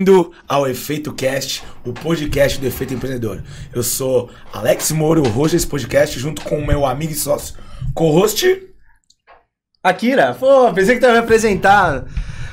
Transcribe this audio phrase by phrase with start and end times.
[0.00, 3.42] Bem-vindo ao Efeito Cast, o podcast do Efeito Empreendedor.
[3.74, 7.56] Eu sou Alex Moro, o host desse podcast, junto com o meu amigo e sócio,
[7.94, 8.64] co-host.
[9.82, 12.04] Akira, pô, pensei que tu ia me apresentar.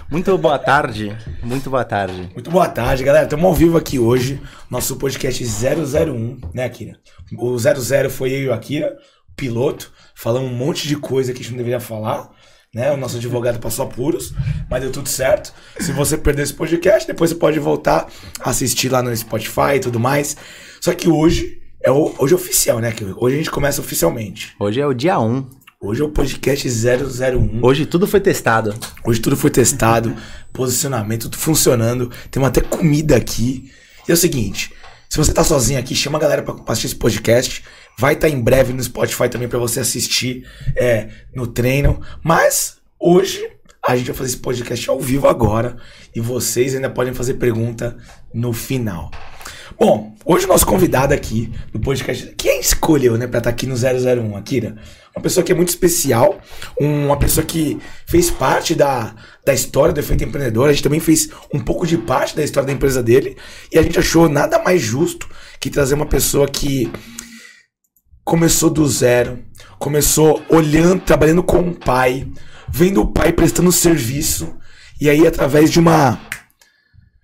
[0.10, 2.32] Muito boa tarde, muito boa tarde.
[2.34, 3.26] Muito boa tarde, galera.
[3.26, 6.98] Estamos ao vivo aqui hoje, nosso podcast 001, né, Akira?
[7.38, 8.98] O 00 foi eu e o Akira,
[9.36, 12.28] piloto, falamos um monte de coisa que a gente não deveria falar.
[12.76, 12.92] Né?
[12.92, 14.34] O nosso advogado passou apuros,
[14.70, 15.54] mas deu tudo certo.
[15.80, 18.10] Se você perder esse podcast, depois você pode voltar
[18.42, 20.36] a assistir lá no Spotify e tudo mais.
[20.82, 22.94] Só que hoje é o, hoje é oficial, né?
[23.16, 24.54] Hoje a gente começa oficialmente.
[24.60, 25.50] Hoje é o dia 1.
[25.80, 27.64] Hoje é o podcast 001.
[27.64, 28.76] Hoje tudo foi testado.
[29.06, 30.14] Hoje tudo foi testado,
[30.52, 32.12] posicionamento, tudo funcionando.
[32.30, 33.72] Temos até comida aqui.
[34.06, 34.74] E é o seguinte,
[35.08, 37.64] se você tá sozinho aqui, chama a galera pra assistir esse podcast.
[37.98, 42.02] Vai estar tá em breve no Spotify também para você assistir é, no treino.
[42.24, 43.50] Mas hoje
[43.88, 45.78] a gente vai fazer esse podcast ao vivo agora.
[46.14, 47.96] E vocês ainda podem fazer pergunta
[48.34, 49.12] no final.
[49.78, 53.66] Bom, hoje o nosso convidado aqui do podcast, quem escolheu, né, pra estar tá aqui
[53.66, 54.76] no 001, Akira?
[55.16, 56.40] Uma pessoa que é muito especial,
[56.80, 59.14] uma pessoa que fez parte da,
[59.46, 62.68] da história do Efeito Empreendedor, a gente também fez um pouco de parte da história
[62.68, 63.36] da empresa dele,
[63.72, 65.28] e a gente achou nada mais justo
[65.60, 66.92] que trazer uma pessoa que
[68.26, 69.40] começou do zero,
[69.78, 72.28] começou olhando, trabalhando com o pai,
[72.68, 74.58] vendo o pai prestando serviço,
[75.00, 76.20] e aí através de uma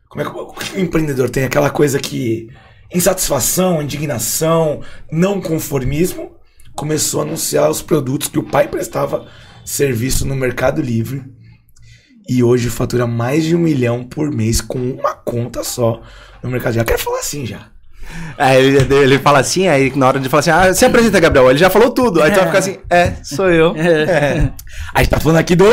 [0.07, 2.49] como é que o empreendedor tem aquela coisa que
[2.93, 6.35] insatisfação, indignação, não conformismo,
[6.75, 9.27] começou a anunciar os produtos que o pai prestava
[9.65, 11.23] serviço no Mercado Livre
[12.27, 16.01] e hoje fatura mais de um milhão por mês com uma conta só
[16.43, 16.81] no Mercado Livre.
[16.81, 17.70] Eu quero falar assim já.
[18.37, 21.49] Aí ele, ele fala assim, aí na hora de falar assim, ah, se apresenta, Gabriel.
[21.49, 22.21] Ele já falou tudo.
[22.21, 23.75] Aí tu vai ficar assim, é, sou eu.
[23.75, 24.03] É.
[24.03, 24.51] É.
[24.93, 25.65] A gente tá falando aqui do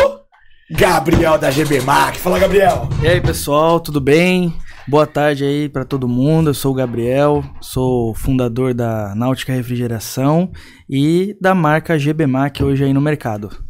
[0.70, 2.17] Gabriel da GB Mac.
[2.17, 2.89] Fala, Gabriel.
[3.03, 4.55] E aí, pessoal, tudo bem?
[4.86, 6.51] Boa tarde aí para todo mundo.
[6.51, 10.51] Eu sou o Gabriel, sou fundador da Náutica Refrigeração
[10.89, 13.67] e da marca GB Mac hoje aí no mercado.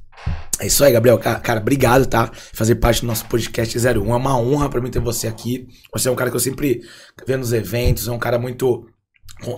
[0.60, 1.18] É isso aí, Gabriel.
[1.18, 2.30] Cara, obrigado, tá?
[2.52, 3.90] Fazer parte do nosso podcast 01.
[3.90, 5.68] É uma honra para mim ter você aqui.
[5.92, 6.80] Você é um cara que eu sempre
[7.26, 8.86] vejo nos eventos, é um cara muito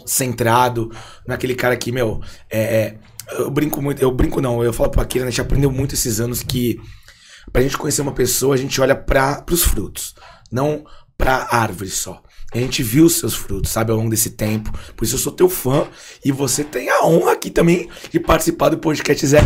[0.05, 0.91] centrado,
[1.27, 2.99] naquele cara que, meu, é, é,
[3.39, 6.21] eu brinco muito, eu brinco não, eu falo pra Akira, a gente aprendeu muito esses
[6.21, 6.79] anos que
[7.53, 10.15] Pra gente conhecer uma pessoa, a gente olha para os frutos,
[10.51, 10.85] não
[11.19, 12.23] pra árvore só.
[12.53, 14.73] A gente viu os seus frutos, sabe, ao longo desse tempo.
[14.97, 15.87] Por isso eu sou teu fã
[16.25, 19.41] e você tem a honra aqui também de participar do podcast Zé.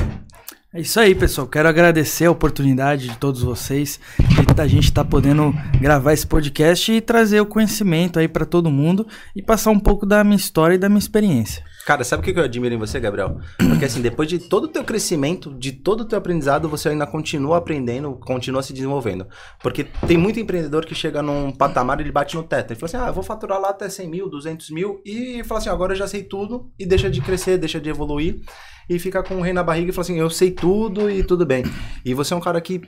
[0.76, 1.46] É isso aí, pessoal.
[1.46, 6.26] Quero agradecer a oportunidade de todos vocês de a gente estar tá podendo gravar esse
[6.26, 10.34] podcast e trazer o conhecimento aí para todo mundo e passar um pouco da minha
[10.36, 11.62] história e da minha experiência.
[11.86, 13.38] Cara, sabe o que eu admiro em você, Gabriel?
[13.56, 17.06] Porque assim, depois de todo o teu crescimento, de todo o teu aprendizado, você ainda
[17.06, 19.28] continua aprendendo, continua se desenvolvendo.
[19.62, 22.72] Porque tem muito empreendedor que chega num patamar e ele bate no teto.
[22.72, 25.60] Ele fala assim, ah, eu vou faturar lá até 100 mil, 200 mil, e fala
[25.60, 28.40] assim, agora eu já sei tudo, e deixa de crescer, deixa de evoluir,
[28.88, 30.63] e fica com o rei na barriga e fala assim, eu sei tudo
[31.10, 31.64] e tudo bem.
[32.04, 32.80] E você é um cara que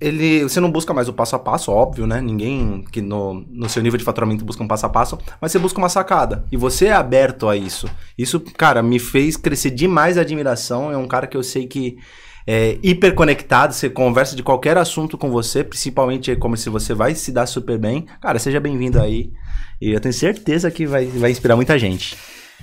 [0.00, 2.20] ele, você não busca mais o passo a passo, óbvio, né?
[2.20, 5.58] Ninguém que no, no seu nível de faturamento busca um passo a passo, mas você
[5.58, 6.44] busca uma sacada.
[6.52, 7.88] E você é aberto a isso.
[8.16, 10.92] Isso, cara, me fez crescer demais a admiração.
[10.92, 11.98] É um cara que eu sei que
[12.46, 17.14] é hiper conectado, você conversa de qualquer assunto com você, principalmente como se você vai
[17.14, 18.06] se dar super bem.
[18.22, 19.32] Cara, seja bem-vindo aí.
[19.80, 22.16] E eu tenho certeza que vai, vai inspirar muita gente.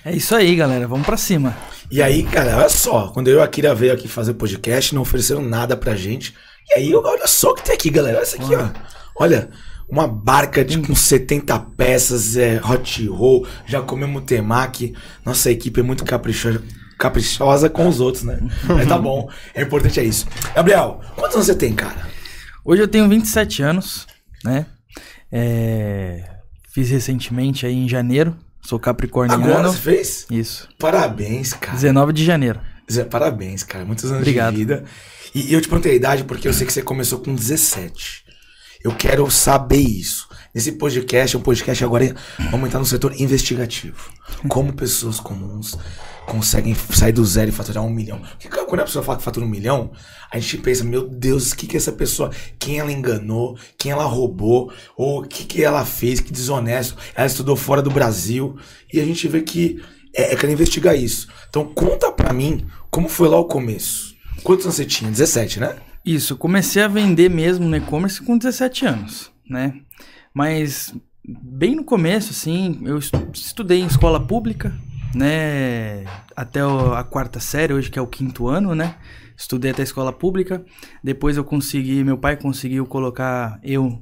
[0.05, 0.87] É isso aí, galera.
[0.87, 1.57] Vamos para cima.
[1.89, 3.07] E aí, cara, olha só.
[3.07, 6.35] Quando eu e a Akira veio aqui fazer podcast, não ofereceram nada pra gente.
[6.69, 8.17] E aí, olha só o que tem aqui, galera.
[8.17, 8.69] Olha isso aqui, ó.
[9.15, 9.49] Olha,
[9.89, 14.93] uma barca de, com 70 peças, é, hot roll, já comemos temaki.
[15.25, 16.61] Nossa equipe é muito caprichosa,
[16.99, 18.37] caprichosa com os outros, né?
[18.63, 19.27] Mas tá bom.
[19.55, 20.27] É importante é isso.
[20.53, 22.07] Gabriel, quantos anos você tem, cara?
[22.63, 24.05] Hoje eu tenho 27 anos,
[24.43, 24.67] né?
[25.31, 26.23] É,
[26.71, 28.37] fiz recentemente aí em janeiro.
[28.65, 29.43] Sou capricorniano.
[29.43, 30.25] Agora você fez?
[30.29, 30.67] Isso.
[30.79, 31.75] Parabéns, cara.
[31.75, 32.59] 19 de janeiro.
[33.09, 33.85] Parabéns, cara.
[33.85, 34.53] Muitos anos Obrigado.
[34.53, 34.83] de vida.
[35.33, 38.23] E eu te perguntei a idade porque eu sei que você começou com 17.
[38.83, 40.27] Eu quero saber isso.
[40.53, 42.15] Esse podcast é um podcast agora,
[42.51, 44.09] vamos entrar no setor investigativo.
[44.47, 45.77] Como pessoas comuns
[46.25, 48.21] conseguem sair do zero e faturar um milhão.
[48.41, 49.91] Porque quando a pessoa fala que fatura um milhão,
[50.31, 54.03] a gente pensa, meu Deus, o que que essa pessoa, quem ela enganou, quem ela
[54.05, 58.57] roubou, ou o que que ela fez, que desonesto, ela estudou fora do Brasil.
[58.91, 59.81] E a gente vê que
[60.15, 61.27] é, é quero investigar isso.
[61.49, 64.15] Então conta pra mim como foi lá o começo.
[64.43, 65.09] Quantos anos você tinha?
[65.09, 65.75] 17, né?
[66.05, 69.73] Isso, comecei a vender mesmo no e-commerce com 17 anos, né?
[70.33, 70.93] Mas
[71.27, 72.99] bem no começo, assim, eu
[73.33, 74.77] estudei em escola pública,
[75.15, 76.03] né?
[76.35, 78.95] Até a quarta série, hoje que é o quinto ano, né?
[79.37, 80.63] Estudei até a escola pública.
[81.03, 83.99] Depois eu consegui, meu pai conseguiu colocar eu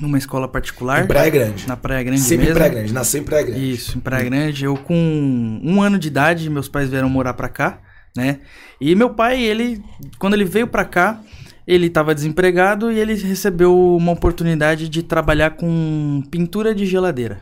[0.00, 1.04] numa escola particular.
[1.04, 1.66] Em Praia Grande.
[1.66, 2.54] Na Praia Grande Sempre em mesmo.
[2.54, 3.72] Praia Grande, nasceu em Praia Grande.
[3.72, 4.64] Isso, em Praia Grande.
[4.64, 7.80] Eu com um ano de idade, meus pais vieram morar pra cá,
[8.16, 8.40] né?
[8.80, 9.82] E meu pai, ele,
[10.18, 11.20] quando ele veio pra cá,
[11.66, 17.40] ele tava desempregado e ele recebeu uma oportunidade de trabalhar com pintura de geladeira.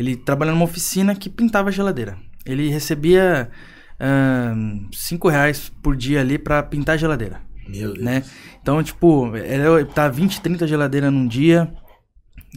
[0.00, 2.16] Ele trabalhava numa oficina que pintava geladeira.
[2.46, 3.50] Ele recebia
[4.92, 8.02] 5 reais por dia ali pra pintar geladeira Meu Deus.
[8.02, 8.24] né?
[8.62, 11.70] Então, tipo, era, tá 20, 30 geladeiras num dia.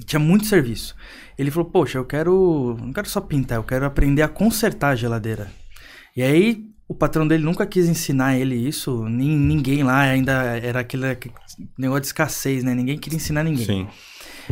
[0.06, 0.96] Tinha muito serviço.
[1.38, 2.78] Ele falou, poxa, eu quero.
[2.80, 5.52] Não quero só pintar, eu quero aprender a consertar a geladeira.
[6.16, 9.04] E aí, o patrão dele nunca quis ensinar ele isso.
[9.10, 11.36] Nem, ninguém lá ainda era aquele, aquele
[11.78, 12.74] negócio de escassez, né?
[12.74, 13.66] Ninguém queria ensinar ninguém.
[13.66, 13.88] Sim.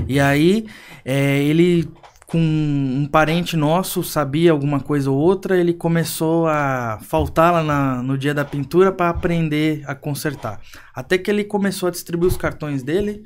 [0.08, 0.66] E aí,
[1.04, 1.88] é, ele,
[2.32, 8.02] com um parente nosso, sabia alguma coisa ou outra, ele começou a faltar lá na-
[8.02, 10.62] no dia da pintura para aprender a consertar.
[10.96, 13.22] Até que ele começou a distribuir os cartões dele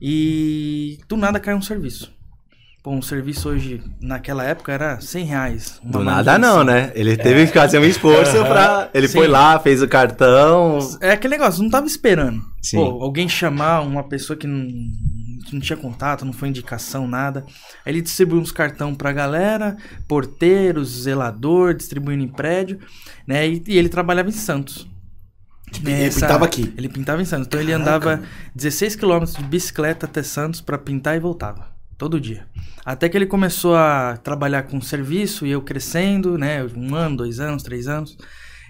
[0.00, 2.15] e do nada caiu um serviço.
[2.86, 5.80] Pô, um serviço hoje, naquela época, era 100 reais.
[5.82, 6.92] Do nada não, né?
[6.94, 8.88] Ele teve que fazer um esforço pra.
[8.94, 9.18] Ele Sim.
[9.18, 10.78] foi lá, fez o cartão.
[11.00, 12.40] É aquele negócio, não tava esperando.
[12.62, 12.76] Sim.
[12.76, 14.68] Pô, alguém chamar uma pessoa que não,
[15.44, 17.44] que não tinha contato, não foi indicação, nada.
[17.84, 22.78] Aí ele distribuiu uns cartão pra galera, porteiros, zelador, distribuindo em prédio,
[23.26, 23.48] né?
[23.48, 24.86] E, e ele trabalhava em Santos.
[25.72, 26.72] Tipo, ele essa- pintava aqui.
[26.78, 27.48] Ele pintava em Santos.
[27.48, 28.28] Então ele Caraca, andava mano.
[28.54, 31.74] 16 quilômetros de bicicleta até Santos pra pintar e voltava.
[31.98, 32.46] Todo dia.
[32.84, 36.64] Até que ele começou a trabalhar com serviço e eu crescendo, né?
[36.76, 38.16] Um ano, dois anos, três anos.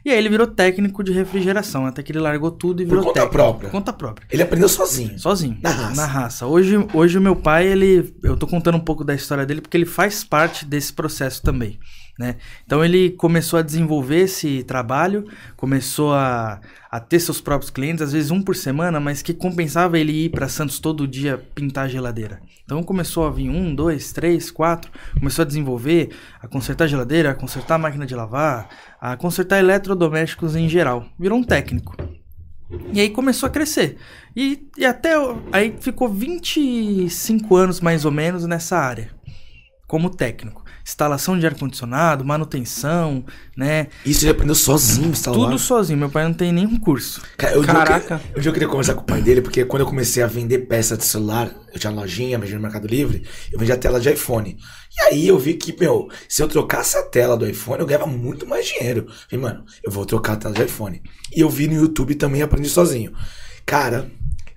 [0.05, 1.84] E aí ele virou técnico de refrigeração.
[1.84, 3.32] Até que ele largou tudo e Por virou conta técnico.
[3.32, 3.69] própria.
[3.69, 4.26] Por conta própria.
[4.31, 5.19] Ele aprendeu sozinho.
[5.19, 5.58] Sozinho.
[5.61, 6.06] Na raça.
[6.06, 6.46] raça.
[6.46, 8.14] Hoje, hoje o meu pai, ele.
[8.23, 11.81] Eu tô contando um pouco da história dele porque ele faz parte desse processo também.
[12.19, 12.37] Né?
[12.65, 16.61] Então ele começou a desenvolver esse trabalho, começou a,
[16.91, 20.31] a ter seus próprios clientes, às vezes um por semana, mas que compensava ele ir
[20.31, 22.41] para Santos todo dia pintar a geladeira.
[22.65, 26.11] Então começou a vir um, dois, três, quatro, começou a desenvolver,
[26.41, 28.69] a consertar a geladeira, a consertar a máquina de lavar,
[28.99, 31.05] a consertar eletrodomésticos em geral.
[31.19, 31.95] Virou um técnico.
[32.93, 33.99] E aí começou a crescer.
[34.35, 35.13] E, e até.
[35.53, 39.11] Aí ficou 25 anos mais ou menos nessa área.
[39.87, 40.66] Como técnico.
[40.87, 43.25] Instalação de ar-condicionado, manutenção,
[43.56, 43.88] né?
[44.05, 45.41] Isso ele aprendeu sozinho, instalar.
[45.41, 45.99] Tudo sozinho.
[45.99, 47.21] Meu pai não tem nenhum curso.
[47.37, 48.21] Cara, eu, Caraca.
[48.37, 50.61] Um dia eu queria conversar com o pai dele, porque quando eu comecei a vender
[50.61, 54.56] peça de celular, eu tinha lojinha, vendia no Mercado Livre, eu vendia tela de iPhone.
[54.97, 58.06] E aí eu vi que, meu, se eu trocasse a tela do iPhone, eu ganhava
[58.06, 59.09] muito mais dinheiro.
[59.29, 61.03] Falei, mano, eu vou trocar a tela de iPhone.
[61.35, 63.12] E eu vi no YouTube também aprendi sozinho.
[63.67, 64.09] Cara,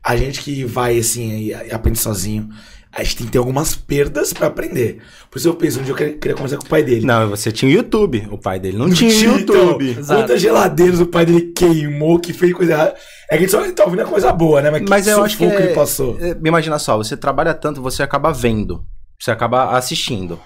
[0.04, 2.50] a gente que vai assim aprende sozinho,
[2.91, 5.00] a gente tem que ter algumas perdas pra aprender.
[5.30, 7.06] Por isso eu penso, um dia eu queria, queria conversar com o pai dele.
[7.06, 8.27] Não, você tinha o YouTube.
[8.31, 9.89] O pai dele não tinha Então, YouTube.
[9.97, 10.21] Exato.
[10.21, 12.95] Quantas geladeiras o pai dele queimou, que fez coisa errada.
[13.30, 14.71] É que a gente só tá ouvindo a coisa boa, né?
[14.71, 16.18] Mas, que Mas eu acho que, é- ele passou.
[16.19, 18.83] é, imagina só, você trabalha tanto, você acaba vendo,
[19.19, 20.39] você acaba assistindo.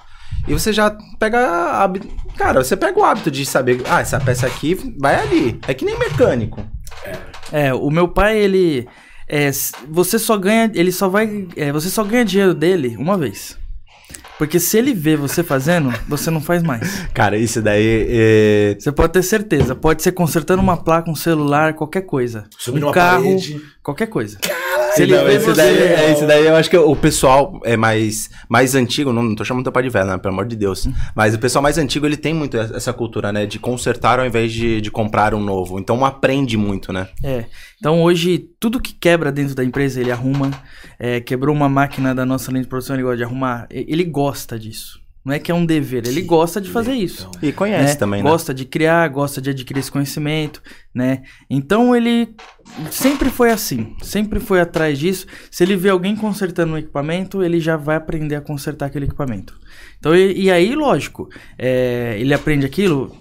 [0.48, 1.90] E você já pega
[2.36, 5.60] cara, você pega o hábito de saber, ah, essa peça aqui vai ali.
[5.68, 6.62] É que nem mecânico.
[7.52, 8.88] É, o meu pai, ele.
[9.28, 9.52] É,
[9.88, 10.72] você só ganha.
[10.74, 11.48] Ele só vai.
[11.56, 13.58] é, você só ganha dinheiro dele uma vez.
[14.38, 17.06] Porque se ele vê você fazendo, você não faz mais.
[17.14, 18.76] Cara, isso daí é...
[18.80, 19.76] Você pode ter certeza.
[19.76, 22.46] Pode ser consertando uma placa, um celular, qualquer coisa.
[22.58, 23.62] Subir um carro, parede.
[23.82, 24.38] qualquer coisa.
[24.96, 27.76] Se ele não, vê esse daí, é, esse daí eu acho que o pessoal é
[27.76, 30.56] mais, mais antigo, não, não tô chamando teu pai de velho, né, pelo amor de
[30.56, 30.88] Deus.
[31.16, 34.52] Mas o pessoal mais antigo, ele tem muito essa cultura, né, de consertar ao invés
[34.54, 35.80] de, de comprar um novo.
[35.80, 37.08] Então aprende muito, né?
[37.24, 37.46] É.
[37.80, 40.52] Então hoje, tudo que quebra dentro da empresa, ele arruma.
[41.00, 43.68] É, quebrou uma máquina da nossa linha de produção, ele gosta de arrumar.
[43.72, 44.23] Ele gosta
[44.60, 45.04] disso.
[45.26, 47.32] Não é que é um dever, ele gosta de fazer isso.
[47.42, 47.96] E conhece né?
[47.96, 48.30] também, né?
[48.30, 50.62] Gosta de criar, gosta de adquirir esse conhecimento,
[50.94, 51.24] né?
[51.50, 52.36] Então ele
[52.92, 55.26] sempre foi assim, sempre foi atrás disso.
[55.50, 59.58] Se ele vê alguém consertando um equipamento, ele já vai aprender a consertar aquele equipamento.
[59.98, 63.16] Então, e, e aí, lógico, é, ele aprende aquilo.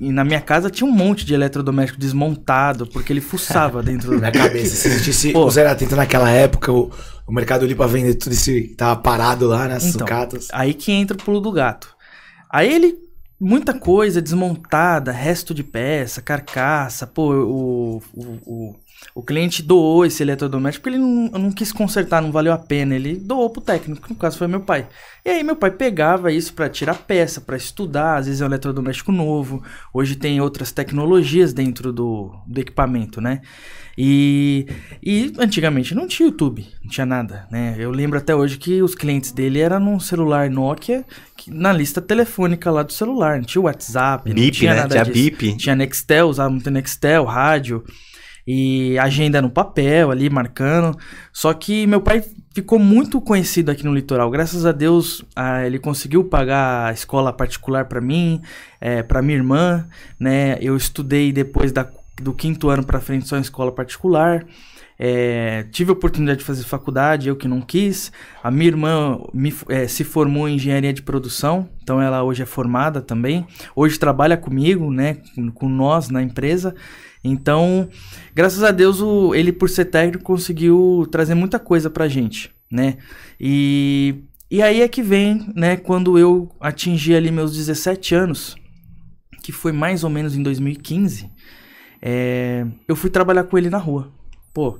[0.00, 4.32] Na minha casa tinha um monte de eletrodoméstico desmontado, porque ele fuçava dentro do minha
[4.32, 5.44] cabeça, se existisse Pô.
[5.44, 6.90] o Zero Atento naquela época, o,
[7.26, 10.48] o Mercado Livre pra vender tudo isso tava parado lá nas Então, sucatas.
[10.52, 11.94] Aí que entra o pulo do gato.
[12.50, 13.10] Aí ele.
[13.42, 17.06] Muita coisa desmontada, resto de peça, carcaça.
[17.06, 18.76] Pô, o, o, o,
[19.14, 22.94] o cliente doou esse eletrodoméstico porque ele não, não quis consertar, não valeu a pena.
[22.94, 24.86] Ele doou pro técnico, que no caso foi meu pai.
[25.24, 28.16] E aí meu pai pegava isso pra tirar peça, pra estudar.
[28.18, 29.62] Às vezes é um eletrodoméstico novo.
[29.92, 33.40] Hoje tem outras tecnologias dentro do, do equipamento, né?
[33.98, 34.66] E,
[35.02, 37.74] e antigamente não tinha YouTube, não tinha nada, né?
[37.78, 41.04] Eu lembro até hoje que os clientes dele eram num celular Nokia
[41.36, 44.80] que- na lista telefônica lá do celular, não tinha WhatsApp, não Bip, tinha né?
[44.82, 45.14] nada Tinha disso.
[45.14, 45.56] bip.
[45.56, 47.84] Tinha Nextel, usava muito Nextel, rádio.
[48.46, 50.96] E agenda no papel ali, marcando.
[51.32, 54.30] Só que meu pai ficou muito conhecido aqui no litoral.
[54.30, 58.40] Graças a Deus, ah, ele conseguiu pagar a escola particular para mim,
[58.80, 59.86] é, para minha irmã,
[60.18, 60.58] né?
[60.60, 61.88] Eu estudei depois da,
[62.20, 64.44] do quinto ano para frente só em escola particular.
[65.02, 68.12] É, tive a oportunidade de fazer faculdade, eu que não quis.
[68.44, 72.46] A minha irmã me, é, se formou em engenharia de produção, então ela hoje é
[72.46, 73.46] formada também.
[73.74, 76.74] Hoje trabalha comigo, né, com, com nós na empresa.
[77.22, 77.88] Então,
[78.34, 82.96] graças a Deus, o, ele por ser técnico conseguiu trazer muita coisa pra gente, né?
[83.38, 88.56] E, e aí é que vem, né, quando eu atingi ali meus 17 anos,
[89.42, 91.30] que foi mais ou menos em 2015,
[92.00, 94.10] é, eu fui trabalhar com ele na rua
[94.52, 94.78] pô,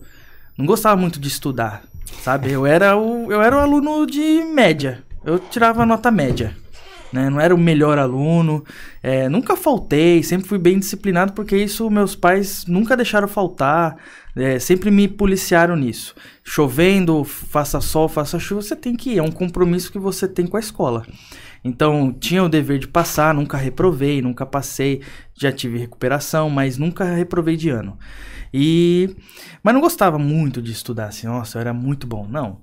[0.56, 1.82] não gostava muito de estudar,
[2.22, 2.50] sabe?
[2.50, 5.02] Eu era o, eu era o aluno de média.
[5.24, 6.56] Eu tirava nota média.
[7.12, 7.28] Né?
[7.28, 8.64] Não era o melhor aluno,
[9.02, 13.96] é, nunca faltei, sempre fui bem disciplinado, porque isso meus pais nunca deixaram faltar,
[14.36, 16.14] é, sempre me policiaram nisso.
[16.44, 20.46] Chovendo, faça sol, faça chuva, você tem que ir, é um compromisso que você tem
[20.46, 21.04] com a escola.
[21.62, 25.02] Então, tinha o dever de passar, nunca reprovei, nunca passei,
[25.34, 27.98] já tive recuperação, mas nunca reprovei de ano.
[28.52, 29.14] E
[29.62, 32.60] mas não gostava muito de estudar assim, nossa, era muito bom, não.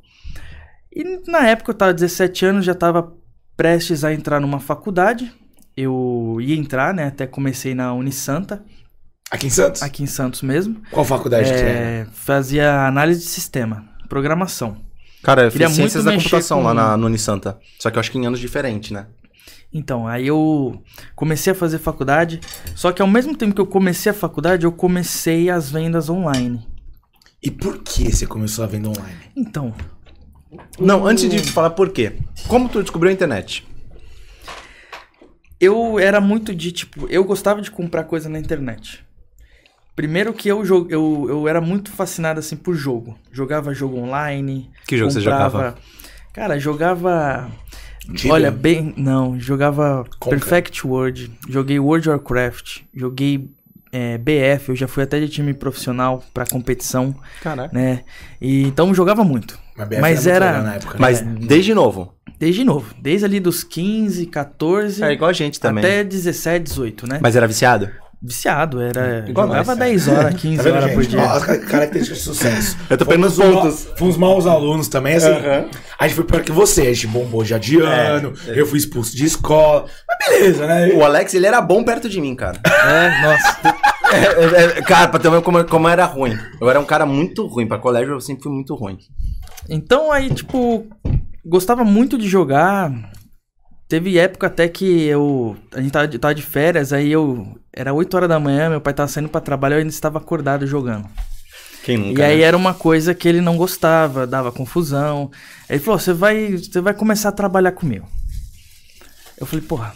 [0.92, 3.16] E na época eu tava 17 anos, já tava
[3.58, 5.34] prestes a entrar numa faculdade.
[5.76, 8.64] Eu ia entrar, né, até comecei na Unisanta.
[9.30, 9.82] Aqui em Santos?
[9.84, 10.82] Aqui em Santos mesmo.
[10.92, 12.08] Qual faculdade é, que é?
[12.14, 14.78] Fazia análise de sistema, programação.
[15.22, 17.60] Cara, eu Queria fiz ciências da computação com- lá na, no Unisanta.
[17.80, 19.08] Só que eu acho que em anos diferentes, né?
[19.74, 20.82] Então, aí eu
[21.14, 22.40] comecei a fazer faculdade,
[22.74, 26.66] só que ao mesmo tempo que eu comecei a faculdade, eu comecei as vendas online.
[27.44, 29.18] E por que você começou a venda online?
[29.36, 29.74] Então,
[30.80, 32.14] Não, antes de falar por quê.
[32.48, 33.66] Como tu descobriu a internet?
[35.60, 39.04] eu era muito de tipo, eu gostava de comprar coisa na internet.
[39.96, 43.18] Primeiro que eu, eu, eu era muito fascinado assim por jogo.
[43.32, 44.70] Jogava jogo online.
[44.86, 45.76] Que jogo você jogava?
[46.32, 47.50] Cara, jogava.
[48.14, 48.34] Tibia?
[48.34, 48.94] Olha, bem.
[48.96, 50.06] Não, jogava.
[50.30, 51.32] Perfect World.
[51.50, 52.82] Joguei World of Warcraft.
[52.94, 53.50] Joguei
[53.92, 54.70] é, BF.
[54.70, 57.76] Eu já fui até de time profissional pra competição, Caraca.
[57.76, 58.04] né?
[58.40, 59.58] E, então jogava muito.
[59.78, 61.00] Mas BF Mas era, na época, né?
[61.00, 62.14] Mas desde novo.
[62.40, 62.94] Desde novo.
[63.02, 65.04] Desde ali dos 15, 14.
[65.04, 65.84] É igual a gente também.
[65.84, 67.20] Até 17, 18, né?
[67.22, 67.90] Mas era viciado?
[68.22, 69.24] Viciado, era.
[69.30, 69.80] Igual jogava nós.
[69.80, 71.12] 10 horas, 15 Tá vendo, horas por gente?
[71.12, 71.22] dia.
[71.22, 72.78] Ó, as ca- características de sucesso.
[72.90, 73.88] Eu tô pegando ma- pontos.
[73.96, 75.30] Fomos maus alunos também, assim.
[75.30, 75.66] Aham.
[76.00, 79.16] A gente foi pior que você, a gente bombou já de ano, eu fui expulso
[79.16, 79.86] de escola.
[80.08, 80.90] Mas beleza, né?
[80.94, 82.60] O Alex, ele era bom perto de mim, cara.
[82.66, 83.78] É, nossa.
[84.10, 86.38] É, é, é, cara, pra ter uma como, como era ruim.
[86.62, 87.68] Eu era um cara muito ruim.
[87.68, 88.98] Pra colégio eu sempre fui muito ruim.
[89.70, 90.88] Então aí, tipo,
[91.46, 92.90] gostava muito de jogar.
[93.88, 95.56] Teve época até que eu.
[95.74, 97.58] A gente tava de, tava de férias, aí eu.
[97.72, 100.68] Era 8 horas da manhã, meu pai tava saindo pra trabalhar, eu ainda estava acordado
[100.68, 101.08] jogando.
[101.84, 102.22] Quem nunca?
[102.22, 102.44] e aí né?
[102.44, 105.32] era uma coisa que ele não gostava, dava confusão.
[105.70, 108.06] Aí ele falou: você vai, você vai começar a trabalhar comigo.
[109.38, 109.94] Eu falei, porra,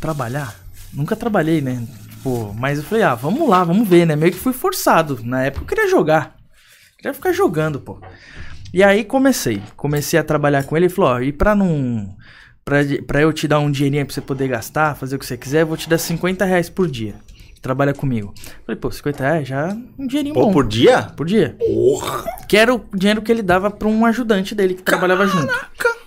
[0.00, 0.54] trabalhar?
[0.92, 1.86] Nunca trabalhei, né?
[2.22, 4.16] Pô, mas eu falei, ah, vamos lá, vamos ver, né?
[4.16, 5.20] Meio que fui forçado.
[5.22, 6.36] Na época eu queria jogar.
[6.96, 8.00] Queria ficar jogando, pô.
[8.72, 9.62] E aí comecei.
[9.76, 12.16] Comecei a trabalhar com ele e falou, ó, e pra não.
[12.68, 15.36] Pra, pra eu te dar um dinheirinho pra você poder gastar, fazer o que você
[15.36, 17.14] quiser, eu vou te dar 50 reais por dia.
[17.62, 18.34] Trabalha comigo.
[18.66, 20.52] Falei, pô, 50 reais já é um dinheirinho Pô, bom.
[20.52, 21.02] por dia?
[21.16, 21.54] Por dia.
[21.60, 22.24] Porra!
[22.48, 25.46] Que era o dinheiro que ele dava pra um ajudante dele que trabalhava junto.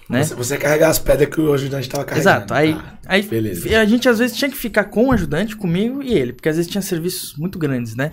[0.09, 0.21] Né?
[0.21, 2.29] Você, você carregar as pedras que o ajudante tava carregando.
[2.29, 2.53] Exato.
[2.53, 2.97] Aí, Tá.
[3.07, 3.79] aí Beleza.
[3.79, 6.57] a gente às vezes tinha que ficar com o ajudante, comigo e ele, porque às
[6.57, 8.11] vezes tinha serviços muito grandes, né?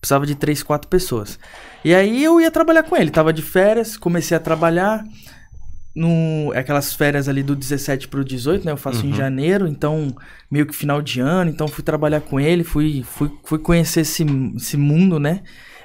[0.00, 1.36] Precisava de três, quatro pessoas.
[1.84, 3.10] E aí eu ia trabalhar com ele.
[3.10, 5.02] Tava de férias, comecei a trabalhar
[5.98, 8.72] no aquelas férias ali do 17 pro 18, né?
[8.72, 10.14] Eu faço em janeiro, então
[10.50, 14.24] meio que final de ano, então fui trabalhar com ele, fui fui, fui conhecer esse,
[14.56, 15.40] esse mundo, né?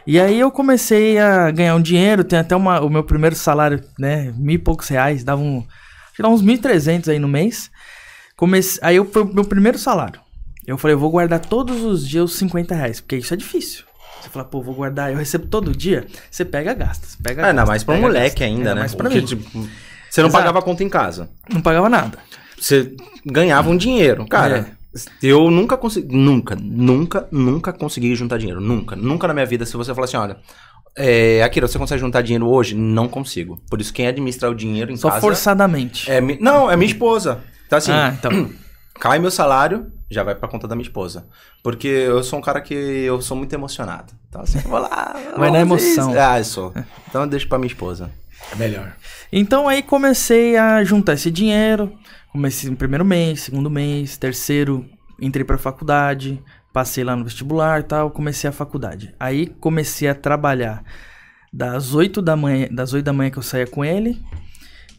[0.05, 3.81] E aí eu comecei a ganhar um dinheiro, tem até uma, o meu primeiro salário,
[3.97, 7.71] né, mil e poucos reais, dava um, acho que dava uns 1.300 aí no mês.
[8.35, 10.19] Comecei, aí eu, foi o meu primeiro salário.
[10.67, 13.83] Eu falei, eu vou guardar todos os dias os 50 reais, porque isso é difícil.
[14.21, 17.05] Você fala, pô, vou guardar, eu recebo todo dia, você pega, gasta.
[17.07, 18.43] Você pega, Ah, ainda gasta, mais pra um moleque gasta.
[18.45, 18.79] ainda, Ainda né?
[18.81, 19.21] mais pra mim.
[19.23, 19.69] tipo,
[20.13, 20.43] você não Exato.
[20.43, 21.27] pagava conta em casa.
[21.51, 22.19] Não pagava nada.
[22.55, 24.27] Você ganhava um dinheiro.
[24.27, 24.77] Cara,
[25.23, 26.15] eu nunca consegui.
[26.15, 28.61] Nunca, nunca, nunca consegui juntar dinheiro.
[28.61, 28.95] Nunca.
[28.95, 29.65] Nunca na minha vida.
[29.65, 30.37] Se você falar assim, olha.
[30.95, 32.75] É, Akira, você consegue juntar dinheiro hoje?
[32.75, 33.59] Não consigo.
[33.67, 35.21] Por isso, quem administra o dinheiro em Só casa.
[35.21, 36.11] forçadamente.
[36.11, 37.39] É, não, é minha esposa.
[37.65, 38.51] Então, assim, ah, então.
[38.99, 41.25] cai meu salário, já vai pra conta da minha esposa.
[41.63, 44.13] Porque eu sou um cara que eu sou muito emocionado.
[44.29, 45.15] Então, assim, vou lá.
[45.35, 46.11] Vai na emoção.
[46.11, 46.19] isso.
[46.19, 46.71] Ah, eu sou.
[47.09, 48.11] Então eu deixo pra minha esposa.
[48.51, 48.95] É melhor.
[49.31, 51.97] Então aí comecei a juntar esse dinheiro.
[52.31, 56.41] Comecei no primeiro mês, segundo mês, terceiro, entrei pra faculdade.
[56.71, 59.13] Passei lá no vestibular e tal, comecei a faculdade.
[59.19, 60.83] Aí comecei a trabalhar
[61.51, 64.19] das 8 da manhã, das 8 da manhã que eu saía com ele,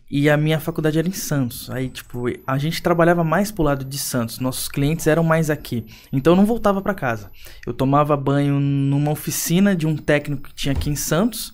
[0.08, 1.68] e a minha faculdade era em Santos.
[1.68, 4.38] Aí, tipo, a gente trabalhava mais pro lado de Santos.
[4.38, 5.84] Nossos clientes eram mais aqui.
[6.12, 7.32] Então eu não voltava para casa.
[7.66, 11.52] Eu tomava banho numa oficina de um técnico que tinha aqui em Santos.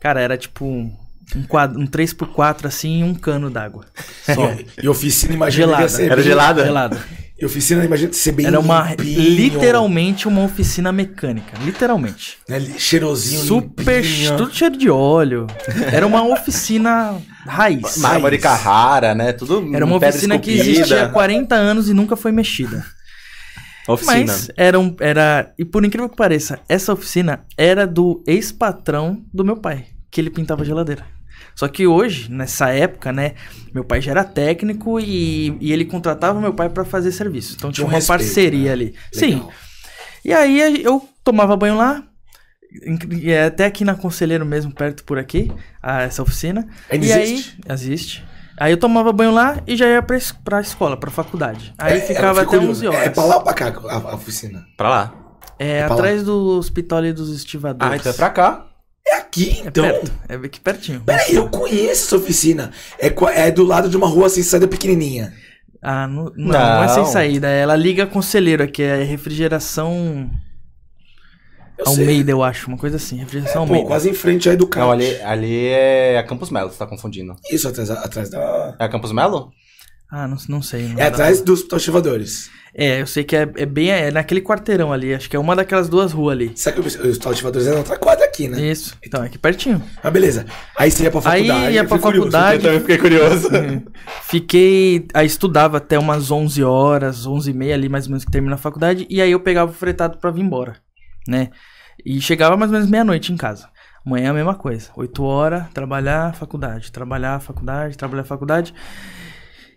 [0.00, 0.90] Cara, era tipo
[1.34, 3.84] um, quadro, um 3x4 assim e um cano d'água.
[4.24, 4.54] Só.
[4.82, 5.88] e oficina, imagina Gelada.
[5.88, 6.64] ser Era gelada?
[6.64, 6.98] Gelada.
[7.40, 12.36] E oficina, imagina ser bem Era uma limpinho, literalmente uma oficina mecânica, literalmente.
[12.48, 14.36] né, cheirosinho, Super, limpinho.
[14.36, 15.46] tudo cheiro de óleo.
[15.92, 17.16] Era uma oficina
[17.46, 17.98] raiz.
[17.98, 18.38] Mármore.
[18.38, 19.32] Carrara, né?
[19.32, 20.78] Tudo Era uma oficina que esculpida.
[20.80, 22.84] existia há 40 anos e nunca foi mexida.
[23.86, 24.16] Oficina.
[24.16, 25.54] Mas era, um, era.
[25.56, 30.28] E por incrível que pareça, essa oficina era do ex-patrão do meu pai, que ele
[30.28, 31.06] pintava geladeira.
[31.54, 33.34] Só que hoje, nessa época, né,
[33.74, 37.54] meu pai já era técnico e, e ele contratava meu pai pra fazer serviço.
[37.56, 38.72] Então tinha um uma respeito, parceria né?
[38.72, 38.94] ali.
[39.12, 39.34] Sim.
[39.34, 39.52] Legal.
[40.24, 42.02] E aí eu tomava banho lá,
[43.24, 45.50] é até aqui na Conselheiro mesmo, perto por aqui,
[45.82, 46.66] a- essa oficina.
[46.90, 47.58] Ainda e existe?
[47.66, 48.24] aí, existe.
[48.60, 51.72] Aí eu tomava banho lá e já ia pra, es- pra escola, pra faculdade.
[51.78, 52.70] Aí É, ficava até fico curioso.
[52.80, 53.06] 11 horas.
[53.06, 54.66] É pra lá ou pra cá a, a oficina?
[54.76, 55.14] Pra lá.
[55.58, 57.92] É, É pra atrás do hospital ali dos estivadores.
[57.92, 58.66] Ah, então é pra cá.
[59.10, 59.84] É aqui, É então.
[59.84, 61.00] perto, é aqui pertinho.
[61.00, 62.70] Peraí, eu conheço essa oficina.
[62.98, 63.12] É,
[63.46, 65.32] é do lado de uma rua assim, saída pequenininha.
[65.80, 67.46] Ah, não, não, não é sem saída.
[67.48, 70.28] Ela liga conselheiro aqui, é refrigeração
[71.78, 72.02] Eu sei.
[72.04, 72.66] Almeida, eu acho.
[72.68, 73.86] Uma coisa assim, refrigeração Pô, Almeida.
[73.86, 74.90] quase em frente aí do carro.
[74.90, 77.36] Ali, ali é a Campus Melo, você tá confundindo.
[77.50, 78.76] Isso, atrás, atrás da.
[78.78, 79.52] É a Campus Melo?
[80.10, 80.88] Ah, não, não sei.
[80.88, 82.50] não- É atrás dos ativadores.
[82.80, 85.12] É, eu sei que é, é bem é naquele quarteirão ali.
[85.12, 86.52] Acho que é uma daquelas duas ruas ali.
[86.54, 88.60] Sabe que os ativadores é na outra quadra aqui, né?
[88.70, 88.96] Isso.
[89.04, 89.82] Então, é aqui pertinho.
[90.00, 90.46] Mas beleza.
[90.76, 91.74] Aí você ia pra Aí faculdade.
[91.74, 92.30] ia eu pra fiquei curioso.
[92.30, 92.62] faculdade.
[92.62, 93.48] também fiquei curioso.
[94.22, 95.06] Fiquei.
[95.12, 98.54] Aí estudava até umas 11 horas, 11 e meia ali mais ou menos que termina
[98.54, 99.06] a faculdade.
[99.10, 100.76] E aí eu pegava o fretado pra vir embora,
[101.26, 101.50] né?
[102.06, 103.68] E chegava mais ou menos meia-noite em casa.
[104.06, 104.88] Amanhã a mesma coisa.
[104.96, 106.92] 8 horas, trabalhar, faculdade.
[106.92, 108.72] Trabalhar, faculdade, trabalhar, faculdade.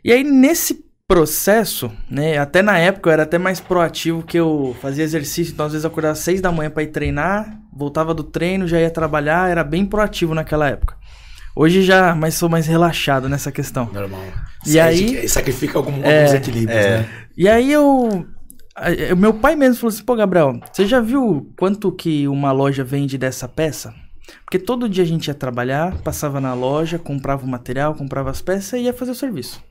[0.05, 2.37] E aí nesse processo, né?
[2.37, 5.51] Até na época eu era até mais proativo que eu fazia exercício.
[5.51, 7.59] Então às vezes eu acordava às 6 da manhã pra ir treinar.
[7.75, 9.49] Voltava do treino, já ia trabalhar.
[9.49, 10.95] Era bem proativo naquela época.
[11.53, 13.89] Hoje já, mas sou mais relaxado nessa questão.
[13.91, 14.21] Normal.
[14.65, 16.97] E aí- Você sacrifica algum, É, alguns equilíbrios, é.
[16.99, 17.09] né?
[17.37, 18.25] E aí eu.
[19.17, 23.17] Meu pai mesmo falou assim: pô, Gabriel, você já viu quanto que uma loja vende
[23.17, 23.93] dessa peça?
[24.45, 28.41] Porque todo dia a gente ia trabalhar, passava na loja, comprava o material, comprava as
[28.41, 29.61] peças e ia fazer o serviço.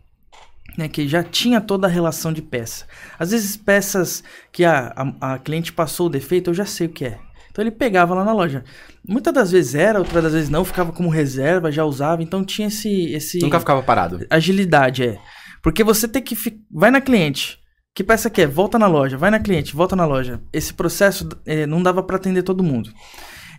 [0.80, 2.86] Né, que já tinha toda a relação de peça.
[3.18, 6.90] Às vezes peças que a, a, a cliente passou o defeito, eu já sei o
[6.90, 7.18] que é.
[7.50, 8.64] Então ele pegava lá na loja.
[9.06, 12.22] Muitas das vezes era, outras das vezes não, ficava como reserva, já usava.
[12.22, 13.12] Então tinha esse.
[13.12, 14.24] esse Nunca ficava parado.
[14.30, 15.18] agilidade, é.
[15.62, 16.34] Porque você tem que.
[16.34, 17.58] fi- Vai na cliente.
[17.94, 18.46] Que peça que é?
[18.46, 19.18] Volta na loja.
[19.18, 20.40] Vai na cliente, volta na loja.
[20.50, 22.90] Esse processo eh, não dava pra atender todo mundo.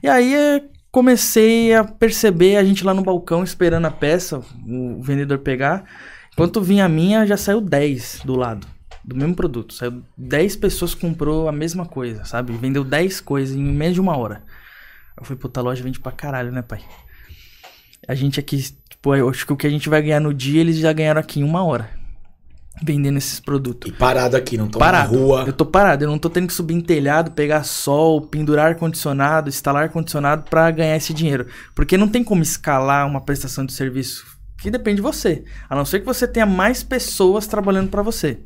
[0.02, 5.02] E aí eh, comecei a perceber a gente lá no balcão esperando a peça, o
[5.04, 5.84] vendedor pegar.
[6.34, 8.66] Enquanto vinha a minha, já saiu 10 do lado.
[9.04, 9.74] Do mesmo produto.
[9.74, 12.54] Saiu 10 pessoas comprou a mesma coisa, sabe?
[12.54, 14.44] Vendeu 10 coisas em menos de uma hora.
[15.18, 16.80] Eu fui, puta, a loja vende pra caralho, né, pai?
[18.08, 18.58] A gente aqui,
[18.90, 21.20] tipo, eu acho que o que a gente vai ganhar no dia, eles já ganharam
[21.20, 21.90] aqui em uma hora.
[22.84, 23.92] Vendendo esses produtos.
[23.92, 25.12] E parado aqui, não tô Parado.
[25.14, 25.44] na rua.
[25.46, 29.50] Eu tô parado, eu não tô tendo que subir em telhado, pegar sol, pendurar ar-condicionado,
[29.50, 31.48] instalar ar-condicionado pra ganhar esse dinheiro.
[31.76, 34.26] Porque não tem como escalar uma prestação de serviço
[34.62, 35.44] que depende de você.
[35.70, 38.40] A não ser que você tenha mais pessoas trabalhando pra você.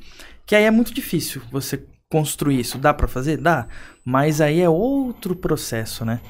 [0.46, 2.78] Que aí é muito difícil você construir isso.
[2.78, 3.38] Dá pra fazer?
[3.38, 3.68] Dá.
[4.04, 6.22] Mas aí é outro processo, né?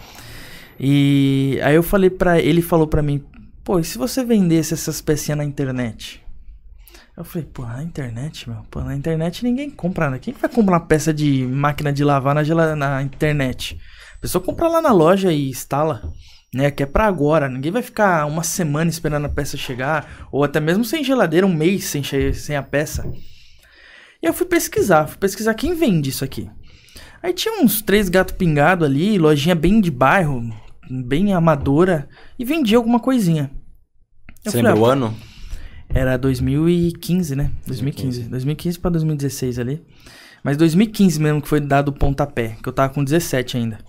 [0.79, 3.23] E aí eu falei pra ele falou pra mim,
[3.63, 6.21] pô, e se você vendesse essas pecinhas na internet?
[7.15, 10.19] Eu falei, pô, na internet, meu, pô, na internet ninguém compra, né?
[10.19, 13.79] Quem que vai comprar uma peça de máquina de lavar na, na internet?
[14.17, 16.11] A pessoa compra lá na loja e instala,
[16.55, 16.71] né?
[16.71, 17.49] Que é pra agora.
[17.49, 21.53] Ninguém vai ficar uma semana esperando a peça chegar, ou até mesmo sem geladeira, um
[21.53, 22.01] mês sem,
[22.33, 23.05] sem a peça.
[24.23, 26.49] E eu fui pesquisar, fui pesquisar quem vende isso aqui.
[27.21, 30.49] Aí tinha uns três gatos pingados ali, lojinha bem de bairro,
[30.89, 32.07] bem amadora,
[32.39, 33.51] e vendia alguma coisinha.
[34.45, 35.17] Eu Você falei, lembra ah, o ano?
[35.89, 37.51] era 2015, né?
[37.67, 38.29] 2015.
[38.29, 39.81] 2015 pra 2016 ali.
[40.41, 43.79] Mas 2015 mesmo que foi dado o pontapé, que eu tava com 17 ainda.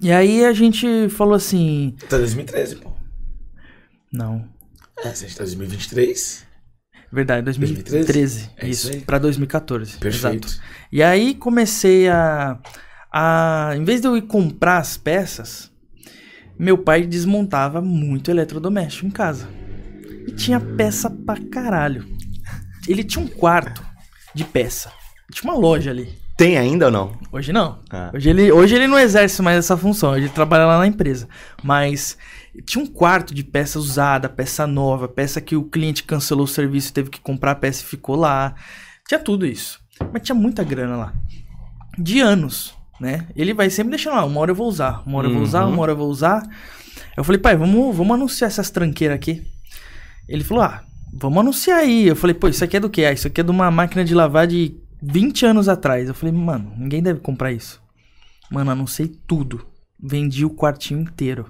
[0.00, 2.92] E aí a gente falou assim, Tá 2013, pô.
[4.12, 4.44] não,
[5.04, 6.46] É, você tá em 2023.
[7.12, 9.96] verdade, 2013, É isso isso, pra 2014.
[9.98, 10.46] Perfeito.
[10.48, 10.62] Exato.
[10.92, 12.58] E aí comecei a
[13.10, 15.70] a em vez de eu ir comprar as peças,
[16.58, 19.48] meu pai desmontava muito eletrodoméstico em casa.
[20.26, 22.06] E tinha peça pra caralho.
[22.86, 23.82] Ele tinha um quarto
[24.34, 24.92] de peça.
[25.32, 26.14] Tinha uma loja ali.
[26.38, 27.12] Tem ainda ou não?
[27.32, 27.80] Hoje não.
[27.90, 28.12] Ah.
[28.14, 31.28] Hoje, ele, hoje ele não exerce mais essa função, ele trabalha lá na empresa.
[31.64, 32.16] Mas
[32.64, 36.92] tinha um quarto de peça usada, peça nova, peça que o cliente cancelou o serviço
[36.92, 38.54] teve que comprar a peça e ficou lá.
[39.08, 39.80] Tinha tudo isso.
[40.12, 41.12] Mas tinha muita grana lá.
[41.98, 43.26] De anos, né?
[43.34, 45.64] Ele vai sempre deixando lá, uma hora eu vou usar, uma hora eu vou usar,
[45.64, 45.72] Uhum.
[45.72, 46.40] uma hora eu vou usar.
[47.16, 49.42] Eu falei, pai, vamos, vamos anunciar essas tranqueiras aqui.
[50.28, 52.06] Ele falou, ah, vamos anunciar aí.
[52.06, 53.06] Eu falei, pô, isso aqui é do quê?
[53.06, 56.08] Ah, isso aqui é de uma máquina de lavar de 20 anos atrás.
[56.08, 57.80] Eu falei, mano, ninguém deve comprar isso.
[58.50, 59.66] Mano, anunciei tudo.
[60.02, 61.46] Vendi o quartinho inteiro.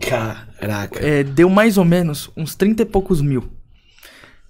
[0.00, 0.98] Caraca.
[1.04, 3.50] É, deu mais ou menos uns 30 e poucos mil.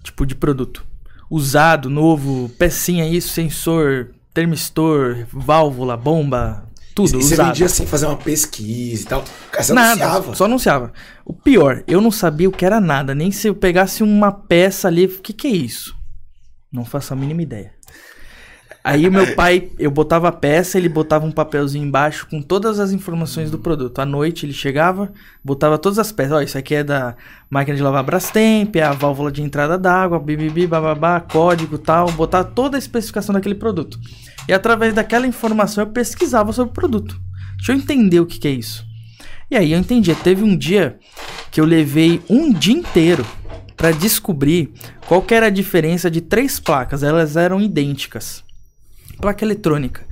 [0.03, 0.83] Tipo, de produto.
[1.29, 7.47] Usado, novo, pecinha, isso, sensor, termistor, válvula, bomba, tudo e você usado.
[7.47, 9.23] vendia sem fazer uma pesquisa e tal.
[9.51, 10.35] Cara, você Nada, anunciava.
[10.35, 10.93] só anunciava.
[11.23, 14.87] O pior, eu não sabia o que era nada, nem se eu pegasse uma peça
[14.87, 15.95] ali, o que que é isso?
[16.71, 17.73] Não faço a mínima ideia.
[18.83, 22.79] Aí o meu pai, eu botava a peça, ele botava um papelzinho embaixo com todas
[22.79, 23.99] as informações do produto.
[23.99, 25.11] À noite ele chegava,
[25.43, 26.31] botava todas as peças.
[26.31, 27.15] Ó, isso aqui é da
[27.47, 32.43] máquina de lavar Brastemp, é a válvula de entrada d'água, bibibi, bababá, código tal, botava
[32.43, 33.99] toda a especificação daquele produto.
[34.47, 37.21] E através daquela informação eu pesquisava sobre o produto.
[37.57, 38.83] Deixa eu entender o que, que é isso.
[39.51, 40.15] E aí eu entendi.
[40.15, 40.97] Teve um dia
[41.51, 43.23] que eu levei um dia inteiro
[43.81, 44.71] para descobrir
[45.07, 47.01] qual era a diferença de três placas.
[47.01, 48.43] Elas eram idênticas.
[49.19, 50.05] Placa eletrônica.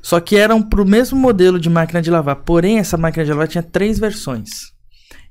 [0.00, 2.36] Só que eram pro mesmo modelo de máquina de lavar.
[2.36, 4.70] Porém, essa máquina de lavar tinha três versões.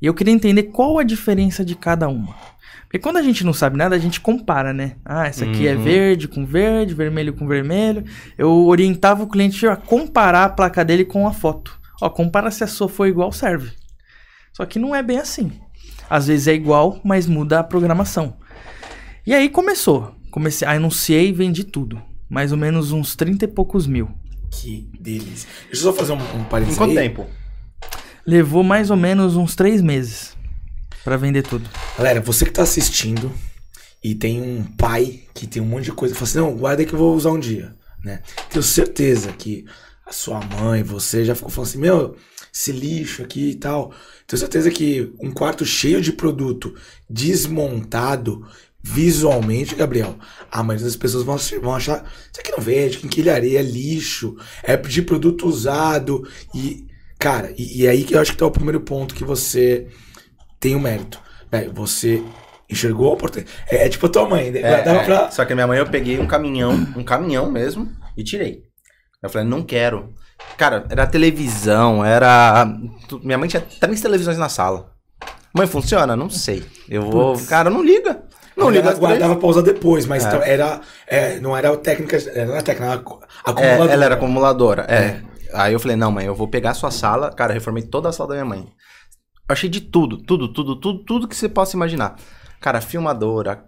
[0.01, 2.35] E eu queria entender qual a diferença de cada uma.
[2.83, 4.97] Porque quando a gente não sabe nada, a gente compara, né?
[5.05, 5.81] Ah, essa aqui é Uhum.
[5.81, 8.03] verde com verde, vermelho com vermelho.
[8.37, 11.79] Eu orientava o cliente a comparar a placa dele com a foto.
[12.01, 13.71] Ó, compara se a sua for igual, serve.
[14.51, 15.53] Só que não é bem assim.
[16.11, 18.35] Às vezes é igual, mas muda a programação.
[19.25, 20.13] E aí começou.
[20.29, 22.01] Comecei, anunciei e vendi tudo.
[22.29, 24.09] Mais ou menos uns 30 e poucos mil.
[24.51, 25.47] Que delícia.
[25.67, 27.07] Deixa eu só fazer um, um parênteses Em quanto aí.
[27.07, 27.25] tempo?
[28.27, 30.35] Levou mais ou menos uns três meses
[31.01, 31.69] pra vender tudo.
[31.97, 33.31] Galera, você que tá assistindo
[34.03, 36.85] e tem um pai que tem um monte de coisa, fala assim, não, guarda aí
[36.85, 38.19] que eu vou usar um dia, né?
[38.49, 39.63] Tenho certeza que
[40.05, 42.17] a sua mãe, você já ficou falando assim, meu,
[42.53, 43.93] esse lixo aqui e tal.
[44.27, 46.73] Tenho certeza que um quarto cheio de produto
[47.09, 48.45] desmontado
[48.83, 50.17] visualmente, Gabriel,
[50.51, 54.75] a maioria das pessoas vão, vão achar, isso aqui não vende, quinquilharia, é lixo, é
[54.75, 56.87] de produto usado e,
[57.19, 59.87] cara, e, e aí que eu acho que tá o primeiro ponto que você
[60.59, 61.19] tem o mérito.
[61.51, 62.23] Velho, você
[62.69, 63.55] enxergou a oportunidade.
[63.69, 64.61] É, é tipo a tua mãe, né?
[64.61, 65.03] É, é.
[65.03, 65.29] pra.
[65.29, 68.63] Só que a minha mãe eu peguei um caminhão, um caminhão mesmo, e tirei.
[69.21, 70.13] Eu falei, não quero.
[70.57, 72.67] Cara, era televisão, era.
[73.23, 74.91] Minha mãe tinha três televisões na sala.
[75.55, 76.15] Mãe, funciona?
[76.15, 76.63] Não sei.
[76.87, 77.37] Eu vou.
[77.47, 78.23] Cara, não liga.
[78.55, 80.27] Não liga ela guardava pra usar depois, mas É.
[80.27, 80.81] então era.
[81.07, 82.17] é, não era técnica.
[82.33, 82.99] Era a técnica, era É,
[83.45, 83.91] acumuladora.
[83.93, 84.81] ela era acumuladora.
[84.83, 85.21] É.
[85.53, 87.31] Aí eu falei, não, mãe, eu vou pegar a sua sala.
[87.31, 88.59] Cara, eu reformei toda a sala da minha mãe.
[89.49, 92.15] Eu achei de tudo, tudo, tudo, tudo, tudo que você possa imaginar.
[92.61, 93.65] Cara, filmadora,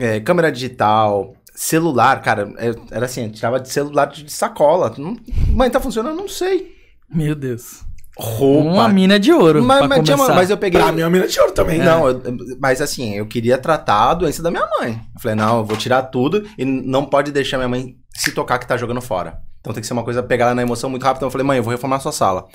[0.00, 4.94] é, câmera digital, celular, cara, é, era assim, eu tirava de celular de sacola.
[4.96, 5.14] Não-
[5.48, 6.16] mãe, tá funcionando?
[6.16, 6.74] Não sei.
[7.12, 7.82] Meu Deus.
[8.16, 8.70] Roupa.
[8.70, 9.62] Uma mina de ouro.
[9.62, 10.80] mas, mas, tinha mas eu peguei.
[10.80, 11.78] Pra mim é uma mina de ouro também.
[11.78, 12.22] Não, eu-
[12.58, 15.00] mas assim, eu queria tratar a doença da minha mãe.
[15.14, 18.58] Eu falei, não, eu vou tirar tudo e não pode deixar minha mãe se tocar
[18.58, 19.38] que tá jogando fora.
[19.60, 21.18] Então tem que ser uma coisa, pegar ela na emoção muito rápido.
[21.18, 22.46] Então eu falei, mãe, eu vou reformar a sua sala.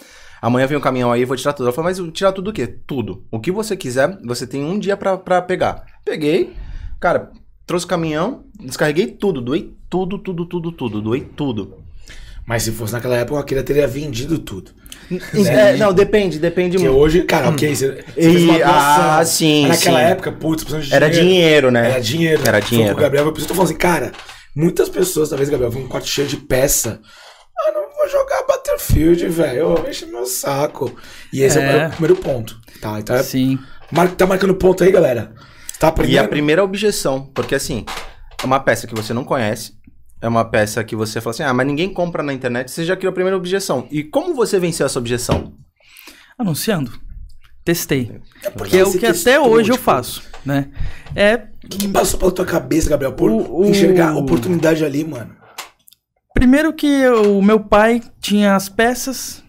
[0.41, 1.67] Amanhã vem um caminhão aí, eu vou tirar tudo.
[1.67, 2.65] Ela falou, mas tirar tudo o quê?
[2.65, 3.23] Tudo.
[3.31, 5.83] O que você quiser, você tem um dia pra, pra pegar.
[6.03, 6.53] Peguei,
[6.99, 7.31] cara,
[7.65, 11.84] trouxe o caminhão, descarreguei tudo, doei tudo, tudo, tudo, tudo, doei tudo.
[12.47, 14.71] Mas se fosse naquela época, eu queria teria vendido tudo.
[15.49, 17.01] É, não, depende, depende Porque muito.
[17.01, 19.12] hoje, cara, ok, você, você E- fez uma doação.
[19.19, 20.06] ah, sim, naquela sim.
[20.06, 21.91] época, putz, precisando de Era dinheiro, né?
[21.91, 22.41] Era dinheiro.
[22.45, 22.93] Era Foi dinheiro.
[22.93, 24.12] pro Gabriel, eu tô falando assim, cara,
[24.56, 26.99] muitas pessoas, talvez, Gabriel, vêm um quarto cheio de peça.
[27.58, 29.86] Ah, não vou jogar Battlefield, velho.
[29.89, 30.95] Enche meu saco.
[31.34, 31.80] E esse é, o É.
[31.82, 32.60] meu primeiro ponto.
[32.82, 33.58] Tá, então é, Sim.
[33.91, 35.34] mar- tá marcando ponto aí, galera.
[35.91, 37.85] Tá E a primeira objeção, porque assim,
[38.41, 39.73] é uma peça que você não conhece,
[40.21, 42.95] é uma peça que você fala assim, ah, mas ninguém compra na internet, você já
[42.95, 43.87] criou a primeira objeção.
[43.91, 45.53] E como você venceu essa objeção?
[46.37, 46.91] Anunciando.
[47.63, 48.21] Testei.
[48.43, 50.69] É Que é o que até testou, hoje eu tipo, faço, né?
[51.15, 53.13] É, O que, que passou pela tua cabeça, Gabriel?
[53.13, 55.35] Por O- o- enxergar a oportunidade ali, mano.
[56.33, 59.43] primeiro que o meu pai tinha as peças,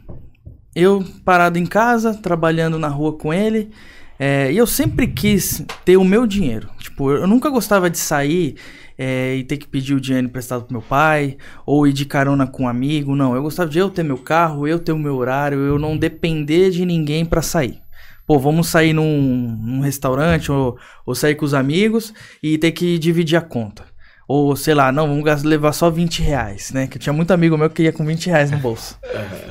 [0.75, 3.71] eu parado em casa, trabalhando na rua com ele,
[4.19, 6.69] é, e eu sempre quis ter o meu dinheiro.
[6.79, 8.57] Tipo, eu nunca gostava de sair
[8.97, 12.47] é, e ter que pedir o dinheiro emprestado pro meu pai, ou ir de carona
[12.47, 13.35] com um amigo, não.
[13.35, 16.71] Eu gostava de eu ter meu carro, eu ter o meu horário, eu não depender
[16.71, 17.79] de ninguém pra sair.
[18.27, 22.99] Pô, vamos sair num, num restaurante ou, ou sair com os amigos e ter que
[22.99, 23.85] dividir a conta.
[24.29, 26.89] Ou, sei lá, não, vamos levar só 20 reais, né?
[26.89, 28.99] Que eu tinha muito amigo meu que ia com 20 reais no bolso.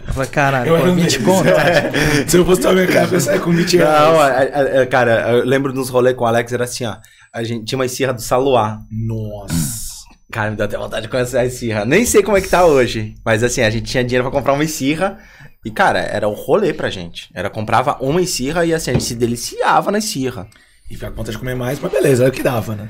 [0.07, 1.25] Eu falei, caralho, Eu pô, um 20 deles.
[1.25, 1.47] conto?
[1.47, 2.27] É.
[2.27, 4.17] Se eu fosse minha cara, eu saia com 20 Não, reais.
[4.19, 6.97] a- a- a- cara, eu lembro dos rolês com o Alex, era assim, ó.
[7.33, 8.79] A gente tinha uma esfirra do Saluá.
[8.91, 9.55] Nossa.
[10.31, 11.85] Cara, me dá até vontade de conhecer a esfirra.
[11.85, 13.15] Nem sei como é que tá hoje.
[13.23, 15.17] Mas assim, a gente tinha dinheiro pra comprar uma esfirra.
[15.63, 17.29] E, cara, era o rolê pra gente.
[17.33, 20.47] Era comprava uma esfirra e assim, a gente se deliciava na esfirra.
[20.89, 22.89] E fica com vontade de comer mais, mas beleza, era o que dava, né?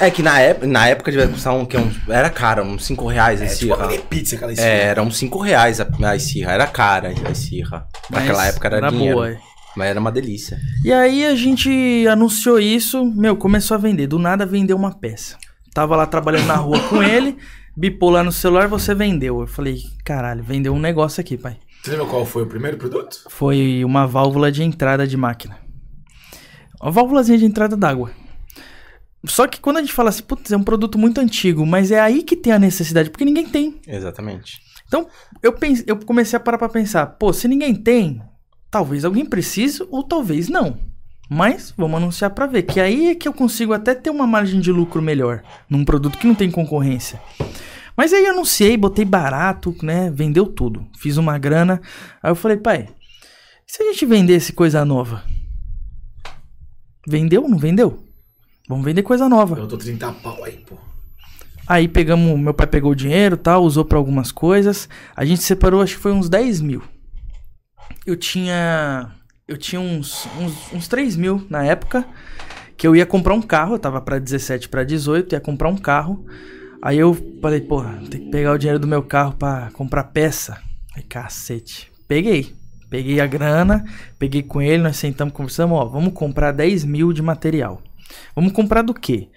[0.00, 3.06] É que na época, na época devia custar um, que um, era caro, uns 5
[3.06, 3.88] reais a É tipo uma esfirra.
[3.88, 4.70] mini pizza aquela É, esfirra.
[4.72, 6.52] era uns 5 reais a, a esfirra.
[6.52, 7.86] Era cara a esfirra.
[8.10, 9.14] Naquela época era, era dinheiro.
[9.16, 9.38] boa, é.
[9.76, 10.58] Mas era uma delícia.
[10.84, 14.06] E aí a gente anunciou isso, meu, começou a vender.
[14.06, 15.36] Do nada vendeu uma peça.
[15.74, 17.36] Tava lá trabalhando na rua com ele,
[17.76, 19.40] bipou lá no celular, você vendeu.
[19.40, 21.56] Eu falei, caralho, vendeu um negócio aqui, pai.
[21.84, 23.20] Você lembra qual foi o primeiro produto?
[23.28, 25.56] Foi uma válvula de entrada de máquina.
[26.82, 28.10] Uma válvulazinha de entrada d'água.
[29.26, 32.00] Só que quando a gente fala assim, putz, é um produto muito antigo, mas é
[32.00, 33.80] aí que tem a necessidade, porque ninguém tem.
[33.86, 34.60] Exatamente.
[34.86, 35.06] Então,
[35.42, 38.22] eu, pense, eu comecei a parar pra pensar, pô, se ninguém tem,
[38.70, 40.78] talvez alguém precise ou talvez não.
[41.28, 44.58] Mas vamos anunciar pra ver, que aí é que eu consigo até ter uma margem
[44.58, 47.20] de lucro melhor num produto que não tem concorrência.
[47.96, 50.10] Mas aí eu anunciei, botei barato, né?
[50.10, 50.86] Vendeu tudo.
[50.98, 51.80] Fiz uma grana.
[52.22, 52.88] Aí eu falei, pai,
[53.66, 55.22] se a gente vendesse coisa nova?
[57.06, 57.46] Vendeu?
[57.48, 58.09] Não vendeu?
[58.70, 59.58] Vamos vender coisa nova.
[59.58, 60.76] Eu tô 30 pau aí, pô.
[61.66, 64.88] Aí pegamos, meu pai pegou o dinheiro tal, usou pra algumas coisas.
[65.16, 66.80] A gente separou, acho que foi uns 10 mil.
[68.06, 69.10] Eu tinha.
[69.48, 72.06] Eu tinha uns, uns, uns 3 mil na época.
[72.76, 75.76] Que eu ia comprar um carro, eu tava pra 17 pra 18, ia comprar um
[75.76, 76.24] carro.
[76.80, 80.62] Aí eu falei, porra, tem que pegar o dinheiro do meu carro pra comprar peça.
[80.94, 81.90] Aí, cacete.
[82.06, 82.54] Peguei.
[82.88, 83.84] Peguei a grana,
[84.16, 87.82] peguei com ele, nós sentamos, conversamos, ó, vamos comprar 10 mil de material.
[88.34, 89.28] Vamos comprar do quê?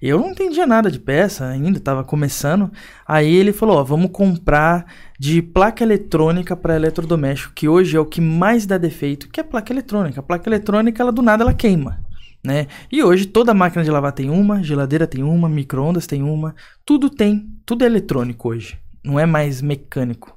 [0.00, 2.72] Eu não entendia nada de peça ainda, tava começando.
[3.06, 4.86] Aí ele falou: Ó, vamos comprar
[5.18, 9.42] de placa eletrônica para eletrodoméstico, que hoje é o que mais dá defeito, que é
[9.42, 10.18] placa eletrônica.
[10.18, 12.00] A placa eletrônica, ela do nada ela queima,
[12.42, 12.66] né?
[12.90, 16.54] E hoje toda máquina de lavar tem uma, geladeira tem uma, micro-ondas tem uma,
[16.86, 20.34] tudo tem, tudo é eletrônico hoje, não é mais mecânico.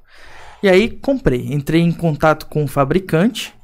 [0.62, 3.54] E aí comprei, entrei em contato com o fabricante,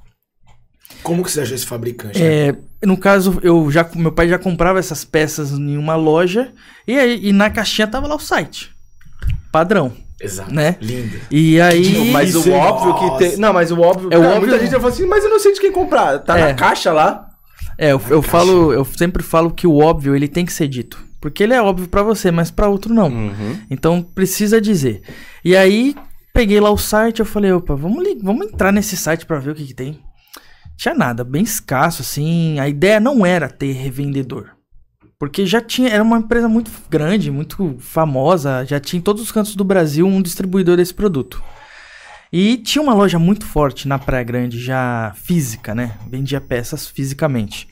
[1.03, 2.19] Como que você achou esse fabricante?
[2.19, 2.49] né?
[2.49, 6.53] é, no caso, eu já, meu pai já comprava essas peças em uma loja
[6.87, 8.71] e, aí, e na caixinha tava lá o site.
[9.53, 10.53] Padrão, Exato.
[10.55, 10.77] né?
[10.81, 11.19] Lindo.
[11.31, 12.11] E aí.
[12.13, 13.19] Mas o Isso, óbvio que nossa.
[13.19, 13.37] tem.
[13.37, 14.09] Não, mas o óbvio.
[14.13, 15.73] É o Cara, óbvio- Muita gente vai falar assim, mas eu não sei de quem
[15.73, 16.19] comprar.
[16.21, 16.47] Tá É.
[16.49, 17.27] na caixa lá.
[17.77, 21.03] É, eu, eu falo, eu sempre falo que o óbvio ele tem que ser dito.
[21.21, 23.09] Porque ele é óbvio pra você, mas pra outro não.
[23.09, 23.59] Uhum.
[23.71, 25.03] Então precisa dizer.
[25.45, 25.95] E aí,
[26.33, 29.55] peguei lá o site, eu falei, opa, vamos, vamos entrar nesse site pra ver o
[29.55, 29.99] que, que tem.
[30.81, 32.59] Tinha nada, bem escasso, assim.
[32.59, 34.53] A ideia não era ter revendedor.
[35.19, 39.31] Porque já tinha, era uma empresa muito grande, muito famosa, já tinha em todos os
[39.31, 41.43] cantos do Brasil um distribuidor desse produto.
[42.33, 45.99] E tinha uma loja muito forte na Praia Grande, já física, né?
[46.09, 47.69] Vendia peças fisicamente.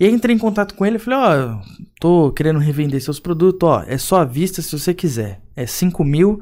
[0.00, 1.60] E aí entrei em contato com ele e falei, ó,
[2.00, 5.40] tô querendo revender seus produtos, ó, é só à vista se você quiser.
[5.54, 6.40] É 5 mil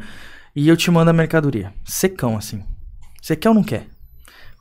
[0.54, 1.70] e eu te mando a mercadoria.
[1.84, 2.64] Secão, assim.
[3.20, 3.94] Você quer ou não quer?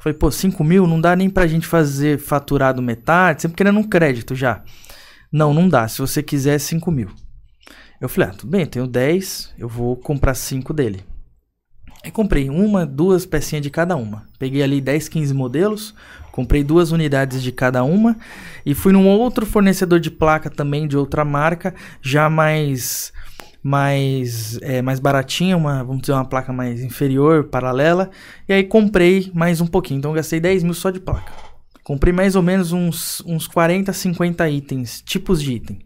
[0.06, 3.84] Falei, pô, 5 mil não dá nem pra gente fazer faturado metade, sempre querendo um
[3.84, 4.62] crédito já.
[5.32, 5.88] Não, não dá.
[5.88, 7.10] Se você quiser, é 5 mil.
[8.00, 11.04] Eu falei, ah, tudo bem, eu tenho 10, eu vou comprar 5 dele.
[12.04, 14.28] Aí comprei uma, duas pecinhas de cada uma.
[14.38, 15.96] Peguei ali 10, 15 modelos,
[16.32, 18.16] comprei duas unidades de cada uma
[18.64, 23.12] e fui num outro fornecedor de placa também de outra marca, já mais
[23.68, 28.12] mais é, mais baratinha, uma, vamos dizer uma placa mais inferior, paralela.
[28.48, 31.34] E aí comprei mais um pouquinho, então gastei 10 mil só de placa.
[31.84, 35.80] Comprei mais ou menos uns, uns 40, 50 itens, tipos de item.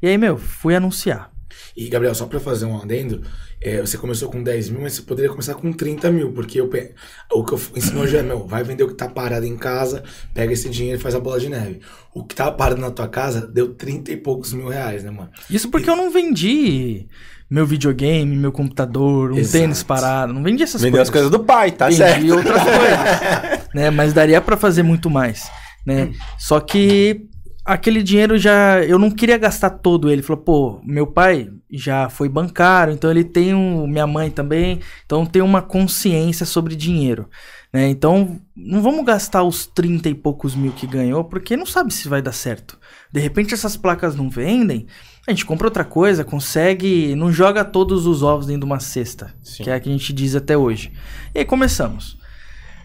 [0.00, 1.32] E aí, meu, fui anunciar.
[1.76, 3.20] E, Gabriel, só pra fazer um adendo,
[3.60, 6.68] é, você começou com 10 mil, mas você poderia começar com 30 mil, porque eu,
[6.68, 6.94] pe-
[7.30, 10.02] o que eu ensino hoje é, meu, vai vender o que tá parado em casa,
[10.32, 11.80] pega esse dinheiro e faz a bola de neve.
[12.14, 15.28] O que tá parado na tua casa deu 30 e poucos mil reais, né, mano?
[15.50, 17.06] Isso porque eu não vendi
[17.50, 19.58] meu videogame, meu computador, um Exato.
[19.62, 21.30] tênis parado, não vendi essas Vendeu as coisas.
[21.30, 22.34] coisas do pai, tá Vendi certo.
[22.34, 23.90] outras coisas, né?
[23.90, 25.48] Mas daria pra fazer muito mais,
[25.86, 26.10] né?
[26.38, 27.20] Só que
[27.64, 30.22] aquele dinheiro já eu não queria gastar todo ele.
[30.22, 35.26] Falou, pô, meu pai já foi bancário, então ele tem um, minha mãe também, então
[35.26, 37.28] tem uma consciência sobre dinheiro,
[37.72, 37.88] né?
[37.88, 42.08] Então não vamos gastar os 30 e poucos mil que ganhou, porque não sabe se
[42.08, 42.78] vai dar certo.
[43.12, 44.86] De repente essas placas não vendem,
[45.26, 49.34] a gente compra outra coisa, consegue, não joga todos os ovos dentro de uma cesta,
[49.42, 49.64] Sim.
[49.64, 50.92] que é a que a gente diz até hoje.
[51.34, 52.16] E aí começamos.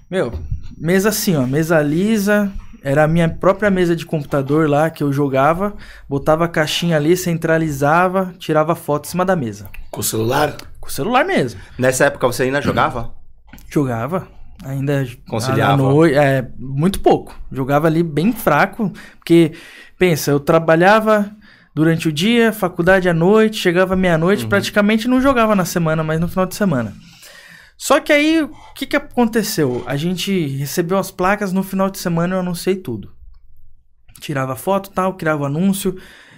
[0.10, 0.34] Meu,
[0.78, 2.52] mesa assim, ó, mesa lisa,
[2.84, 5.76] Era a minha própria mesa de computador lá que eu jogava,
[6.10, 9.70] botava a caixinha ali, centralizava, tirava foto em cima da mesa.
[9.92, 10.58] Com o celular?
[10.80, 11.60] Com o celular mesmo.
[11.78, 13.14] Nessa época você ainda jogava?
[13.70, 14.28] Jogava.
[14.64, 15.78] Ainda Conciliava?
[15.78, 17.36] noite, é, muito pouco.
[17.52, 19.54] Jogava ali bem fraco, porque
[19.98, 21.32] pensa, eu trabalhava
[21.74, 26.28] durante o dia, faculdade à noite, chegava meia-noite, praticamente não jogava na semana, mas no
[26.28, 26.94] final de semana.
[27.84, 29.84] Só que aí, o que, que aconteceu?
[29.88, 33.12] A gente recebeu as placas, no final de semana eu anunciei tudo.
[34.20, 35.96] Tirava foto tal, criava anúncio,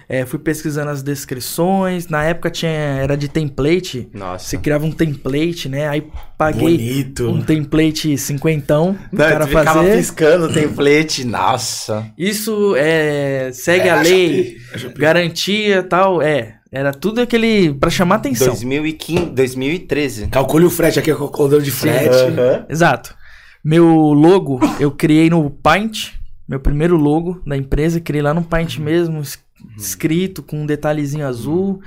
[0.08, 2.08] é, fui pesquisando as descrições.
[2.08, 4.08] Na época tinha, era de template.
[4.14, 4.46] Nossa.
[4.46, 5.86] Você criava um template, né?
[5.86, 7.28] Aí paguei Bonito.
[7.28, 9.96] um template cinquentão pro Não, cara tu ficava fazer.
[9.98, 11.24] piscando o template.
[11.26, 12.10] Nossa.
[12.16, 14.98] Isso é, segue É, a a lei, Shopee.
[14.98, 16.56] garantia tal, é.
[16.76, 18.48] Era tudo aquele pra chamar atenção.
[18.48, 20.26] 2015, 2013.
[20.26, 22.16] Calcule o frete aqui, o calculador de frete.
[22.16, 22.66] Aham.
[22.68, 23.14] Exato.
[23.62, 26.08] Meu logo eu criei no Paint,
[26.48, 29.38] meu primeiro logo da empresa, criei lá no Paint mesmo, es-
[29.78, 31.80] escrito com um detalhezinho azul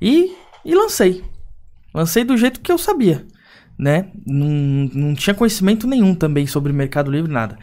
[0.00, 0.32] e,
[0.64, 1.24] e lancei.
[1.92, 3.26] Lancei do jeito que eu sabia,
[3.76, 4.06] né?
[4.24, 4.46] Não,
[4.94, 7.58] não tinha conhecimento nenhum também sobre Mercado Livre, nada.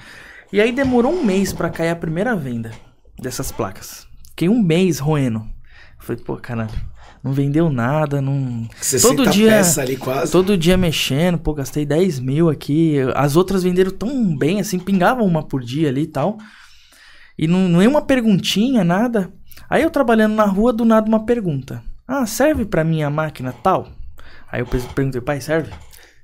[0.51, 2.71] E aí demorou um mês pra cair a primeira venda
[3.17, 4.05] dessas placas.
[4.31, 5.54] Fiquei um mês roendo.
[6.05, 6.69] Falei, pô, caralho,
[7.23, 8.67] não vendeu nada, não...
[8.79, 10.31] 60 Todo dia- peças ali quase.
[10.31, 12.97] Todo dia mexendo, pô, gastei 10 mil aqui.
[13.15, 16.37] As outras venderam tão bem, assim, pingavam uma por dia ali e tal.
[17.37, 19.31] E não, não é uma perguntinha, nada.
[19.69, 21.81] Aí eu trabalhando na rua, do nada uma pergunta.
[22.07, 23.87] Ah, serve pra minha máquina tal?
[24.51, 25.71] Aí eu pe- perguntei, pai, serve?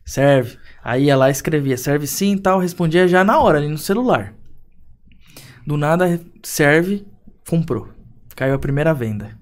[0.05, 0.57] Serve.
[0.83, 4.33] Aí ia lá escrevia, serve sim e tal, respondia já na hora, ali no celular.
[5.65, 7.05] Do nada, serve,
[7.49, 7.89] comprou.
[8.35, 9.37] Caiu a primeira venda.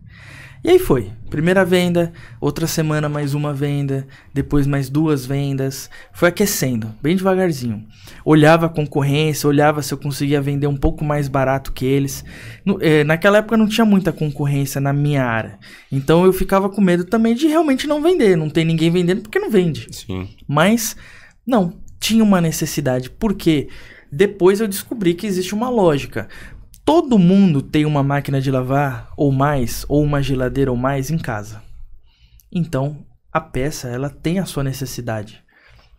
[0.63, 1.11] E aí foi.
[1.29, 5.89] Primeira venda, outra semana mais uma venda, depois mais duas vendas.
[6.11, 7.85] Foi aquecendo, bem devagarzinho.
[8.25, 12.25] Olhava a concorrência, olhava se eu conseguia vender um pouco mais barato que eles.
[12.65, 15.57] No- eh, naquela época não tinha muita concorrência na minha área.
[15.91, 18.35] Então eu ficava com medo também de realmente não vender.
[18.35, 19.87] Não tem ninguém vendendo porque não vende.
[19.91, 20.27] Sim.
[20.47, 20.97] Mas
[21.47, 23.69] não, tinha uma necessidade, porque
[24.11, 26.27] depois eu descobri que existe uma lógica.
[26.89, 31.19] Todo mundo tem uma máquina de lavar ou mais, ou uma geladeira ou mais em
[31.19, 31.61] casa.
[32.51, 35.39] Então, a peça, ela tem a sua necessidade,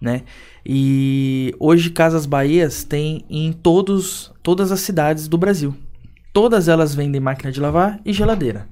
[0.00, 0.24] né?
[0.66, 5.76] E hoje Casas Bahias tem em todos, todas as cidades do Brasil.
[6.33, 8.66] Todas elas vendem máquina de lavar e geladeira.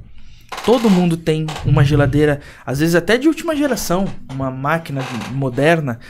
[0.64, 6.00] Todo mundo tem uma geladeira, às vezes até de última geração, uma máquina moderna.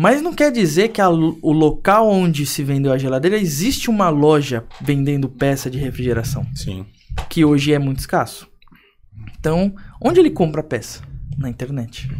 [0.00, 4.08] Mas não quer dizer que a o local onde se vendeu a geladeira existe uma
[4.08, 6.86] loja vendendo peça de refrigeração, Sim.
[7.28, 8.48] que hoje é muito escasso.
[9.38, 11.02] Então, onde ele compra a peça?
[11.36, 12.10] Na internet.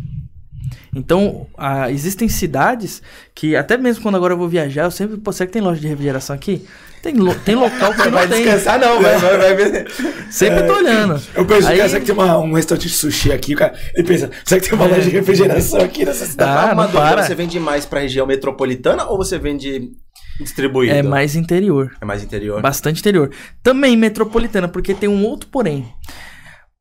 [0.95, 3.03] Então, ah, existem cidades
[3.35, 5.81] que, até mesmo quando agora eu vou viajar, eu sempre, pô, será que tem loja
[5.81, 6.67] de refrigeração aqui?
[7.03, 8.43] Tem, lo- tem local que não Vai tem.
[8.45, 9.91] descansar não, vai, vai, vai ver.
[10.31, 11.21] Sempre tô olhando.
[11.35, 13.55] Eu penso, Aí- cara, será que tem uma- um restaurante de sushi aqui?
[13.55, 16.71] Cara, ele pensa, será que tem uma loja de refrigeração aqui nessa cidade?
[16.71, 17.23] Ah, Uma não para.
[17.23, 19.93] Você vende mais pra região metropolitana ou você vende
[20.39, 20.95] distribuído?
[20.95, 21.91] É mais interior.
[22.01, 22.61] É mais interior?
[22.61, 23.31] Bastante interior.
[23.63, 25.87] Também metropolitana, porque tem um outro porém.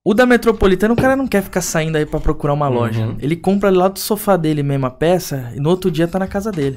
[0.05, 3.15] O da metropolitana, o cara não quer ficar saindo aí pra procurar uma loja.
[3.19, 6.27] Ele compra lá do sofá dele mesmo a peça e no outro dia tá na
[6.27, 6.75] casa dele.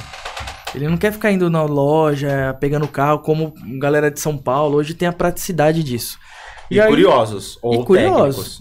[0.74, 4.76] Ele não quer ficar indo na loja, pegando carro, como galera de São Paulo.
[4.76, 6.18] Hoje tem a praticidade disso.
[6.70, 8.36] E, aí- curiosos ou e curiosos.
[8.36, 8.60] técnicos?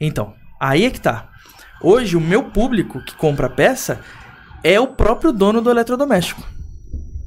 [0.00, 1.30] Então, aí é que tá.
[1.82, 4.00] Hoje, o meu público que compra peça
[4.62, 6.42] é o próprio dono do eletrodoméstico.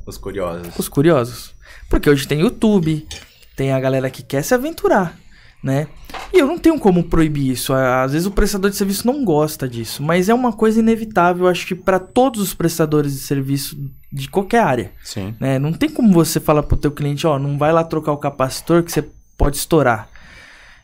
[0.05, 0.77] Os curiosos.
[0.77, 1.55] os curiosos.
[1.89, 3.07] Porque hoje tem YouTube,
[3.55, 5.15] tem a galera que quer se aventurar,
[5.63, 5.87] né?
[6.33, 7.73] E eu não tenho como proibir isso.
[7.73, 11.67] Às vezes o prestador de serviço não gosta disso, mas é uma coisa inevitável, acho
[11.67, 13.77] que para todos os prestadores de serviço
[14.11, 15.35] de qualquer área, Sim.
[15.39, 15.59] né?
[15.59, 18.83] Não tem como você falar pro teu cliente, ó, não vai lá trocar o capacitor
[18.83, 20.09] que você pode estourar.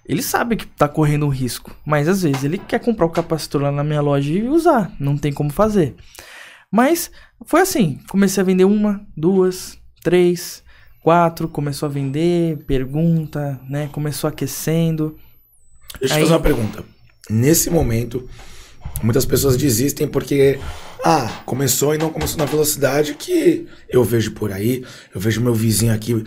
[0.05, 3.61] Ele sabe que tá correndo um risco, mas às vezes ele quer comprar o capacitor
[3.61, 5.95] lá na minha loja e usar, não tem como fazer.
[6.71, 7.11] Mas
[7.45, 10.63] foi assim, comecei a vender uma, duas, três,
[11.11, 13.87] quatro, começou a vender, pergunta, né?
[13.93, 15.15] Começou aquecendo.
[16.01, 16.83] Deixa eu Aí- fazer uma pergunta.
[17.29, 18.27] Nesse momento,
[19.01, 20.59] muitas pessoas desistem porque,
[21.05, 24.83] ah, começou e não começou na velocidade que eu vejo por aí.
[25.15, 26.21] Eu vejo meu vizinho aqui,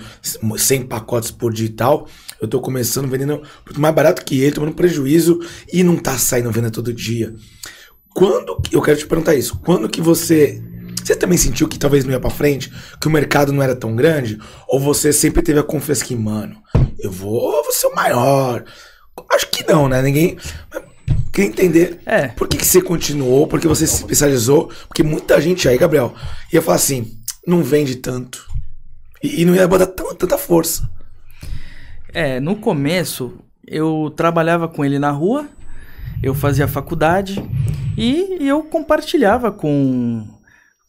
[0.56, 2.08] 100 pacotes por digital.
[2.40, 6.50] Eu tô começando vendendo muito mais barato que ele, tomando prejuízo e não tá saindo
[6.50, 7.34] venda todo dia.
[8.14, 10.62] Quando, que- eu quero te perguntar isso, quando que você,
[11.06, 13.94] você também sentiu que talvez não ia pra frente, que o mercado não era tão
[13.96, 14.38] grande?
[14.68, 16.56] Ou você sempre teve a confiança que, mano,
[16.98, 18.64] eu vou, vou ser o maior?
[19.32, 20.00] Acho que não, né?
[20.02, 20.36] Ninguém.
[21.32, 22.28] Queria entender É.
[22.28, 26.12] por que, que você continuou, por que você se especializou, porque muita gente aí, Gabriel,
[26.52, 27.12] ia falar assim,
[27.46, 28.44] não vende tanto.
[29.22, 30.88] E, e não ia botar tão- tanta força.
[32.12, 35.46] É, no começo eu trabalhava com ele na rua,
[36.22, 37.40] eu fazia faculdade
[37.96, 40.26] e eu compartilhava com,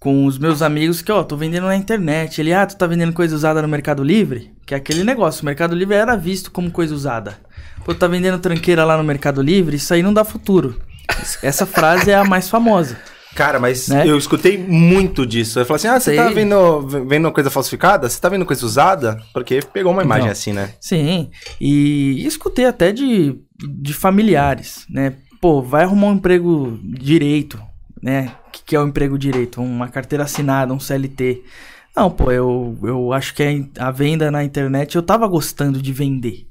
[0.01, 2.41] com os meus amigos que, ó, tô vendendo na internet.
[2.41, 4.51] Ele, ah, tu tá vendendo coisa usada no Mercado Livre?
[4.65, 7.37] Que é aquele negócio, o Mercado Livre era visto como coisa usada.
[7.85, 9.75] Pô, tá vendendo tranqueira lá no Mercado Livre?
[9.75, 10.81] Isso aí não dá futuro.
[11.43, 12.97] Essa frase é a mais famosa.
[13.35, 14.07] Cara, mas Né?
[14.07, 15.59] eu escutei muito disso.
[15.59, 16.17] Eu falei assim: ah, você Sei.
[16.17, 18.09] tá vendo, vendo coisa falsificada?
[18.09, 19.21] Você tá vendo coisa usada?
[19.31, 20.31] Porque pegou uma imagem Não.
[20.31, 20.73] assim, né?
[20.81, 21.29] Sim,
[21.59, 23.35] e escutei até de,
[23.79, 25.13] de familiares, né?
[25.39, 27.61] Pô, vai arrumar um emprego direito,
[28.01, 28.31] né?
[28.61, 29.61] Que, que é o emprego direito?
[29.61, 31.43] Uma carteira assinada, um CLT.
[31.95, 36.47] Não, pô, eu, eu acho que a venda na internet eu tava gostando de vender.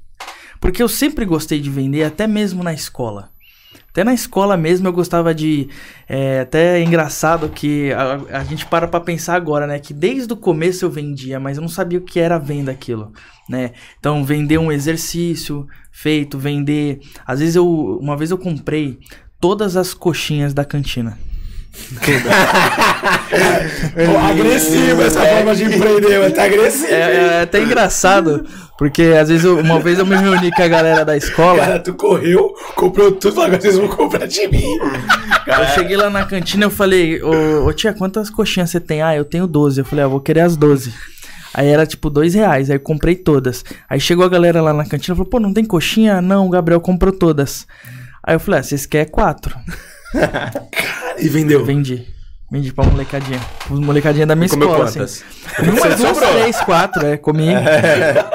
[0.59, 3.31] Porque eu sempre gostei de vender, até mesmo na escola.
[3.89, 5.67] Até na escola mesmo eu gostava de.
[6.07, 9.79] É, até é engraçado que a, a gente para pra pensar agora, né?
[9.79, 13.11] Que desde o começo eu vendia, mas eu não sabia o que era venda aquilo,
[13.49, 13.71] né?
[13.99, 17.01] Então, vender um exercício feito, vender.
[17.27, 17.67] Às vezes eu.
[17.99, 18.97] Uma vez eu comprei
[19.41, 21.17] todas as coxinhas da cantina.
[23.95, 26.85] Pô, agressivo essa forma de empreender, mas tá agressivo.
[26.93, 28.45] É, é até engraçado,
[28.77, 31.59] porque às vezes eu- uma vez eu me reuni com a galera da escola.
[31.59, 34.63] Cara, tu correu, comprou tudo, agora vocês vão comprar de mim.
[35.47, 39.01] Eu cheguei lá na cantina eu falei, ô, ô tia, quantas coxinhas você tem?
[39.01, 39.79] Ah, eu tenho 12.
[39.81, 40.93] Eu falei, ah, eu vou querer as 12.
[41.53, 43.63] Aí era tipo dois reais, aí eu comprei todas.
[43.89, 46.21] Aí chegou a galera lá na cantina e falou, pô, não tem coxinha?
[46.21, 47.67] Não, o Gabriel comprou todas.
[48.23, 49.55] Aí eu falei, ah, vocês querem quatro?
[51.19, 51.65] E vendeu.
[51.65, 52.05] Vendi.
[52.51, 53.39] Vendi pra molecadinha.
[53.69, 55.23] Os molecadinha da minha Comeu escola, quantas?
[55.57, 55.69] assim.
[55.71, 57.47] Umas duas, três, quatro, é, comi.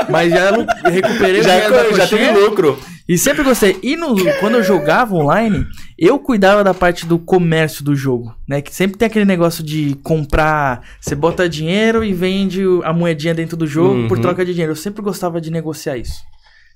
[0.09, 0.51] Mas já
[0.89, 2.07] recuperei o Já, dinheiro da já coxinha.
[2.29, 2.79] teve lucro.
[3.09, 3.79] E sempre gostei.
[3.83, 5.65] E no- quando eu jogava online,
[5.99, 8.61] eu cuidava da parte do comércio do jogo, né?
[8.63, 13.35] Que sempre tem aquele negócio de comprar, você bota dinheiro e vende o- a moedinha
[13.35, 14.23] dentro do jogo por Uhum.
[14.23, 14.73] troca de dinheiro.
[14.73, 16.21] Eu sempre gostava de negociar isso.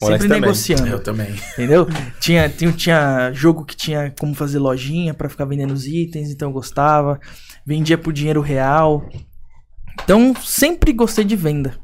[0.06, 0.40] Sempre também.
[0.40, 0.86] negociando.
[0.86, 1.34] Eu também.
[1.52, 1.86] Entendeu?
[2.18, 6.48] Tinha, tinha, tinha jogo que tinha como fazer lojinha pra ficar vendendo os itens, então
[6.48, 7.20] eu gostava.
[7.66, 9.08] Vendia por dinheiro real.
[10.02, 11.74] Então, sempre gostei de venda.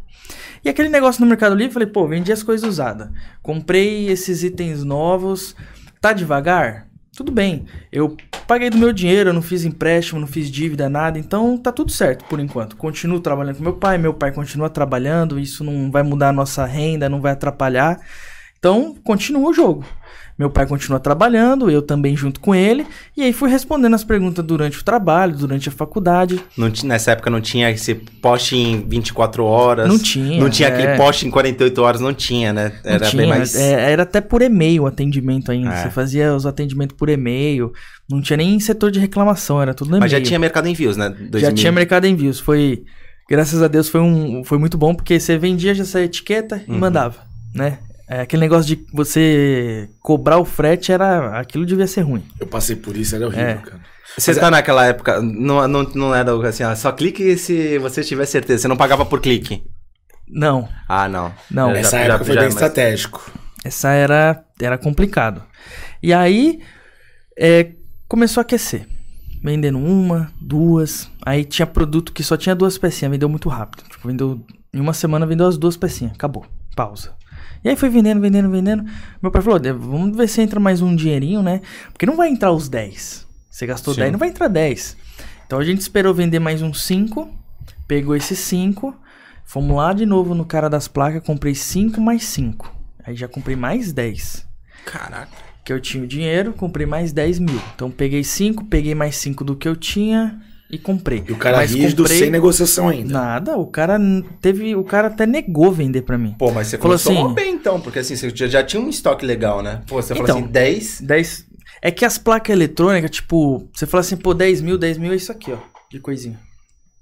[0.65, 3.09] E aquele negócio no Mercado Livre, falei, pô, vendi as coisas usadas.
[3.43, 5.55] Comprei esses itens novos.
[6.01, 6.86] Tá devagar?
[7.17, 7.65] Tudo bem.
[7.91, 8.15] Eu
[8.47, 11.19] paguei do meu dinheiro, eu não fiz empréstimo, não fiz dívida, nada.
[11.19, 12.77] Então tá tudo certo por enquanto.
[12.77, 15.39] Continuo trabalhando com meu pai, meu pai continua trabalhando.
[15.41, 17.99] Isso não vai mudar a nossa renda, não vai atrapalhar.
[18.59, 19.87] Então, continua o jogo.
[20.39, 22.87] Meu pai continua trabalhando, eu também junto com ele.
[23.17, 26.39] E aí fui respondendo as perguntas durante o trabalho, durante a faculdade.
[26.59, 29.89] Não nessa época não tinha esse poste em 24 horas.
[29.89, 30.73] Não tinha, Não tinha é.
[30.73, 32.73] aquele poste em 48 horas, não tinha, né?
[32.85, 33.55] Não Era tinha, bem mais.
[33.57, 35.73] é, era até por e-mail o atendimento ainda.
[35.73, 35.83] É.
[35.85, 37.73] Você fazia os atendimentos por e-mail.
[38.11, 40.27] Não tinha nem setor de reclamação, era tudo no Mas já e-mail.
[40.29, 41.15] tinha mercado envios, né?
[41.19, 41.55] Já 2000.
[41.55, 42.39] tinha mercado envios.
[42.39, 42.85] Foi.
[43.29, 46.71] Graças a Deus foi, um, foi muito bom, porque você vendia, já saía etiqueta e
[46.71, 46.79] Uhum.
[46.79, 47.21] mandava,
[47.55, 47.79] né?
[48.09, 51.39] É, aquele negócio de você cobrar o frete era.
[51.41, 52.23] Aquilo devia ser ruim.
[52.39, 53.55] Eu passei por isso, era horrível, É.
[53.57, 53.81] cara.
[54.17, 58.25] Você tá naquela época, não, não, não era assim, ó, só clique se você tiver
[58.25, 58.63] certeza.
[58.63, 59.63] Você não pagava por clique.
[60.29, 61.33] Não, Ah, não.
[61.51, 61.71] Não.
[61.73, 63.31] É, Essa já- época já- foi já bem é mais- estratégico.
[63.65, 65.43] essa era, era complicado.
[66.03, 66.61] E aí
[67.39, 67.73] é,
[68.09, 68.87] começou a aquecer.
[69.43, 71.11] Vendendo uma, duas.
[71.25, 73.85] Aí tinha produto que só tinha duas pecinhas, vendeu muito rápido.
[73.89, 74.41] Tipo, vendeu.
[74.73, 76.13] Em uma semana vendeu as duas pecinhas.
[76.15, 76.47] Acabou.
[76.75, 77.15] Pausa.
[77.67, 78.85] E aí foi vendendo, vendendo, vendendo.
[79.21, 81.61] Meu pai falou: "De- vamos ver se entra mais um dinheirinho, né?
[81.93, 83.27] Porque não vai entrar os 10.
[83.51, 84.01] Você gastou Sim.
[84.03, 84.97] 10, não vai entrar 10.
[85.45, 87.29] Então a gente esperou vender mais uns 5.
[87.89, 88.95] Pegou esses 5.
[89.45, 92.73] Fomos lá de novo no cara das placas, comprei 5 mais 5.
[93.05, 94.47] Aí já comprei mais 10.
[94.85, 95.29] Caraca.
[95.65, 97.61] Que eu tinha o dinheiro, comprei mais 10 mil.
[97.75, 100.41] Então peguei 5, peguei mais 5 do que eu tinha
[100.71, 101.23] e comprei.
[101.29, 103.13] E o cara Mas rígido comprei- sem negociação ainda.
[103.13, 103.99] Nada, o cara
[104.41, 104.75] teve.
[104.75, 106.35] O cara até negou vender pra mim.
[106.39, 109.25] Pô, mas você Falou assim- bem então, porque assim, você já, já tinha um estoque
[109.25, 109.83] legal, né?
[109.87, 110.39] Pô, você falou Então.
[110.39, 111.01] assim, 10.
[111.01, 111.45] 10.
[111.83, 115.17] É que as placas eletrônicas, tipo, você fala assim, pô, 10 mil, 10 mil é
[115.17, 115.59] isso aqui, ó.
[115.91, 116.39] De coisinha.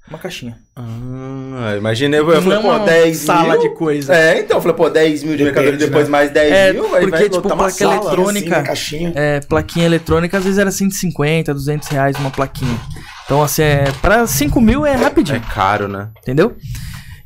[0.07, 0.59] Uma caixinha.
[0.77, 3.63] Ah, imaginei, eu falei, Não é pô, uma 10 sala mil.
[3.63, 4.15] de coisa.
[4.15, 6.11] É, então, eu falei, pô, 10 mil de mercadoria, depois né?
[6.11, 7.95] mais 10 É, mil, porque, vai tipo, placa sala.
[7.95, 9.13] eletrônica- Assim, caixinha.
[9.15, 12.79] É, plaquinha eletrônica, às vezes era 150, 200 reais uma plaquinha.
[13.25, 15.41] Então, assim, é, pra 5 mil é É rapidinho.
[15.53, 16.11] caro, né?
[16.19, 16.57] Entendeu?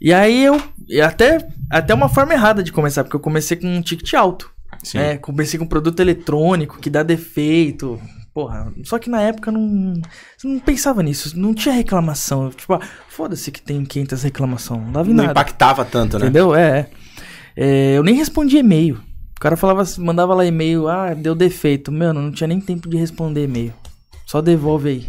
[0.01, 0.61] E aí eu.
[1.05, 1.39] até,
[1.71, 4.51] até uma forma errada de começar, porque eu comecei com um ticket alto.
[4.83, 4.99] Sim.
[4.99, 5.17] né?
[5.19, 8.01] Comecei com produto eletrônico que dá defeito.
[8.33, 9.95] Porra, só que na época não,
[10.37, 12.51] você não pensava nisso, não tinha reclamação.
[12.51, 15.33] Tipo, ah, foda-se que tem 500 reclamação, não dava em Não nada.
[15.33, 16.27] impactava tanto, né?
[16.27, 16.55] Entendeu?
[16.55, 16.87] É,
[17.57, 17.97] é.
[17.97, 19.01] Eu nem respondia e-mail.
[19.37, 21.91] O cara falava, mandava lá e-mail, ah, deu defeito.
[21.91, 23.73] Meu, não tinha nem tempo de responder e-mail.
[24.25, 25.09] Só devolve aí.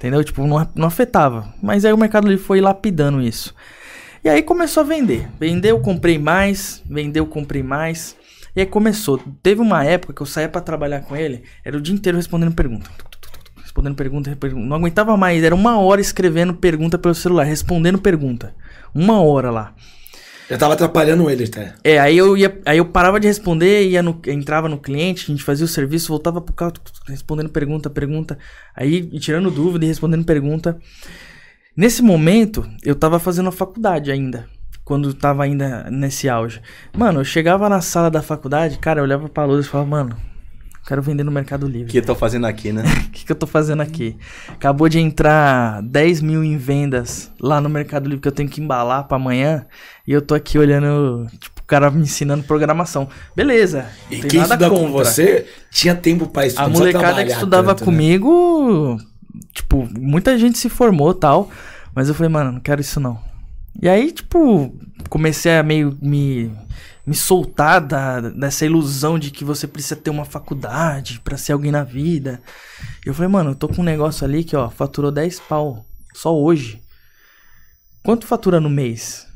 [0.00, 0.24] Entendeu?
[0.24, 1.52] Tipo, não, não afetava.
[1.62, 3.54] Mas aí o Mercado Livre foi lapidando isso.
[4.24, 5.28] E aí começou a vender.
[5.38, 6.82] Vendeu, comprei mais.
[6.88, 8.16] Vendeu, comprei mais.
[8.56, 9.20] E aí começou.
[9.42, 12.54] Teve uma época que eu saía pra trabalhar com ele, era o dia inteiro respondendo
[12.54, 12.90] pergunta.
[13.62, 14.66] Respondendo pergunta, pergunta.
[14.66, 15.44] Não aguentava mais.
[15.44, 18.54] Era uma hora escrevendo pergunta pelo celular, respondendo pergunta.
[18.94, 19.74] Uma hora lá.
[20.50, 21.74] Já tava atrapalhando ele até.
[21.84, 25.26] É, aí eu ia, aí eu parava de responder, ia no, entrava no cliente, a
[25.28, 26.72] gente fazia o serviço, voltava pro carro
[27.06, 28.36] respondendo pergunta, pergunta,
[28.74, 30.76] aí tirando dúvida e respondendo pergunta.
[31.76, 34.48] Nesse momento, eu tava fazendo a faculdade ainda,
[34.84, 36.60] quando tava ainda nesse auge.
[36.98, 40.16] Mano, eu chegava na sala da faculdade, cara, eu olhava pra luz e falava, mano,
[40.86, 41.90] quero vender no Mercado O Livre.
[41.90, 42.82] que eu tô fazendo aqui, né?
[42.82, 44.16] O que, que eu tô fazendo aqui?
[44.48, 48.60] Acabou de entrar 10 mil em vendas lá no Mercado Livre que eu tenho que
[48.60, 49.66] embalar pra amanhã.
[50.06, 53.08] E eu tô aqui olhando, tipo, o cara me ensinando programação.
[53.36, 53.86] Beleza.
[54.10, 56.64] E quem nada estuda com você tinha tempo pra estudar.
[56.64, 57.84] A molecada que estudava tanto, né?
[57.84, 58.96] comigo,
[59.52, 61.50] tipo, muita gente se formou tal.
[61.94, 63.18] Mas eu falei, mano, não quero isso não.
[63.80, 64.74] E aí, tipo,
[65.08, 66.50] comecei a meio me,
[67.06, 71.72] me soltar da, dessa ilusão de que você precisa ter uma faculdade pra ser alguém
[71.72, 72.40] na vida.
[73.04, 75.84] Eu falei, mano, eu tô com um negócio ali que, ó, faturou 10 pau
[76.14, 76.80] só hoje.
[78.02, 79.26] Quanto fatura no mês?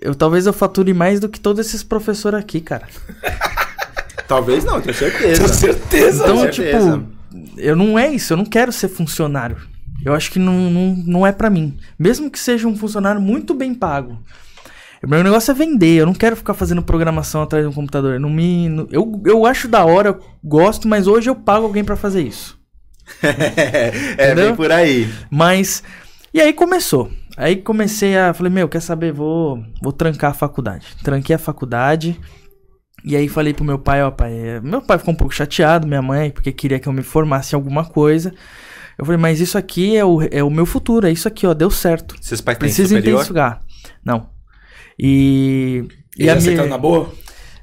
[0.00, 2.88] Eu talvez eu fature mais do que todos esses professores aqui, cara.
[4.26, 5.48] Talvez não, tenho Tenho certeza.
[5.48, 6.22] certeza.
[6.24, 6.98] Então, com certeza.
[6.98, 9.58] tipo, eu não é isso, eu não quero ser funcionário.
[10.04, 11.78] Eu acho que não, não, não é pra mim.
[11.98, 14.18] Mesmo que seja um funcionário muito bem pago.
[15.04, 18.18] O meu negócio é vender, eu não quero ficar fazendo programação atrás de um computador.
[18.18, 21.84] Não me, não- eu, eu acho da hora, eu gosto, mas hoje eu pago alguém
[21.84, 22.58] pra fazer isso.
[23.22, 24.46] é, Entendeu?
[24.46, 25.08] bem por aí.
[25.30, 25.82] Mas.
[26.32, 27.10] E aí começou.
[27.36, 28.32] Aí comecei a.
[28.32, 29.12] Falei, meu, quer saber?
[29.12, 30.86] Vou, vou trancar a faculdade.
[31.02, 32.18] Tranquei a faculdade.
[33.04, 34.32] E aí falei pro meu pai, ó, pai.
[34.32, 37.54] é, Meu pai ficou um pouco chateado, minha mãe, porque queria que eu me formasse
[37.54, 38.32] em alguma coisa.
[38.96, 41.52] Eu falei, mas isso aqui é o, é o meu futuro, é isso aqui, ó,
[41.52, 42.14] deu certo.
[42.22, 43.14] Seus pais Precisa superior?
[43.16, 43.60] intensificar.
[44.04, 44.30] Não.
[44.98, 45.84] E.
[46.16, 47.12] E já aceitaram na boa?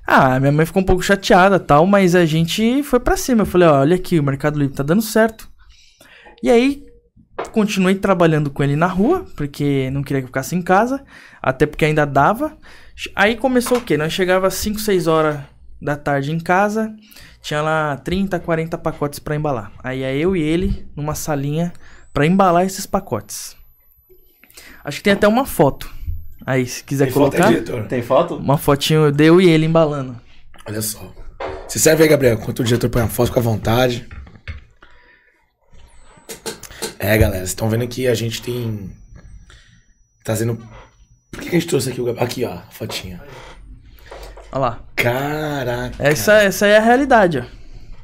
[0.06, 3.44] Ah, minha mãe ficou um pouco chateada tal, mas a gente foi pra cima.
[3.44, 5.50] Eu falei, ó, olha aqui, o Mercado Livre tá dando certo.
[6.44, 6.84] E aí,
[7.52, 11.04] continuei trabalhando com ele na rua, porque não queria que eu ficasse em casa,
[11.42, 12.58] até porque ainda dava.
[13.16, 13.96] Aí começou o quê?
[13.96, 15.40] Nós chegava às 5, 6 horas
[15.82, 16.94] da tarde em casa,
[17.42, 19.72] tinha lá 30, 40 pacotes pra embalar.
[19.84, 21.74] Aí é eu e ele numa salinha
[22.14, 23.56] pra embalar esses pacotes.
[24.84, 25.90] Acho que tem até uma foto.
[26.46, 27.88] Aí, se quiser Tem foto aí, colocar, diretor?
[27.88, 28.36] Tem foto?
[28.36, 30.20] uma fotinho de eu e ele embalando.
[30.68, 31.14] Olha só.
[31.68, 32.34] Você serve aí, Gabriel.
[32.36, 34.08] Enquanto o diretor põe a foto, fica à vontade.
[37.00, 38.92] É, galera, vocês estão vendo que a gente tem.
[40.24, 40.58] Trazendo.
[41.32, 42.26] Por que que a gente trouxe aqui o Gabriel?
[42.26, 43.22] Aqui, ó, a fotinha.
[44.52, 44.80] Olha lá.
[44.96, 45.96] Caraca.
[46.00, 47.44] Essa, essa aí é a realidade, ó.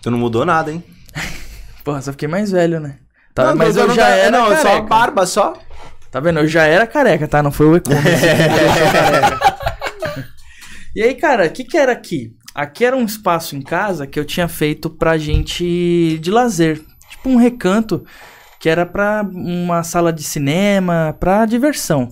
[0.01, 0.83] Tu não mudou nada, hein?
[1.83, 2.97] Porra, só fiquei mais velho, né?
[3.33, 4.81] Tá, Não, mas não, eu não já tá- era Não, só careca.
[4.87, 5.53] barba, só.
[6.17, 6.39] Tá vendo?
[6.39, 7.43] Eu já era careca, tá?
[7.43, 8.25] Não foi o e-commerce.
[10.95, 12.35] e aí, cara, o que que era aqui?
[12.55, 16.81] Aqui era um espaço em casa que eu tinha feito pra gente de lazer.
[17.07, 18.03] Tipo um recanto
[18.59, 22.11] que era pra uma sala de cinema, pra diversão.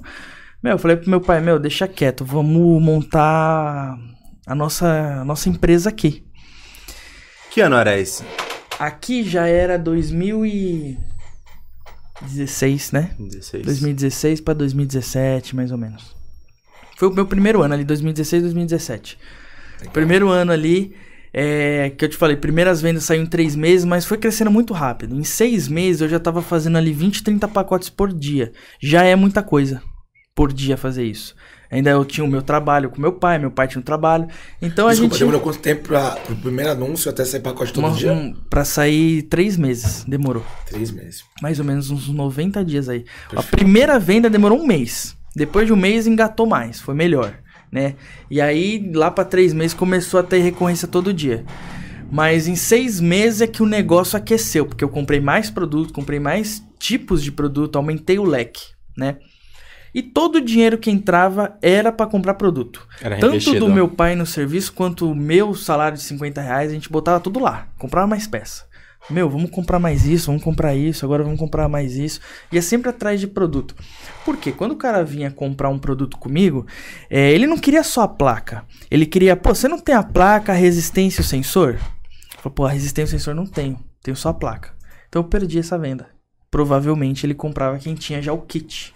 [0.62, 3.98] Meu, eu falei pro meu pai, meu, deixa quieto, vamos montar
[4.46, 6.24] a nossa, a nossa empresa aqui.
[7.50, 8.24] Que ano era esse?
[8.78, 9.80] Aqui já era
[12.22, 13.16] 2016, né?
[13.20, 13.66] 16.
[13.66, 16.16] 2016 pra 2017, mais ou menos.
[16.98, 19.18] Foi o meu primeiro ano ali, 2016, 2017.
[19.92, 20.96] Primeiro ano ali,
[21.34, 24.74] é, que eu te falei, primeiras vendas saíram em três meses, mas foi crescendo muito
[24.74, 25.20] rápido.
[25.20, 28.54] Em seis meses eu já tava fazendo ali 20, 30 pacotes por dia.
[28.80, 29.82] Já é muita coisa
[30.34, 31.36] por dia fazer isso.
[31.72, 34.28] Ainda eu tinha o meu trabalho com meu pai, meu pai tinha um trabalho.
[34.62, 35.20] Então a Desculpa, gente.
[35.20, 38.14] demorou quanto tempo pra, pro primeiro anúncio até sair pacote todo uma- dia?
[38.14, 40.46] um- pra sair três meses, demorou.
[40.68, 41.24] Três meses.
[41.42, 43.04] mais ou menos uns 90 dias aí.
[43.36, 45.16] A primeira venda demorou um mês.
[45.36, 47.34] Depois de um mês engatou mais, foi melhor,
[47.72, 47.96] né?
[48.32, 51.44] E aí lá pra três meses começou a ter recorrência todo dia.
[52.12, 56.20] Mas em seis meses é que o negócio aqueceu, porque eu comprei mais produto, comprei
[56.20, 58.62] mais tipos de produto, aumentei o leque,
[58.98, 59.18] né?
[59.96, 62.86] E todo o dinheiro que entrava era pra comprar produto.
[63.02, 66.74] Era Tanto do meu pai no serviço quanto o meu salário de 50 reais, a
[66.74, 67.70] gente botava tudo lá.
[67.80, 68.66] Comprava mais peça.
[69.10, 72.20] Meu, vamos comprar mais isso, vamos comprar isso, agora vamos comprar mais isso.
[72.52, 73.74] E é sempre atrás de produto.
[74.26, 74.52] Por quê?
[74.52, 76.66] Quando o cara vinha comprar um produto comigo,
[77.10, 78.66] é, ele não queria só a placa.
[78.92, 81.78] Ele queria, pô, você não tem a placa, a resistência e o sensor?
[82.40, 84.72] Falei, pô, a resistência e o sensor não tenho, tenho só a placa.
[85.08, 86.10] Então eu perdi essa venda.
[86.52, 88.95] Provavelmente ele comprava quem tinha já o kit.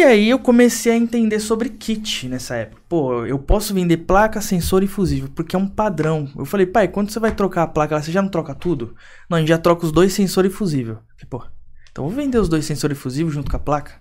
[0.00, 2.80] E aí eu comecei a entender sobre kit nessa época.
[2.88, 6.26] Pô, eu posso vender placa, sensor e fusível, porque é um padrão.
[6.38, 8.96] Eu falei, pai, quando você vai trocar a placa, lá, você já não troca tudo?
[9.28, 10.94] Não, a gente já troca os dois sensor e fusível.
[10.94, 11.44] Falei, pô,
[11.92, 13.92] então vou vender os dois sensor e fusível junto com a placa.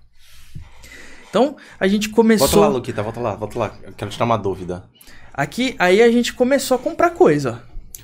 [1.29, 2.47] Então, a gente começou.
[2.47, 3.73] Volta lá, Luquita, volta lá, volta lá.
[3.83, 4.85] Eu quero tirar uma dúvida.
[5.33, 7.61] Aqui, aí a gente começou a comprar coisa.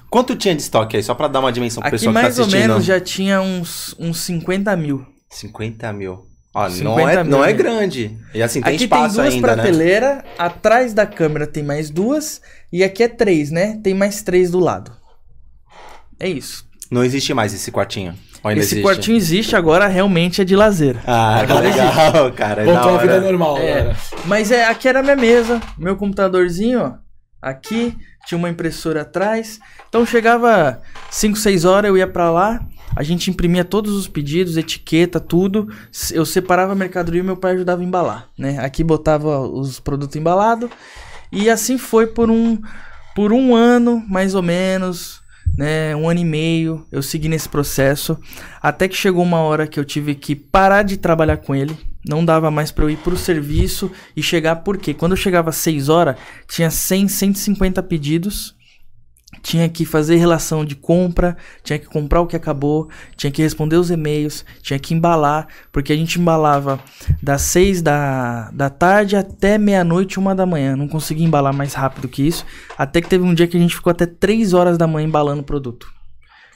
[0.09, 1.03] Quanto tinha de estoque aí?
[1.03, 2.67] Só pra dar uma dimensão pro Aqui pessoal que tá mais ou assistindo.
[2.67, 5.05] menos já tinha uns, uns 50 mil.
[5.29, 6.34] 50 mil.
[6.55, 7.53] Ó, não 50 é, não é né?
[7.53, 8.17] grande.
[8.33, 9.53] E assim, tem aqui tem espaço duas ainda, né?
[9.53, 12.41] prateleiras, atrás da câmera tem mais duas,
[12.71, 13.77] e aqui é três, né?
[13.83, 14.93] Tem mais três do lado.
[16.17, 16.65] É isso.
[16.89, 18.15] Não existe mais esse quartinho.
[18.51, 18.81] Esse existe?
[18.81, 20.95] quartinho existe, agora realmente é de lazer.
[21.05, 22.61] Ah, que Agora legal, cara.
[22.61, 23.93] é Voltou à vida normal É,
[24.25, 26.93] mas é, aqui era a minha mesa, meu computadorzinho, ó.
[27.41, 27.93] Aqui,
[28.25, 29.59] tinha uma impressora atrás.
[29.87, 32.65] Então chegava 5, 6 horas, eu ia pra lá,
[32.95, 35.69] a gente imprimia todos os pedidos, etiqueta, tudo.
[36.11, 38.57] Eu separava a mercadoria e meu pai ajudava a embalar, né?
[38.59, 40.69] Aqui botava os produtos embalados.
[41.31, 42.61] E assim foi por um,
[43.15, 45.21] por um ano, mais ou menos,
[45.57, 45.95] né?
[45.95, 48.17] Um ano e meio, eu segui nesse processo.
[48.61, 51.77] Até que chegou uma hora que eu tive que parar de trabalhar com ele.
[52.07, 55.55] Não dava mais pra eu ir pro serviço e chegar, porque quando eu chegava às
[55.57, 56.15] 6 horas,
[56.47, 58.53] tinha 100, 150 pedidos.
[59.41, 63.75] Tinha que fazer relação de compra, tinha que comprar o que acabou, tinha que responder
[63.75, 66.79] os e-mails, tinha que embalar, porque a gente embalava
[67.21, 70.75] das 6 da, da tarde até meia-noite, uma da manhã.
[70.75, 72.45] Não conseguia embalar mais rápido que isso.
[72.77, 75.41] Até que teve um dia que a gente ficou até 3 horas da manhã embalando
[75.41, 75.94] o produto.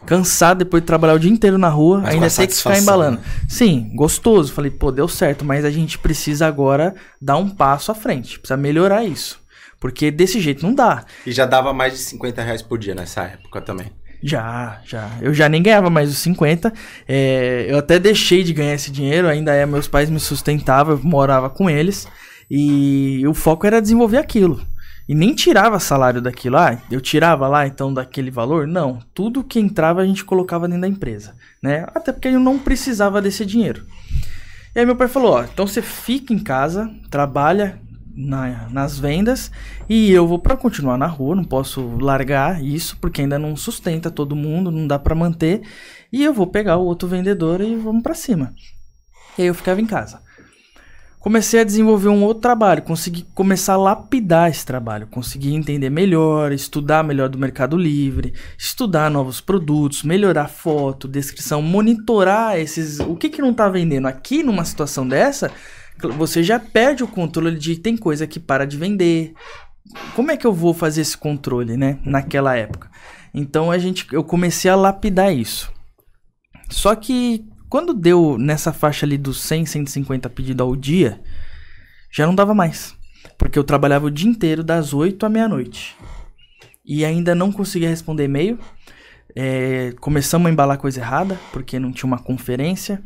[0.06, 3.18] Cansado depois de trabalhar o dia inteiro na rua, Mas ainda ter que ficar embalando.
[3.18, 3.24] né?
[3.48, 4.54] Sim, gostoso.
[4.54, 8.40] Falei, pô, deu certo, mas a gente precisa agora dar um passo à frente.
[8.40, 9.40] Precisa melhorar isso.
[9.80, 11.06] Porque desse jeito não dá.
[11.26, 13.88] E já dava mais de 50 reais por dia nessa época também.
[14.22, 15.10] Já, já.
[15.22, 16.74] Eu já nem ganhava mais os 50.
[17.08, 21.04] É, eu até deixei de ganhar esse dinheiro, ainda é, meus pais me sustentavam, eu
[21.04, 22.08] morava com eles.
[22.52, 24.62] E o foco era desenvolver aquilo.
[25.10, 26.56] E nem tirava salário daquilo.
[26.58, 28.68] Ah, eu tirava lá então daquele valor?
[28.68, 29.00] Não.
[29.12, 31.34] Tudo que entrava a gente colocava dentro da empresa.
[31.64, 31.84] Né?
[31.96, 33.88] Até porque eu não precisava desse dinheiro.
[34.76, 37.80] E aí meu pai falou: ó, então você fica em casa, trabalha
[38.16, 39.52] na- nas vendas
[39.90, 44.12] e eu vou para continuar na rua, não posso largar isso porque ainda não sustenta
[44.12, 45.64] todo mundo, não dá para manter.
[46.14, 48.54] E eu vou pegar o outro vendedor e vamos para cima.
[49.40, 50.22] E aí eu ficava em casa.
[51.20, 56.54] Comecei a desenvolver um outro trabalho, consegui começar a lapidar esse trabalho, consegui entender melhor,
[56.54, 63.30] estudar melhor do Mercado Livre, estudar novos produtos, melhorar foto, descrição, monitorar esses, o que
[63.30, 65.52] que não tá vendendo aqui numa situação dessa,
[66.16, 69.34] você já perde o controle de tem coisa que para de vender.
[70.16, 72.90] Como é que eu vou fazer esse controle, né, naquela época?
[73.34, 75.70] Então a gente eu comecei a lapidar isso.
[76.70, 81.20] Só que quando deu nessa faixa ali dos 100, 150 pedidos ao dia,
[82.12, 82.96] já não dava mais.
[83.38, 85.96] Porque eu trabalhava o dia inteiro, das 8 à meia-noite.
[86.86, 88.58] E ainda não conseguia responder e-mail.
[89.36, 93.02] É, começamos a embalar coisa errada, porque não tinha uma conferência.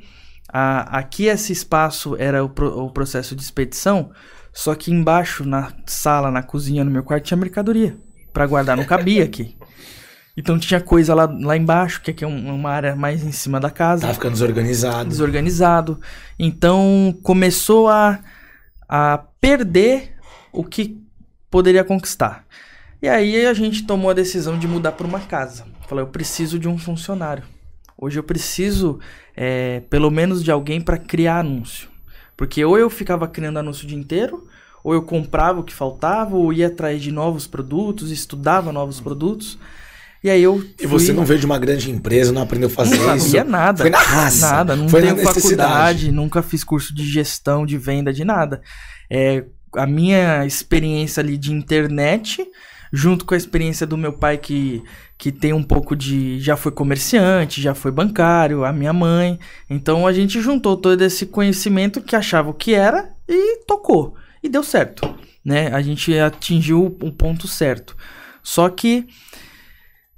[0.52, 4.12] A- aqui esse espaço era o, pro- o processo de expedição,
[4.54, 7.98] só que embaixo, na sala, na cozinha, no meu quarto, tinha mercadoria.
[8.32, 9.56] Pra guardar, não cabia aqui.
[10.36, 13.60] Então tinha coisa lá, lá embaixo, que aqui é um- uma área mais em cima
[13.60, 15.10] da casa Tá ficando desorganizado.
[15.10, 16.00] desorganizado.
[16.40, 18.20] Então começou a,
[18.90, 20.16] a perder
[20.52, 21.00] o que
[21.52, 22.46] poderia conquistar.
[23.02, 25.66] E aí a gente tomou a decisão de mudar para uma casa.
[25.88, 27.44] Falei, eu preciso de um funcionário.
[27.98, 29.00] Hoje eu preciso,
[29.36, 31.90] é, pelo menos, de alguém para criar anúncio.
[32.36, 34.48] Porque ou eu ficava criando anúncio o dia inteiro,
[34.84, 39.60] ou eu comprava o que faltava, ou ia atrás de novos produtos, estudava novos produtos.
[40.24, 40.64] E aí eu.
[40.80, 43.26] E você fui- não veio de uma grande empresa, não aprendeu a fazer não isso.
[43.26, 43.84] sabia nada.
[43.84, 44.50] Foi na raça.
[44.52, 48.62] Nada, não Foi tenho faculdade, nunca fiz curso de gestão, de venda, de nada.
[49.12, 49.44] É,
[49.76, 52.46] a minha experiência ali de internet,
[52.92, 54.82] junto com a experiência do meu pai que,
[55.18, 56.40] que tem um pouco de.
[56.40, 59.38] já foi comerciante, já foi bancário, a minha mãe.
[59.70, 64.16] Então a gente juntou todo esse conhecimento que achava o que era e tocou.
[64.42, 65.14] E deu certo.
[65.44, 65.68] Né?
[65.74, 67.98] A gente atingiu o ponto certo.
[68.42, 69.06] Só que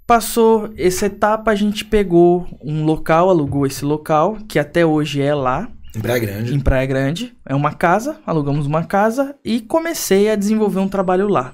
[0.08, 5.34] Passou essa etapa, a gente pegou um local, alugou esse local, que até hoje é
[5.34, 6.54] lá, Em Praia Grande.
[6.54, 7.34] em Praia Grande.
[7.44, 11.54] É uma casa, alugamos uma casa e comecei a desenvolver um trabalho lá.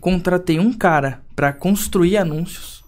[0.00, 2.82] Contratei um cara para construir anúncios.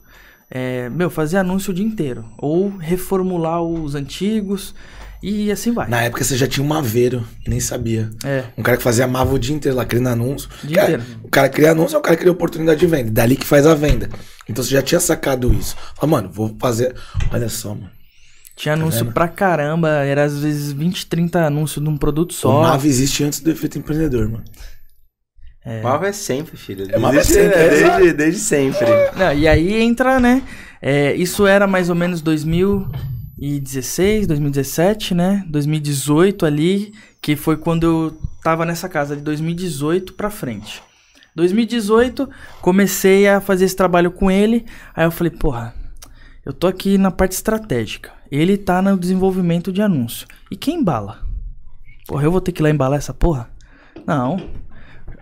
[0.50, 2.24] É, meu, fazer anúncio o dia inteiro.
[2.36, 4.74] Ou reformular os antigos
[5.22, 5.88] e assim vai.
[5.88, 8.10] Na época você já tinha um maveiro e nem sabia.
[8.24, 10.48] É, Um cara que fazia mava o dia inteiro lá, criando anúncio.
[10.64, 11.20] O dia Cara, inteiro.
[11.22, 13.10] O cara cria anúncio é o cara que cria oportunidade de venda.
[13.10, 14.08] Dali que faz a venda.
[14.48, 15.76] Então você já tinha sacado isso.
[15.94, 16.94] Fala, mano, vou fazer.
[17.32, 17.90] Olha só, mano.
[18.56, 22.62] tinha anúncio Tá pra caramba, era às vezes 20, 30 anúncios num produto O só.
[22.62, 24.44] Mava existe antes do efeito empreendedor, mano.
[25.82, 26.88] Mava é sempre, filho.
[26.90, 27.96] É, Mava é Existe, sempre, é, exato.
[27.98, 28.86] desde, desde sempre.
[29.16, 30.42] Não, e aí entra, né?
[30.82, 32.20] é, isso era mais ou menos
[33.38, 35.44] 2016, 2017, né?
[35.48, 40.82] 2018 ali, que foi quando eu tava nessa casa de 2018 pra frente.
[41.34, 42.28] 2018,
[42.60, 44.66] comecei a fazer esse trabalho com ele.
[44.94, 45.74] Aí eu falei, porra,
[46.44, 48.12] eu tô aqui na parte estratégica.
[48.30, 50.26] Ele tá no desenvolvimento de anúncio.
[50.50, 51.26] E quem embala?
[52.06, 53.50] Porra, eu vou ter que ir lá embalar essa porra?
[54.06, 54.36] Não.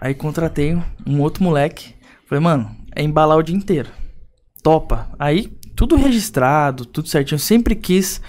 [0.01, 1.95] Aí contratei um outro moleque.
[2.27, 3.91] Falei, mano, é embalar o dia inteiro.
[4.63, 5.11] Topa.
[5.19, 7.37] Aí, tudo registrado, tudo certinho.
[7.37, 8.21] Eu sempre quis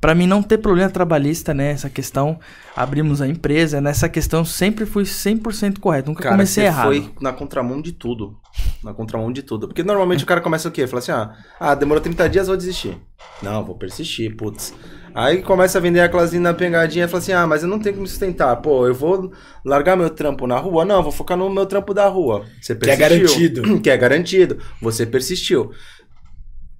[0.00, 1.70] Pra mim não ter problema trabalhista, né?
[1.70, 2.38] Essa questão,
[2.76, 6.86] abrimos a empresa, nessa questão sempre fui 100% correto, nunca Cara, comecei você errado.
[6.86, 8.36] foi na contramão de tudo.
[8.84, 9.66] Na contramão de tudo.
[9.66, 10.86] Porque normalmente o cara começa o quê?
[10.86, 12.96] Fala assim, ah, ah, demorou 30 dias, vou desistir.
[13.42, 14.74] Não, vou persistir, putz.
[15.14, 17.94] Aí começa a vender aquelazinha na pegadinha e fala assim, ah, mas eu não tenho
[17.94, 18.54] que me sustentar.
[18.56, 19.32] Pô, eu vou
[19.64, 20.84] largar meu trampo na rua?
[20.84, 22.44] Não, vou focar no meu trampo da rua.
[22.60, 23.08] Você Que é persistiu.
[23.08, 23.80] garantido.
[23.80, 24.58] Que é garantido.
[24.82, 25.70] Você persistiu.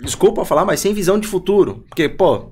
[0.00, 1.84] Desculpa falar, mas sem visão de futuro.
[1.88, 2.50] Porque, pô,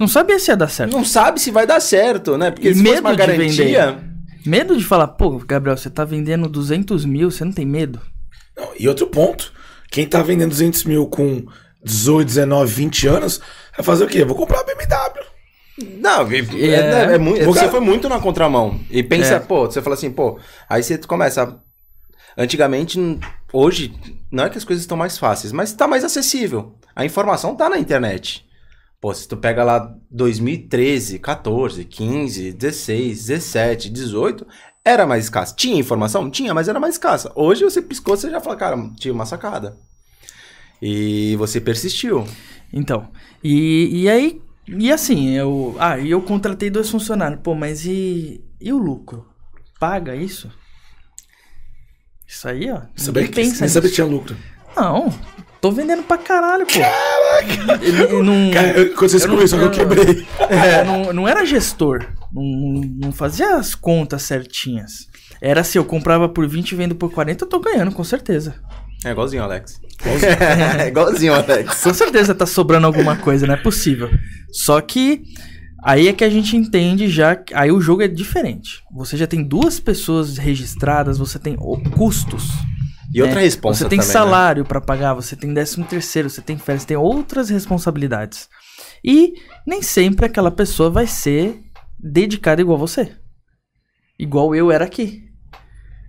[0.00, 0.92] Não sabia se ia dar certo.
[0.92, 2.50] não sabe se vai dar certo, né?
[2.50, 4.04] Porque E se fosse medo uma de garantia...
[4.46, 8.00] Medo de falar, pô, Gabriel, você tá vendendo 200 mil, você não tem medo?
[8.56, 9.52] Não, e outro ponto,
[9.90, 11.44] quem tá vendendo 200 mil com
[11.84, 13.40] 18, 19, 20 anos,
[13.76, 14.24] vai fazer o quê?
[14.24, 15.24] Vou comprar uma BMW.
[16.00, 16.74] Não, e- é,
[17.10, 17.14] É.
[17.14, 18.80] é muito- Vou você foi muito na contramão.
[18.90, 19.38] E pensa, É.
[19.40, 20.38] pô, você fala assim, pô,
[20.68, 21.56] aí você começa.
[22.36, 22.98] Antigamente,
[23.52, 23.94] hoje,
[24.30, 26.76] não é que as coisas estão mais fáceis, mas tá mais acessível.
[26.94, 28.46] A informação tá na internet.
[29.00, 34.46] Pô, se tu pega lá 2013, 14, 15, 16, 17, 18,
[34.84, 35.54] era mais escassa.
[35.54, 36.30] Tinha informação?
[36.30, 37.30] Tinha, mas era mais escassa.
[37.36, 39.76] Hoje você piscou, você já fala, cara, tinha uma sacada.
[40.82, 42.26] E você persistiu.
[42.72, 43.08] Então,
[43.42, 48.72] e, e aí, e assim, eu, ah, eu contratei dois funcionários, pô, mas e, e
[48.72, 49.26] o lucro?
[49.78, 50.50] Paga isso?
[52.28, 54.36] Isso aí, ó, Sabia ninguém que, pensa nem sabia que tinha lucro.
[54.76, 55.12] Não,
[55.60, 56.78] tô vendendo pra caralho, pô.
[56.78, 58.22] Caraca!
[58.22, 60.26] Não, Cara, eu- quando vocês eu começaram, eu eu- quebrei.
[60.50, 62.04] É, não, não era gestor.
[62.32, 62.42] Não,
[63.00, 65.08] não- fazia as contas certinhas.
[65.40, 68.54] Era assim, eu comprava por 20 e vendo por 40, eu tô ganhando, com certeza.
[69.04, 69.80] É igualzinho, Alex.
[70.78, 71.82] é igualzinho, Alex.
[71.82, 74.10] Com certeza tá sobrando alguma coisa, não é possível.
[74.52, 75.22] Só que
[75.90, 77.34] aí é que a gente entende já.
[77.36, 78.82] que- Aí o jogo é diferente.
[78.92, 81.56] Você já tem duas pessoas registradas, você tem
[81.96, 82.50] custos.
[83.14, 83.42] E outra né?
[83.42, 84.12] resposta Você tem também, né?
[84.12, 88.48] salário pra pagar, você tem décimo terceiro, você tem férias, você tem outras responsabilidades.
[89.02, 89.32] E
[89.66, 91.58] nem sempre aquela pessoa vai ser
[91.98, 93.16] dedicada igual você.
[94.18, 95.24] Igual eu era aqui.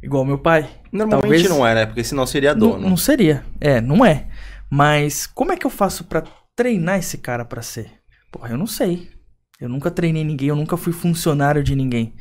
[0.04, 0.70] Igual meu pai.
[0.92, 1.86] Normalmente Talvez- não é, né?
[1.86, 2.90] Porque senão seria Não, dono.
[2.90, 3.46] não seria.
[3.62, 4.28] É, não é.
[4.70, 6.24] Mas como é que eu faço pra
[6.56, 7.92] treinar esse cara pra ser?
[8.32, 9.10] Porra, eu não sei.
[9.60, 12.14] Eu nunca treinei ninguém, eu nunca fui funcionário de ninguém.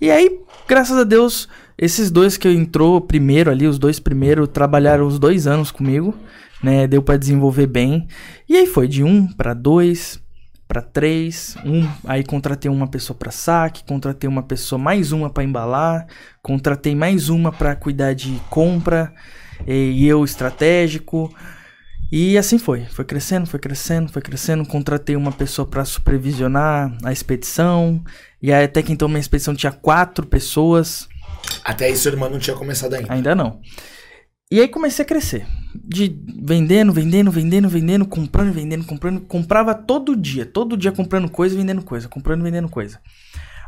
[0.00, 5.04] E aí, graças a Deus, esses dois que entrou primeiro ali, os dois primeiro, trabalharam
[5.04, 6.14] os dois anos comigo,
[6.62, 6.86] né?
[6.86, 8.06] Deu pra desenvolver bem.
[8.48, 10.22] E aí foi de um pra dois,
[10.68, 11.88] pra três, um.
[12.04, 16.06] Aí contratei uma pessoa pra saque, contratei uma pessoa mais uma pra embalar,
[16.40, 19.12] contratei mais uma pra cuidar de compra
[19.66, 21.34] e eu estratégico.
[22.12, 24.66] E assim foi, foi crescendo, foi crescendo, foi crescendo.
[24.66, 28.02] Contratei uma pessoa para supervisionar a expedição.
[28.42, 31.08] E aí, até que então minha expedição tinha quatro pessoas.
[31.64, 33.12] Até aí seu irmão não tinha começado ainda.
[33.12, 33.60] Ainda não.
[34.50, 35.46] E aí comecei a crescer.
[35.72, 39.20] De vendendo, vendendo, vendendo, vendendo, comprando, vendendo, comprando.
[39.20, 40.44] Comprava todo dia.
[40.44, 42.08] Todo dia comprando coisa, vendendo coisa.
[42.08, 42.98] Comprando, vendendo coisa.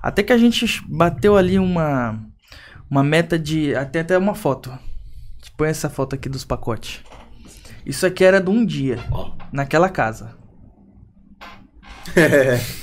[0.02, 2.20] Até que a gente bateu ali uma,
[2.90, 3.72] uma meta de.
[3.76, 4.76] Até até uma foto.
[5.56, 7.00] Põe essa foto aqui dos pacotes.
[7.84, 8.98] Isso aqui era de um dia.
[9.10, 9.32] Ó.
[9.52, 10.36] Naquela casa.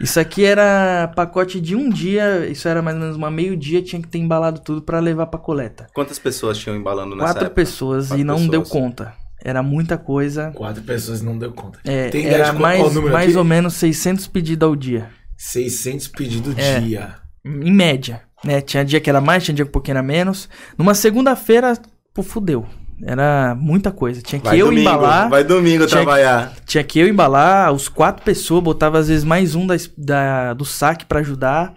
[0.00, 2.46] Isso aqui era pacote de um dia.
[2.46, 3.80] Isso era mais ou menos uma meio-dia.
[3.82, 5.86] Tinha que ter embalado tudo pra levar pra coleta.
[5.94, 7.54] Quantas pessoas tinham embalando nessa Quatro época?
[7.54, 8.50] pessoas Quatro e não pessoas.
[8.50, 9.14] deu conta.
[9.42, 10.50] Era muita coisa.
[10.52, 11.78] Quatro pessoas não deu conta.
[11.84, 13.36] É, Tem era mais, mais aqui?
[13.38, 15.10] ou menos 600 pedidos ao dia.
[15.36, 16.80] 600 pedidos É.
[16.80, 17.14] dia.
[17.44, 18.22] Em média.
[18.42, 18.60] Né?
[18.60, 20.48] Tinha dia que era mais, tinha dia que um pouquinho era menos.
[20.76, 21.74] Numa segunda-feira,
[22.12, 22.66] pô, fudeu.
[23.02, 24.22] Era muita coisa.
[24.22, 25.28] Tinha que Vai eu domingo, embalar.
[25.28, 26.54] Vai domingo Tinha que- trabalhar.
[26.66, 30.64] Tinha que eu embalar, os quatro pessoas, botava às vezes mais um da, da- do
[30.64, 31.74] saque pra ajudar.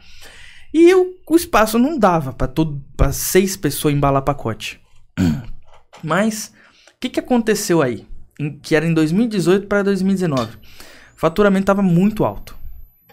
[0.74, 4.80] E eu- o espaço não dava para seis pessoas embalar pacote.
[6.04, 6.54] Mas
[6.90, 8.06] o que, que aconteceu aí?
[8.40, 10.56] Em- que era em 2018 para 2019.
[10.56, 12.56] O faturamento tava muito alto.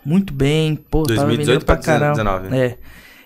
[0.05, 2.13] Muito bem, pô, tava 2018 vendendo pra pra caramba.
[2.13, 2.55] 19.
[2.57, 2.79] É.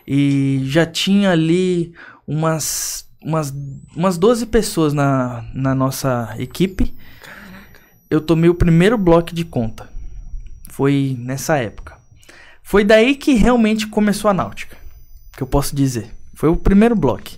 [0.07, 1.93] E já tinha ali
[2.27, 3.53] umas umas,
[3.95, 6.95] umas 12 pessoas na, na nossa equipe.
[8.11, 9.89] Eu tomei o primeiro bloco de conta.
[10.71, 11.97] Foi nessa época.
[12.63, 14.77] Foi daí que realmente começou a náutica.
[15.37, 16.15] Que eu posso dizer.
[16.35, 17.31] Foi o primeiro bloco.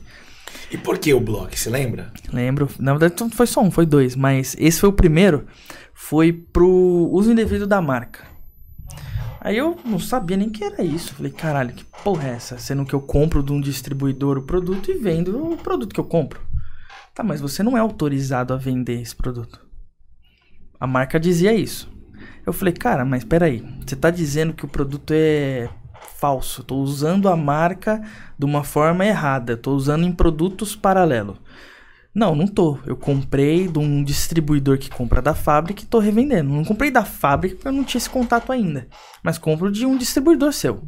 [0.71, 1.57] E por que o bloco?
[1.57, 2.13] Você lembra?
[2.33, 2.69] Lembro.
[2.79, 4.15] Na verdade, não foi só um, foi dois.
[4.15, 5.47] Mas esse foi o primeiro.
[5.95, 8.30] foi pro uso indevido da marca.
[9.41, 11.15] Aí eu não sabia nem que era isso.
[11.15, 12.59] Falei, caralho, que porra é essa?
[12.59, 16.05] Sendo que eu compro de um distribuidor o produto e vendo o produto que eu
[16.05, 16.41] compro.
[17.15, 19.61] Tá, mas você não é autorizado a vender esse produto.
[20.79, 21.91] A marca dizia isso.
[22.47, 25.69] Eu falei, cara, mas peraí, você tá dizendo que o produto é
[26.17, 26.63] falso.
[26.63, 28.03] Tô usando a marca
[28.39, 29.57] de uma forma errada.
[29.57, 31.37] Tô usando em produtos paralelos.
[32.15, 32.79] Não, não tô.
[32.85, 36.51] Eu comprei de um distribuidor que compra da fábrica e tô revendendo.
[36.51, 38.89] Não comprei da fábrica porque eu não tinha esse contato ainda.
[39.23, 40.83] Mas compro de um distribuidor seu.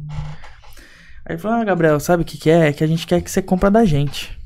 [1.25, 2.67] Aí ele falou, ah, Gabriel, sabe o que, que é?
[2.67, 4.37] É que a gente quer que você compra da gente.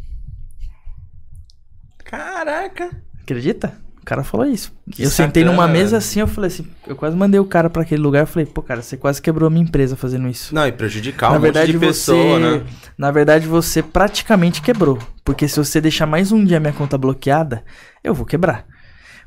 [2.06, 3.04] Caraca!
[3.22, 3.87] Acredita?
[4.08, 4.72] O cara falou isso.
[4.98, 5.98] eu sentei numa sacana, mesa velho.
[5.98, 8.62] assim, eu falei assim, eu quase mandei o cara pra aquele lugar, eu falei, pô,
[8.62, 10.56] cara, você quase quebrou a minha empresa fazendo isso.
[10.56, 12.64] Não, e prejudicar um na monte verdade, de você, pessoa, né?
[12.98, 14.98] na verdade, você praticamente quebrou.
[15.26, 17.66] Porque se você deixar mais um dia minha conta bloqueada,
[18.02, 18.66] eu vou quebrar.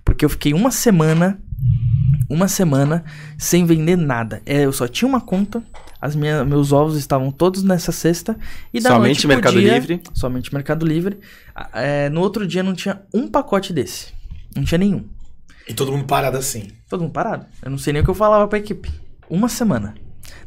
[0.03, 1.39] Porque eu fiquei uma semana,
[2.26, 3.05] uma semana
[3.37, 4.41] sem vender nada.
[4.47, 5.62] É, eu só tinha uma conta,
[6.01, 8.35] as minha, meus ovos estavam todos nessa cesta
[8.72, 10.01] e da Somente Mercado dia- Livre?
[10.14, 11.18] Somente Mercado Livre.
[11.74, 14.18] É, no outro dia não tinha um pacote desse.
[14.55, 15.05] Não tinha nenhum.
[15.68, 16.70] E todo mundo parado assim.
[16.88, 17.46] Todo mundo parado.
[17.62, 18.90] Eu não sei nem o que eu falava pra equipe.
[19.28, 19.94] Uma semana.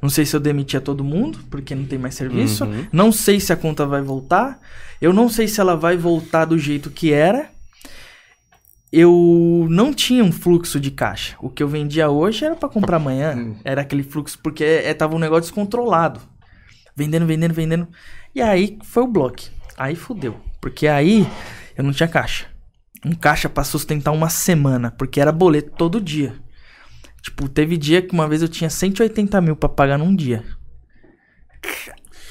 [0.02, 2.66] Não sei se eu demitia todo mundo, porque não tem mais serviço.
[2.66, 2.86] Uhum.
[2.92, 4.60] Não sei se a conta vai voltar.
[5.00, 7.50] Eu não sei se ela vai voltar do jeito que era.
[8.92, 11.36] Eu não tinha um fluxo de caixa.
[11.40, 13.56] O que eu vendia hoje era pra comprar amanhã.
[13.64, 16.20] Era aquele fluxo, porque é, tava um negócio descontrolado.
[16.96, 17.88] Vendendo, vendendo, vendendo.
[18.36, 19.44] E aí foi o bloco.
[19.78, 20.36] Aí fudeu.
[20.62, 21.26] Porque aí
[21.78, 22.53] eu não tinha caixa.
[23.06, 26.34] Um caixa pra sustentar uma semana, porque era boleto todo dia.
[27.22, 30.44] Tipo, teve dia que uma vez eu tinha 180 mil pra pagar num dia.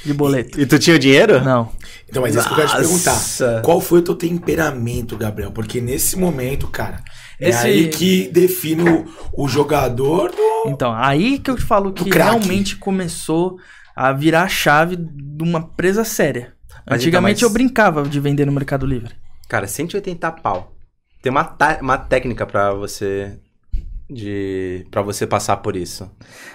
[0.05, 0.61] De boleto.
[0.61, 1.43] E tu tinha dinheiro?
[1.45, 1.71] Não.
[2.09, 3.45] Então, mas é isso que eu quero te Nossa.
[3.45, 3.63] perguntar.
[3.63, 5.53] Qual foi o teu temperamento, Gabriel?
[5.53, 7.01] Porque nesse momento, cara,
[7.39, 9.05] é Esse- aí que define o,
[9.45, 10.69] o jogador do...
[10.71, 13.57] Então, aí que eu te falo que realmente começou
[13.95, 16.53] a virar a chave de uma presa séria.
[16.89, 19.15] Mas Antigamente então, eu mas- brincava de vender no Mercado Livre.
[19.53, 20.73] Cara, 180 pau.
[21.21, 23.39] Tem uma, uma técnica pra você
[24.09, 26.11] de para você passar por isso.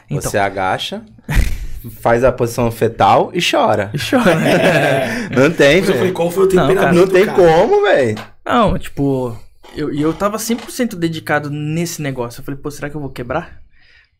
[0.09, 0.19] Então.
[0.31, 1.05] Você agacha,
[2.01, 3.91] faz a posição fetal e chora.
[3.93, 4.33] E chora.
[5.29, 6.13] Não tem, Mas eu falei, velho.
[6.15, 7.37] qual foi o Não, cara, Não tem cara?
[7.37, 8.17] como, velho.
[8.43, 9.37] Não, tipo,
[9.75, 12.39] eu, e eu tava 100% dedicado nesse negócio.
[12.39, 13.61] Eu falei, pô, será que eu vou quebrar?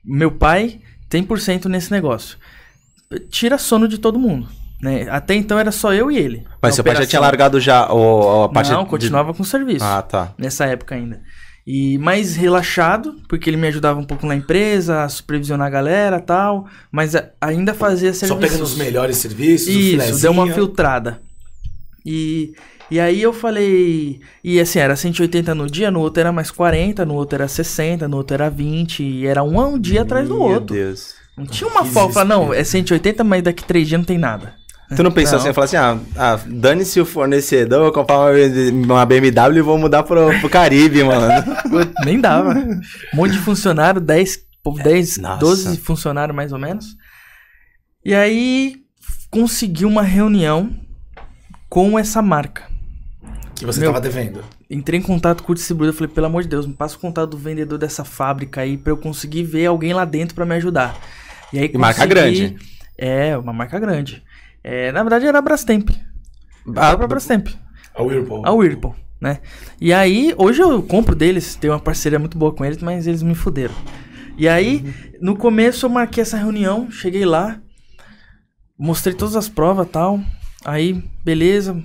[0.06, 2.38] Meu pai tem por cento nesse negócio.
[3.32, 4.48] Tira sono de todo mundo,
[4.82, 5.08] né?
[5.10, 6.46] Até então era só eu e ele.
[6.62, 7.10] Mas seu pai já operação.
[7.10, 9.84] tinha largado já o, a parte Não, de- continuava com o serviço.
[9.86, 10.34] Ah, tá.
[10.38, 11.22] Nessa época ainda.
[11.66, 16.20] E mais relaxado, porque ele me ajudava um pouco na empresa, a supervisionar a galera
[16.20, 16.66] tal.
[16.92, 18.40] Mas a- ainda fazia Só serviço.
[18.40, 20.20] pegando os melhores serviços, Isso, filezinho.
[20.22, 21.20] deu uma filtrada.
[22.06, 22.54] E,
[22.90, 24.22] e aí eu falei.
[24.44, 28.08] E assim, era 180 no dia, no outro era mais 40, no outro era 60,
[28.08, 29.04] no outro era 20.
[29.04, 30.74] E era um, um dia atrás do Meu outro.
[30.76, 31.16] Deus.
[31.38, 34.56] Não tinha uma folga, não, é 180, mas daqui três dias não tem nada.
[34.96, 35.44] Tu não pensou Não.
[35.44, 39.78] assim, falar assim, ah, ah dane-se o fornecedor, vou comprar uma, uma BMW e vou
[39.78, 41.28] mudar pro, pro Caribe, mano.
[42.06, 42.54] Nem dava.
[42.54, 42.82] Um
[43.14, 45.40] monte de funcionário, 10, pô, 10 Nossa.
[45.40, 46.96] 12 funcionários mais ou menos.
[48.04, 48.76] E aí
[49.30, 50.74] consegui uma reunião
[51.70, 52.64] com essa marca.
[53.56, 54.42] Que você Meu- tava devendo.
[54.70, 57.32] Entrei em contato com o distribuidor, falei, pelo amor de Deus, me passa o contato
[57.32, 60.98] do vendedor dessa fábrica aí pra eu conseguir ver alguém lá dentro pra me ajudar.
[61.52, 62.56] E aí E marca grande.
[62.98, 64.24] É, uma marca grande.
[64.70, 65.92] É, na verdade era a Brastemp.
[66.76, 67.48] Ah, Era pra Brastemp.
[67.96, 68.46] A Whirlpool.
[68.46, 69.40] A Whirlpool, né?
[69.80, 73.24] E aí, hoje eu compro deles, tenho uma parceria muito boa com eles, mas eles
[73.24, 73.74] me fuderam.
[74.38, 77.62] E aí, no começo eu marquei essa reunião, cheguei lá,
[78.78, 80.20] mostrei todas as provas tal.
[80.66, 81.82] Aí, beleza,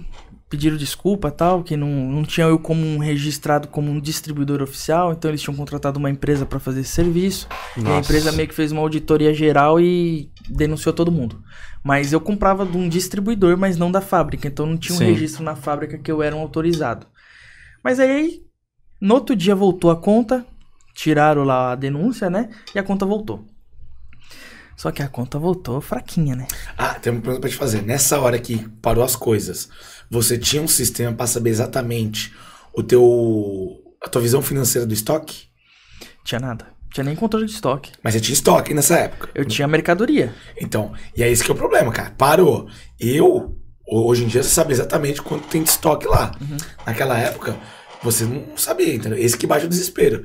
[0.52, 5.10] pediram desculpa tal, que não, não tinha eu como um registrado como um distribuidor oficial,
[5.10, 7.48] então eles tinham contratado uma empresa pra fazer esse serviço.
[7.74, 8.00] E a Nossa.
[8.00, 11.42] empresa meio que fez uma auditoria geral e denunciou todo mundo.
[11.82, 14.46] Mas eu comprava de um distribuidor, mas não da fábrica.
[14.46, 15.06] Então não tinha um Sim.
[15.06, 17.06] registro na fábrica que eu era um autorizado.
[17.82, 18.42] Mas aí,
[19.00, 20.44] no outro dia voltou a conta,
[20.94, 22.50] tiraram lá a denúncia, né?
[22.74, 23.46] E a conta voltou.
[24.76, 26.46] Só que a conta voltou fraquinha, né?
[26.76, 27.82] Ah, tem uma pergunta pra te fazer.
[27.82, 29.70] Nessa hora que parou as coisas,
[30.12, 32.32] você tinha um sistema pra saber exatamente
[32.74, 35.46] o teu a tua visão financeira do estoque?
[36.24, 36.66] Tinha nada.
[36.92, 37.90] Tinha nem controle de estoque.
[38.02, 39.30] Mas você tinha estoque nessa época.
[39.34, 40.34] Eu tinha mercadoria.
[40.60, 42.10] Então, e é esse que é o problema, cara.
[42.18, 42.68] Parou.
[43.00, 43.56] Eu,
[43.88, 46.36] hoje em dia, você sabe exatamente quanto tem de estoque lá.
[46.86, 47.56] Naquela época,
[48.02, 49.18] você não sabia, entendeu?
[49.18, 50.24] Esse que bate o desespero.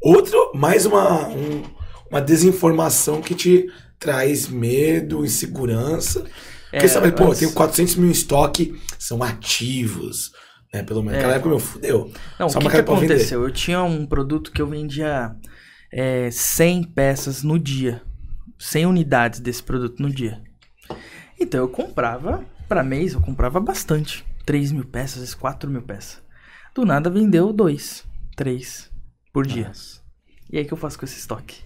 [0.00, 1.62] Outro, mais uma, um-
[2.10, 3.66] uma desinformação que te
[4.00, 6.24] traz medo, insegurança.
[6.70, 10.32] Porque É, sabe, pô, eu mas- tenho 400 mil em estoque, são ativos.
[10.72, 11.16] É, pelo menos.
[11.16, 12.12] Naquela época, meu, fudeu.
[12.38, 13.42] Não, Só o que, que aconteceu?
[13.42, 15.34] Eu tinha um produto que eu vendia
[15.90, 18.02] é, 100 peças no dia.
[18.58, 20.42] 100 unidades desse produto no dia.
[21.40, 24.24] Então eu comprava, pra mês, eu comprava bastante.
[24.44, 26.20] 3 mil peças, às vezes 4 mil peças.
[26.74, 28.04] Do nada vendeu 2,
[28.36, 28.90] 3
[29.32, 29.70] por dia.
[30.50, 31.56] E aí o que eu faço com esse estoque?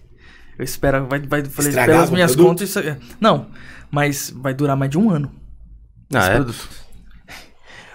[0.57, 2.47] Eu espero, vai, vai falei, pelas minhas produto?
[2.47, 3.49] contas, isso, é- não,
[3.93, 5.31] mas vai durar mais de um ano.
[6.11, 6.33] Ah, esse é?
[6.35, 6.69] produto.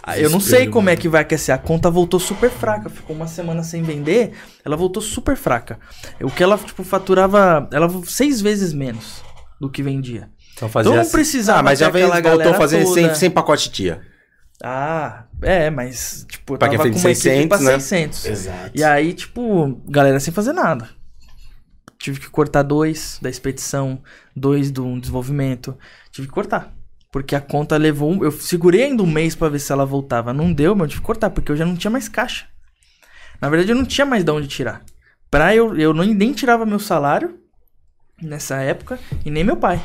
[0.01, 1.03] Ah, Eu não Desespero, sei como é mano.
[1.03, 1.53] que vai aquecer.
[1.55, 2.89] A conta voltou super fraca.
[2.89, 4.33] Ficou uma semana sem vender.
[4.65, 5.79] Ela voltou super fraca.
[6.23, 7.69] O que ela, tipo, faturava.
[7.73, 9.23] Ela seis vezes menos
[9.61, 10.31] do que vendia.
[10.55, 12.87] Então fazia Então não precisava Ah, mas já aquela voltou fazendo.
[12.87, 14.01] 100, 100 pacote tia.
[14.63, 17.73] Ah, é, mas, tipo, eu Pra quem tava fez com uma equipe 600, pra né?
[17.79, 18.25] 600.
[18.27, 18.71] Exato.
[18.75, 20.89] E aí, tipo, galera sem fazer nada.
[21.99, 24.01] Tive que cortar dois da expedição,
[24.35, 25.77] dois do desenvolvimento.
[26.13, 26.73] Tive que cortar.
[27.11, 28.23] Porque a conta levou.
[28.25, 30.33] Eu segurei ainda um mês pra ver se ela voltava.
[30.33, 32.47] Não deu, mas eu tive que cortar, porque eu já não tinha mais caixa.
[33.41, 34.83] Na verdade, eu não tinha mais de onde tirar.
[35.31, 37.39] Pra eu, eu não, nem tirava meu salário
[38.23, 39.81] nessa época e nem meu pai.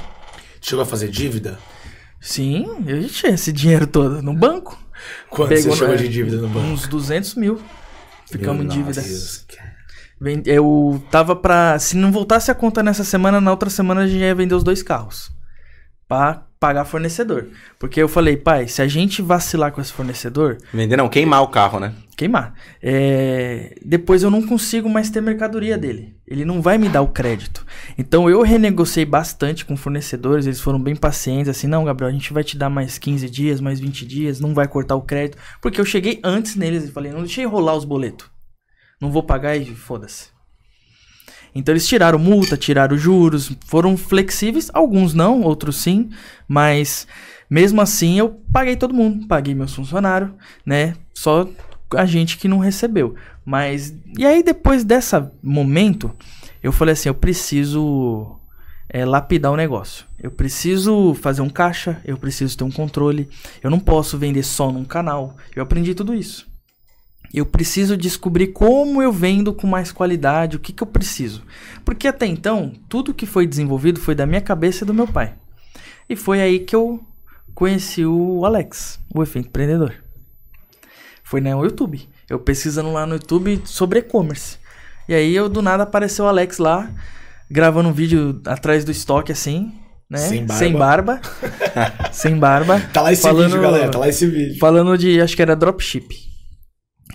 [0.61, 1.57] Chegou a fazer dívida?
[2.21, 4.81] Sim, eu já tinha esse dinheiro todo no banco.
[5.29, 6.67] Quanto Pegou você chegou de dívida no banco?
[6.67, 7.61] Uns 200 mil.
[8.31, 9.01] Ficamos em Meu dívida.
[9.01, 9.45] Deus.
[9.49, 9.62] Ven-
[10.45, 11.77] Eu tava pra.
[11.79, 14.63] Se não voltasse a conta nessa semana, na outra semana a gente ia vender os
[14.63, 15.31] dois carros.
[16.07, 17.47] Pra pagar fornecedor.
[17.77, 21.49] Porque eu falei, pai, se a gente vacilar com esse fornecedor, Vender não, queimar o
[21.49, 21.93] carro, né?
[22.15, 22.53] queimar.
[22.81, 26.15] É, Depois eu não consigo mais ter mercadoria dele.
[26.25, 27.65] Ele não vai me dar o crédito.
[27.97, 32.31] Então eu renegociei bastante com fornecedores, eles foram bem pacientes, assim, não, Gabriel, a gente
[32.31, 35.37] vai te dar mais 15 dias, mais 20 dias, não vai cortar o crédito.
[35.61, 38.32] Porque eu cheguei antes neles e falei, não deixei rolar os boletos.
[39.03, 40.29] Não vou pagar e foda-se.
[41.53, 46.09] Então eles tiraram multa, tiraram juros, foram flexíveis, alguns não, outros sim,
[46.47, 47.05] mas
[47.49, 50.31] mesmo assim eu paguei todo mundo, paguei meus funcionários,
[50.65, 50.95] né?
[51.13, 51.49] Só
[51.97, 53.13] a gente que não recebeu.
[53.43, 56.09] Mas e aí depois desse momento,
[56.63, 58.39] eu falei assim, eu preciso
[58.87, 60.05] é, lapidar o negócio.
[60.17, 63.27] Eu preciso fazer um caixa, eu preciso ter um controle.
[63.61, 65.35] Eu não posso vender só num canal.
[65.53, 66.52] Eu aprendi tudo isso.
[67.33, 71.41] Eu preciso descobrir como eu vendo com mais qualidade, o que, que eu preciso.
[71.83, 75.33] Porque até então, tudo que foi desenvolvido foi da minha cabeça e do meu pai.
[76.07, 77.03] E foi aí que eu
[77.55, 79.93] conheci o Alex, o Efeito Empreendedor.
[81.23, 82.07] Foi no YouTube.
[82.29, 84.57] Eu pesquisando lá no YouTube sobre e-commerce.
[85.09, 86.89] E aí eu do nada apareceu o Alex lá,
[87.49, 89.73] gravando um vídeo atrás do estoque assim,
[90.07, 90.19] né?
[90.19, 90.59] Sem barba.
[90.59, 91.21] Sem barba.
[92.13, 92.79] Sem barba.
[92.93, 93.89] Tá lá esse Falando- vídeo, galera.
[93.89, 94.59] Tá lá esse vídeo.
[94.59, 96.31] Falando de, acho que era dropship.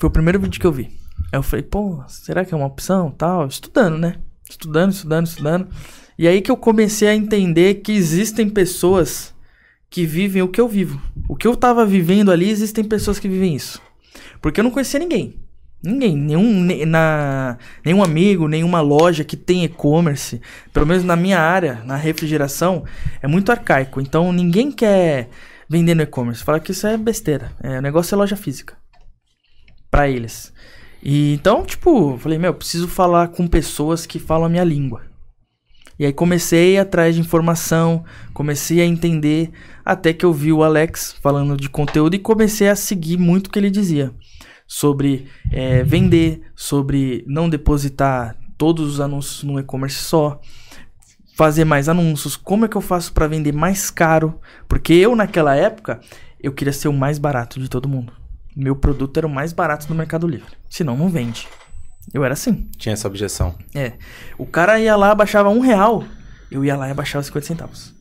[0.01, 0.85] Foi o primeiro vídeo que eu vi.
[1.33, 3.11] Aí eu falei, pô, será que é uma opção?
[3.11, 4.17] Tal, estudando, né?
[4.49, 5.69] Estudando, estudando, estudando.
[6.19, 9.35] E aí que eu comecei a entender que existem pessoas
[9.91, 11.01] que vivem o que eu vivo.
[11.29, 13.81] O que eu tava vivendo ali, existem pessoas que vivem isso.
[14.41, 15.37] Porque eu não conhecia ninguém.
[15.83, 20.41] Ninguém, nenhum, ne- na, nenhum amigo, nenhuma loja que tem e-commerce,
[20.73, 22.85] pelo menos na minha área, na refrigeração,
[23.23, 24.01] é muito arcaico.
[24.01, 25.29] Então ninguém quer
[25.69, 26.43] vender no e-commerce.
[26.43, 27.53] Fala que isso é besteira.
[27.63, 28.77] É, o negócio é loja física.
[29.91, 30.53] Pra eles.
[31.03, 35.03] E então, tipo, falei, meu, eu preciso falar com pessoas que falam a minha língua.
[35.99, 39.51] E aí comecei atrás de informação, comecei a entender,
[39.85, 43.51] até que eu vi o Alex falando de conteúdo e comecei a seguir muito o
[43.51, 44.13] que ele dizia.
[44.67, 50.41] Sobre é, vender, sobre não depositar todos os anúncios no e-commerce só,
[51.35, 54.41] fazer mais anúncios, como é que eu faço para vender mais caro?
[54.69, 56.01] Porque eu naquela época,
[56.41, 58.13] eu queria ser o mais barato de todo mundo.
[58.59, 60.51] Meu produto era o mais barato do Mercado Livre.
[60.69, 61.47] Senão não vende.
[62.13, 62.69] Eu era assim.
[62.77, 63.55] Tinha essa objeção.
[63.75, 63.93] É.
[64.37, 66.03] O cara ia lá, baixava um real.
[66.51, 67.95] Eu ia lá e abaixava 50 centavos.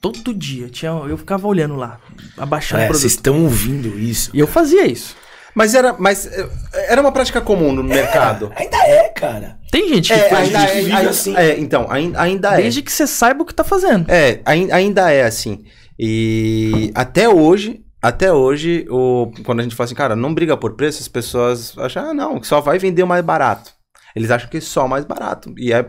[0.00, 0.68] Todo dia.
[0.68, 1.98] Tinha, eu ficava olhando lá,
[2.38, 3.00] abaixando o É, produto.
[3.00, 4.30] vocês estão ouvindo isso.
[4.32, 5.16] E eu fazia isso.
[5.54, 6.48] Mas era, mas eh,
[6.88, 8.52] era uma prática comum no mercado.
[8.56, 9.58] Ainda é, cara.
[9.72, 10.72] Tem gente que É, faz ainda, isso.
[10.72, 11.36] é, ainda- assim.
[11.36, 12.62] é, então, ainda, ainda é.
[12.62, 14.08] Desde que você saiba o que tá fazendo.
[14.08, 15.64] É, ai- ainda é assim.
[15.98, 20.74] E até hoje, até hoje, o, quando a gente fala assim, cara, não briga por
[20.74, 23.72] preço, as pessoas acham, ah, não, que só vai vender o mais barato.
[24.14, 25.52] Eles acham que só o mais barato.
[25.56, 25.86] E é,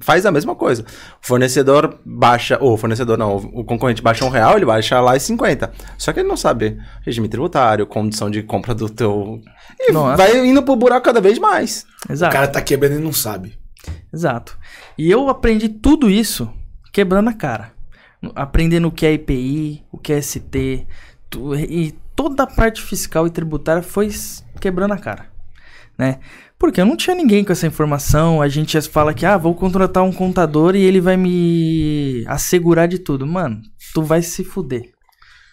[0.00, 0.82] faz a mesma coisa.
[1.22, 5.16] O fornecedor baixa, ou o fornecedor não, o concorrente baixa um real, ele baixa lá
[5.16, 5.72] e 50.
[5.98, 9.40] Só que ele não sabe regime tributário, condição de compra do teu.
[9.80, 10.16] E Nossa.
[10.16, 11.86] vai indo pro buraco cada vez mais.
[12.08, 12.32] O Exato.
[12.32, 13.58] cara tá quebrando e não sabe.
[14.12, 14.58] Exato.
[14.96, 16.50] E eu aprendi tudo isso
[16.92, 17.72] quebrando a cara.
[18.34, 20.86] Aprendendo o que é IPI, o que é ST.
[21.68, 24.08] e toda a parte fiscal e tributária foi
[24.60, 25.26] quebrando a cara.
[25.96, 26.18] Né?
[26.58, 28.40] Porque eu não tinha ninguém com essa informação.
[28.40, 32.98] A gente fala que, ah, vou contratar um contador e ele vai me assegurar de
[32.98, 33.26] tudo.
[33.26, 33.60] Mano,
[33.92, 34.92] tu vai se fuder.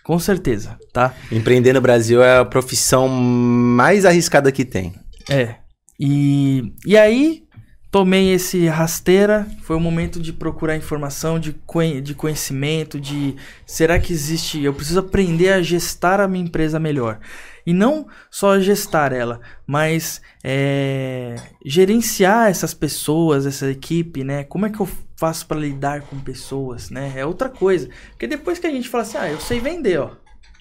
[0.04, 1.14] com certeza, tá?
[1.32, 4.94] Empreender no Brasil é a profissão mais arriscada que tem.
[5.30, 5.56] É.
[6.00, 7.44] E, e aí,
[7.92, 11.54] tomei esse rasteira, foi o momento de procurar informação, de,
[12.02, 13.36] de conhecimento, de
[13.66, 14.64] será que existe.
[14.64, 17.20] Eu preciso aprender a gestar a minha empresa melhor.
[17.66, 21.36] E não só gestar ela, mas é,
[21.66, 24.46] gerenciar essas pessoas, essa equipe, né?
[24.46, 27.14] Como é que eu faço para lidar com pessoas, né?
[27.16, 27.90] É outra coisa.
[28.12, 30.12] Porque depois que a gente fala assim, ah, eu sei vender, ó.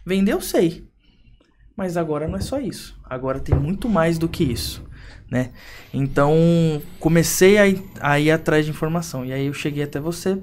[0.05, 0.85] Vender eu sei.
[1.77, 3.01] Mas agora não é só isso.
[3.09, 4.85] Agora tem muito mais do que isso,
[5.31, 5.51] né?
[5.95, 9.25] Então, comecei a ir, a ir atrás de informação.
[9.25, 10.39] E aí eu cheguei até você.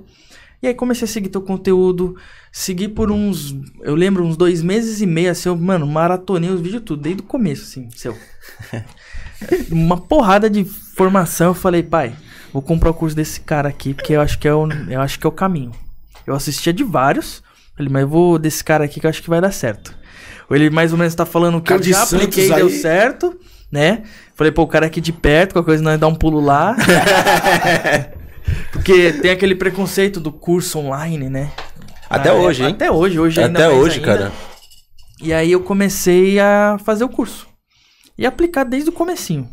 [0.62, 2.16] E aí comecei a seguir teu conteúdo.
[2.52, 3.56] Segui por uns.
[3.82, 7.22] Eu lembro, uns dois meses e meio, assim, eu, mano, maratonei os vídeos tudo, desde
[7.22, 8.18] o começo, assim, seu.
[9.70, 11.48] Uma porrada de informação.
[11.48, 12.16] Eu falei, pai,
[12.52, 15.20] vou comprar o curso desse cara aqui, porque eu acho que é o, eu acho
[15.20, 15.72] que é o caminho.
[16.26, 17.44] Eu assistia de vários.
[17.76, 19.96] Falei, mas eu vou desse cara aqui que eu acho que vai dar certo.
[20.50, 23.38] Ele mais ou menos tá falando que Cara eu já apliquei e deu certo,
[23.72, 24.04] né?
[24.36, 26.76] Falei, pô, o cara é aqui de perto, qualquer coisa nós dá um pulo lá.
[28.72, 31.52] Porque tem aquele preconceito do curso online, né?
[32.10, 32.74] Até Ah, hoje, é, hein?
[32.74, 34.06] Até hoje, hoje ainda Até hoje, ainda.
[34.06, 34.32] cara.
[35.22, 37.48] E aí eu comecei a fazer o curso.
[38.18, 39.50] E aplicar desde o comecinho.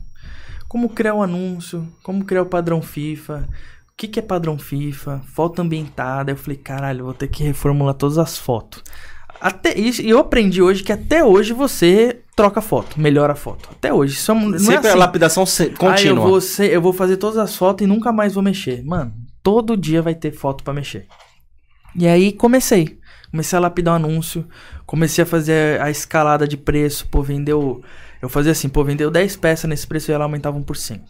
[0.68, 3.48] Como criar o anúncio, como criar o padrão FIFA,
[3.90, 6.32] o que, que é padrão FIFA, foto ambientada.
[6.32, 8.82] Eu falei, caralho, vou ter que reformular todas as fotos.
[9.47, 13.68] Até isso, e eu aprendi hoje que até hoje você troca foto, melhora a foto.
[13.70, 14.14] Até hoje.
[14.14, 14.88] Isso é, um- não é Sempre assim.
[14.88, 16.26] a lapidação se- Ah, eu contínua.
[16.26, 18.82] vou, ser- eu vou fazer todas as fotos e nunca mais vou mexer.
[18.82, 21.07] Mano, todo dia vai ter foto pra mexer.
[21.95, 22.99] E aí comecei.
[23.30, 24.47] Comecei a lapidar o anúncio.
[24.86, 27.07] Comecei a fazer a escalada de preço.
[27.09, 27.82] Pô, vendeu.
[28.22, 31.03] Eu fazia assim, pô, vendeu 10 peças nesse preço e ela aumentava 1%.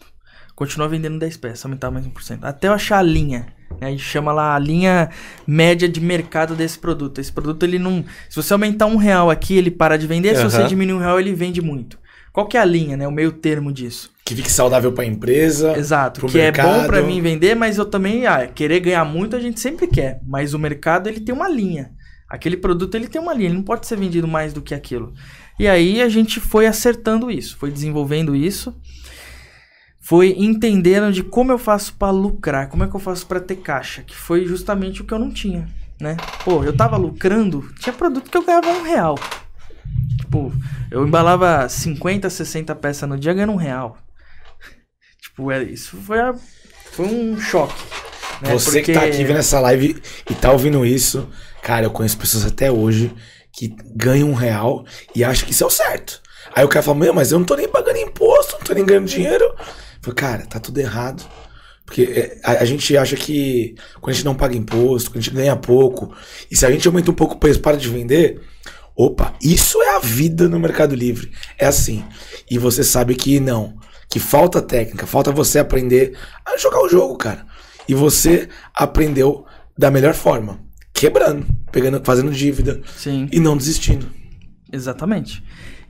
[0.54, 2.38] Continua vendendo 10 peças, aumentava mais 1%.
[2.42, 3.46] Até eu achar a linha.
[3.80, 3.88] né?
[3.88, 5.10] A gente chama lá a linha
[5.46, 7.20] média de mercado desse produto.
[7.20, 8.04] Esse produto, ele não.
[8.30, 10.36] Se você aumentar um real aqui, ele para de vender.
[10.36, 11.98] Se você diminuir um real, ele vende muito.
[12.32, 13.06] Qual que é a linha, né?
[13.06, 14.10] O meio termo disso.
[14.24, 15.76] Que fique saudável pra empresa.
[15.76, 16.86] Exato, que é bom mercado.
[16.86, 20.54] pra mim vender, mas eu também, ah, querer ganhar muito a gente sempre quer, mas
[20.54, 21.90] o mercado ele tem uma linha.
[22.28, 25.12] Aquele produto ele tem uma linha, ele não pode ser vendido mais do que aquilo.
[25.60, 28.74] E aí a gente foi acertando isso, foi desenvolvendo isso,
[30.06, 33.56] foi entendendo de como eu faço pra lucrar, como é que eu faço pra ter
[33.56, 35.66] caixa, que foi justamente o que eu não tinha,
[36.00, 36.16] né?
[36.44, 39.18] Pô, eu tava lucrando, tinha produto que eu ganhava um real.
[40.18, 40.52] Tipo,
[40.90, 43.96] eu embalava 50, 60 peças no dia ganhando um real.
[45.20, 46.34] Tipo, é, isso foi, a-
[46.92, 47.82] foi um choque.
[48.42, 48.52] né?
[48.52, 50.00] Você que tá Porque- aqui vendo essa live
[50.30, 51.28] e tá ouvindo isso,
[51.62, 53.14] cara, eu conheço pessoas até hoje
[53.52, 54.84] que ganham um real
[55.14, 56.20] e acham que isso é o certo.
[56.54, 58.84] Aí o cara fala, meu, mas eu não tô nem pagando imposto, não tô nem
[58.84, 59.44] ganhando dinheiro.
[60.04, 61.24] Falo, cara, tá tudo errado.
[61.84, 65.20] Porque é, a, a gente acha que quando a gente não paga imposto, quando a
[65.22, 66.14] gente ganha pouco,
[66.50, 68.40] e se a gente aumenta um pouco o preço para de vender,
[68.96, 71.32] opa, isso é a vida no Mercado Livre.
[71.58, 72.04] É assim.
[72.50, 73.76] E você sabe que não,
[74.08, 77.46] que falta técnica, falta você aprender a jogar o jogo, cara.
[77.88, 79.44] E você aprendeu
[79.76, 80.60] da melhor forma,
[80.92, 83.28] quebrando, pegando, fazendo dívida Sim.
[83.30, 84.08] e não desistindo.
[84.72, 85.42] Exatamente.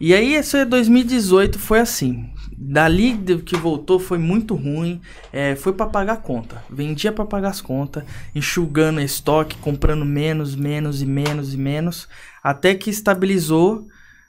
[0.06, 2.28] E aí, esse é 2018 foi assim.
[2.58, 5.00] Dali que voltou foi muito ruim.
[5.32, 6.62] É, foi pra pagar conta.
[6.68, 12.06] Vendia pra pagar as contas, enxugando estoque, comprando menos, menos e menos e menos.
[12.42, 13.88] Até que estabilizou.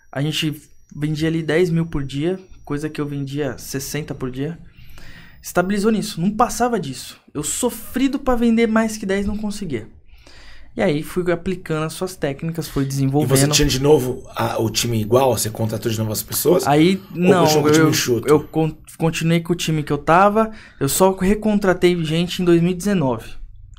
[0.09, 0.61] A gente
[0.95, 4.57] vendia ali 10 mil por dia, coisa que eu vendia 60 por dia.
[5.41, 7.19] Estabilizou nisso, não passava disso.
[7.33, 9.89] Eu sofrido pra vender mais que 10 não conseguia.
[10.77, 13.37] E aí fui aplicando as suas técnicas, fui E desenvolvendo.
[13.37, 15.37] você tinha de novo a- o time igual?
[15.37, 16.67] Você contratou de novo as pessoas?
[16.67, 17.91] Aí, não, eu,
[18.27, 23.25] eu con- continuei com o time que eu tava, eu só recontratei gente em 2019.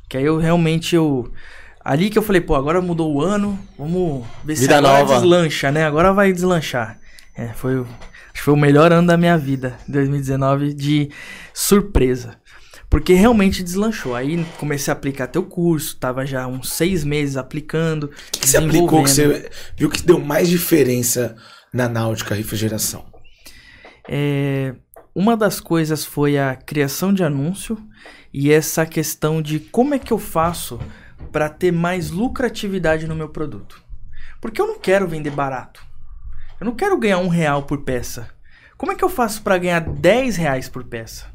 [0.09, 1.31] Que aí eu realmente, eu...
[1.85, 5.13] Ali que eu falei, pô, agora mudou o ano, vamos ver se Vida agora nova.
[5.15, 5.85] deslancha, né?
[5.85, 6.99] Agora vai deslanchar.
[7.35, 7.87] É, foi, acho
[8.33, 11.09] que foi o melhor ano da minha vida, 2019, de
[11.53, 12.35] surpresa.
[12.89, 14.15] Porque realmente deslanchou.
[14.15, 18.05] Aí comecei a aplicar teu curso, tava já uns seis meses aplicando.
[18.05, 21.35] O que, que você aplicou que você viu que deu mais diferença
[21.73, 23.05] na náutica refrigeração?
[24.07, 24.73] É,
[25.13, 27.77] uma das coisas foi a criação de anúncio
[28.33, 30.79] e essa questão de como é que eu faço
[31.31, 33.81] para ter mais lucratividade no meu produto.
[34.39, 35.85] Porque eu não quero vender barato.
[36.59, 38.29] Eu não quero ganhar um real por peça.
[38.77, 41.25] Como é que eu faço para ganhar 10 reais por peça?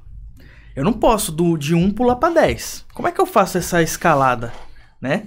[0.75, 2.87] Eu não posso do, de 1 pular para 10.
[2.95, 4.53] Como é que eu faço essa escalada,
[5.01, 5.27] né?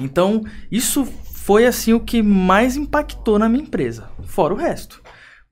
[0.00, 5.02] Então, isso foi assim o que mais impactou na minha empresa, fora o resto.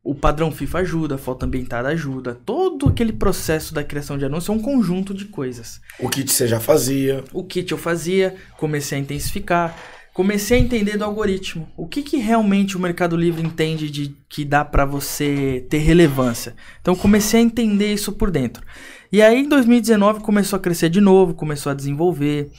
[0.02, 4.52] O padrão FIFA ajuda, a foto ambientada ajuda, todo aquele processo da criação de anúncio
[4.52, 5.80] é um conjunto de coisas.
[5.98, 7.24] O kit você já fazia.
[7.32, 9.74] O kit eu fazia, comecei a intensificar,
[10.12, 11.68] comecei a entender do algoritmo.
[11.74, 16.54] O que, que realmente o Mercado Livre entende de que dá para você ter relevância.
[16.82, 18.62] Então comecei a entender isso por dentro.
[19.12, 22.50] E aí em 2019 começou a crescer de novo, começou a desenvolver,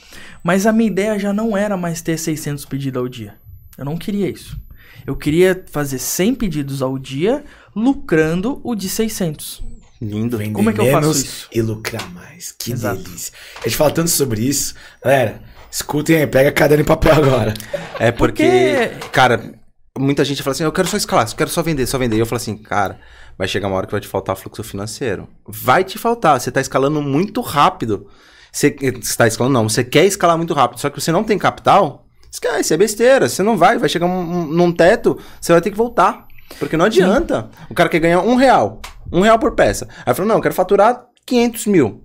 [0.42, 3.34] mas a minha ideia já não era mais ter 600 pedidos ao dia.
[3.76, 4.58] Eu não queria isso.
[5.06, 7.44] Eu queria fazer 100 pedidos ao dia,
[7.74, 9.62] lucrando o de 600.
[10.00, 10.36] Lindo.
[10.38, 11.48] Vender Como é que eu faço isso?
[11.52, 12.52] E lucrar mais.
[12.52, 13.02] Que Exato.
[13.02, 13.32] delícia.
[13.60, 14.74] A gente fala tanto sobre isso.
[15.02, 15.40] Galera,
[15.70, 17.54] escutem aí, pega a caderno e papel agora.
[17.98, 19.54] É porque, Porque- cara,
[19.98, 22.16] muita gente fala assim, eu quero só escalar, eu quero só vender, só vender.
[22.16, 22.98] E eu falo assim, cara,
[23.38, 25.28] vai chegar uma hora que vai te faltar fluxo financeiro.
[25.46, 28.08] Vai te faltar, você tá escalando muito rápido.
[28.52, 32.06] Você está escalando, não, você quer escalar muito rápido, só que você não tem capital,
[32.32, 34.10] esquece, é besteira, você não vai, vai chegar um-
[34.40, 36.26] um- num teto, você vai ter que voltar.
[36.58, 37.50] Porque não adianta.
[37.68, 38.80] O cara quer ganhar um real,
[39.12, 39.86] um real por peça.
[40.06, 42.04] Aí falou, não, eu quero faturar 500 mil.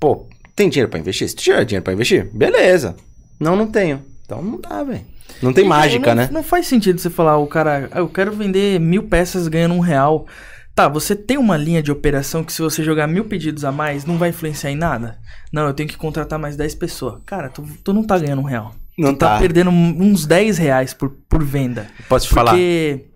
[0.00, 1.28] Pô, tem dinheiro pra investir?
[1.28, 2.96] Se tiver dinheiro pra investir, beleza.
[3.38, 4.02] Não, não tenho.
[4.24, 5.04] Então não dá, velho.
[5.42, 6.28] Não tem E mágica, não, né?
[6.32, 9.80] Não faz sentido você falar, o cara, "Ah, eu quero vender mil peças ganhando um
[9.80, 10.26] real.
[10.74, 14.04] Tá, você tem uma linha de operação que se você jogar mil pedidos a mais,
[14.04, 15.18] não vai influenciar em nada?
[15.50, 17.20] Não, eu tenho que contratar mais 10 pessoas.
[17.24, 18.74] Cara, tu, tu não tá ganhando um real.
[18.98, 19.38] Não tu tá, tá.
[19.38, 21.86] perdendo uns 10 reais por, por venda.
[22.08, 22.50] Posso te falar?
[22.52, 23.06] Porque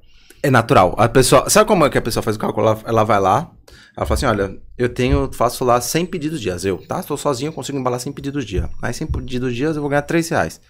[0.43, 0.95] É natural.
[0.99, 1.51] A pessoa.
[1.51, 2.66] Sabe como é que a pessoa faz o cálculo?
[2.66, 3.51] Ela, ela vai lá,
[3.95, 6.65] ela fala assim: olha, eu tenho, faço lá 100 pedidos dias.
[6.65, 7.01] Eu, tá?
[7.01, 8.70] Estou sozinho, eu consigo embalar 100 pedidos dia.
[8.81, 10.61] Aí 100 pedidos dias eu vou ganhar 3 reais.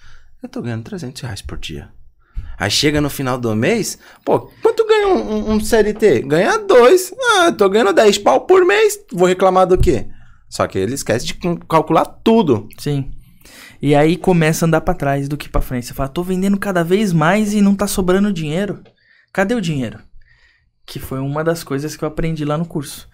[0.43, 1.89] Eu tô ganhando 300 reais por dia.
[2.59, 6.23] Aí chega no final do mês, pô, quanto ganha um, um- um CLT?
[6.23, 7.12] Ganha dois.
[7.39, 8.99] Ah, tô ganhando 10 pau por mês.
[9.12, 10.09] Vou reclamar do quê?
[10.49, 12.69] Só que ele esquece de cal- calcular tudo.
[12.79, 13.11] Sim.
[13.81, 15.87] E aí começa a andar pra trás do que pra frente.
[15.87, 18.83] Você fala, tô vendendo cada vez mais e não tá sobrando dinheiro.
[19.33, 19.99] Cadê o dinheiro?
[20.85, 23.09] Que foi uma das coisas que eu aprendi lá no curso.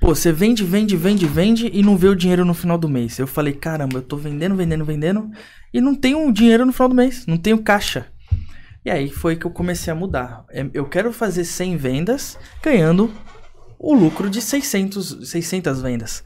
[0.00, 3.18] Pô, você vende, vende, vende, vende e não vê o dinheiro no final do mês.
[3.18, 5.30] Eu falei, caramba, eu tô vendendo, vendendo, vendendo
[5.72, 8.06] e não tenho dinheiro no final do mês, não tenho caixa.
[8.84, 10.44] E aí foi que eu comecei a mudar.
[10.50, 13.12] É, Eu quero fazer 100 vendas ganhando
[13.78, 16.24] o lucro de 600, 600 vendas.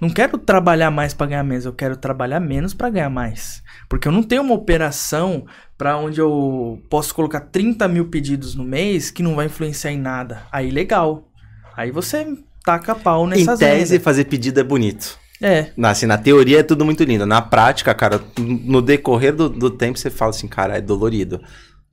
[0.00, 3.62] Não quero trabalhar mais para ganhar menos, eu quero trabalhar menos para ganhar mais.
[3.86, 5.44] Porque eu não tenho uma operação
[5.76, 9.98] para onde eu posso colocar 30 mil pedidos no mês que não vai influenciar em
[9.98, 10.42] nada.
[10.50, 11.28] Aí legal.
[11.76, 12.26] Aí você
[12.64, 14.04] taca pau em nessas tese, vendas.
[14.04, 15.18] fazer pedido é bonito.
[15.42, 17.24] É, Na, assim, na teoria é tudo muito lindo.
[17.24, 21.40] Na prática, cara, no decorrer do, do tempo você fala assim, cara, é dolorido.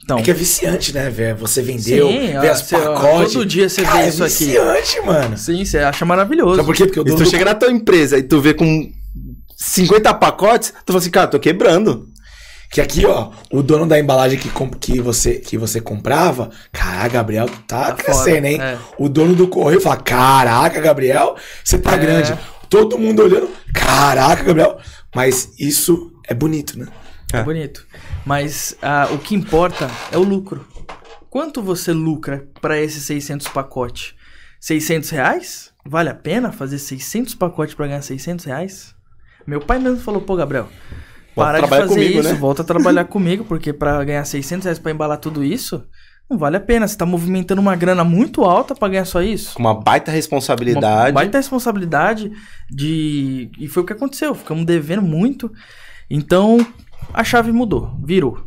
[0.04, 0.20] então.
[0.20, 1.38] É que é viciante, né, velho?
[1.38, 3.34] Você vendeu, Sim, vê as ó, pacotes.
[3.34, 4.46] todo dia você Cara, vê é isso aqui.
[4.48, 5.38] viciante, mano.
[5.38, 6.56] Sim, você acha maravilhoso.
[6.58, 6.86] Sabe por quê?
[6.88, 8.92] Porque o E se dono tu do chega na tua empresa e tu vê com
[9.56, 12.08] 50 pacotes, tu fala assim, cara, tô quebrando.
[12.70, 14.50] Que aqui, ó, o dono da embalagem que,
[14.80, 18.62] que, você, que você comprava, caraca, Gabriel, tu tá, Tá crescendo, hein?
[18.62, 18.78] é.
[18.98, 21.98] O dono do correio fala, caraca, Gabriel, você tá É.
[21.98, 22.38] grande.
[22.70, 24.78] Todo mundo olhando, caraca, Gabriel.
[25.16, 26.88] Mas isso é bonito, né?
[27.34, 27.44] É É.
[27.44, 27.88] bonito.
[28.26, 30.66] Mas ah, o que importa é o lucro.
[31.30, 34.14] Quanto você lucra para esses 600 pacotes?
[34.60, 35.72] 600 reais?
[35.86, 38.94] Vale a pena fazer 600 pacotes para ganhar 600 reais?
[39.46, 40.68] Meu pai mesmo falou, pô, Gabriel,
[41.44, 42.36] para de fazer comigo, isso, né?
[42.36, 45.84] volta a trabalhar comigo, porque para ganhar 600 reais para embalar tudo isso,
[46.30, 46.88] não vale a pena.
[46.88, 49.54] Você tá movimentando uma grana muito alta para ganhar só isso.
[49.56, 51.12] Com uma baita responsabilidade.
[51.12, 52.32] Uma baita responsabilidade
[52.70, 53.50] de.
[53.58, 54.36] E foi o que aconteceu.
[54.36, 55.52] Ficamos devendo muito.
[56.10, 56.66] Então,
[57.14, 58.46] a chave mudou, virou.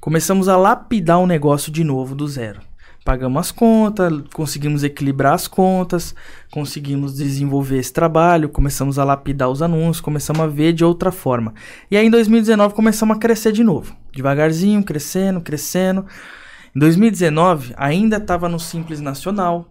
[0.00, 2.60] Começamos a lapidar o negócio de novo do zero.
[3.08, 6.14] Pagamos as contas, conseguimos equilibrar as contas,
[6.50, 11.54] conseguimos desenvolver esse trabalho, começamos a lapidar os anúncios, começamos a ver de outra forma.
[11.90, 13.96] E aí em 2019 começamos a crescer de novo.
[14.12, 16.04] Devagarzinho, crescendo, crescendo.
[16.76, 19.66] Em 2019 ainda estava no Simples Nacional,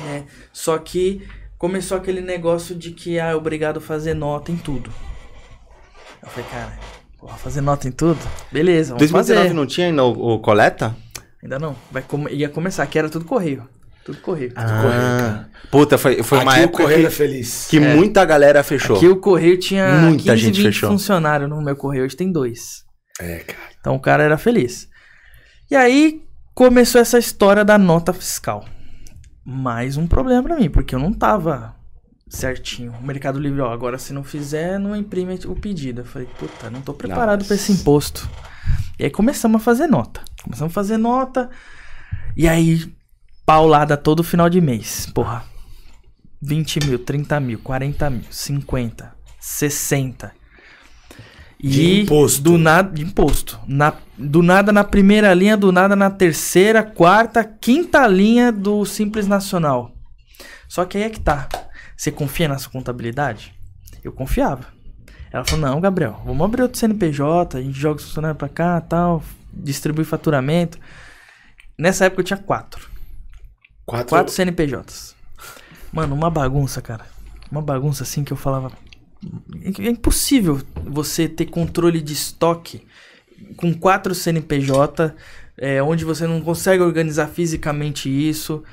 [0.00, 0.26] né?
[0.52, 1.26] Só que
[1.56, 4.90] começou aquele negócio de que ah, é obrigado a fazer nota em tudo.
[6.22, 6.78] Eu falei, cara,
[7.18, 8.20] porra, fazer nota em tudo?
[8.52, 9.54] Beleza, vamos 2019 fazer.
[9.54, 10.94] não tinha ainda o, o coleta?
[11.42, 11.74] Ainda não.
[11.90, 13.68] Vai come- ia começar, que era tudo correio.
[14.04, 14.52] Tudo correio.
[14.56, 17.66] Ah, puta, foi, foi uma Aqui o época correio é que, feliz.
[17.68, 18.96] que muita galera fechou.
[18.96, 20.90] Aqui o correio tinha Muita 15, gente 20 fechou.
[20.90, 22.82] funcionários no meu correio, hoje tem dois.
[23.20, 23.58] É, cara.
[23.78, 24.88] Então o cara era feliz.
[25.70, 26.22] E aí
[26.54, 28.64] começou essa história da nota fiscal.
[29.44, 31.74] Mais um problema pra mim, porque eu não tava
[32.30, 32.92] certinho.
[32.92, 36.02] O Mercado Livre, ó, agora se não fizer, não imprime o pedido.
[36.02, 38.30] Eu falei, puta, não tô preparado pra esse imposto.
[38.98, 40.22] E aí começamos a fazer nota.
[40.42, 41.50] Começamos a fazer nota.
[42.36, 42.90] E aí,
[43.44, 45.06] paulada todo final de mês.
[45.12, 45.44] Porra.
[46.40, 50.32] 20 mil, 30 mil, 40 mil, 50, 60.
[51.62, 52.40] De imposto.
[52.40, 53.60] Do nada, de imposto.
[53.66, 59.26] Na, do nada na primeira linha, do nada na terceira, quarta, quinta linha do Simples
[59.26, 59.92] Nacional.
[60.66, 61.48] Só que aí é que tá.
[62.00, 63.52] Você confia na sua contabilidade?
[64.02, 64.64] Eu confiava.
[65.30, 68.80] Ela falou, não, Gabriel, vamos abrir outro CNPJ, a gente joga os funcionários pra cá
[68.80, 69.22] tal,
[69.52, 70.78] distribui faturamento.
[71.78, 72.88] Nessa época eu tinha quatro.
[73.84, 74.08] Quatro.
[74.08, 75.14] Quatro CNPJs.
[75.92, 77.04] Mano, uma bagunça, cara.
[77.52, 78.72] Uma bagunça assim que eu falava.
[79.62, 82.86] É impossível você ter controle de estoque
[83.58, 85.14] com quatro CNPJ,
[85.58, 88.64] é, onde você não consegue organizar fisicamente isso.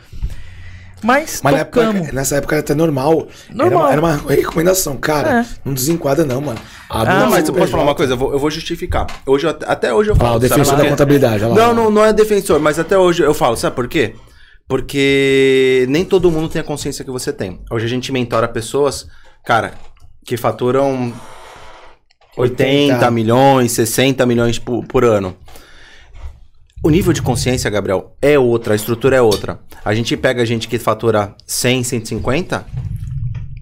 [1.04, 3.28] Mas, Mas na época, nessa época era até normal.
[3.54, 3.92] Normal.
[3.92, 5.42] Era, uma, era uma recomendação, cara.
[5.42, 5.46] É.
[5.64, 6.60] Não desenquadra, não, mano.
[6.90, 9.06] Abre Ah, Não, mas eu posso falar uma coisa, eu vou, eu vou justificar.
[9.26, 10.36] Hoje, eu- até hoje eu Ah, falo.
[10.38, 11.44] o defensor sabe da contabilidade.
[11.44, 11.54] lá.
[11.54, 14.16] Não, não, não é defensor, mas até hoje eu falo, sabe por quê?
[14.68, 17.62] Porque nem todo mundo tem a consciência que você tem.
[17.72, 19.08] Hoje a gente mentora pessoas,
[19.46, 19.74] cara,
[20.26, 21.14] que faturam
[22.38, 23.12] 80, 80.
[23.12, 25.36] milhões, 60 milhões por, por ano.
[26.84, 29.60] O nível de consciência, Gabriel, é outra, a estrutura é outra.
[29.84, 32.66] A gente pega gente que fatura 100, 150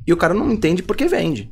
[0.06, 1.50] e o cara não entende porque vende.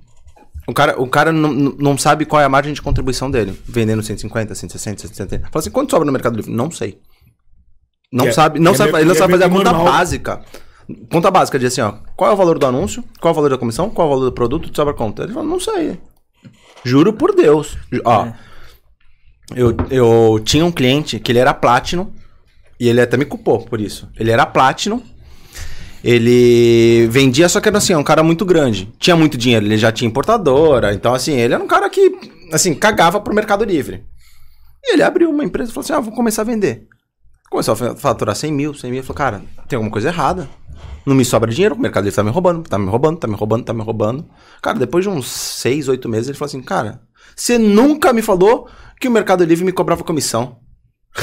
[0.67, 3.57] O cara, o cara não, sabe qual é a margem de contribuição dele.
[3.65, 5.49] Vendendo 150, 160, 170.
[5.51, 6.51] Fala assim, quanto sobra no Mercado Livre?
[6.51, 6.99] Não sei.
[8.11, 9.85] Não é- sabe, não é sabe, ele não é sabe fazer a conta normal.
[9.85, 10.41] básica.
[11.11, 11.93] Conta básica de assim, ó.
[12.15, 13.03] Qual é o valor do anúncio?
[13.19, 13.89] Qual é o valor da comissão?
[13.89, 14.69] Qual é o valor do produto?
[14.69, 15.21] Tu sobra quanto?
[15.23, 15.99] Ele fala, não sei.
[16.83, 17.77] Juro por Deus.
[18.05, 18.33] Ó, É.
[19.55, 22.11] eu, eu tinha um cliente que ele era Platinum
[22.79, 24.09] e ele até me culpou por isso.
[24.17, 25.01] Ele era Platinum.
[26.03, 28.91] Ele vendia, só que era assim, um cara muito grande.
[28.99, 30.93] Tinha muito dinheiro, ele já tinha importadora.
[30.93, 32.11] Então, assim, ele era um cara que,
[32.51, 34.03] assim, cagava pro Mercado Livre.
[34.83, 36.87] E ele abriu uma empresa e falou assim: ah, vou começar a vender.
[37.49, 39.03] Começou a fa- faturar 100 mil, 100 mil.
[39.03, 40.49] Falou, cara, tem alguma coisa errada.
[41.05, 43.35] Não me sobra dinheiro, o Mercado Livre tá me roubando, tá me roubando, tá me
[43.35, 44.25] roubando, tá me roubando.
[44.61, 47.01] Cara, depois de uns 6, 8 meses, ele falou assim: cara,
[47.35, 48.67] você nunca me falou
[48.99, 50.57] que o Mercado Livre me cobrava comissão.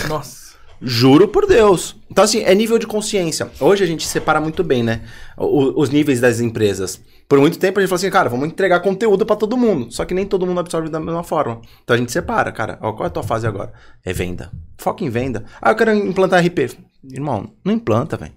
[0.08, 0.50] Nossa.
[0.82, 1.94] Juro por Deus.
[2.10, 3.50] Então, assim, é nível de consciência.
[3.60, 5.02] Hoje a gente separa muito bem, né?
[5.36, 7.00] o- os níveis das empresas.
[7.28, 9.92] Por muito tempo a gente falou assim, cara, vamos entregar conteúdo pra todo mundo.
[9.92, 11.60] Só que nem todo mundo absorve da mesma forma.
[11.84, 12.78] Então a gente separa, cara.
[12.80, 13.72] Ó, qual é a tua fase agora?
[14.04, 14.50] É venda.
[14.78, 15.44] Foca em venda.
[15.60, 16.70] Ah, eu quero implantar RP.
[17.04, 18.32] Irmão, não implanta, velho.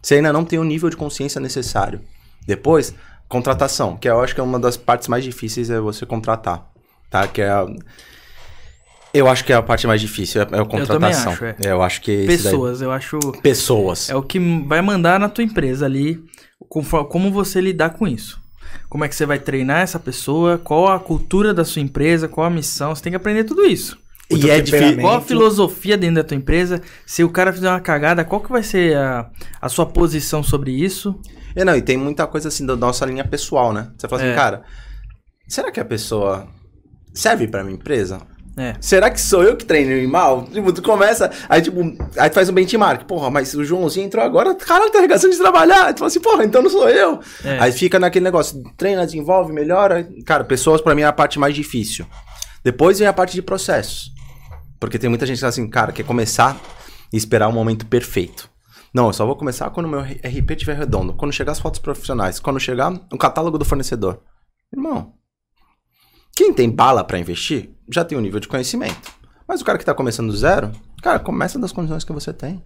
[0.00, 2.00] Você ainda não tem o nível de consciência necessário.
[2.46, 2.94] Depois,
[3.28, 6.70] contratação, que eu acho que é uma das partes mais difíceis é você contratar.
[7.10, 7.26] Tá?
[7.26, 7.66] Que é a...
[9.12, 11.32] Eu acho que é a parte mais difícil, é a contratação.
[11.32, 11.56] acho, é.
[11.64, 13.18] Eu acho que esse daí- Pessoas, eu acho.
[13.42, 14.10] Pessoas.
[14.10, 16.22] É o que vai mandar na tua empresa ali,
[16.68, 18.38] como você lidar com isso.
[18.88, 22.46] Como é que você vai treinar essa pessoa, qual a cultura da sua empresa, qual
[22.46, 23.98] a missão, você tem que aprender tudo isso.
[24.30, 25.00] O E é difícil.
[25.00, 26.82] Qual a filosofia dentro da tua empresa?
[27.06, 29.30] Se o cara fizer uma cagada, qual que vai ser a,
[29.60, 31.18] a sua posição sobre isso?
[31.56, 33.90] É, não, e tem muita coisa assim da nossa linha pessoal, né?
[33.96, 34.34] Você fala assim, É.
[34.34, 34.62] cara,
[35.48, 36.46] será que a pessoa
[37.18, 38.20] serve pra minha empresa?
[38.58, 38.74] É.
[38.80, 40.44] Será que sou eu que treinei mal?
[40.44, 41.80] Tipo, tu começa, aí tipo,
[42.16, 43.04] aí tu faz um benchmark.
[43.04, 45.86] Porra, mas o Joãozinho entrou agora, caralho, tá arregaçando de trabalhar.
[45.86, 47.20] Aí tu fala assim, porra, então não sou eu.
[47.44, 47.58] É.
[47.60, 50.08] Aí fica naquele negócio, treina, desenvolve, melhora.
[50.26, 52.04] Cara, pessoas pra mim é a parte mais difícil.
[52.64, 54.12] Depois vem a parte de processos.
[54.80, 56.60] Porque tem muita gente que fala assim, cara, quer começar
[57.12, 58.50] e esperar o momento perfeito.
[58.92, 61.12] Não, eu só vou começar quando o meu RP estiver redondo.
[61.12, 62.40] Quando chegar as fotos profissionais.
[62.40, 64.20] Quando chegar o catálogo do fornecedor.
[64.72, 65.14] Irmão,
[66.38, 69.10] quem tem bala pra investir já tem um nível de conhecimento.
[69.44, 70.70] Mas o cara que tá começando do zero,
[71.02, 72.62] cara, começa das condições que você tem.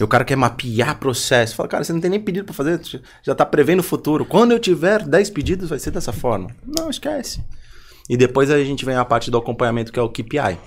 [0.00, 1.54] E o cara quer mapear processo.
[1.54, 2.80] Fala, cara, você não tem nem pedido pra fazer,
[3.22, 4.24] já tá prevendo o futuro.
[4.24, 6.50] Quando eu tiver 10 pedidos, vai ser dessa forma.
[6.66, 7.40] Não, esquece.
[8.10, 10.58] E depois a gente vem a parte do acompanhamento, que é o KPI.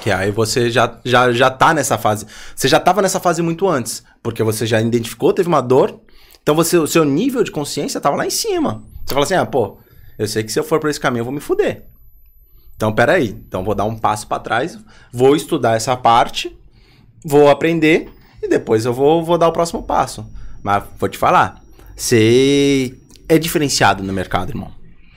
[0.00, 2.26] Que aí você já, já, já tá nessa fase.
[2.56, 4.02] Você já tava nessa fase muito antes.
[4.20, 6.00] Porque você já identificou, teve uma dor.
[6.42, 8.82] Então você, o seu nível de consciência tava lá em cima.
[9.04, 9.78] Você fala assim, ah, pô,
[10.18, 11.84] eu sei que se eu for por esse caminho eu vou me fuder.
[12.76, 13.28] Então, peraí.
[13.28, 14.78] Então, vou dar um passo para trás,
[15.12, 16.54] vou estudar essa parte,
[17.24, 18.08] vou aprender
[18.42, 20.26] e depois eu vou, vou dar o próximo passo.
[20.62, 21.62] Mas vou te falar,
[21.94, 22.94] você
[23.28, 24.70] é diferenciado no mercado, irmão.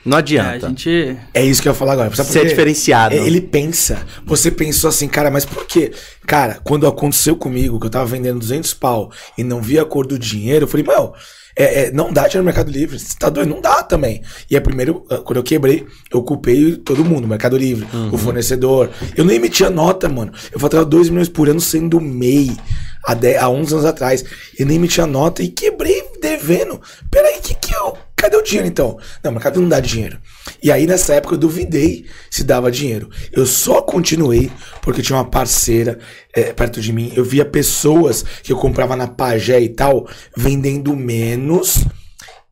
[0.06, 0.66] Não É, adianta.
[0.66, 1.18] a gente.
[1.34, 2.10] É isso que eu ia falar agora.
[2.10, 3.14] Você é diferenciado.
[3.14, 4.06] Ele pensa.
[4.26, 5.92] Você pensou assim, cara, mas por quê?
[6.26, 10.08] Cara, quando aconteceu comigo, que eu tava vendendo 200 pau e não via a cor
[10.08, 11.14] do dinheiro, eu falei, meu,
[11.60, 12.98] é, é, não dá dinheiro no Mercado Livre.
[12.98, 13.50] Você tá doido?
[13.50, 14.22] Não dá também.
[14.50, 18.18] E é primeiro, ah, quando eu quebrei, eu culpei todo mundo, o Mercado Livre, o
[18.18, 18.90] fornecedor.
[19.16, 20.32] Eu nem emitia nota, mano.
[20.54, 22.56] Eu faturava 2 milhões por ano sendo MEI
[23.04, 24.24] há, 10, há 11 anos atrás.
[24.58, 26.82] Eu nem emitia nota e quebrei devendo.
[27.12, 27.98] Peraí, que que eu.
[28.20, 29.00] Cadê o dinheiro então?
[29.24, 30.20] Não, o mercado não dá dinheiro.
[30.62, 33.10] E aí nessa época eu duvidei se dava dinheiro.
[33.32, 34.52] Eu só continuei
[34.82, 35.98] porque tinha uma parceira
[36.36, 37.14] é, perto de mim.
[37.16, 40.06] Eu via pessoas que eu comprava na Pagé e tal
[40.36, 41.86] vendendo menos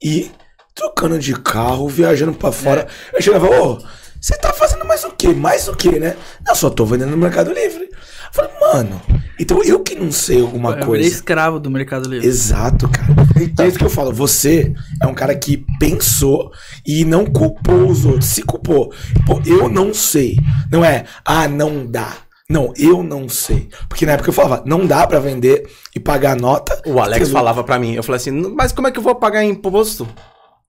[0.01, 0.31] e
[0.73, 2.87] trocando de carro, viajando pra fora.
[3.13, 3.77] Eu chegava, ô,
[4.21, 5.33] você tá fazendo mais o quê?
[5.33, 6.15] Mais o quê, né?
[6.47, 7.89] Eu só tô vendendo no Mercado Livre.
[8.27, 9.01] Eu falei, mano,
[9.39, 11.07] então eu que não sei alguma Eu coisa.
[11.07, 12.27] escravo do Mercado Livre.
[12.27, 13.13] Exato, cara.
[13.41, 14.11] Então é isso que eu falo.
[14.13, 16.51] Você é um cara que pensou
[16.85, 18.25] e não culpou os outros.
[18.25, 18.91] Se culpou.
[19.25, 20.37] Pô, eu não sei.
[20.71, 22.13] Não é, ah, não dá.
[22.49, 23.67] Não, eu não sei.
[23.89, 26.81] Porque na época eu falava, não dá pra vender e pagar a nota.
[26.85, 29.43] O Alex falava pra mim, eu falei assim, mas como é que eu vou pagar
[29.43, 30.07] imposto?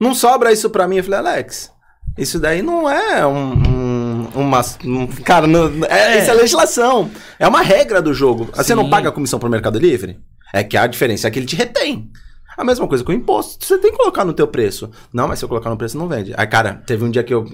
[0.00, 0.96] Não sobra isso pra mim.
[0.96, 1.70] Eu falei, Alex,
[2.16, 3.87] isso daí não é um, um-
[4.34, 4.60] uma.
[4.84, 6.22] um- cara, não, é, É.
[6.22, 7.10] isso é legislação.
[7.38, 8.48] É uma regra do jogo.
[8.54, 8.90] Você não Sim.
[8.90, 10.18] paga a comissão pro Mercado Livre?
[10.52, 12.10] É que a diferença é que ele te retém.
[12.56, 13.64] A mesma coisa com o imposto.
[13.64, 14.90] Você tem que colocar no teu preço.
[15.12, 16.32] Não, mas se eu colocar no preço, não vende.
[16.36, 17.46] Aí, cara, teve um dia que eu,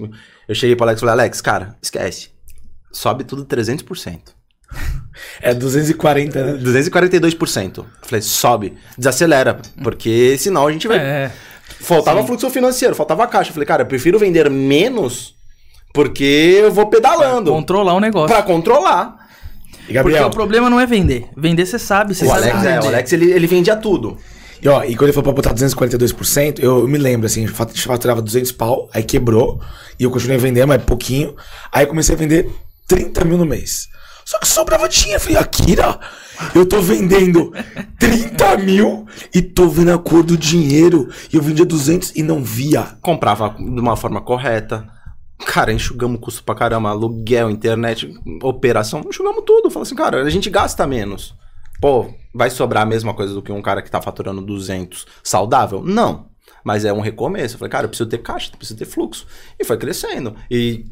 [0.49, 2.31] eu cheguei pro Alex e falei, Alex, cara, esquece.
[2.91, 4.19] Sobe tudo 300%.
[5.43, 6.59] É 240, né?
[6.59, 7.79] 242%.
[7.79, 10.99] Eu falei, sobe, desacelera, porque senão a gente vai.
[10.99, 11.33] É.
[11.81, 12.27] Faltava sim.
[12.27, 13.51] fluxo financeiro, faltava caixa.
[13.51, 15.35] Eu falei, cara, eu prefiro vender menos
[15.95, 18.35] porque eu vou pedalando Controlar o negócio.
[18.35, 19.17] pra controlar.
[19.73, 21.29] E Porque Gabriel, o problema não é vender.
[21.37, 24.17] Vender você sabe, você O sabe Alex, é, o Alex ele, ele vendia tudo.
[24.61, 27.47] e, ó, e quando ele falou pra botar 242%, eu, eu me lembro, assim, a
[27.47, 29.61] gente faturava 200 pau, aí quebrou,
[30.01, 31.37] e eu continuei vendendo, mas pouquinho.
[31.71, 32.51] Aí eu comecei a vender
[32.89, 33.89] 30 mil no mês.
[34.25, 35.17] Só que sobrava dinheiro.
[35.17, 36.01] Eu falei, Akira,
[36.55, 37.53] eu tô vendendo
[38.01, 41.11] 30 mil e tô vendo a cor do dinheiro.
[41.31, 42.97] E eu vendia 200 e não via.
[43.03, 44.87] Comprava de uma forma correta.
[45.47, 48.13] Cara, enxugamos custo pra caramba, aluguel, internet,
[48.43, 49.71] operação, enxugamos tudo.
[49.71, 51.35] Falei assim, cara, a gente gasta menos.
[51.81, 55.83] Pô, vai sobrar a mesma coisa do que um cara que tá faturando 200 saudável?
[55.85, 56.29] Não.
[56.65, 57.55] Mas é um recomeço.
[57.55, 59.27] Eu falei, cara, eu preciso ter caixa, preciso ter fluxo.
[59.59, 60.35] E foi crescendo.
[60.51, 60.87] E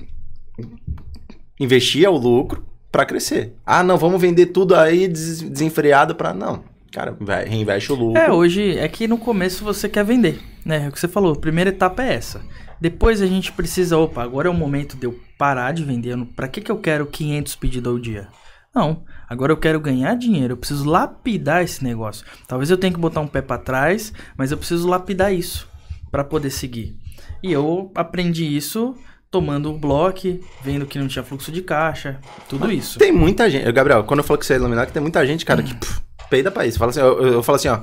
[1.59, 3.55] investia o lucro pra crescer.
[3.65, 6.35] Ah, não, vamos vender tudo aí des- desenfreado pra.
[6.35, 6.65] Não.
[6.93, 7.17] Cara,
[7.47, 8.21] reinveste o lucro.
[8.21, 10.85] É, hoje é que no começo você quer vender, né?
[10.85, 12.43] É o que você falou, a primeira etapa é essa.
[12.83, 16.19] Depois a gente precisa, opa, agora é o momento de eu parar de vender.
[16.35, 18.27] Pra que, que eu quero 500 pedidos ao dia?
[18.75, 22.27] Não, agora eu quero ganhar dinheiro, eu preciso lapidar esse negócio.
[22.49, 25.69] Talvez eu tenha que botar um pé pra trás, mas eu preciso lapidar isso
[26.11, 26.97] pra poder seguir.
[27.41, 28.97] E eu aprendi isso
[29.31, 32.19] tomando o bloco, vendo que não tinha fluxo de caixa,
[32.49, 32.99] tudo isso.
[32.99, 33.71] Tem muita gente.
[33.71, 36.51] Gabriel, quando eu falo que você é iluminado, tem muita gente, cara, que pff, peida
[36.51, 36.81] pra isso.
[36.81, 37.81] Fala assim, eu, eu, eu falo assim, ó.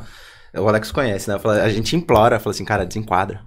[0.58, 1.40] O Alex conhece, né?
[1.40, 3.40] Falo- a gente implora, fala assim, cara, desenquadra.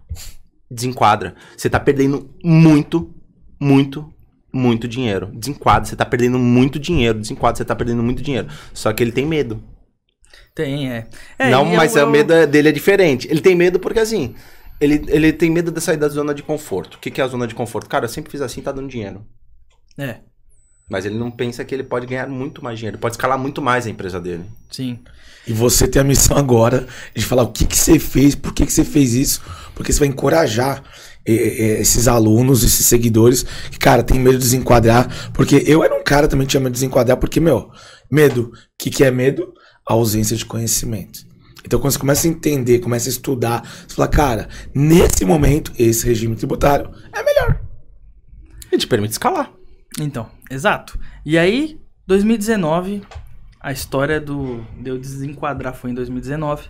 [0.73, 1.35] Desenquadra.
[1.57, 3.15] Você tá perdendo muito,
[3.61, 4.13] muito,
[4.53, 5.27] muito dinheiro.
[5.35, 7.19] Desenquadra, você tá perdendo muito dinheiro.
[7.21, 8.49] Desenquadra, você tá perdendo muito dinheiro.
[8.73, 9.63] Só que ele tem medo.
[10.55, 11.07] Tem, é.
[11.39, 13.27] É, não, e mas eu- o medo é- dele é diferente.
[13.31, 14.35] Ele tem medo porque assim.
[14.81, 16.97] Ele, ele tem medo de sair da zona de conforto.
[16.97, 17.89] O que, que é a zona de conforto?
[17.89, 19.25] Cara, eu sempre fiz assim, tá dando dinheiro.
[19.97, 20.17] É,
[20.91, 22.97] Mas ele não pensa que ele pode ganhar muito mais dinheiro.
[22.97, 24.45] Ele pode escalar muito mais a empresa dele.
[24.71, 24.99] sim.
[25.47, 26.87] E você tem a missão agora
[27.17, 29.43] de falar o que, que você fez, por que, que você fez isso,
[29.75, 30.83] porque você vai encorajar
[31.25, 36.27] esses alunos, esses seguidores, que, cara, tem medo de desenquadrar, porque eu era um cara
[36.27, 37.71] também que tinha medo de desenquadrar, porque, meu,
[38.11, 39.53] medo, o que, que é medo?
[39.89, 41.21] A ausência de conhecimento.
[41.65, 46.05] Então, quando você começa a entender, começa a estudar, você fala, cara, nesse momento, esse
[46.07, 47.61] regime tributário é melhor.
[48.71, 49.53] Ele te permite escalar.
[50.01, 50.99] Então, exato.
[51.25, 53.03] E aí, 2019,
[53.61, 56.69] a história do de eu desenquadrar foi em 2019,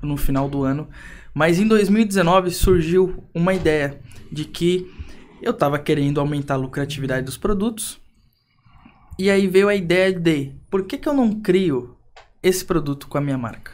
[0.00, 0.88] no final do ano.
[1.34, 4.00] Mas em 2019 surgiu uma ideia
[4.30, 4.90] de que
[5.42, 8.00] eu estava querendo aumentar a lucratividade dos produtos.
[9.18, 11.96] E aí veio a ideia de por que, que eu não crio
[12.42, 13.72] esse produto com a minha marca?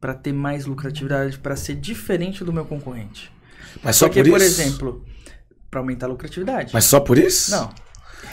[0.00, 3.30] Para ter mais lucratividade, para ser diferente do meu concorrente.
[3.82, 4.60] Mas só Porque, por, por, isso?
[4.60, 5.04] exemplo,
[5.70, 6.72] para aumentar a lucratividade.
[6.74, 7.50] Mas só por isso?
[7.50, 7.70] Não,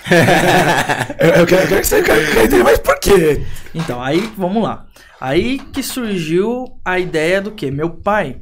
[1.20, 3.46] Eu, eu quero, eu quero que você eu quero entender, mas por quê?
[3.76, 4.88] Então, aí vamos lá.
[5.20, 8.42] Aí que surgiu a ideia do que meu pai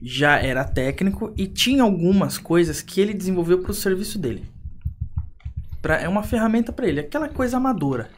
[0.00, 4.44] já era técnico e tinha algumas coisas que ele desenvolveu para o serviço dele.
[5.82, 8.08] Pra, é uma ferramenta para ele, aquela coisa amadora.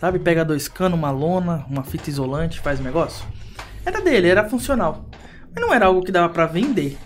[0.00, 3.26] Sabe, pega dois canos, uma lona, uma fita isolante, faz o negócio.
[3.84, 5.08] Era dele, era funcional.
[5.54, 6.98] Mas não era algo que dava para vender,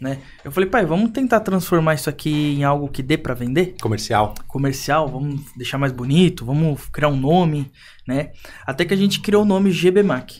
[0.00, 0.18] né?
[0.44, 3.74] Eu falei, pai, vamos tentar transformar isso aqui em algo que dê para vender?
[3.80, 4.34] Comercial.
[4.46, 7.70] comercial, vamos deixar mais bonito, vamos criar um nome,
[8.06, 8.30] né?
[8.66, 10.30] Até que a gente criou o nome GB Mac,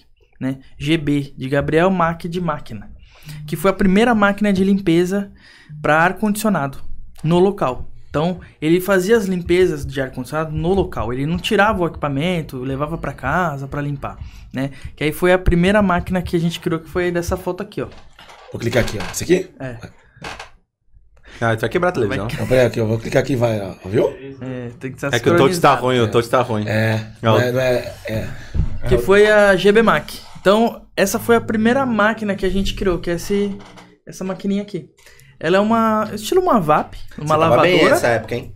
[0.40, 0.58] né?
[0.78, 2.90] GB de Gabriel, Mac de máquina,
[3.46, 5.32] que foi a primeira máquina de limpeza
[5.82, 6.78] para ar condicionado
[7.22, 7.90] no local.
[8.08, 11.12] Então, ele fazia as limpezas de ar condicionado no local.
[11.12, 14.18] Ele não tirava o equipamento, levava para casa para limpar,
[14.52, 14.70] né?
[14.96, 17.82] Que aí foi a primeira máquina que a gente criou que foi dessa foto aqui,
[17.82, 17.88] ó.
[18.52, 19.10] Vou clicar aqui, ó.
[19.10, 19.50] Esse aqui?
[19.60, 19.76] É,
[21.40, 22.26] Ah, tu vai quebrar a televisão.
[22.30, 23.74] Então, peraí, aqui, eu vou clicar aqui, vai, ó.
[23.88, 24.08] Viu?
[24.40, 26.66] é tem que estar É que o touch tá ruim, o touch tá ruim.
[26.66, 28.28] É, não é, não é, é.
[28.88, 30.10] Que foi a GB Mac.
[30.40, 33.56] Então, essa foi a primeira máquina que a gente criou, que é esse,
[34.06, 34.90] essa maquininha aqui.
[35.38, 36.08] Ela é uma.
[36.12, 37.68] estilo uma VAP, uma Você tava lavadora.
[37.68, 38.54] bem nessa época, hein?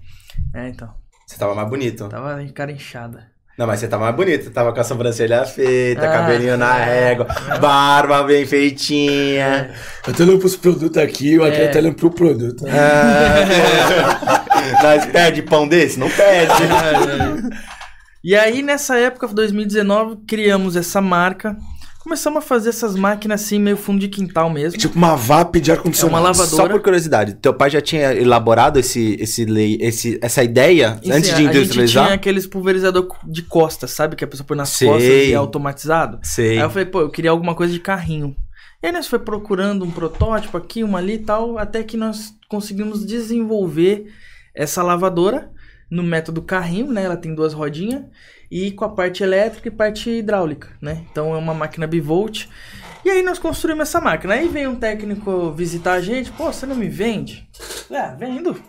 [0.54, 0.92] É, então.
[1.26, 2.08] Você tava mais bonito.
[2.08, 3.31] Tava de cara inchada.
[3.58, 4.44] Não, mas você tava mais bonito.
[4.44, 6.84] Você tava com a sobrancelha feita, Ah, cabelinho na é.
[7.08, 7.26] régua,
[7.60, 9.70] barba bem feitinha.
[10.06, 11.68] Eu tô olhando pros produtos aqui, o Adriano É.
[11.68, 12.66] tá olhando pro produto.
[12.66, 14.82] É.
[14.82, 15.98] Nós pede pão desse?
[15.98, 16.52] Não pede.
[18.24, 21.56] E aí, nessa época, 2019, criamos essa marca.
[22.02, 24.76] Começamos a fazer essas máquinas assim, meio fundo de quintal mesmo.
[24.78, 26.14] Tipo uma VAP de É ar-condicionado.
[26.16, 26.48] uma lavadora.
[26.50, 31.12] Só por curiosidade, teu pai já tinha elaborado esse, esse lei, esse, essa ideia E,
[31.12, 32.04] antes assim, de A gente industrializar?
[32.06, 34.16] tinha aqueles pulverizador de costas, sabe?
[34.16, 34.88] Que a pessoa põe nas Sei.
[34.88, 36.18] costas e é automatizado.
[36.22, 36.56] Sei.
[36.58, 38.34] Aí eu falei, pô, eu queria alguma coisa de carrinho.
[38.82, 42.34] E aí nós foi procurando um protótipo aqui, uma ali e tal, até que nós
[42.48, 44.06] conseguimos desenvolver
[44.52, 45.50] essa lavadora
[45.88, 47.04] no método carrinho, né?
[47.04, 48.02] Ela tem duas rodinhas
[48.52, 51.06] e com a parte elétrica e parte hidráulica, né?
[51.10, 52.44] Então é uma máquina bivolt.
[53.02, 54.34] E aí nós construímos essa máquina.
[54.34, 57.48] Aí veio um técnico visitar a gente, pô, você não me vende?
[57.88, 58.62] Falei, Ah, vendo.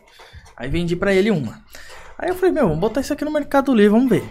[0.55, 1.61] Aí vendi pra ele uma.
[2.17, 4.23] Aí eu falei, meu, vamos botar isso aqui no Mercado Livre, vamos ver.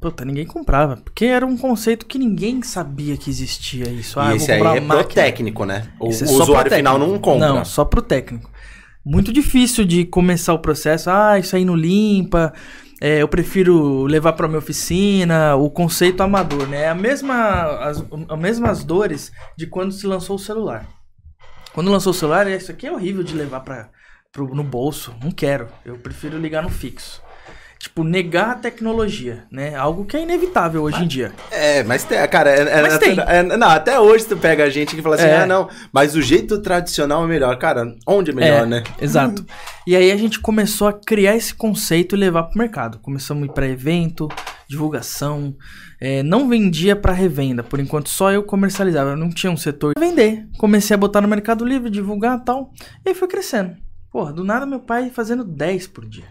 [0.00, 0.96] Puta, ninguém comprava.
[0.98, 4.20] Porque era um conceito que ninguém sabia que existia isso.
[4.20, 5.88] Ah, e esse aí é pro técnico, né?
[5.98, 7.48] O, Esse é o usuário final não compra.
[7.48, 8.48] Não, só pro técnico.
[9.04, 11.10] Muito difícil de começar o processo.
[11.10, 12.52] Ah, isso aí não limpa.
[13.04, 15.56] É, eu prefiro levar pra minha oficina.
[15.56, 16.82] O conceito amador, né?
[16.82, 20.86] É a mesma, as, as mesmas dores de quando se lançou o celular.
[21.74, 23.90] Quando lançou o celular, "É, isso aqui é horrível de levar pra,
[24.30, 25.12] pro, no bolso.
[25.20, 25.66] Não quero.
[25.84, 27.20] Eu prefiro ligar no fixo.
[27.82, 29.74] Tipo, negar a tecnologia, né?
[29.74, 31.32] Algo que é inevitável hoje em dia.
[31.50, 33.16] É, mas tem, cara, é, é- Mas é- tem.
[33.18, 35.38] é- não, até hoje tu pega a gente que fala assim, É.
[35.38, 37.58] ah, não, mas o jeito tradicional é melhor.
[37.58, 38.84] Cara, onde é melhor, É, né?
[39.00, 39.44] Exato.
[39.84, 43.00] E aí a gente começou a criar esse conceito e levar pro mercado.
[43.00, 44.28] Começamos a ir pra evento,
[44.68, 45.56] divulgação.
[46.00, 49.10] É, não vendia pra revenda, por enquanto só eu comercializava.
[49.10, 50.46] Eu não tinha um setor de vender.
[50.56, 52.70] Comecei a botar no Mercado Livre, divulgar e tal.
[53.04, 53.76] E aí foi crescendo.
[54.12, 56.26] Porra, do nada meu pai fazendo 10 por dia.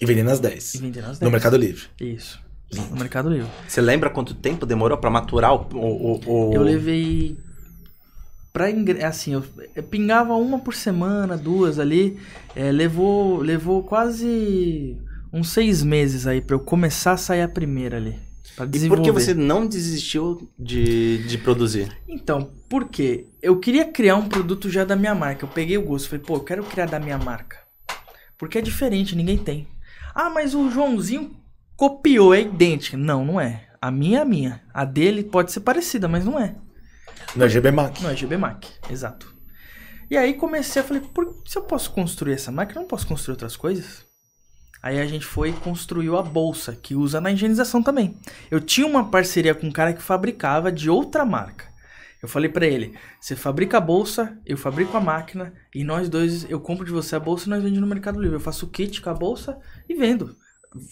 [0.00, 0.76] E vendendo as E 10.
[0.76, 1.20] vendendo as 10.
[1.20, 1.82] No Mercado Livre.
[2.00, 2.40] Isso.
[2.72, 3.48] No Mercado Livre.
[3.68, 5.66] Você lembra quanto tempo demorou pra maturar o.
[5.76, 6.20] o,
[6.50, 7.36] o- Eu levei.
[8.52, 9.02] Pra ingre...
[9.04, 9.44] Assim, eu
[9.76, 12.18] eu pingava uma por semana, duas ali.
[12.56, 14.96] É, levou, levou quase
[15.32, 18.16] uns seis meses aí pra eu começar a sair a primeira ali.
[18.74, 21.90] E por que você não desistiu de, de produzir?
[22.06, 23.26] Então, por quê?
[23.40, 25.44] Eu queria criar um produto já da minha marca.
[25.44, 27.56] Eu peguei o gosto, falei, pô, eu quero criar da minha marca.
[28.36, 29.66] Porque é diferente, ninguém tem.
[30.14, 31.36] Ah, mas o Joãozinho
[31.76, 32.96] copiou, é idêntica.
[32.96, 33.68] Não, não é.
[33.80, 34.62] A minha é a minha.
[34.74, 36.54] A dele pode ser parecida, mas não é.
[37.34, 38.00] No GB Mac.
[38.00, 39.34] Não, é GB Mac, exato.
[40.10, 43.06] E aí comecei a falei, por, se eu posso construir essa máquina, eu não posso
[43.06, 44.04] construir outras coisas?
[44.82, 48.16] Aí a gente foi e construiu a bolsa, que usa na higienização também.
[48.50, 51.69] Eu tinha uma parceria com um cara que fabricava de outra marca.
[52.22, 56.48] Eu falei pra ele, você fabrica a bolsa, eu fabrico a máquina, e nós dois,
[56.50, 58.36] eu compro de você a bolsa e nós vendemos no Mercado Livre.
[58.36, 60.36] Eu faço o kit com a bolsa e vendo.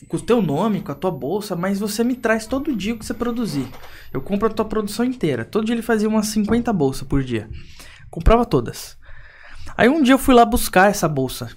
[0.09, 2.99] Com o teu nome, com a tua bolsa, mas você me traz todo dia o
[2.99, 3.69] que você produzir.
[4.13, 5.45] Eu compro a tua produção inteira.
[5.45, 7.49] Todo dia ele fazia umas 50 bolsas por dia.
[8.11, 8.97] Comprava todas.
[9.77, 11.51] Aí um dia eu fui lá buscar essa bolsa.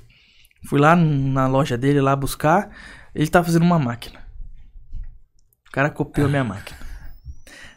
[0.67, 2.69] Fui lá na loja dele lá buscar.
[3.15, 4.19] Ele tava fazendo uma máquina.
[5.67, 6.77] O cara copiou minha máquina.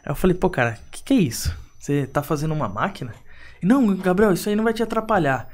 [0.03, 1.64] Aí eu falei, pô, cara, o que, que é isso?
[1.85, 3.13] Você tá fazendo uma máquina?
[3.61, 5.47] Não, Gabriel, isso aí não vai te atrapalhar.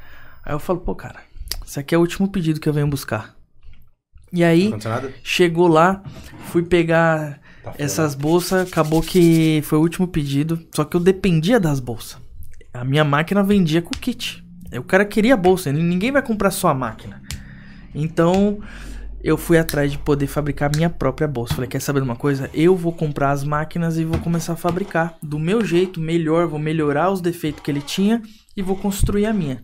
[0.45, 1.19] Aí eu falo, pô, cara,
[1.65, 3.35] isso aqui é o último pedido que eu venho buscar.
[4.31, 4.71] E aí,
[5.21, 6.01] chegou lá,
[6.45, 11.59] fui pegar Tá essas bolsas, acabou que foi o último pedido, só que eu dependia
[11.59, 12.17] das bolsas.
[12.73, 14.41] A minha máquina vendia com o kit.
[14.71, 17.21] O cara queria a bolsa, ninguém vai comprar só a máquina.
[17.93, 18.61] Então,
[19.23, 21.53] eu fui atrás de poder fabricar minha própria bolsa.
[21.53, 22.49] Falei, quer saber de uma coisa?
[22.53, 26.59] Eu vou comprar as máquinas e vou começar a fabricar do meu jeito, melhor, vou
[26.59, 28.21] melhorar os defeitos que ele tinha
[28.55, 29.63] e vou construir a minha.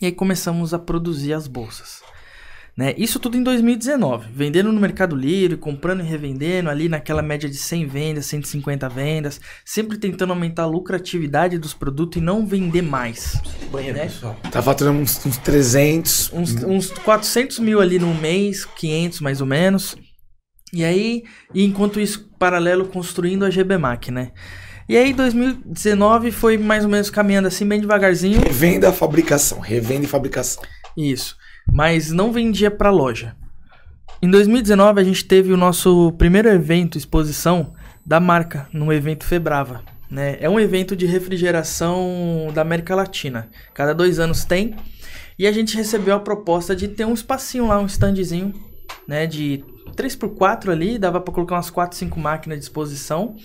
[0.00, 2.02] E aí começamos a produzir as bolsas.
[2.76, 2.94] Né?
[2.98, 7.56] Isso tudo em 2019, vendendo no Mercado Livre, comprando e revendendo ali naquela média de
[7.56, 13.40] 100 vendas, 150 vendas, sempre tentando aumentar a lucratividade dos produtos e não vender mais.
[13.70, 14.04] Banheiro, né?
[14.04, 14.36] pessoal.
[14.52, 16.32] Tá faturando uns, uns 300.
[16.34, 19.96] Uns, uns 400 mil ali no mês, 500 mais ou menos.
[20.70, 21.24] E aí,
[21.54, 24.32] e enquanto isso, paralelo, construindo a GBMAC, né?
[24.86, 28.40] E aí, 2019 foi mais ou menos caminhando assim, bem devagarzinho.
[28.40, 29.60] Revenda a fabricação.
[29.60, 30.62] Revenda e fabricação.
[30.94, 31.36] Isso.
[31.70, 33.34] Mas não vendia para loja.
[34.22, 37.74] Em 2019 a gente teve o nosso primeiro evento, exposição
[38.04, 39.82] da marca, no evento Febrava.
[40.10, 40.36] Né?
[40.40, 43.48] É um evento de refrigeração da América Latina.
[43.74, 44.74] Cada dois anos tem.
[45.38, 48.54] E a gente recebeu a proposta de ter um espacinho lá, um standzinho,
[49.06, 49.26] né?
[49.26, 49.62] De
[49.94, 53.36] 3x4 ali, dava para colocar umas 4, 5 máquinas de exposição.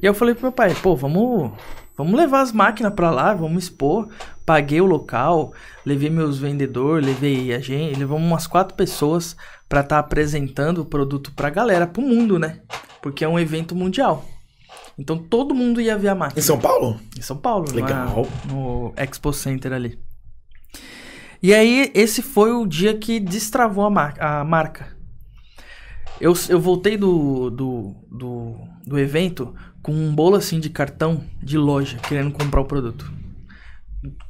[0.00, 1.52] E eu falei pro meu pai, pô, vamos,
[1.96, 4.08] Vamos levar as máquinas pra lá, vamos expor.
[4.44, 5.52] Paguei o local,
[5.86, 9.36] levei meus vendedores, levei a gente, levamos umas quatro pessoas
[9.68, 12.60] pra estar apresentando o produto pra galera, pro mundo, né?
[13.00, 14.24] Porque é um evento mundial.
[14.98, 16.38] Então todo mundo ia ver a máquina.
[16.38, 17.00] Em São Paulo?
[17.16, 18.26] Em São Paulo, Legal.
[18.46, 19.98] no Expo Center ali.
[21.42, 24.96] E aí, esse foi o dia que destravou a, mar- a marca.
[26.20, 28.54] Eu, eu voltei do, do, do,
[28.86, 29.54] do evento
[29.84, 33.12] com um bolo assim de cartão de loja, querendo comprar o produto.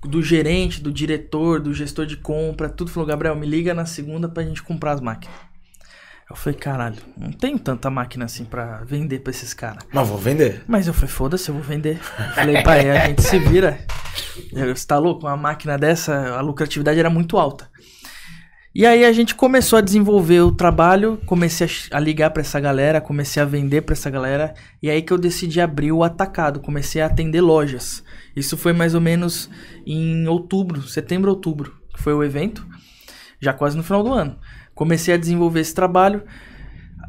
[0.04, 4.28] Do gerente, do diretor, do gestor de compra, tudo falou: Gabriel, me liga na segunda
[4.28, 5.34] pra gente comprar as máquinas.
[6.28, 9.84] Eu falei: caralho, não tenho tanta máquina assim pra vender pra esses caras.
[9.92, 10.62] Mas vou vender.
[10.66, 12.00] Mas eu falei, foda-se, eu vou vender.
[12.18, 13.78] Eu falei, pai, a gente se vira.
[14.52, 15.26] Eu, Você tá louco?
[15.26, 17.70] Uma máquina dessa, a lucratividade era muito alta.
[18.74, 22.58] E aí a gente começou a desenvolver o trabalho, comecei a a, ligar pra essa
[22.58, 24.52] galera, comecei a vender pra essa galera,
[24.82, 28.02] e aí que eu decidi abrir o atacado, comecei a atender lojas.
[28.34, 29.48] Isso foi mais ou menos
[29.86, 32.66] em outubro, setembro, outubro, que foi o evento,
[33.40, 34.36] já quase no final do ano.
[34.74, 36.24] Comecei a desenvolver esse trabalho,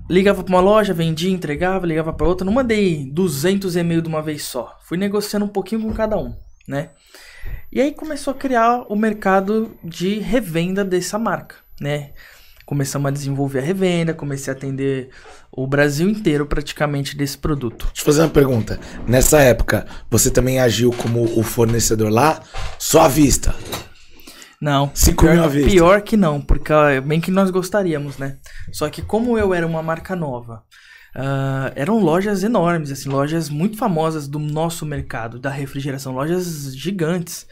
[0.07, 4.21] ligava pra uma loja, vendia, entregava, ligava pra outra, não mandei 200 e-mails de uma
[4.21, 4.77] vez só.
[4.83, 6.31] Fui negociando um pouquinho com cada um,
[6.67, 6.91] né?
[7.72, 12.11] E aí começou a criar o mercado de revenda dessa marca, né?
[12.65, 15.09] Começamos a desenvolver a revenda, comecei a atender
[15.51, 17.85] o Brasil inteiro praticamente desse produto.
[17.88, 18.80] Deixa eu fazer uma pergunta.
[19.07, 22.41] Nessa época, você também agiu como o fornecedor lá,
[22.80, 23.53] só à vista.
[24.59, 25.69] Não, Cinco mil à vista.
[25.69, 26.73] pior que não, porque
[27.05, 28.38] bem que nós gostaríamos, né?
[28.72, 30.63] Só que como eu era uma marca nova,
[31.15, 37.47] ah, eram lojas enormes, assim, lojas muito famosas do nosso mercado, da refrigeração, lojas gigantes.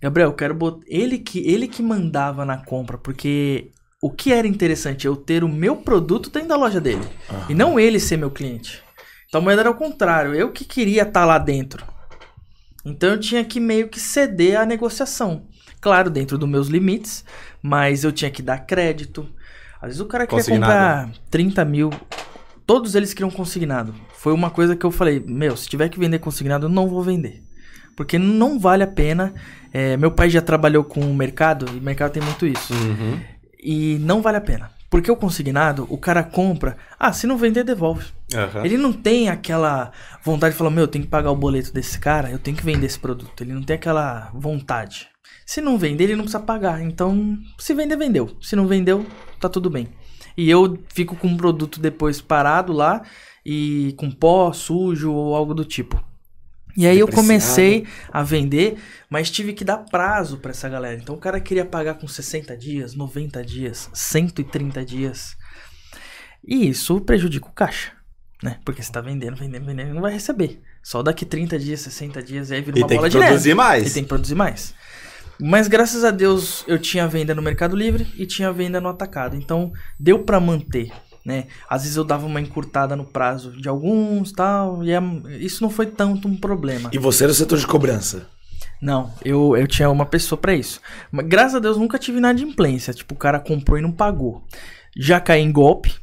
[0.00, 4.46] Gabriel, eu quero botar ele que ele que mandava na compra, porque o que era
[4.46, 7.02] interessante eu ter o meu produto dentro da loja dele
[7.48, 8.82] e não ele ser meu cliente.
[9.26, 11.84] Então, a moeda era o contrário, eu que queria estar lá dentro.
[12.84, 15.46] Então eu tinha que meio que ceder à negociação.
[15.80, 17.24] Claro, dentro dos meus limites,
[17.62, 19.28] mas eu tinha que dar crédito.
[19.80, 21.06] Às vezes o cara Consignado.
[21.06, 21.90] comprar 30 mil.
[22.68, 23.94] Todos eles queriam consignado.
[24.12, 27.02] Foi uma coisa que eu falei, meu, se tiver que vender consignado, eu não vou
[27.02, 27.42] vender.
[27.96, 29.32] Porque não vale a pena.
[29.72, 32.74] É, meu pai já trabalhou com o mercado, e o mercado tem muito isso.
[32.74, 33.18] Uhum.
[33.58, 34.70] E não vale a pena.
[34.90, 36.76] Porque o consignado, o cara compra.
[36.98, 38.04] Ah, se não vender, devolve.
[38.34, 38.62] Aham.
[38.62, 39.90] Ele não tem aquela
[40.22, 42.62] vontade de falar, meu, eu tenho que pagar o boleto desse cara, eu tenho que
[42.62, 43.42] vender esse produto.
[43.42, 45.08] Ele não tem aquela vontade.
[45.46, 46.82] Se não vender, ele não precisa pagar.
[46.82, 48.36] Então, se vender, vendeu.
[48.42, 49.06] Se não vendeu,
[49.40, 49.88] tá tudo bem.
[50.38, 53.02] E eu fico com um produto depois parado lá
[53.44, 56.00] e com pó, sujo ou algo do tipo.
[56.76, 58.78] E aí eu comecei a vender,
[59.10, 60.94] mas tive que dar prazo pra essa galera.
[61.02, 65.36] Então o cara queria pagar com 60 dias, 90 dias, 130 dias.
[66.46, 67.90] E isso prejudica o caixa,
[68.40, 68.60] né?
[68.64, 70.62] Porque você tá vendendo, vendendo, vendendo e não vai receber.
[70.80, 73.18] Só daqui 30 dias, 60 dias, e aí vira E uma tem bola que de
[73.18, 73.30] neve.
[73.32, 73.90] produzir mais.
[73.90, 74.72] E tem que produzir mais.
[75.40, 79.36] Mas graças a Deus eu tinha venda no Mercado Livre e tinha venda no Atacado.
[79.36, 80.90] Então deu pra manter,
[81.24, 81.46] né?
[81.68, 84.82] Às vezes eu dava uma encurtada no prazo de alguns tal.
[84.82, 85.00] E é-
[85.38, 86.90] isso não foi tanto um problema.
[86.92, 88.26] E você era o setor de cobrança.
[88.80, 90.80] Não, eu, eu tinha uma pessoa pra isso.
[91.10, 92.92] Mas graças a Deus nunca tive inadimplência.
[92.94, 94.44] Tipo, o cara comprou e não pagou.
[94.96, 95.94] Já caí em golpe.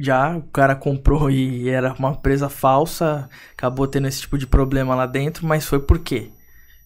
[0.00, 3.28] Já, o cara comprou e era uma empresa falsa.
[3.52, 5.46] Acabou tendo esse tipo de problema lá dentro.
[5.46, 6.30] Mas foi por quê?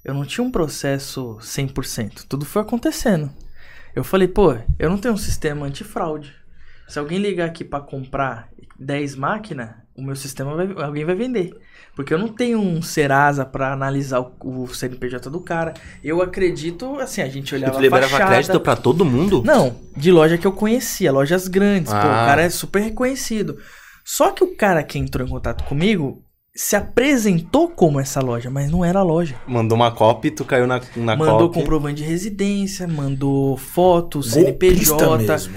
[0.05, 2.25] Eu não tinha um processo 100%.
[2.29, 3.31] Tudo foi acontecendo.
[3.95, 6.33] Eu falei, pô, eu não tenho um sistema antifraude.
[6.89, 8.49] Se alguém ligar aqui pra comprar
[8.79, 11.53] 10 máquinas, o meu sistema vai, alguém vai vender.
[11.95, 15.75] Porque eu não tenho um Serasa pra analisar o, o CNPJ do cara.
[16.03, 18.31] Eu acredito, assim, a gente olhava a liberava fachada.
[18.31, 19.43] crédito pra todo mundo?
[19.45, 21.93] Não, de loja que eu conhecia, lojas grandes.
[21.93, 22.27] Pô, o Ah.
[22.27, 23.59] cara é super reconhecido.
[24.05, 26.25] Só que o cara que entrou em contato comigo
[26.55, 29.37] se apresentou como essa loja, mas não era a loja.
[29.47, 31.61] Mandou uma copy, tu caiu na, na mandou copy.
[31.61, 35.27] comprovante de residência, mandou foto, Golpista CNPJ.
[35.33, 35.57] mesmo.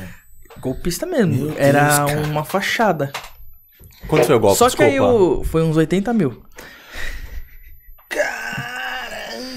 [0.60, 1.48] Golpista mesmo.
[1.48, 2.22] Deus, era cara.
[2.22, 3.12] uma fachada.
[4.08, 4.58] Quanto foi o golpe?
[4.58, 5.14] Só que aí Desculpa.
[5.40, 6.42] eu, foi uns 80 mil.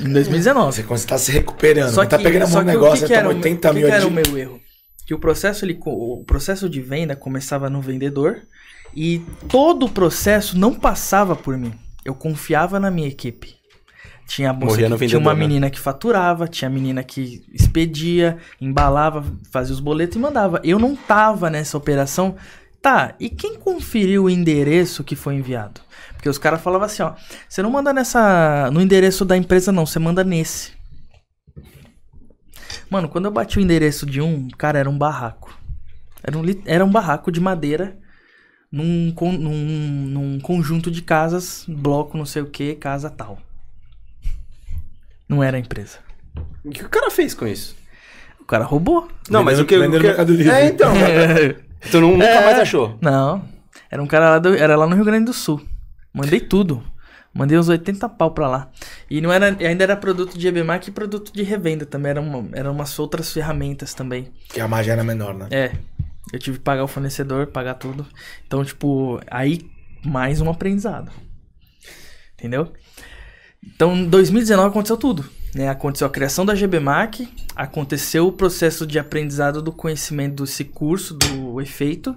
[0.01, 0.73] Em 2019.
[0.73, 2.67] Você quando você tá se recuperando, Só não tá que, pegando a só que o
[2.67, 4.07] negócio, que que era toma o meu- 80 o que mil que era de...
[4.07, 4.61] o meu erro?
[5.07, 8.43] Que o processo, ele, o processo de venda começava no vendedor
[8.95, 11.73] e todo o processo não passava por mim.
[12.05, 13.57] Eu confiava na minha equipe.
[14.27, 15.41] Tinha, moça que- tinha uma né?
[15.41, 20.61] menina que faturava, tinha a menina que expedia, embalava, fazia os boletos e mandava.
[20.63, 22.37] Eu não tava nessa operação.
[22.83, 25.81] Tá, e quem conferiu o endereço que foi enviado?
[26.13, 27.15] Porque os caras falavam assim, ó,
[27.49, 30.73] você não manda nessa no endereço da empresa não, você manda nesse.
[32.91, 35.57] Mano, quando eu bati o endereço de um, cara, era um barraco.
[36.23, 37.97] Era um, era um barraco de madeira
[38.71, 39.53] num, con- num,
[40.09, 43.39] num conjunto de casas, bloco não sei o que, casa tal.
[45.29, 45.99] Não era a empresa.
[46.65, 47.77] O que o cara fez com isso?
[48.41, 49.09] O cara roubou.
[49.29, 49.77] Não, mas o que...
[49.79, 50.07] Vendendo o que...
[50.07, 50.51] Mercado Livre.
[50.53, 50.93] É, então.
[51.91, 52.45] tu nu- nunca É.
[52.45, 52.97] mais achou.
[53.01, 53.45] Não.
[53.91, 55.61] Era um cara lá, do, era lá no Rio Grande do Sul.
[56.13, 56.83] Mandei tudo.
[57.33, 58.71] Mandei uns 80 pau pra lá.
[59.11, 62.11] E não era, ainda era produto de EBMAC e produto de revenda também.
[62.11, 64.29] Eram, uma, eram umas outras ferramentas também.
[64.49, 65.47] Que a margem era menor, né?
[65.51, 65.73] É.
[66.33, 68.07] Eu tive que pagar o fornecedor, pagar tudo.
[68.47, 69.71] Então, tipo, aí
[70.05, 71.11] mais um aprendizado.
[72.35, 72.73] Entendeu?
[73.65, 75.25] Então, em 2019 aconteceu tudo.
[75.55, 75.69] Né?
[75.69, 81.61] Aconteceu a criação da GBMAC, aconteceu o processo de aprendizado do conhecimento desse curso, do
[81.61, 82.17] efeito,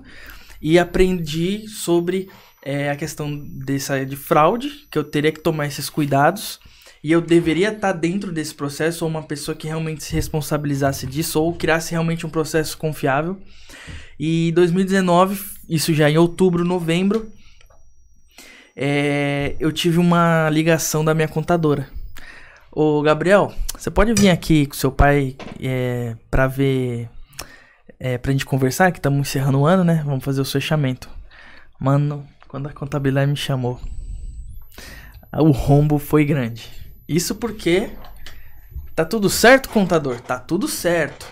[0.62, 2.30] e aprendi sobre
[2.62, 6.60] é, a questão dessa de fraude, que eu teria que tomar esses cuidados,
[7.04, 11.42] e eu deveria estar dentro desse processo, ou uma pessoa que realmente se responsabilizasse disso,
[11.42, 13.42] ou criasse realmente um processo confiável.
[14.20, 17.32] E 2019, isso já em outubro, novembro,
[18.76, 21.88] é, eu tive uma ligação da minha contadora.
[22.72, 27.10] Ô Gabriel, você pode vir aqui com seu pai é, pra ver.
[28.00, 30.02] É, pra gente conversar, que estamos encerrando o ano, né?
[30.06, 31.08] Vamos fazer o fechamento.
[31.80, 33.80] Mano, quando a contabilidade me chamou,
[35.34, 36.70] o rombo foi grande.
[37.08, 37.90] Isso porque.
[38.96, 40.20] Tá tudo certo, contador?
[40.22, 41.26] Tá tudo certo.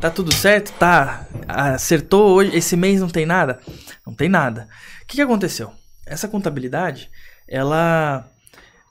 [0.00, 0.72] Tá tudo certo?
[0.78, 1.26] Tá.
[1.48, 2.56] Acertou hoje.
[2.56, 3.60] Esse mês não tem nada?
[4.06, 4.68] Não tem nada.
[5.02, 5.72] O que, que aconteceu?
[6.06, 7.10] Essa contabilidade,
[7.48, 8.28] ela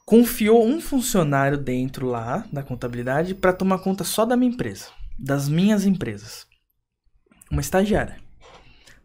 [0.05, 5.47] confiou um funcionário dentro lá da contabilidade para tomar conta só da minha empresa, das
[5.47, 6.45] minhas empresas.
[7.49, 8.17] Uma estagiária.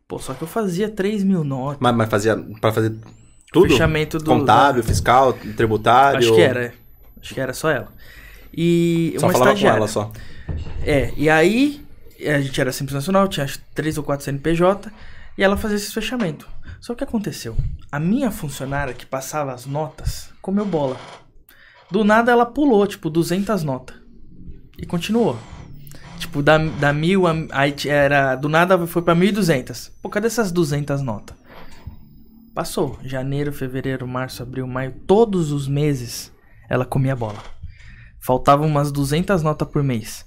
[0.08, 1.78] Pô, só que eu fazia 3 mil notas.
[1.80, 2.96] Mas, mas fazia pra fazer
[3.52, 3.68] tudo?
[3.68, 4.24] Fechamento do.
[4.24, 6.18] Contábil, fiscal, tributário?
[6.18, 6.64] Acho que era.
[6.64, 6.72] é.
[7.20, 7.88] Acho que era só ela.
[8.52, 9.78] E Só uma falava com estagiária.
[9.78, 10.10] ela só.
[10.82, 11.84] É, e aí
[12.26, 14.90] a gente era simples nacional, tinha três ou quatro CNPJ,
[15.38, 16.48] e ela fazia esse fechamento.
[16.80, 17.56] Só que aconteceu?
[17.90, 20.96] A minha funcionária que passava as notas comeu bola.
[21.90, 23.96] Do nada ela pulou, tipo, 200 notas.
[24.78, 25.36] E continuou.
[26.18, 29.90] Tipo, da, da mil, a- aí era, do nada foi pra 1.200.
[30.02, 31.36] Pô, cadê essas 200 notas?
[32.54, 32.98] Passou.
[33.02, 36.32] Janeiro, fevereiro, março, abril, maio, todos os meses
[36.68, 37.38] ela comia bola.
[38.20, 40.24] Faltavam umas 200 notas por mês.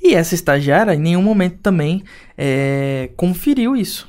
[0.00, 2.02] E essa estagiária, em nenhum momento também
[2.36, 4.08] é, conferiu isso.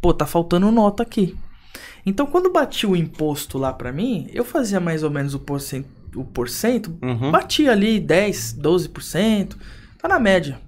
[0.00, 1.36] Pô, tá faltando nota aqui.
[2.04, 5.88] Então, quando batia o imposto lá pra mim, eu fazia mais ou menos o porcento,
[6.14, 7.30] o porcento Uhum.
[7.30, 9.56] batia ali 10, 12%,
[10.00, 10.58] tá na média.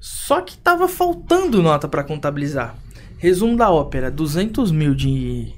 [0.00, 2.76] Só que tava faltando nota pra contabilizar.
[3.18, 5.52] Resumo da ópera: 200 mil de,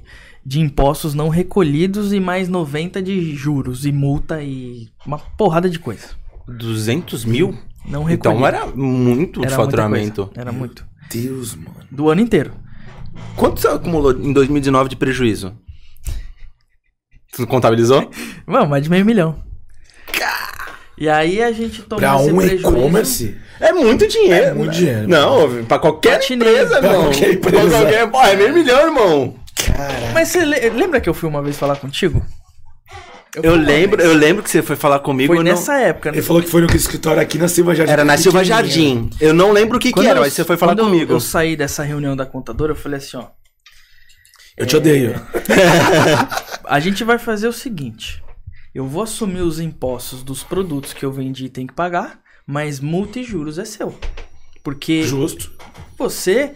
[0.45, 5.79] de impostos não recolhidos e mais 90 de juros e multa e uma porrada de
[5.79, 6.09] coisa.
[6.47, 7.57] 200 mil?
[7.87, 8.13] Não recolhido.
[8.13, 10.25] Então era muito Era muita faturamento.
[10.27, 10.85] coisa, Era muito.
[11.11, 11.75] Deus, mano.
[11.91, 12.51] Do ano inteiro.
[13.35, 15.55] Quanto você acumulou em 2019 de prejuízo?
[17.35, 18.09] Tu contabilizou?
[18.47, 19.43] Mano, mais de meio milhão.
[20.97, 22.69] E aí a gente tomou Pra esse um prejuízo.
[22.69, 23.37] e-commerce?
[23.59, 24.45] É muito dinheiro.
[24.45, 25.07] É muito dinheiro.
[25.09, 26.47] Não, pra qualquer Patinei.
[26.47, 27.03] empresa, Pra irmão.
[27.03, 27.67] qualquer empresa.
[27.69, 28.11] Pra qualquer...
[28.11, 29.35] Pô, é meio milhão, irmão.
[29.65, 30.13] Caralho.
[30.13, 32.25] Mas você le- lembra que eu fui uma vez falar contigo?
[33.43, 35.27] Eu uma lembro, eu lembro que você foi falar comigo.
[35.33, 36.17] Foi eu não- nessa época, né?
[36.17, 37.91] Ele falou que foi no escritório aqui na Silva Jardim.
[37.91, 38.43] Era na Silva.
[38.43, 39.09] Jardim.
[39.19, 41.13] Eu não lembro o que, que era, eu- mas você foi falar quando eu- comigo.
[41.13, 43.27] Eu saí dessa reunião da contadora, eu falei assim, ó.
[44.57, 45.13] Eu te odeio.
[46.63, 48.23] A gente vai fazer o seguinte.
[48.73, 52.79] Eu vou assumir os impostos dos produtos que eu vendi e tem que pagar, mas
[52.79, 53.97] multa e juros é seu.
[54.63, 55.51] Porque Justo.
[55.97, 56.53] você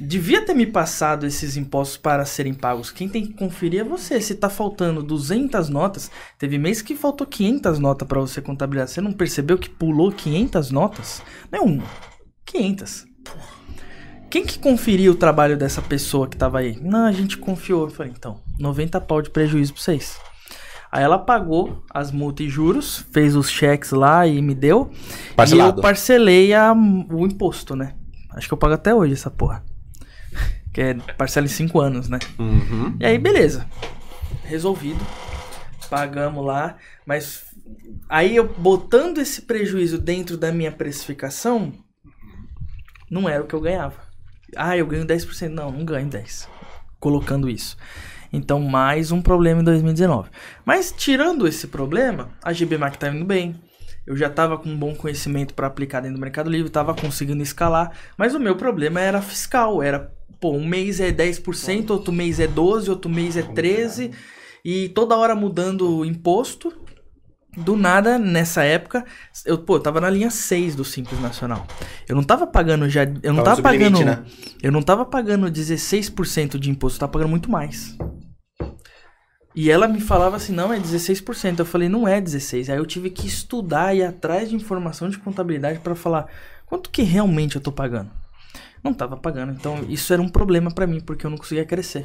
[0.00, 2.90] devia ter me passado esses impostos para serem pagos.
[2.90, 4.20] Quem tem que conferir é você.
[4.20, 8.88] Se tá faltando 200 notas, teve mês que faltou 500 notas para você contabilizar.
[8.88, 11.22] Você não percebeu que pulou 500 notas?
[11.50, 11.84] Não é uma,
[12.46, 13.06] 500.
[14.30, 16.78] Quem que conferiu o trabalho dessa pessoa que tava aí?
[16.80, 17.84] Não, a gente confiou.
[17.84, 20.16] Eu falei, então, 90 pau de prejuízo pra vocês.
[20.90, 24.90] Aí ela pagou as multas e juros, fez os cheques lá e me deu.
[25.36, 25.76] Parcelado.
[25.76, 27.94] E eu parcelei a- o imposto, né?
[28.34, 29.62] Acho que eu pago até hoje essa porra.
[30.72, 32.18] Que é parcela em 5 anos, né?
[32.38, 32.96] Uhum.
[32.98, 33.66] E aí, beleza.
[34.44, 35.04] Resolvido.
[35.90, 36.76] Pagamos lá.
[37.06, 37.44] Mas
[38.08, 41.72] aí eu botando esse prejuízo dentro da minha precificação,
[43.10, 43.96] não era o que eu ganhava.
[44.56, 45.48] Ah, eu ganho 10%.
[45.48, 46.48] Não, não ganho 10%.
[46.98, 47.76] Colocando isso.
[48.32, 50.30] Então, mais um problema em 2019.
[50.64, 53.54] Mas, tirando esse problema, a GBMAC tá indo bem.
[54.06, 57.42] Eu já tava com um bom conhecimento para aplicar dentro do Mercado Livre, tava conseguindo
[57.42, 57.92] escalar.
[58.16, 59.82] Mas o meu problema era fiscal.
[59.82, 60.10] Era,
[60.42, 64.12] pô, um mês é 10%, outro mês é 12%, outro mês é 13%.
[64.64, 66.72] E toda hora mudando o imposto.
[67.54, 69.04] Do nada, nessa época,
[69.44, 71.66] eu, pô, eu tava na linha 6 do Simples Nacional.
[72.08, 73.02] Eu não tava pagando já.
[73.22, 74.02] Eu não Tava tava pagando.
[74.02, 74.24] né?
[74.62, 77.94] Eu não tava pagando 16% de imposto, eu tava pagando muito mais.
[79.54, 81.58] E ela me falava assim, não, é 16%.
[81.58, 82.70] Eu falei, não é 16%.
[82.70, 86.26] Aí eu tive que estudar e ir atrás de informação de contabilidade para falar
[86.64, 88.10] quanto que realmente eu tô pagando.
[88.82, 89.52] Não tava pagando.
[89.52, 92.04] Então isso era um problema para mim, porque eu não conseguia crescer.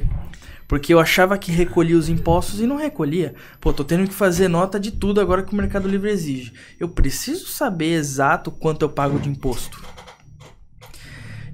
[0.68, 3.34] Porque eu achava que recolhia os impostos e não recolhia.
[3.60, 6.52] Pô, tô tendo que fazer nota de tudo agora que o Mercado Livre exige.
[6.78, 9.82] Eu preciso saber exato quanto eu pago de imposto.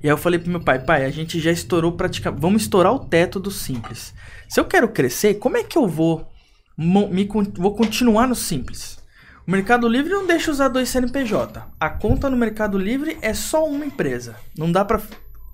[0.02, 2.42] E aí eu falei pro meu pai, pai, a gente já estourou praticamente.
[2.42, 4.12] Vamos estourar o teto do simples.
[4.46, 6.28] Se eu quero crescer, como é que eu vou
[6.76, 7.26] me,
[7.56, 8.98] vou continuar no simples?
[9.46, 11.62] O Mercado Livre não deixa usar dois CNPJ.
[11.78, 14.36] A conta no Mercado Livre é só uma empresa.
[14.56, 15.02] Não dá para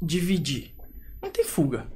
[0.01, 0.73] dividir.
[1.21, 1.87] Não tem fuga.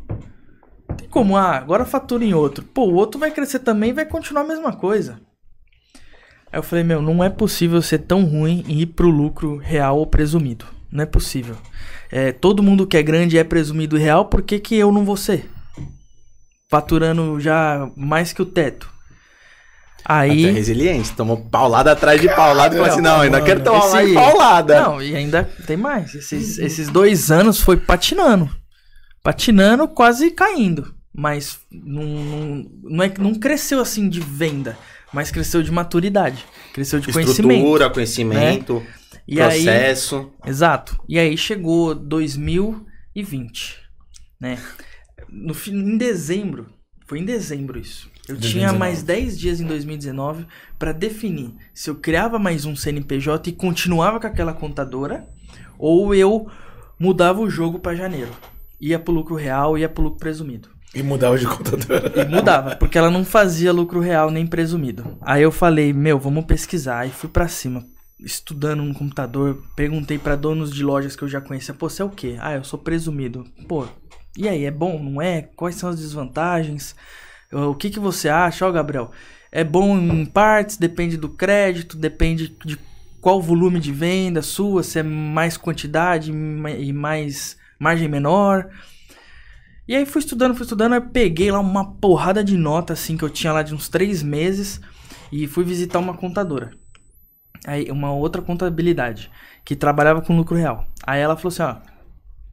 [0.88, 2.64] Não tem como, ah, agora fatura em outro.
[2.64, 5.20] Pô, o outro vai crescer também e vai continuar a mesma coisa.
[6.50, 9.96] Aí eu falei, meu, não é possível ser tão ruim e ir pro lucro real
[9.98, 10.64] ou presumido.
[10.90, 11.56] Não é possível.
[12.10, 15.16] É, todo mundo que é grande é presumido real, por que, que eu não vou
[15.16, 15.48] ser?
[16.68, 18.93] Faturando já mais que o teto.
[20.05, 20.44] Aí.
[20.44, 23.93] Até resiliente, tomou paulada atrás de paulada e falou assim: não, ainda quero tomar esse...
[23.93, 24.82] mais paulada.
[24.82, 26.14] Não, e ainda tem mais.
[26.14, 28.51] Esses, esses dois anos foi patinando.
[29.22, 30.94] Patinando, quase caindo.
[31.16, 34.76] Mas não, não, não, é, não cresceu assim de venda,
[35.12, 36.44] mas cresceu de maturidade.
[36.74, 37.55] Cresceu de Estrutura, conhecimento.
[37.55, 38.74] Estrutura, conhecimento.
[38.74, 38.86] Né?
[39.26, 40.32] E processo.
[40.43, 41.01] Aí, exato.
[41.09, 43.78] E aí chegou 2020,
[44.39, 44.59] né?
[45.31, 46.66] No, em dezembro,
[47.06, 48.10] foi em dezembro isso.
[48.28, 48.48] Eu 2019.
[48.52, 50.46] tinha mais 10 dias em 2019
[50.78, 55.26] para definir se eu criava mais um CNPJ e continuava com aquela contadora
[55.78, 56.48] ou eu
[56.98, 58.30] mudava o jogo para janeiro.
[58.80, 60.68] Ia pro lucro real, ia pro lucro presumido.
[60.94, 62.12] E mudava de contadora.
[62.16, 65.18] E mudava, porque ela não fazia lucro real nem presumido.
[65.20, 67.06] Aí eu falei, meu, vamos pesquisar.
[67.06, 67.84] E fui para cima
[68.18, 72.05] estudando no computador, perguntei para donos de lojas que eu já conhecia, pô, você é
[72.05, 72.36] o quê?
[72.40, 73.44] Ah, eu sou presumido.
[73.68, 73.86] Pô,
[74.36, 75.42] e aí, é bom, não é?
[75.42, 76.94] Quais são as desvantagens?
[77.55, 79.10] O que que você acha, ó, Gabriel?
[79.51, 82.78] É bom em partes, depende do crédito, depende de
[83.20, 88.68] qual volume de venda sua, se é mais quantidade e mais margem menor.
[89.86, 93.24] E aí fui estudando, fui estudando, aí peguei lá uma porrada de nota assim que
[93.24, 94.81] eu tinha lá de uns três meses
[95.31, 96.72] e fui visitar uma contadora
[97.66, 99.31] aí uma outra contabilidade
[99.64, 100.86] que trabalhava com lucro real.
[101.06, 101.76] Aí ela falou assim, ó,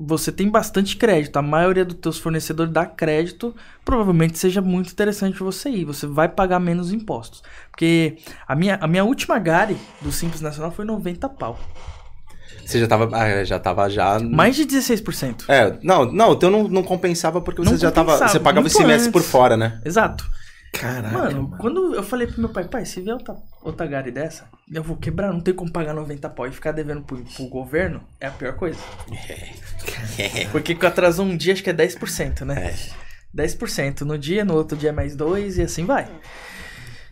[0.03, 3.56] você tem bastante crédito, a maioria dos teus fornecedores dá crédito,
[3.86, 7.44] provavelmente seja muito interessante você ir, você vai pagar menos impostos.
[7.69, 8.18] Porque
[8.48, 11.60] a minha, a minha última Gari do Simples Nacional foi 90 pau.
[12.65, 14.19] Você já tava, ah, já tava já...
[14.19, 15.44] Mais de 16%.
[15.48, 18.68] É, não, não, o teu não, não compensava porque você não já tava, você pagava
[18.68, 19.82] esse mês por fora, né?
[19.86, 20.26] Exato.
[20.72, 21.15] Caraca.
[21.15, 24.48] Mano, mano, quando eu falei pro meu pai, pai, se vier outra, outra Gari dessa,
[24.72, 28.02] eu vou quebrar, não tem como pagar 90 pau e ficar devendo pro, pro governo,
[28.19, 28.80] é a pior coisa.
[30.18, 30.48] É.
[30.52, 32.69] Porque atrasou um dia, acho que é 10%, né?
[32.69, 33.02] É.
[33.35, 36.10] 10% no dia, no outro dia é mais 2 e assim vai.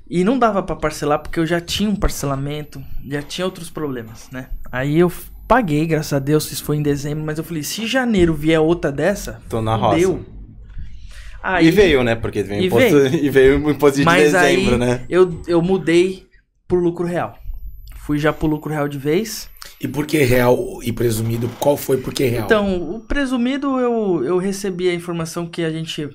[0.10, 4.30] E não dava para parcelar porque eu já tinha um parcelamento, já tinha outros problemas,
[4.32, 4.48] né?
[4.72, 5.12] Aí eu
[5.48, 8.92] paguei, graças a Deus, isso foi em dezembro, mas eu falei, se janeiro vier outra
[8.92, 10.00] dessa, tô na roça.
[10.00, 10.39] Deu.
[11.42, 12.16] Aí, e veio, né?
[12.16, 13.16] Porque veio e, imposto, veio.
[13.26, 15.06] e veio o imposto de Mas dezembro, aí, né?
[15.10, 16.26] Eu, eu mudei
[16.68, 17.38] pro lucro real.
[17.96, 19.50] Fui já pro lucro real de vez.
[19.80, 21.50] E por que real e presumido?
[21.60, 22.46] Qual foi por que real?
[22.46, 26.10] Então, o presumido eu, eu recebi a informação que a gente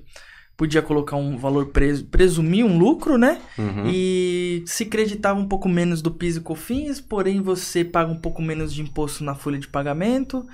[0.56, 3.40] podia colocar um valor preso, presumir um lucro, né?
[3.58, 3.84] Uhum.
[3.86, 8.40] E se creditava um pouco menos do PIS e COFINS, porém você paga um pouco
[8.42, 10.46] menos de imposto na folha de pagamento.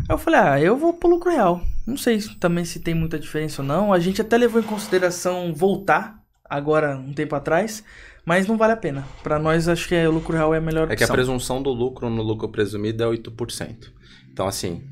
[0.00, 1.60] Aí eu falei, ah, eu vou pro lucro real.
[1.86, 3.92] Não sei também se tem muita diferença ou não.
[3.92, 7.82] A gente até levou em consideração voltar agora, um tempo atrás,
[8.24, 9.06] mas não vale a pena.
[9.22, 10.94] Para nós, acho que é, o lucro real é a melhor opção.
[10.94, 13.90] É que a presunção do lucro no lucro presumido é 8%.
[14.32, 14.82] Então, assim,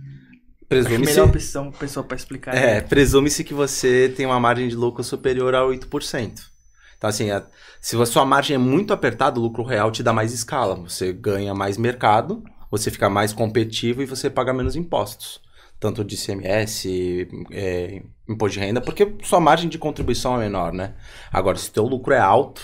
[0.68, 1.12] presume-se...
[1.12, 2.54] melhor opção, pessoal, para explicar.
[2.54, 2.80] É, é.
[2.80, 6.50] presume-se que você tem uma margem de lucro superior a 8%.
[6.96, 7.42] Então, assim, a,
[7.80, 10.76] se a sua margem é muito apertada, o lucro real te dá mais escala.
[10.76, 15.40] Você ganha mais mercado você fica mais competitivo e você paga menos impostos.
[15.78, 20.94] Tanto de ICMS, é, imposto de renda, porque sua margem de contribuição é menor, né?
[21.32, 22.62] Agora, se o teu lucro é alto,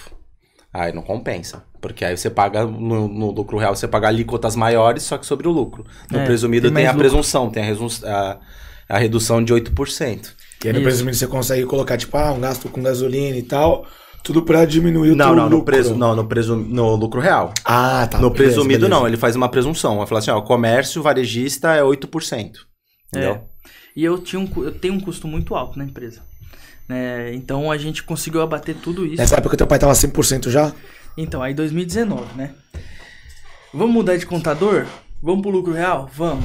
[0.72, 1.64] aí não compensa.
[1.80, 5.48] Porque aí você paga, no, no lucro real, você paga alíquotas maiores, só que sobre
[5.48, 5.86] o lucro.
[6.10, 7.08] No é, presumido tem, tem a lucro.
[7.08, 7.74] presunção, tem a,
[8.04, 8.40] a,
[8.88, 10.34] a redução de 8%.
[10.64, 10.84] E aí no Isso.
[10.84, 13.86] presumido você consegue colocar, tipo, ah, um gasto com gasolina e tal
[14.26, 15.58] tudo para diminuir o não, não, lucro.
[15.58, 17.54] No preso, não, no, preso, no lucro real.
[17.64, 18.18] Ah, tá.
[18.18, 19.00] No beleza, presumido, beleza.
[19.00, 19.06] não.
[19.06, 19.98] Ele faz uma presunção.
[19.98, 22.56] Vai falar assim, ó, comércio varejista é 8%.
[23.06, 23.30] Entendeu?
[23.30, 23.40] É.
[23.94, 26.22] E eu, tinha um, eu tenho um custo muito alto na empresa.
[26.88, 29.16] É, então a gente conseguiu abater tudo isso.
[29.16, 30.72] Nessa época teu pai tava 100% já?
[31.16, 32.52] Então, aí 2019, né?
[33.72, 34.86] Vamos mudar de contador?
[35.22, 36.10] Vamos pro lucro real?
[36.12, 36.44] Vamos.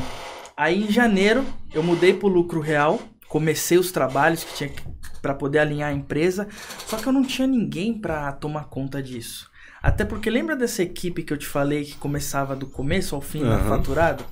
[0.56, 1.44] Aí em janeiro
[1.74, 4.84] eu mudei pro lucro real, comecei os trabalhos que tinha que
[5.22, 6.48] para poder alinhar a empresa.
[6.88, 9.50] Só que eu não tinha ninguém para tomar conta disso.
[9.82, 13.44] Até porque lembra dessa equipe que eu te falei que começava do começo ao fim,
[13.44, 13.70] Aham.
[13.70, 14.24] faturado?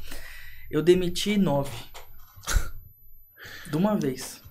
[0.70, 1.76] Eu demiti nove.
[3.70, 4.42] De uma vez.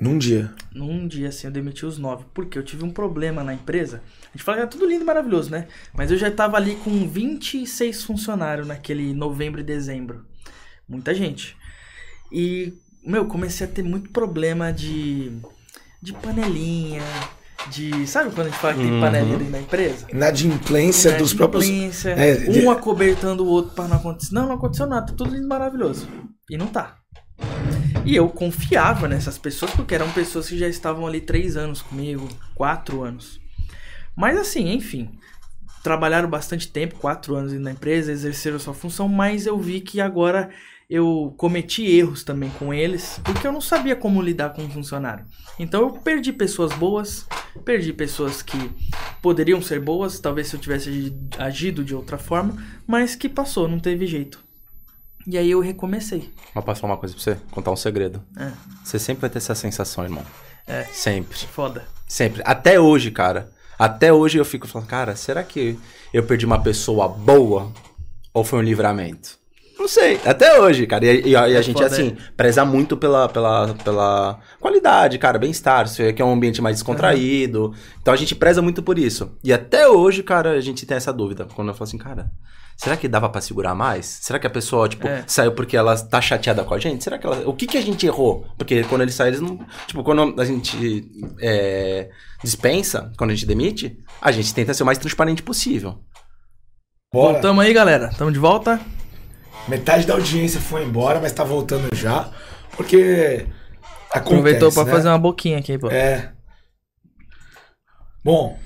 [0.00, 0.52] Num dia.
[0.74, 2.24] Num dia, assim, eu demiti os nove.
[2.34, 4.02] Porque eu tive um problema na empresa.
[4.24, 5.68] A gente fala que era tudo lindo e maravilhoso, né?
[5.94, 10.26] Mas eu já tava ali com 26 funcionários naquele novembro e dezembro.
[10.88, 11.56] Muita gente.
[12.30, 12.74] E,
[13.06, 15.32] meu, comecei a ter muito problema de,
[16.02, 17.02] de panelinha,
[17.70, 18.06] de...
[18.06, 19.00] Sabe quando a gente fala que tem Uhum.
[19.00, 20.06] panelinha dentro da empresa?
[20.10, 21.64] Inadimplência dos próprios.
[21.66, 24.34] Inadimplência, É, de- um acobertando o outro pra não acontecer.
[24.34, 26.08] Não, não aconteceu nada, tá tudo lindo e maravilhoso.
[26.50, 26.96] E não tá.
[28.04, 32.28] E eu confiava nessas pessoas porque eram pessoas que já estavam ali três anos comigo,
[32.54, 33.40] quatro anos.
[34.16, 35.10] Mas assim, enfim,
[35.84, 40.50] trabalharam bastante tempo, quatro anos na empresa, exerceram sua função, mas eu vi que agora
[40.92, 45.24] eu cometi erros também com eles, porque eu não sabia como lidar com um funcionário.
[45.58, 47.26] Então eu perdi pessoas boas,
[47.64, 48.70] perdi pessoas que
[49.22, 52.56] poderiam ser boas, talvez se eu tivesse agi- agido de outra forma,
[52.86, 54.42] mas que passou, não teve jeito.
[55.26, 56.30] E aí eu recomecei.
[56.54, 57.36] Mas posso falar uma coisa pra você?
[57.52, 58.22] Contar um segredo.
[58.36, 58.50] É,
[58.82, 60.24] Você sempre vai ter essa sensação, irmão.
[60.66, 60.82] É.
[60.92, 61.38] Sempre.
[61.38, 61.86] foda.
[62.08, 62.42] Sempre.
[62.44, 63.50] Até hoje, cara.
[63.78, 65.78] Até hoje eu fico falando, cara, será que
[66.12, 67.72] eu perdi uma pessoa boa?
[68.34, 69.38] Ou foi um livramento?
[69.78, 70.20] Não sei.
[70.24, 71.04] Até hoje, cara.
[71.04, 75.18] E, e a, e a É gente, foda, assim, preza muito pela, pela, pela qualidade,
[75.18, 75.86] cara, bem-estar.
[75.86, 77.74] Isso aqui é um ambiente mais descontraído.
[78.00, 79.36] Então a gente preza muito por isso.
[79.42, 81.46] E até hoje, cara, a gente tem essa dúvida.
[81.54, 82.30] Quando eu falo assim, cara,
[82.76, 84.06] será que dava pra segurar mais?
[84.22, 85.24] Será que a pessoa, tipo, É.
[85.26, 87.02] saiu porque ela tá chateada com a gente?
[87.02, 87.42] Será que ela.
[87.48, 88.46] O que que a gente errou?
[88.56, 89.58] Porque quando eles saem, eles não.
[89.88, 92.08] Tipo, quando a gente é,
[92.44, 95.98] dispensa, quando a gente demite, a gente tenta ser o mais transparente possível.
[97.12, 97.32] Bora.
[97.34, 98.10] Voltamos aí, galera.
[98.16, 98.80] Tamo de volta.
[99.68, 102.30] Metade da audiência foi embora, mas tá voltando já.
[102.76, 103.46] Porque.
[104.10, 104.90] Acontece, Aproveitou pra né?
[104.90, 105.90] fazer uma boquinha aqui, pô.
[105.90, 106.32] É.
[108.24, 108.58] Bom,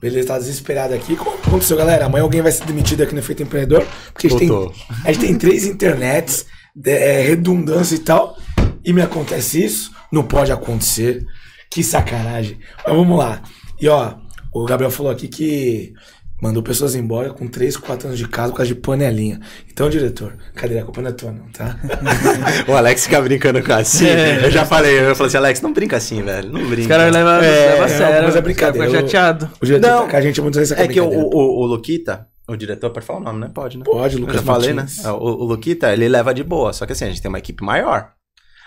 [0.00, 1.16] beleza, tá desesperado aqui.
[1.16, 2.06] Como aconteceu, galera?
[2.06, 3.86] Amanhã alguém vai ser demitido aqui no Efeito Empreendedor.
[4.12, 4.74] Porque a gente, tem, Voltou.
[5.04, 6.46] a gente tem três internets,
[6.84, 8.36] é, redundância e tal.
[8.84, 9.92] E me acontece isso.
[10.10, 11.26] Não pode acontecer.
[11.70, 12.58] Que sacanagem.
[12.86, 13.42] Mas vamos lá.
[13.80, 14.14] E ó,
[14.52, 15.92] o Gabriel falou aqui que
[16.40, 19.40] mandou pessoas embora com 3, 4 anos de casa por causa de panelinha.
[19.72, 20.78] Então, diretor, cadê?
[20.78, 21.78] A culpa não é tua, não, tá?
[22.68, 24.06] o Alex fica brincando com assim.
[24.06, 24.44] É.
[24.44, 26.50] Eu já falei, eu falei assim, Alex, não brinca assim, velho.
[26.50, 26.82] Não brinca.
[26.82, 28.24] Os caras levam É, leva a é, sério.
[28.26, 28.86] mas é brincadeira.
[28.88, 29.50] Fica chateado.
[29.60, 32.26] O diretor Não, tá com a gente muitas vezes É que o, o, o Luquita,
[32.48, 33.50] o diretor, pode falar o nome, né?
[33.52, 33.84] Pode, né?
[33.84, 35.02] Pode, Eu Lucas já falei, Martins.
[35.02, 35.10] né?
[35.10, 36.72] O, o Luquita, ele leva de boa.
[36.72, 38.10] Só que assim, a gente tem uma equipe maior.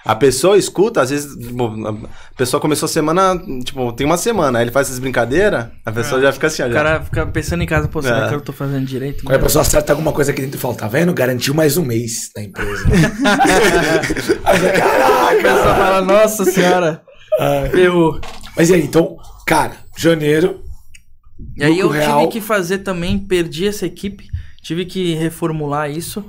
[0.06, 1.94] A pessoa escuta, às vezes, tipo, a
[2.38, 6.22] pessoa começou a semana, tipo, tem uma semana, aí ele faz essas brincadeiras, a pessoa
[6.22, 6.66] já fica assim, ó.
[6.68, 6.74] O já.
[6.76, 8.30] cara fica pensando em casa, pô, será É.
[8.30, 9.24] que eu tô fazendo direito?
[9.26, 11.14] Quando a pessoa acerta alguma coisa aqui dentro e fala, tá vendo?
[11.14, 12.86] Garantiu mais um mês na empresa.
[12.90, 15.76] Aí você, A pessoa Caraca!
[15.76, 17.02] fala, nossa senhora,
[17.40, 17.70] Ai.
[17.70, 18.20] ferrou.
[18.56, 20.62] Mas e aí, então, cara, janeiro.
[21.58, 24.26] E aí eu real, tive que fazer também, perdi essa equipe,
[24.62, 26.26] tive que reformular isso,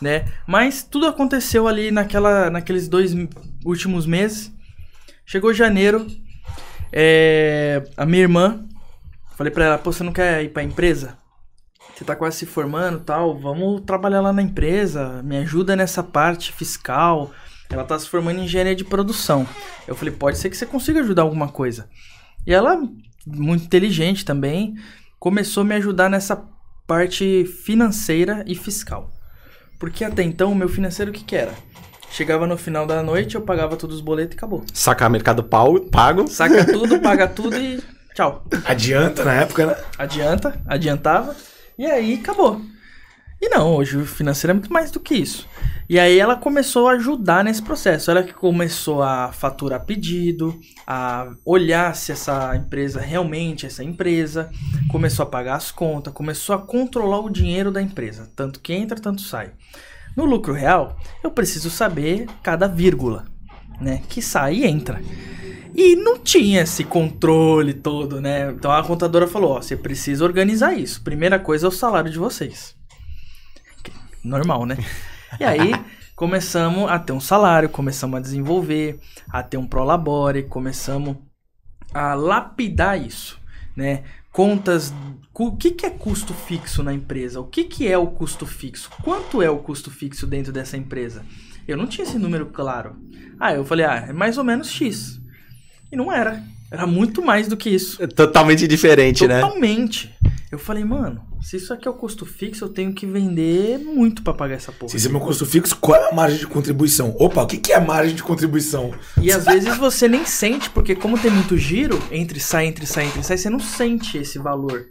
[0.00, 0.26] né?
[0.46, 3.12] Mas tudo aconteceu ali naquela, naqueles dois
[3.64, 4.52] últimos meses.
[5.24, 6.06] Chegou janeiro,
[6.92, 8.64] é, a minha irmã,
[9.36, 11.18] falei pra ela, pô, você não quer ir pra empresa?
[11.94, 16.52] Você tá quase se formando tal, vamos trabalhar lá na empresa, me ajuda nessa parte
[16.52, 17.32] fiscal.
[17.70, 19.48] Ela tá se formando em engenharia de produção.
[19.88, 21.88] Eu falei, pode ser que você consiga ajudar alguma coisa.
[22.46, 22.80] E ela,
[23.26, 24.76] muito inteligente também,
[25.18, 26.44] começou a me ajudar nessa
[26.86, 29.10] parte financeira e fiscal.
[29.78, 31.52] Porque até então, o meu financeiro o que que era?
[32.10, 34.64] Chegava no final da noite, eu pagava todos os boletos e acabou.
[34.72, 36.28] Sacar mercado pau, pago.
[36.28, 37.82] Saca tudo, paga tudo e
[38.14, 38.44] tchau.
[38.64, 39.76] Adianta na época, né?
[39.98, 41.36] Adianta, adiantava,
[41.78, 42.60] e aí acabou.
[43.40, 45.46] E não, hoje o financeiro é muito mais do que isso.
[45.88, 48.10] E aí ela começou a ajudar nesse processo.
[48.10, 54.50] Ela que começou a faturar pedido, a olhar se essa empresa realmente é essa empresa,
[54.90, 58.98] começou a pagar as contas, começou a controlar o dinheiro da empresa, tanto que entra,
[58.98, 59.52] tanto sai.
[60.16, 63.26] No lucro real, eu preciso saber cada vírgula,
[63.78, 65.00] né, que sai e entra.
[65.74, 68.50] E não tinha esse controle todo, né?
[68.50, 71.02] Então a contadora falou: ó, você precisa organizar isso.
[71.02, 72.75] Primeira coisa é o salário de vocês.
[74.26, 74.76] Normal, né?
[75.40, 75.72] E aí
[76.14, 78.98] começamos a ter um salário, começamos a desenvolver,
[79.28, 81.16] a ter um prolabore, começamos
[81.92, 83.38] a lapidar isso,
[83.76, 84.02] né?
[84.32, 84.92] Contas,
[85.32, 87.40] o que, que é custo fixo na empresa?
[87.40, 88.90] O que, que é o custo fixo?
[89.02, 91.24] Quanto é o custo fixo dentro dessa empresa?
[91.66, 92.96] Eu não tinha esse número claro.
[93.40, 95.20] Ah, eu falei, ah, é mais ou menos X.
[95.90, 96.42] E não era.
[96.70, 98.06] Era muito mais do que isso.
[98.08, 99.40] Totalmente diferente, né?
[99.40, 100.14] Totalmente.
[100.50, 104.20] Eu falei, mano, se isso aqui é o custo fixo, eu tenho que vender muito
[104.24, 104.90] pra pagar essa porra.
[104.90, 107.14] Se esse é meu custo fixo, qual é a margem de contribuição?
[107.20, 108.92] Opa, o que, que é a margem de contribuição?
[109.22, 113.06] E às vezes você nem sente, porque como tem muito giro, entre sai, entre sai,
[113.06, 114.86] entre sai, você não sente esse valor.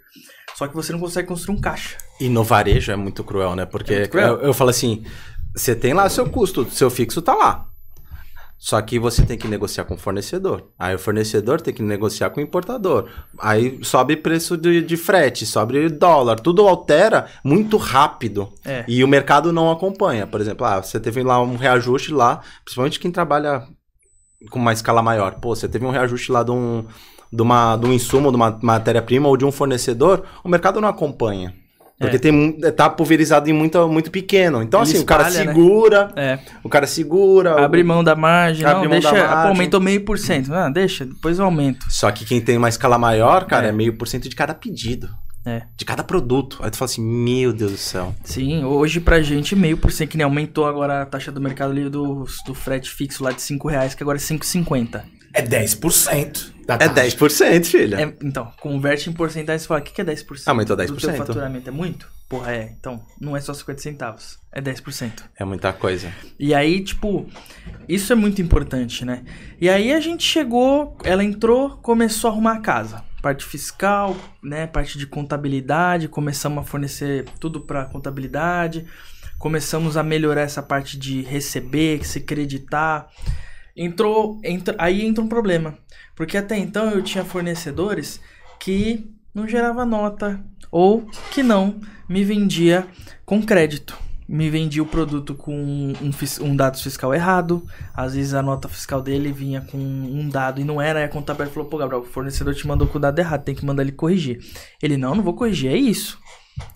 [0.55, 1.97] Só que você não consegue construir um caixa.
[2.21, 3.65] E no varejo é muito cruel, né?
[3.65, 4.35] Porque É cruel.
[4.35, 5.03] Eu, eu falo assim,
[5.53, 7.67] você tem lá seu custo, seu fixo tá lá.
[8.57, 10.71] Só que você tem que negociar com o fornecedor.
[10.79, 13.09] Aí o fornecedor tem que negociar com o importador.
[13.39, 18.51] Aí sobe preço de, de frete, sobe dólar, tudo altera muito rápido.
[18.65, 18.83] É.
[18.87, 20.25] E o mercado não acompanha.
[20.25, 23.67] Por exemplo, ah, você teve lá um reajuste lá, principalmente quem trabalha
[24.49, 25.35] com uma escala maior.
[25.39, 26.85] Pô, você teve um reajuste lá de um,
[27.31, 30.87] de uma, de um insumo, de uma matéria-prima ou de um fornecedor, o mercado não
[30.87, 31.53] acompanha.
[31.97, 32.19] Porque É.
[32.19, 34.61] tem, mu- tá pulverizado em muito, muito pequeno.
[34.61, 35.53] Então, Ele assim, o cara espalha, né?
[35.53, 36.39] segura, É.
[36.63, 37.63] o cara segura.
[37.63, 39.25] Abre o- mão da margem, Abre não, mão da deixa.
[39.27, 39.41] margem.
[39.43, 40.53] Pô, aumentou meio por cento.
[40.53, 41.85] Ah, deixa, depois eu aumento.
[41.89, 43.69] Só que quem tem uma escala maior, cara, É.
[43.69, 45.07] é meio por cento de cada pedido.
[45.47, 45.61] É.
[45.77, 46.57] De cada produto.
[46.63, 48.15] Aí tu fala assim, meu Deus do céu.
[48.23, 51.71] Sim, hoje pra gente meio por cento, que nem aumentou agora a taxa do Mercado
[51.71, 55.03] Livre do, do frete fixo lá de 5 reais, que agora é 5,50.
[55.35, 57.17] É 10% da É taxa.
[57.17, 58.01] 10%, filha.
[58.01, 60.43] É, então, converte em porcentagem e fala, o que, que é 10%?
[60.47, 60.99] Aumentou Do 10%.
[60.99, 62.07] teu faturamento é muito?
[62.27, 62.73] Porra, é.
[62.79, 65.11] Então, não é só 50 centavos, é 10%.
[65.37, 66.11] É muita coisa.
[66.39, 67.27] E aí, tipo,
[67.87, 69.23] isso é muito importante, né?
[69.61, 73.03] E aí a gente chegou, ela entrou, começou a arrumar a casa.
[73.21, 74.65] Parte fiscal, né?
[74.65, 78.85] Parte de contabilidade, começamos a fornecer tudo para contabilidade.
[79.37, 83.07] Começamos a melhorar essa parte de receber, se creditar.
[83.75, 84.39] Entrou,
[84.77, 85.77] aí entra um problema.
[86.15, 88.21] Porque até então eu tinha fornecedores
[88.59, 90.41] que não gerava nota
[90.71, 92.87] ou que não me vendia
[93.25, 93.97] com crédito.
[94.27, 95.93] Me vendia o produto com um,
[96.41, 97.63] um dado fiscal errado.
[97.93, 100.99] Às vezes a nota fiscal dele vinha com um dado e não era.
[100.99, 103.53] Aí a contabilidade falou: pô, Gabriel, o fornecedor te mandou com o dado errado, tem
[103.53, 104.39] que mandar ele corrigir.
[104.81, 106.17] Ele: não, não vou corrigir, é isso.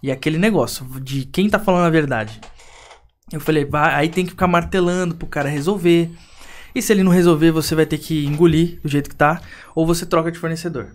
[0.04, 2.40] E aquele negócio de quem tá falando a verdade.
[3.32, 6.12] Eu falei: vai, aí tem que ficar martelando pro cara resolver.
[6.74, 9.42] E se ele não resolver, você vai ter que engolir do jeito que tá,
[9.76, 10.90] ou você troca de fornecedor.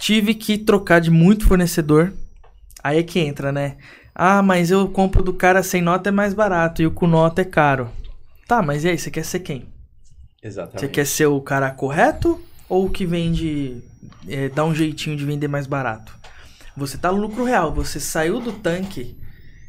[0.00, 2.12] Tive que trocar de muito fornecedor.
[2.82, 3.76] Aí é que entra, né?
[4.14, 7.42] Ah, mas eu compro do cara sem nota é mais barato e o com nota
[7.42, 7.90] é caro.
[8.46, 9.66] Tá, mas e aí, você quer ser quem?
[10.42, 10.80] Exatamente.
[10.80, 13.82] Você quer ser o cara correto ou o que vende,
[14.26, 16.16] é, dá um jeitinho de vender mais barato?
[16.76, 19.16] Você tá no lucro real, você saiu do tanque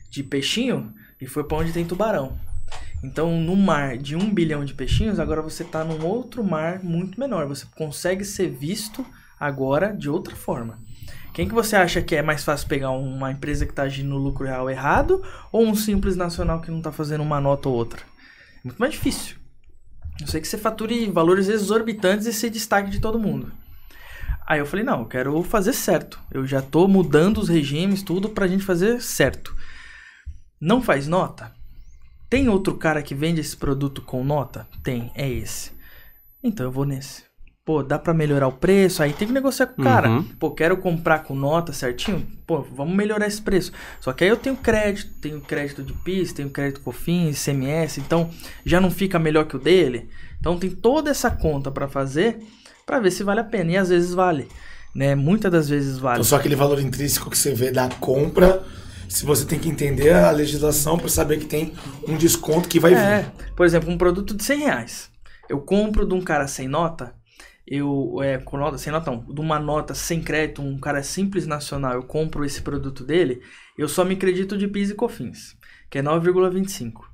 [0.09, 2.37] de peixinho e foi pra onde tem tubarão.
[3.03, 7.19] Então, no mar de um bilhão de peixinhos, agora você tá num outro mar muito
[7.19, 7.47] menor.
[7.47, 9.05] Você consegue ser visto
[9.39, 10.79] agora de outra forma.
[11.33, 14.17] Quem que você acha que é mais fácil pegar uma empresa que tá agindo no
[14.17, 18.01] lucro real errado ou um simples nacional que não tá fazendo uma nota ou outra?
[18.01, 19.37] É muito mais difícil.
[20.19, 23.53] Eu sei que você fature valores exorbitantes e se destaque de todo mundo.
[24.45, 26.19] Aí eu falei, não, eu quero fazer certo.
[26.31, 29.55] Eu já tô mudando os regimes, tudo pra gente fazer certo.
[30.59, 31.53] Não faz nota?
[32.29, 34.67] Tem outro cara que vende esse produto com nota?
[34.83, 35.71] Tem, é esse.
[36.43, 37.23] Então eu vou nesse.
[37.65, 39.03] Pô, dá pra melhorar o preço?
[39.03, 40.09] Aí tem que negociar com o cara.
[40.09, 40.23] Uhum.
[40.39, 42.25] Pô, quero comprar com nota certinho?
[42.47, 43.71] Pô, vamos melhorar esse preço.
[43.99, 48.31] Só que aí eu tenho crédito, tenho crédito de PIS, tenho crédito COFINS, CMS, então
[48.65, 50.09] já não fica melhor que o dele.
[50.39, 52.39] Então tem toda essa conta pra fazer
[52.87, 53.71] pra ver se vale a pena.
[53.71, 54.47] E às vezes vale,
[54.95, 55.13] né?
[55.13, 56.15] Muitas das vezes vale.
[56.15, 58.63] Então, só aquele valor intrínseco que você vê da compra,
[59.09, 61.73] se você tem que entender a legislação para saber que tem
[62.07, 63.33] um desconto que vai É, vir.
[63.55, 65.11] por exemplo, um produto de 100 reais.
[65.47, 67.15] Eu compro de um cara sem nota,
[67.67, 71.47] eu, é, com nota, sem nota não, de uma nota sem crédito, um cara simples
[71.47, 73.41] nacional, eu compro esse produto dele,
[73.77, 75.55] eu só me acredito de PIS e COFINS,
[75.89, 77.08] que é 9,25.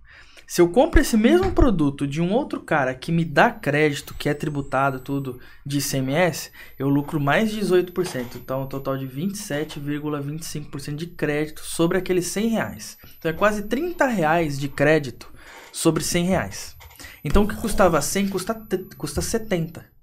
[0.48, 4.30] Se eu compro esse mesmo produto de um outro cara que me dá crédito, que
[4.30, 8.36] é tributado tudo de ICMS, eu lucro mais de 18%.
[8.36, 12.98] Então, um total de 27,25% de crédito sobre aqueles 100 reais.
[13.18, 15.34] Então, é quase 30 reais de crédito
[15.72, 16.76] sobre 100 reais.
[17.24, 18.54] Então, o que custava 100 custa,
[18.98, 19.96] custa 70.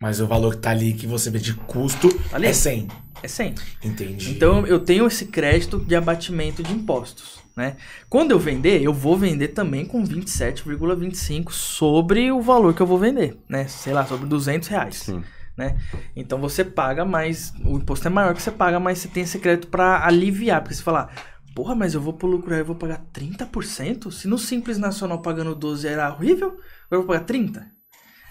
[0.00, 2.46] Mas o valor que tá ali que você vê de custo Ali?
[2.46, 2.88] é 100.
[3.22, 3.54] É 100.
[3.84, 4.30] Entendi.
[4.30, 7.76] Então eu tenho esse crédito de abatimento de impostos, né?
[8.08, 12.98] Quando eu vender, eu vou vender também com 27,25 sobre o valor que eu vou
[12.98, 13.68] vender, né?
[13.68, 15.22] Sei lá, sobre 200 reais, Sim.
[15.54, 15.78] né?
[16.16, 19.38] Então você paga mais, o imposto é maior que você paga, mas você tem esse
[19.38, 21.10] crédito para aliviar, porque você fala,
[21.54, 24.10] porra, mas eu vou pro lucro eu vou pagar 30%?
[24.10, 26.62] Se no Simples Nacional pagando 12 era horrível, agora
[26.92, 27.62] eu vou pagar 30%.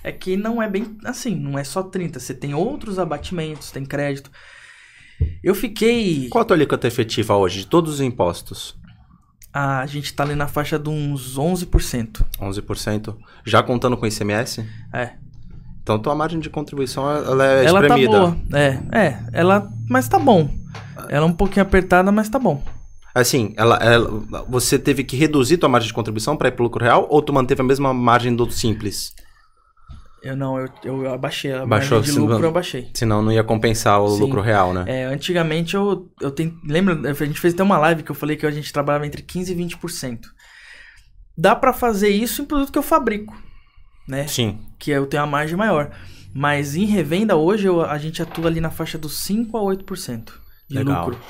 [0.01, 3.85] É que não é bem assim, não é só 30, você tem outros abatimentos, tem
[3.85, 4.31] crédito.
[5.43, 6.29] Eu fiquei.
[6.29, 8.78] Qual a tua alíquota efetiva hoje de todos os impostos?
[9.53, 12.23] A gente tá ali na faixa de uns 11%.
[12.39, 13.15] 11%?
[13.45, 14.65] Já contando com ICMS?
[14.93, 15.11] É.
[15.81, 18.19] Então tua margem de contribuição ela é ela tá espremida.
[18.19, 18.37] boa.
[18.53, 19.19] É, é.
[19.33, 19.67] Ela.
[19.89, 20.49] Mas tá bom.
[21.09, 22.61] Ela é um pouquinho apertada, mas tá bom.
[23.15, 26.83] Assim, ela, ela- você teve que reduzir tua margem de contribuição para ir pro lucro
[26.83, 29.13] real ou tu manteve a mesma margem do simples?
[30.21, 31.51] Eu não, eu, eu abaixei.
[31.53, 32.45] A Baixou, de lucro mano.
[32.45, 32.89] eu abaixei.
[32.93, 34.19] Senão não ia compensar o Sim.
[34.21, 34.83] lucro real, né?
[34.87, 36.59] É, antigamente eu, eu tenho.
[36.67, 37.09] Lembra?
[37.09, 39.49] A gente fez até uma live que eu falei que a gente trabalhava entre 15%
[39.49, 40.19] e 20%.
[41.37, 43.33] Dá pra fazer isso em produto que eu fabrico,
[44.07, 44.27] né?
[44.27, 44.59] Sim.
[44.77, 45.91] Que eu tenho a margem maior.
[46.33, 50.33] Mas em revenda hoje eu- a gente atua ali na faixa dos 5 a 8%
[50.69, 51.05] de Legal.
[51.07, 51.21] lucro.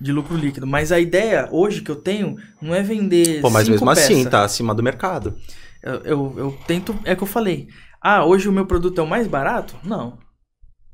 [0.00, 0.66] De lucro líquido.
[0.66, 3.40] Mas a ideia hoje que eu tenho não é vender.
[3.40, 4.30] Pô, mas mesmo assim, peças.
[4.30, 5.36] tá acima do mercado.
[5.82, 6.96] Eu, eu, eu tento.
[7.04, 7.68] É que eu falei.
[8.08, 9.74] Ah, hoje o meu produto é o mais barato?
[9.82, 10.16] Não.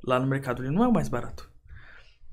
[0.03, 1.47] Lá no Mercado Livre não é o mais barato.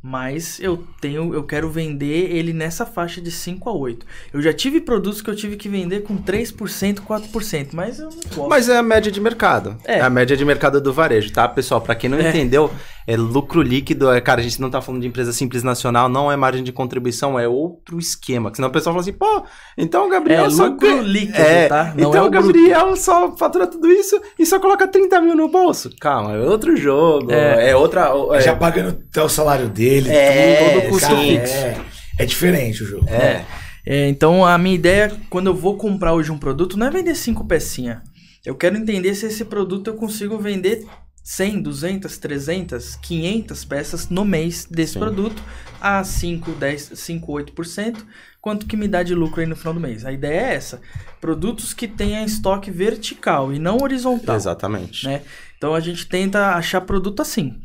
[0.02, 4.06] Mas eu tenho, eu quero vender ele nessa faixa de 5 a 8.
[4.32, 8.16] Eu já tive produtos que eu tive que vender com 3%, 4%, mas eu não
[8.34, 8.48] gosto.
[8.48, 9.76] Mas é a média de mercado.
[9.84, 10.00] É, É.
[10.02, 11.82] a média de mercado do varejo, tá, pessoal?
[11.82, 12.30] Pra quem não É.
[12.30, 12.74] entendeu,
[13.12, 14.12] é lucro líquido.
[14.12, 16.72] É, cara, a gente não tá falando de empresa simples nacional, não é margem de
[16.72, 18.52] contribuição, é outro esquema.
[18.52, 19.44] Que senão o pessoal fala assim, pô,
[19.78, 21.94] então o Gabriel É só lucro ganha- líquido, é, tá?
[21.98, 22.46] Não então é o o bruto.
[22.48, 25.90] Gabriel só fatura tudo isso e só coloca 30 mil no bolso.
[26.00, 27.32] Calma, é outro jogo.
[27.32, 27.76] É, É.
[27.76, 28.12] outra.
[28.34, 31.54] É, Já pagando até o salário dele, É, tudo, todo custo cara, fixo.
[31.56, 31.78] É,
[32.20, 33.06] é diferente o jogo.
[33.10, 33.44] é.
[33.88, 37.16] É, então a minha ideia, quando eu vou comprar hoje um produto, não é vender
[37.16, 37.98] cinco pecinhas.
[38.46, 40.86] Eu quero entender se esse produto eu consigo vender
[41.30, 45.00] 100, 200, 300, 500 peças no mês desse Sim.
[45.00, 45.44] produto
[45.80, 47.98] a 5, 10, 5, 8%,
[48.42, 50.04] quanto que me dá de lucro aí no final do mês.
[50.06, 50.82] A ideia é essa.
[51.22, 54.36] Produtos que tenham estoque vertical e não horizontal.
[54.36, 55.06] Exatamente.
[55.06, 55.22] né?
[55.56, 57.62] Então a gente tenta achar produto assim.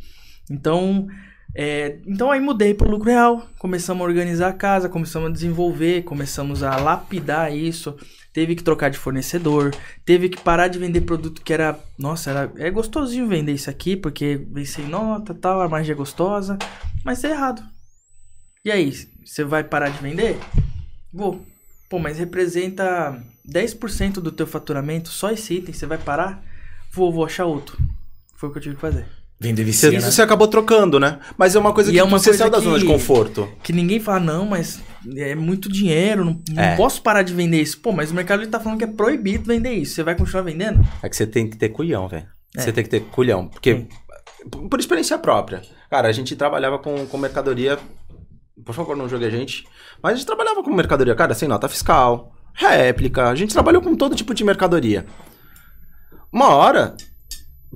[0.51, 1.09] Então,
[1.55, 5.33] é, então aí mudei para o lucro real, começamos a organizar a casa, começamos a
[5.33, 7.97] desenvolver, começamos a lapidar isso.
[8.35, 9.73] Teve que trocar de fornecedor,
[10.05, 13.97] teve que parar de vender produto que era, nossa, era, é gostosinho vender isso aqui
[13.97, 16.59] porque vem sem nota, tal, a margem é gostosa,
[17.05, 17.63] mas é errado.
[18.65, 18.93] E aí,
[19.25, 20.37] você vai parar de vender?
[21.13, 21.47] Vou.
[21.89, 23.17] Pô, mas representa
[23.49, 26.43] 10% do teu faturamento, só esse item, você vai parar?
[26.93, 27.79] Vou, vou achar outro.
[28.37, 29.07] Foi o que eu tive que fazer.
[29.39, 30.01] Vender vicia, né?
[30.01, 31.21] você acabou trocando, né?
[31.37, 32.91] Mas é uma coisa E que é uma você coisa saiu da zona de que-
[32.91, 33.49] conforto.
[33.63, 34.81] Que ninguém fala, não, mas
[35.17, 36.77] é muito dinheiro, não, não É.
[36.77, 37.81] posso parar de vender isso.
[37.81, 39.95] Pô, mas o mercado ele tá falando que é proibido vender isso.
[39.95, 40.87] Você vai continuar vendendo?
[41.03, 42.27] É que você tem que ter culhão, velho.
[42.57, 42.61] É.
[42.61, 43.49] Você tem que ter culhão.
[43.49, 44.69] Porque, Sim.
[44.69, 45.63] por experiência própria.
[45.91, 47.79] Cara, a gente trabalhava com, com mercadoria.
[48.65, 49.65] Por favor, não jogue a gente.
[50.03, 53.29] Mas a gente trabalhava com mercadoria, cara, sem nota fiscal, réplica.
[53.29, 55.05] A gente trabalhou com todo tipo de mercadoria.
[56.33, 56.95] Uma hora,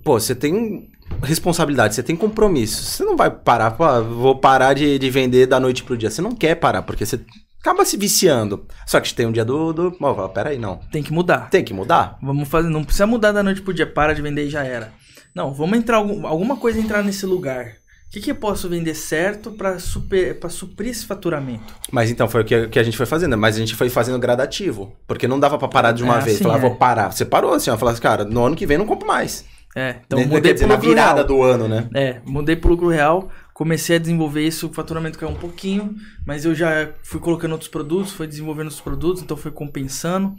[0.04, 0.88] pô, você tem
[1.22, 2.82] responsabilidade, você tem compromisso.
[2.82, 6.10] Você não vai parar, ah, vou parar de, de vender da noite pro dia.
[6.10, 7.20] Você não quer parar, porque você
[7.60, 8.66] acaba se viciando.
[8.86, 9.72] Só que tem um dia do.
[9.72, 9.90] do...
[9.92, 10.80] Fala, peraí, não.
[10.92, 11.50] Tem que mudar.
[11.50, 12.18] Tem que mudar.
[12.22, 14.92] Vamos fazer, não precisa mudar da noite pro dia, para de vender e já era.
[15.34, 17.66] Não, vamos entrar algum- alguma coisa entrar nesse lugar.
[18.06, 19.76] O que, que eu posso vender certo para
[20.40, 21.74] para suprir esse faturamento?
[21.92, 24.18] Mas então foi o que, que a gente foi fazendo, mas a gente foi fazendo
[24.18, 24.96] gradativo.
[25.06, 26.36] Porque não dava pra parar de uma É, vez.
[26.36, 26.60] assim, Falar, é.
[26.60, 27.12] vou parar.
[27.12, 27.76] Você parou assim, ó.
[27.76, 29.44] Falar assim, cara, no ano que vem não compro mais.
[29.76, 30.24] É, então Né?
[30.24, 31.26] mudei Quer dizer, pro na lucro virada real.
[31.26, 31.88] do ano, né?
[31.94, 35.94] É, mudei pro lucro real, comecei a desenvolver isso, o faturamento caiu um pouquinho,
[36.26, 40.34] mas eu já fui colocando outros produtos, fui desenvolvendo outros produtos, então foi compensando.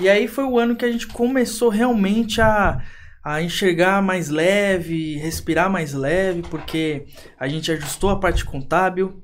[0.00, 2.80] E aí foi o ano que a gente começou realmente a,
[3.22, 7.06] a enxergar mais leve, respirar mais leve, porque
[7.38, 9.20] a gente ajustou a parte contábil.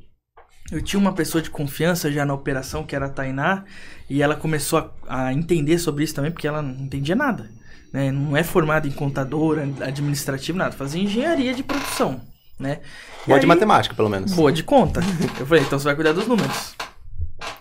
[0.70, 3.64] Eu tinha uma pessoa de confiança já na operação, que era a Tainá,
[4.10, 7.48] e ela começou a, a entender sobre isso também, porque ela não entendia nada.
[7.92, 8.10] Né?
[8.12, 10.72] Não é formada em contadora, administrativo, nada.
[10.72, 12.20] Fazia engenharia de produção,
[12.58, 12.80] né?
[13.26, 14.32] Boa de aí- matemática, pelo menos.
[14.32, 15.00] Boa de conta.
[15.38, 16.74] Eu falei, então você vai cuidar dos números.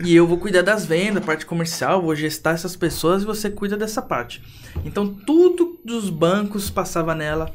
[0.03, 3.77] E eu vou cuidar das vendas, parte comercial, vou gestar essas pessoas e você cuida
[3.77, 4.43] dessa parte.
[4.85, 7.53] Então tudo dos bancos passava nela.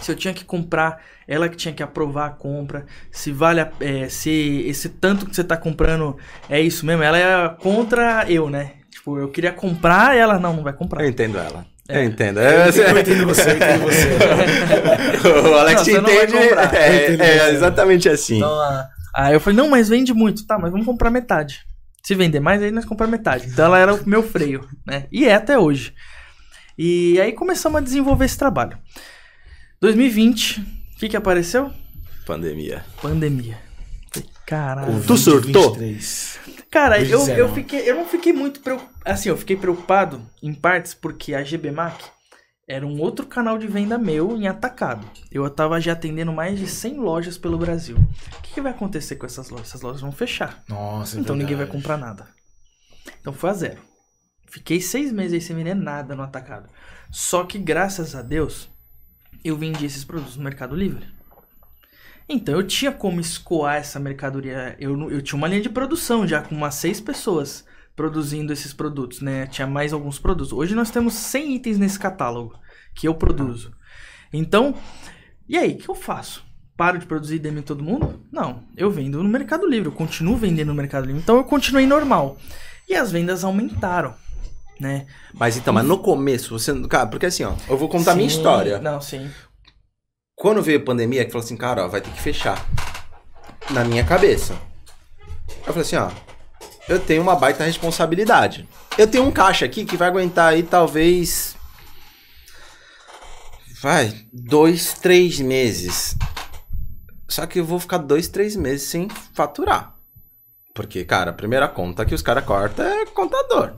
[0.00, 2.86] Se eu tinha que comprar, ela que tinha que aprovar a compra.
[3.10, 6.16] Se vale a, é, se esse tanto que você tá comprando
[6.48, 7.02] é isso mesmo.
[7.02, 8.72] Ela é contra eu, né?
[8.90, 11.02] Tipo, eu queria comprar, ela não, não vai comprar.
[11.04, 11.64] Eu entendo ela.
[11.88, 11.98] É.
[11.98, 12.38] Eu entendo.
[12.40, 14.08] Eu É, entendo- eu entendo você, eu entendo você.
[15.50, 16.48] o Alex Não, você não vai entende.
[16.48, 16.74] comprar.
[16.74, 17.50] É, é você.
[17.56, 18.36] exatamente assim.
[18.36, 20.46] Então, a- aí eu falei, não, mas vende muito.
[20.46, 21.60] Tá, mas vamos comprar metade.
[22.02, 23.46] Se vender mais, aí nós compramos metade.
[23.48, 25.04] Então ela era o meu freio, né?
[25.12, 25.92] E é até hoje.
[26.78, 28.76] E aí começamos a desenvolver esse trabalho.
[29.80, 31.70] 2020, o que que apareceu?
[32.26, 32.84] Pandemia.
[33.00, 33.58] Pandemia.
[34.46, 35.02] Caralho.
[35.06, 35.74] Tu surtou?
[35.74, 36.38] 23.
[36.72, 37.54] Cara, eu, eu, 2019.
[37.54, 38.96] fiquei, eu não fiquei muito preocupado.
[39.04, 42.02] Assim, eu fiquei preocupado em partes porque a GBMAC
[42.66, 45.06] era um outro canal de venda meu em atacado.
[45.30, 47.98] Eu tava já atendendo mais de 100 lojas pelo Brasil.
[47.98, 49.68] O que, que vai acontecer com essas lojas?
[49.68, 50.64] Essas lojas vão fechar.
[50.66, 52.26] Nossa, é Então ninguém vai comprar nada.
[53.20, 53.78] Então foi a zero.
[54.48, 56.70] Fiquei seis meses aí sem vender nada no atacado.
[57.10, 58.70] Só que graças a Deus,
[59.44, 61.06] eu vendi esses produtos no Mercado Livre.
[62.28, 64.76] Então eu tinha como escoar essa mercadoria.
[64.78, 69.20] Eu, eu tinha uma linha de produção já com umas seis pessoas produzindo esses produtos,
[69.20, 69.46] né?
[69.46, 70.52] Tinha mais alguns produtos.
[70.52, 72.54] Hoje nós temos 100 itens nesse catálogo
[72.94, 73.72] que eu produzo.
[74.32, 74.74] Então,
[75.48, 76.44] e aí, o que eu faço?
[76.76, 78.24] Paro de produzir e demito todo mundo?
[78.32, 81.20] Não, eu vendo no Mercado Livre, eu continuo vendendo no Mercado Livre.
[81.20, 82.38] Então eu continuei normal.
[82.88, 84.14] E as vendas aumentaram,
[84.80, 85.06] né?
[85.34, 86.74] Mas então, mas no começo, você.
[86.88, 88.80] Cara, porque assim, ó, eu vou contar a minha história.
[88.80, 89.30] Não, sim.
[90.42, 92.66] Quando veio a pandemia, que falou assim, cara, ó, vai ter que fechar.
[93.70, 94.60] Na minha cabeça.
[95.64, 96.10] Eu falei assim, ó,
[96.88, 98.68] eu tenho uma baita responsabilidade.
[98.98, 101.54] Eu tenho um caixa aqui que vai aguentar aí talvez.
[103.80, 106.16] Vai, dois, três meses.
[107.28, 109.94] Só que eu vou ficar dois, três meses sem faturar.
[110.74, 113.74] Porque, cara, a primeira conta que os caras cortam é contador.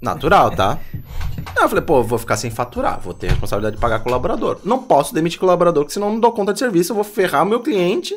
[0.00, 0.78] Natural, tá?
[1.54, 4.00] Aí eu falei, pô, eu vou ficar sem faturar, vou ter a responsabilidade de pagar
[4.00, 4.60] colaborador.
[4.64, 7.44] Não posso demitir colaborador, porque senão eu não dou conta de serviço, eu vou ferrar
[7.44, 8.14] o meu cliente.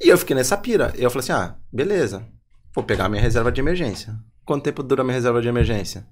[0.00, 0.92] E eu fiquei nessa pira.
[0.96, 2.26] E eu falei assim, ah, beleza,
[2.74, 4.14] vou pegar a minha reserva de emergência.
[4.44, 6.06] Quanto tempo dura a minha reserva de emergência?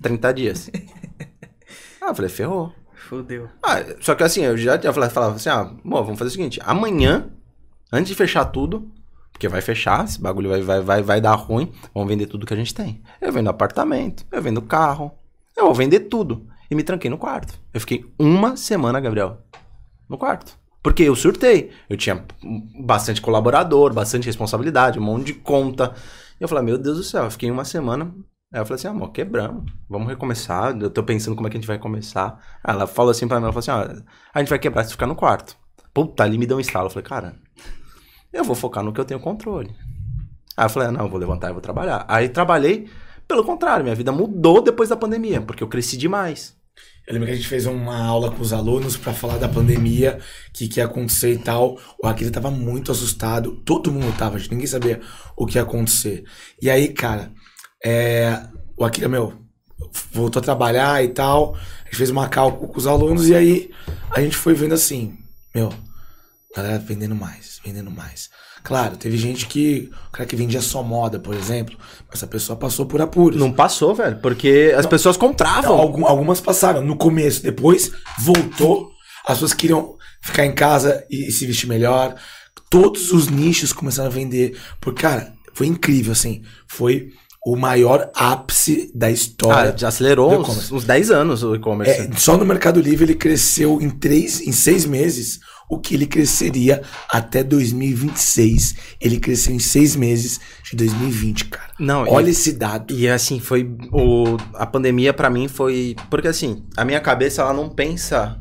[0.00, 0.70] 30 dias.
[2.00, 2.72] ah, eu falei, ferrou.
[3.08, 3.48] Fudeu.
[3.62, 6.32] Ah, só que assim, eu já tinha falado, falava assim, ah, amor, vamos fazer o
[6.32, 7.28] seguinte, amanhã,
[7.92, 8.88] antes de fechar tudo,
[9.32, 12.54] porque vai fechar, esse bagulho vai, vai, vai, vai dar ruim, vamos vender tudo que
[12.54, 13.02] a gente tem.
[13.20, 15.10] Eu vendo apartamento, eu vendo carro,
[15.56, 16.46] eu vou vender tudo.
[16.70, 17.58] E me tranquei no quarto.
[17.74, 19.38] Eu fiquei uma semana, Gabriel,
[20.08, 20.56] no quarto.
[20.82, 21.72] Porque eu surtei.
[21.88, 22.24] Eu tinha
[22.80, 25.94] bastante colaborador, bastante responsabilidade, um monte de conta.
[26.40, 28.14] E eu falei, meu Deus do céu, eu fiquei uma semana.
[28.52, 29.70] Aí eu falei assim, amor, quebramos.
[29.88, 30.76] Vamos recomeçar.
[30.80, 32.38] Eu tô pensando como é que a gente vai começar.
[32.64, 34.02] Aí ela falou assim pra mim, ela falou assim, ó,
[34.34, 35.56] a gente vai quebrar se ficar no quarto.
[35.92, 36.86] Puta, ali me deu um estalo.
[36.86, 37.36] Eu falei, cara,
[38.32, 39.74] eu vou focar no que eu tenho controle.
[40.56, 42.04] Aí eu falei, ah, não, eu vou levantar e vou trabalhar.
[42.08, 42.88] Aí trabalhei,
[43.30, 46.52] pelo contrário, minha vida mudou depois da pandemia, porque eu cresci demais.
[47.06, 50.18] Eu lembro que a gente fez uma aula com os alunos pra falar da pandemia,
[50.52, 51.78] que, que ia acontecer e tal.
[52.02, 55.00] O Akira tava muito assustado, todo mundo tava, gente, ninguém sabia
[55.36, 56.24] o que ia acontecer.
[56.60, 57.30] E aí, cara,
[57.84, 58.46] é,
[58.76, 59.32] o Akira, meu,
[60.10, 61.54] voltou a trabalhar e tal.
[61.54, 63.70] A gente fez uma cálculo com os alunos e aí
[64.10, 65.16] a gente foi vendo assim,
[65.54, 65.72] meu,
[66.54, 68.28] galera vendendo mais, vendendo mais.
[68.62, 71.76] Claro, teve gente que, o cara que vendia só moda, por exemplo,
[72.12, 73.38] essa pessoa passou por apuros.
[73.40, 75.76] Não passou, velho, porque as pessoas compravam.
[75.78, 77.90] Algum- algumas passaram no começo, depois
[78.22, 78.90] voltou.
[79.26, 82.14] As pessoas queriam ficar em casa e se vestir melhor.
[82.68, 84.56] Todos os nichos começaram a vender.
[84.80, 86.42] Porque, cara, foi incrível, assim.
[86.68, 87.08] Foi
[87.44, 89.72] o maior ápice da história.
[89.72, 92.02] Ah, já acelerou uns, uns 10 anos o e-commerce.
[92.02, 95.40] É, só no Mercado Livre ele cresceu em três, em seis meses
[95.70, 98.74] o que ele cresceria até 2026.
[99.00, 101.70] Ele cresceu em seis meses de 2020, cara.
[101.78, 102.92] Não, Olha e- esse dado.
[102.92, 103.70] E assim, foi.
[103.92, 105.94] O, a pandemia pra mim foi.
[106.10, 108.36] Porque assim, a minha cabeça ela não pensa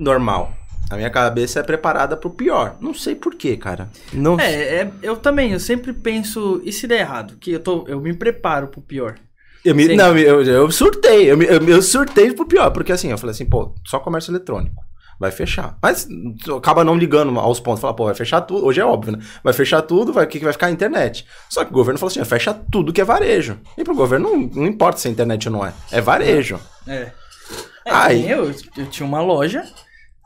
[0.00, 0.52] normal.
[0.90, 2.76] A minha cabeça é preparada pro pior.
[2.80, 3.90] Não sei porquê, cara.
[4.12, 7.36] Não É, é, eu também, eu sempre penso, e se der errado?
[7.38, 9.16] Que eu, tô, eu me preparo pro pior.
[9.62, 9.96] Eu me, Sim.
[9.96, 13.32] não, eu, eu surtei, eu, me- eu, eu surtei pro pior, porque assim, eu falei
[13.32, 14.82] assim, pô, só comércio eletrônico.
[15.18, 15.76] Vai fechar.
[15.82, 16.06] Mas
[16.56, 17.80] acaba não ligando aos pontos.
[17.80, 18.64] Fala, pô, vai fechar tudo.
[18.64, 19.24] Hoje é óbvio, né?
[19.42, 21.26] Vai fechar tudo, vai, o que, que vai ficar a internet?
[21.50, 23.58] Só que o governo falou assim: fecha tudo que é varejo.
[23.76, 25.72] E pro governo não, não importa se é internet ou não é.
[25.90, 26.60] É varejo.
[26.86, 27.10] É.
[27.84, 29.64] É, nem eu, eu tinha uma loja,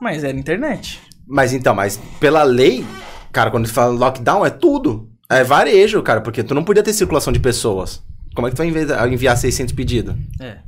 [0.00, 1.00] mas era internet.
[1.26, 2.84] Mas então, mas pela lei,
[3.32, 5.08] cara, quando você fala lockdown, é tudo.
[5.30, 8.02] É varejo, cara, porque tu não podia ter circulação de pessoas.
[8.34, 10.14] Como é que tu vai enviar, enviar 600 pedidos?
[10.40, 10.58] É,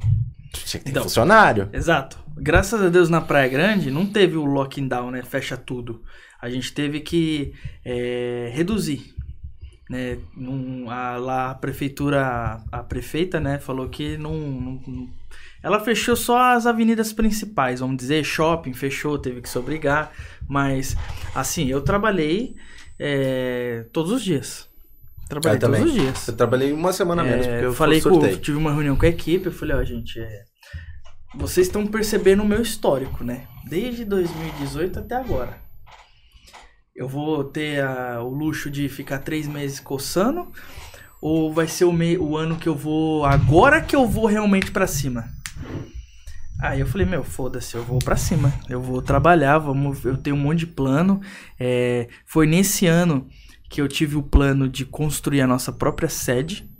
[0.53, 1.03] tinha que ter Então.
[1.03, 1.69] funcionário.
[1.73, 2.24] exato.
[2.37, 5.23] Graças a Deus na Praia Grande não teve o lockdown, né?
[5.23, 6.03] Fecha tudo.
[6.41, 7.53] A gente teve que
[7.85, 9.15] é, reduzir.
[9.89, 10.19] Né?
[10.37, 15.09] Num- a, lá a prefeitura, a prefeita, né, falou que não, não- não-
[15.63, 20.11] Ela fechou só as avenidas principais, vamos dizer, shopping fechou, teve que se obrigar.
[20.49, 20.97] Mas,
[21.35, 22.55] assim, eu trabalhei
[22.99, 24.69] é, todos os dias.
[25.29, 25.81] Trabalhei também.
[25.81, 26.29] todos os dias.
[26.29, 29.09] Eu trabalhei uma semana menos, É, porque eu falei com, tive uma reunião com a
[29.09, 30.45] equipe, eu falei, ó, gente, é,
[31.37, 33.47] vocês estão percebendo o meu histórico, né?
[33.69, 35.59] Desde 2018 até agora.
[36.95, 40.47] Eu vou ter a- o luxo de ficar três meses coçando?
[41.21, 41.93] Ou vai ser o,
[42.23, 43.25] o ano que eu vou.
[43.25, 45.25] Agora que eu vou realmente pra cima?
[46.63, 48.53] Aí eu falei, meu, foda-se, eu vou pra cima.
[48.69, 51.21] Eu vou trabalhar, vamos, eu tenho um monte de plano.
[51.59, 53.27] É, foi nesse ano
[53.69, 56.71] que eu tive o plano de construir a nossa própria sede.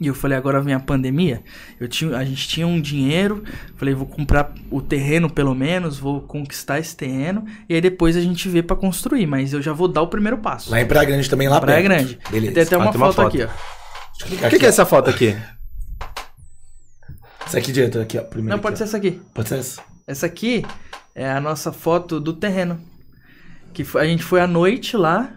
[0.00, 1.42] E eu falei, agora vem a pandemia.
[1.78, 3.44] Eu tinha, a gente tinha um dinheiro,
[3.76, 8.20] falei, vou comprar o terreno pelo menos, vou conquistar esse terreno e aí depois a
[8.20, 10.70] gente vê pra construir, mas eu já vou dar o primeiro passo.
[10.70, 11.98] Lá em Praia Grande também, lá Praia perto.
[11.98, 12.18] Grande.
[12.30, 12.54] Beleza.
[12.54, 13.42] Tem até uma, Ah, tem uma foto, foto.
[13.42, 13.46] aqui, ó.
[13.46, 14.70] O que, aqui, que é ó.
[14.70, 15.36] essa foto aqui?
[17.46, 18.22] Essa aqui, diretor, aqui, ó.
[18.22, 19.20] Primeiro Não, pode ser aqui, essa aqui.
[19.22, 19.34] ó.
[19.34, 19.82] Pode ser essa?
[20.06, 20.64] Essa aqui
[21.14, 22.80] é a nossa foto do terreno.
[23.72, 25.30] Que foi- a gente foi à noite lá.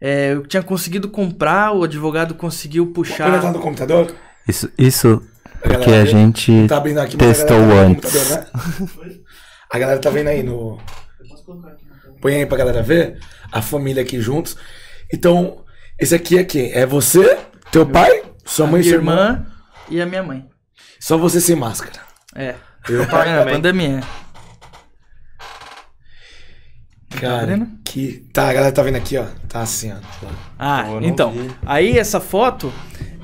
[0.00, 3.40] É, eu tinha conseguido comprar, o advogado conseguiu puxar.
[3.40, 4.14] tela do computador.
[4.46, 5.22] Isso, isso
[5.62, 8.12] A galera que a gente Tá abrindo aqui, a testou galera tá vendo no antes.
[8.12, 9.14] computador, né?
[9.70, 10.78] A galera tá vendo aí no.
[12.20, 13.18] Põe aí pra galera ver.
[13.52, 14.56] A família aqui juntos.
[15.12, 15.64] Então,
[15.98, 16.72] esse aqui é quem?
[16.72, 17.38] É você,
[17.72, 19.12] teu pai, sua a mãe e sua irmã.
[19.12, 19.46] irmã
[19.90, 20.46] e a minha mãe.
[21.00, 22.00] Só você sem máscara.
[22.34, 22.54] É.
[22.88, 24.00] Eu, É, a pandemia.
[27.08, 27.68] Cara, vendo?
[27.84, 28.26] que.
[28.32, 29.26] Tá, a galera tá vendo aqui, ó.
[29.48, 29.96] Tá assim, ó.
[30.58, 31.32] Ah, Pô, não então.
[31.32, 31.50] vi.
[31.64, 32.72] Aí essa foto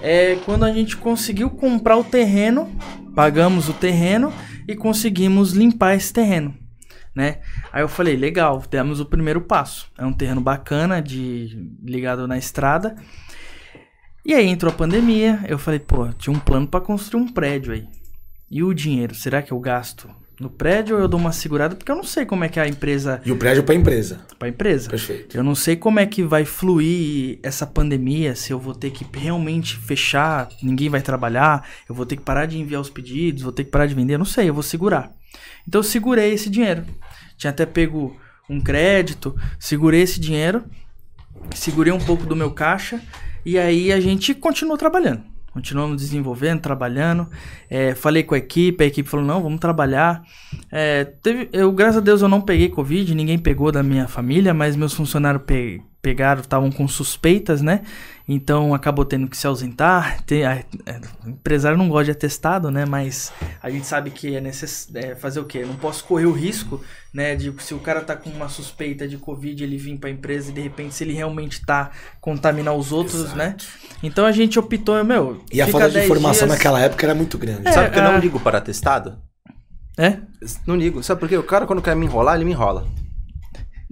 [0.01, 2.71] é quando a gente conseguiu comprar o terreno,
[3.15, 4.33] pagamos o terreno
[4.67, 6.55] e conseguimos limpar esse terreno,
[7.15, 7.41] né?
[7.73, 9.91] Aí eu falei, legal, demos o primeiro passo.
[9.99, 12.97] É um terreno bacana de ligado na estrada.
[14.25, 17.75] E aí entrou a pandemia, eu falei, pô, tinha um plano pra construir um prédio
[17.75, 17.87] aí.
[18.51, 20.09] E o dinheiro, será que eu gasto
[20.41, 21.77] no prédio ou eu dou uma segurada?
[21.77, 24.21] Porque eu não sei como é que a empresa, E o prédio pra empresa.
[24.39, 24.91] pra empresa.
[24.91, 25.37] Perfeito.
[25.37, 29.07] Eu não sei como é que vai fluir essa pandemia, se eu vou ter que
[29.19, 33.53] realmente fechar, ninguém vai trabalhar, eu vou ter que parar de enviar os pedidos, vou
[33.53, 35.13] ter que parar de vender, eu não sei, eu vou segurar.
[35.67, 36.85] Então eu segurei esse dinheiro.
[37.37, 38.17] Tinha até pego
[38.49, 40.65] um crédito, segurei esse dinheiro,
[41.55, 43.01] segurei um pouco do meu caixa
[43.45, 45.23] e aí a gente continuou trabalhando.
[45.55, 47.29] Continuamos desenvolvendo, trabalhando.
[47.71, 50.25] É, falei com a equipe, a equipe falou: não, vamos trabalhar.
[50.71, 54.53] É, teve, eu, graças a Deus, eu não peguei Covid, ninguém pegou da minha família,
[54.53, 57.83] mas meus funcionários pe- pegaram, estavam com suspeitas, né?
[58.27, 60.23] Então acabou tendo que se ausentar.
[60.23, 60.55] Tem, a,
[60.87, 62.87] é, o empresário não gosta de atestado, né?
[62.87, 63.31] Mas
[63.63, 65.59] a gente sabe que é necessário fazer o quê?
[65.59, 66.83] Eu não posso correr o risco,
[67.13, 67.37] né?
[67.37, 70.55] De se o cara tá com uma suspeita de Covid, ele vir pra empresa e
[70.55, 71.91] de repente, se ele realmente tá
[72.21, 73.57] contaminar os outros, né?
[74.03, 75.45] Então a gente optou, meu.
[75.53, 77.69] E a falta de 10 informação dias- naquela época era muito grande.
[77.69, 78.13] É, Sabe que eu ah.
[78.13, 79.19] não ligo para atestado?
[79.99, 80.17] É?
[80.67, 81.03] Não ligo.
[81.03, 81.37] Sabe por quê?
[81.37, 82.87] O cara, quando quer me enrolar, ele me enrola.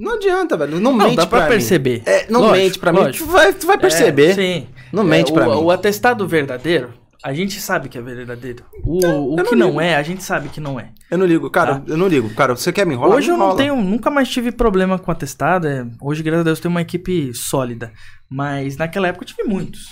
[0.03, 0.81] Não adianta, velho.
[0.81, 1.49] Não, Não, mente dá pra mim.
[1.49, 2.03] perceber.
[2.05, 2.99] É, não Lógico, mente pra mim.
[2.99, 3.25] lógico.
[3.25, 4.31] Tu vai, tu vai perceber.
[4.31, 4.67] É, sim.
[4.93, 5.65] Não mente É, pra o, mim.
[5.65, 6.93] O atestado verdadeiro,
[7.23, 8.65] a gente sabe que é verdadeiro.
[8.85, 10.89] O, o eu que não não é, a gente sabe que não é.
[11.09, 11.49] Eu não ligo.
[11.49, 11.83] Cara, Tá.
[11.87, 12.29] eu não ligo.
[12.35, 13.17] Cara, você quer me enrolar?
[13.17, 15.69] Hoje eu não tenho, nunca mais tive problema com atestado.
[15.69, 17.93] é, hoje, graças a Deus, tem uma equipe sólida.
[18.29, 19.87] Mas naquela época eu tive muitos.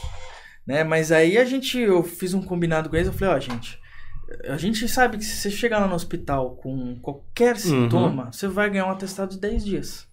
[0.67, 0.83] Né?
[0.83, 3.79] Mas aí a gente, eu fiz um combinado com eles, eu falei, ó, gente,
[4.45, 8.71] a gente sabe que se você chegar lá no hospital com qualquer sintoma, você vai
[8.71, 10.09] ganhar um atestado de 10 dias.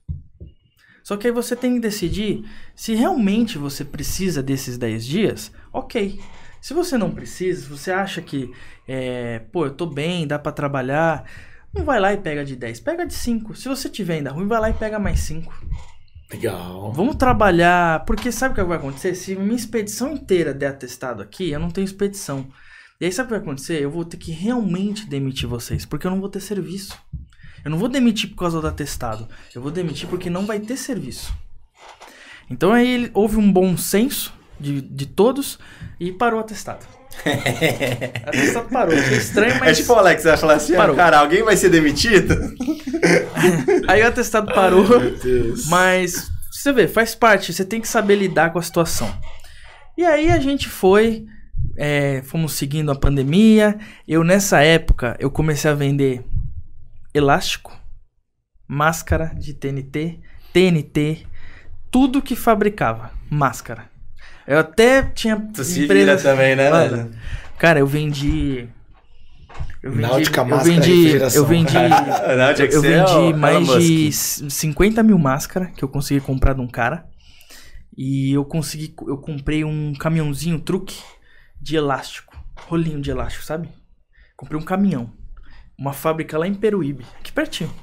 [1.04, 2.44] Só que aí você tem que decidir
[2.76, 6.20] se realmente você precisa desses 10 dias, ok.
[6.60, 8.52] Se você não precisa, se você acha que,
[8.88, 11.24] é, pô, eu tô bem, dá pra trabalhar,
[11.74, 13.56] não vai lá e pega de 10, pega de 5.
[13.56, 15.54] Se você tiver ainda ruim, vai lá e pega mais 5.
[16.30, 16.92] Legal.
[16.92, 19.16] Vamos trabalhar, porque sabe o que vai acontecer?
[19.16, 22.48] Se minha expedição inteira der atestado aqui, eu não tenho expedição.
[23.00, 23.82] E aí sabe o que vai acontecer?
[23.82, 26.98] Eu vou ter que realmente demitir vocês, porque eu não vou ter serviço.
[27.64, 29.28] Eu não vou demitir por causa do atestado.
[29.54, 31.34] Eu vou demitir porque não vai ter serviço.
[32.50, 35.60] Então aí houve um bom senso de, de todos
[36.00, 36.86] e parou o atestado.
[38.26, 38.98] atestado parou.
[38.98, 39.78] Achei estranho, É mas.
[39.78, 40.96] tipo o Alex vai falar assim, Parou.
[40.96, 42.36] cara, alguém vai ser demitido?
[43.88, 44.88] Aí o atestado parou.
[44.88, 45.68] Meu Deus.
[45.68, 49.14] Mas você vê, faz parte, você tem que saber lidar com a situação.
[49.98, 51.26] E aí a gente foi,
[51.78, 53.78] é, fomos seguindo a pandemia.
[54.08, 56.24] Eu nessa época eu comecei a vender
[57.14, 57.80] elástico,
[58.68, 60.20] máscara de TNT,
[60.52, 61.26] TNT,
[61.92, 63.90] tudo que fabricava máscara.
[64.46, 67.12] Eu até tinha Tu se vira também, né, Mano?
[67.58, 68.68] Cara, eu vendi
[69.84, 71.74] eu vendi, Náutica, eu vendi, eu vendi
[72.76, 76.68] eu ser vendi mais de c- 50 mil máscaras que eu consegui comprar de um
[76.68, 77.06] cara.
[77.96, 78.94] E eu consegui.
[79.08, 81.02] Eu comprei um caminhãozinho, truque
[81.62, 82.36] de elástico.
[82.68, 83.70] Rolinho de elástico, sabe?
[84.36, 85.12] Comprei um caminhão.
[85.78, 87.74] Uma fábrica lá em Peruíbe, aqui pertinho.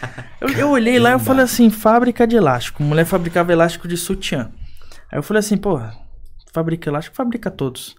[0.40, 2.82] Eu, eu olhei lá e falei assim, fábrica de elástico.
[2.82, 4.52] Mulher fabricava elástico de sutiã.
[5.10, 5.80] Aí eu falei assim, pô,
[6.52, 7.96] fabrica elástico, fabrica todos.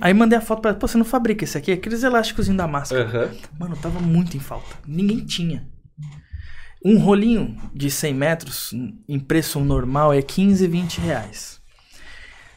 [0.00, 1.72] Aí mandei a foto pra ela, pô, você não fabrica esse aqui?
[1.72, 3.04] Aqueles elásticos da máscara.
[3.04, 3.30] Aham.
[3.58, 4.76] Mano, tava muito em falta.
[4.86, 5.68] Ninguém tinha.
[6.84, 8.74] Um rolinho de 100 metros,
[9.08, 11.60] em preço normal, é 15, 20 reais.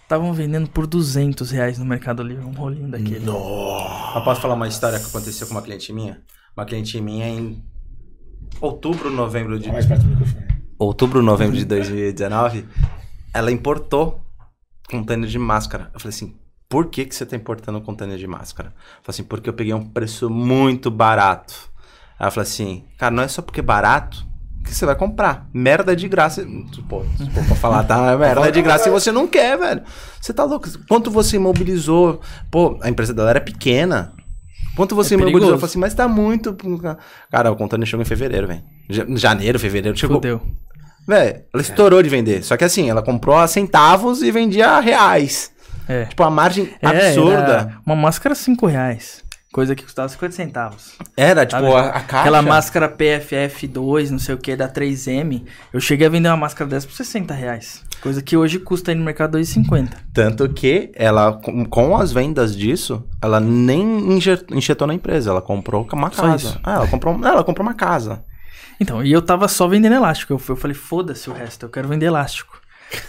[0.08, 3.26] Estavam vendendo por 200 reais no Mercado Livre, um rolinho daquele.
[3.26, 4.18] Nossa.
[4.18, 6.22] Eu posso falar uma história que aconteceu com uma cliente minha?
[6.56, 7.62] Uma cliente minha em
[8.62, 10.48] outubro, novembro de Mais perto do microfone.
[10.80, 12.66] outubro, novembro de 2019,
[13.34, 14.26] ela importou
[14.90, 15.92] container de máscara.
[15.94, 16.38] Eu falei assim,
[16.70, 18.70] por que, que você tá importando container de máscara?
[18.70, 21.70] Eu falei assim, porque eu peguei um preço muito barato.
[22.18, 24.26] Ela falou assim, cara, não é só porque é barato
[24.68, 25.48] que você vai comprar.
[25.54, 26.46] Merda de graça.
[26.90, 27.04] Pô,
[27.34, 28.12] pra falar, tá?
[28.12, 29.82] É merda de graça e você não quer, velho.
[30.22, 30.68] Você tá louco.
[30.88, 32.22] Quanto você imobilizou?
[32.52, 34.14] Pô, a empresa dela era pequena.
[34.76, 35.46] Quanto você É perigoso.
[35.46, 36.56] Eu falei assim, mas tá muito.
[37.32, 38.62] Cara, o container chegou em fevereiro, velho.
[38.90, 40.18] Ja- Janeiro, fevereiro, chegou.
[40.18, 40.42] Fudeu.
[41.08, 42.44] Velho, ela estourou de vender.
[42.44, 45.52] Só que assim, ela comprou a centavos e vendia a reais.
[45.88, 46.04] É.
[46.06, 47.78] Tipo, a margem É, absurda.
[47.86, 49.24] uma máscara 5 reais.
[49.58, 50.94] Coisa que custava 50 centavos.
[51.18, 51.74] Era, tipo, Sabe?
[51.74, 52.20] a, a caixa.
[52.20, 55.48] Aquela máscara PFF2, não sei o que, da 3M.
[55.74, 57.84] Eu cheguei a vender uma máscara dessa por 60 reais.
[58.00, 59.90] Coisa que hoje custa aí no mercado 2,50.
[60.14, 63.82] Tanto que ela, com, com as vendas disso, ela nem
[64.16, 65.32] inje- injetou na empresa.
[65.32, 66.60] Ela comprou uma casa.
[66.64, 68.24] Ah, ela comprou, ela comprou uma casa.
[68.80, 70.34] Então, e eu tava só vendendo elástico.
[70.34, 72.62] Eu, eu falei, foda-se o resto, eu quero vender elástico.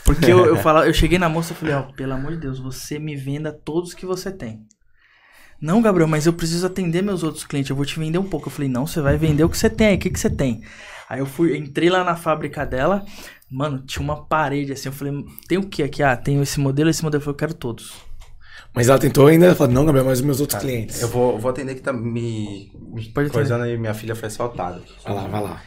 [0.02, 2.58] Porque eu, eu, fala, eu cheguei na moça e falei, ó, pelo amor de Deus,
[2.58, 4.62] você me venda todos que você tem.
[5.60, 8.48] Não, Gabriel, mas eu preciso atender meus outros clientes, eu vou te vender um pouco.
[8.48, 10.30] Eu falei, não, você vai vender o que você tem aí, o que, que você
[10.30, 10.62] tem?
[11.08, 13.04] Aí eu fui, entrei lá na fábrica dela,
[13.50, 16.02] mano, tinha uma parede assim, eu falei, tem o que aqui?
[16.02, 18.08] Ah, tem esse modelo, esse modelo, eu falei, eu quero todos.
[18.74, 21.00] Mas ela tentou ainda, ela falou, não, Gabriel, mas os meus outros clientes.
[21.00, 23.76] Eu vou, vou atender que tá me, me Pode coisando aí.
[23.76, 24.82] Minha filha foi assaltada.
[25.02, 25.62] Vai lá, vai lá.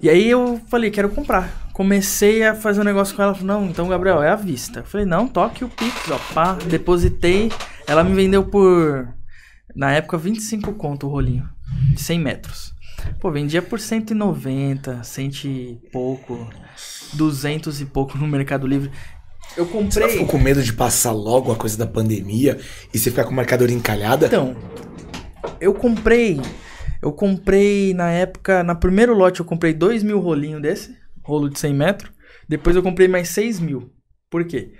[0.00, 1.68] E aí eu falei, quero comprar.
[1.72, 3.36] Comecei a fazer um negócio com ela.
[3.40, 4.80] Não, então, Gabriel, é à vista.
[4.80, 6.18] Eu falei, não, toque o Pix, ó.
[6.32, 7.50] Pá, depositei.
[7.86, 9.08] Ela me vendeu por,
[9.74, 11.48] na época, 25 conto o rolinho.
[11.94, 12.74] De 100 metros.
[13.20, 16.48] Pô, vendia por 190, 100 e pouco,
[17.12, 18.90] 200 e pouco no Mercado Livre.
[19.56, 20.08] Eu Você não comprei...
[20.08, 22.58] ficou com medo de passar logo a coisa da pandemia
[22.92, 24.26] e você ficar com a mercadoria encalhada?
[24.26, 24.56] Então,
[25.60, 26.40] eu comprei.
[27.00, 28.62] Eu comprei na época.
[28.62, 30.96] Na primeiro lote eu comprei 2 mil rolinhos desse.
[31.22, 32.12] Rolo de 100 metros.
[32.48, 33.92] Depois eu comprei mais 6 mil.
[34.30, 34.72] Por quê?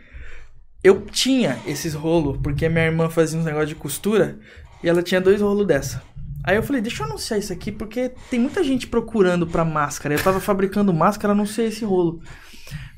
[0.82, 4.38] Eu tinha esses rolos porque minha irmã fazia uns negócios de costura
[4.82, 6.02] e ela tinha dois rolos dessa.
[6.44, 10.14] Aí eu falei, deixa eu anunciar isso aqui porque tem muita gente procurando pra máscara.
[10.14, 12.22] Eu tava fabricando máscara, anunciei esse rolo.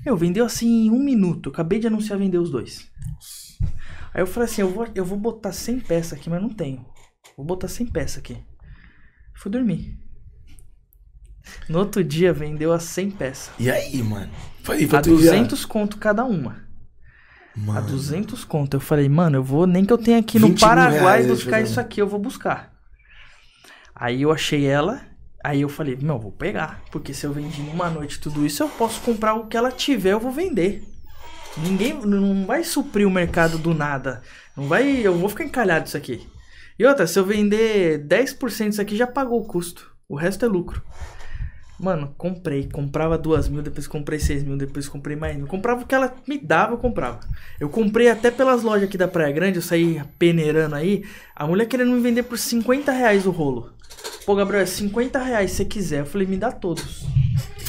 [0.05, 1.49] Meu, vendeu assim em um minuto.
[1.49, 2.89] Eu acabei de anunciar vender os dois.
[4.13, 6.85] Aí eu falei assim, eu vou, eu vou botar 100 peças aqui, mas não tenho.
[7.37, 8.37] Vou botar 100 peças aqui.
[9.41, 9.99] Fui dormir.
[11.67, 13.51] No outro dia vendeu a 100 peças.
[13.59, 14.31] E aí, mano?
[14.63, 15.31] Foi, A tudo já.
[15.31, 16.59] 200 conto cada uma.
[17.57, 18.77] A Mano, 200 conto.
[18.77, 21.63] Eu falei, mano, eu vou, nem que eu tenha aqui no 20 mil Paraguai buscar
[21.63, 22.71] isso aqui, eu vou buscar.
[23.95, 25.01] Aí eu achei ela,
[25.43, 26.83] aí eu falei, meu, vou pegar.
[26.93, 30.13] Porque se eu vendi numa noite tudo isso, eu posso comprar o que ela tiver,
[30.13, 30.85] eu vou vender.
[31.57, 34.21] Ninguém não vai suprir o mercado do nada.
[34.55, 36.29] Não vai, eu vou ficar encalhado isso aqui.
[36.81, 39.95] E outra, se eu vender 10% disso aqui, já pagou o custo.
[40.09, 40.83] O resto é lucro.
[41.79, 42.71] Mano, comprei.
[42.71, 45.47] Comprava duas mil, depois comprei seis mil, depois comprei mais mil.
[45.47, 47.21] Comprava o que ela me dava, eu comprava.
[47.61, 51.05] Eu comprei até pelas lojas aqui da Praia Grande, eu saí peneirando aí.
[51.37, 53.75] A mulher querendo me vender por 50 reais o rolo.
[54.25, 56.01] Pô, Gabriel, é 50 reais se você quiser.
[56.01, 57.05] Eu falei, me dá todos.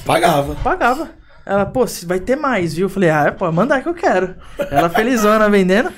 [0.06, 0.56] pagava.
[0.64, 1.12] Pagava.
[1.46, 2.86] Ela, pô, vai ter mais, viu?
[2.86, 4.38] Eu falei, ah, pode mandar que eu quero.
[4.72, 5.92] Ela felizona vendendo.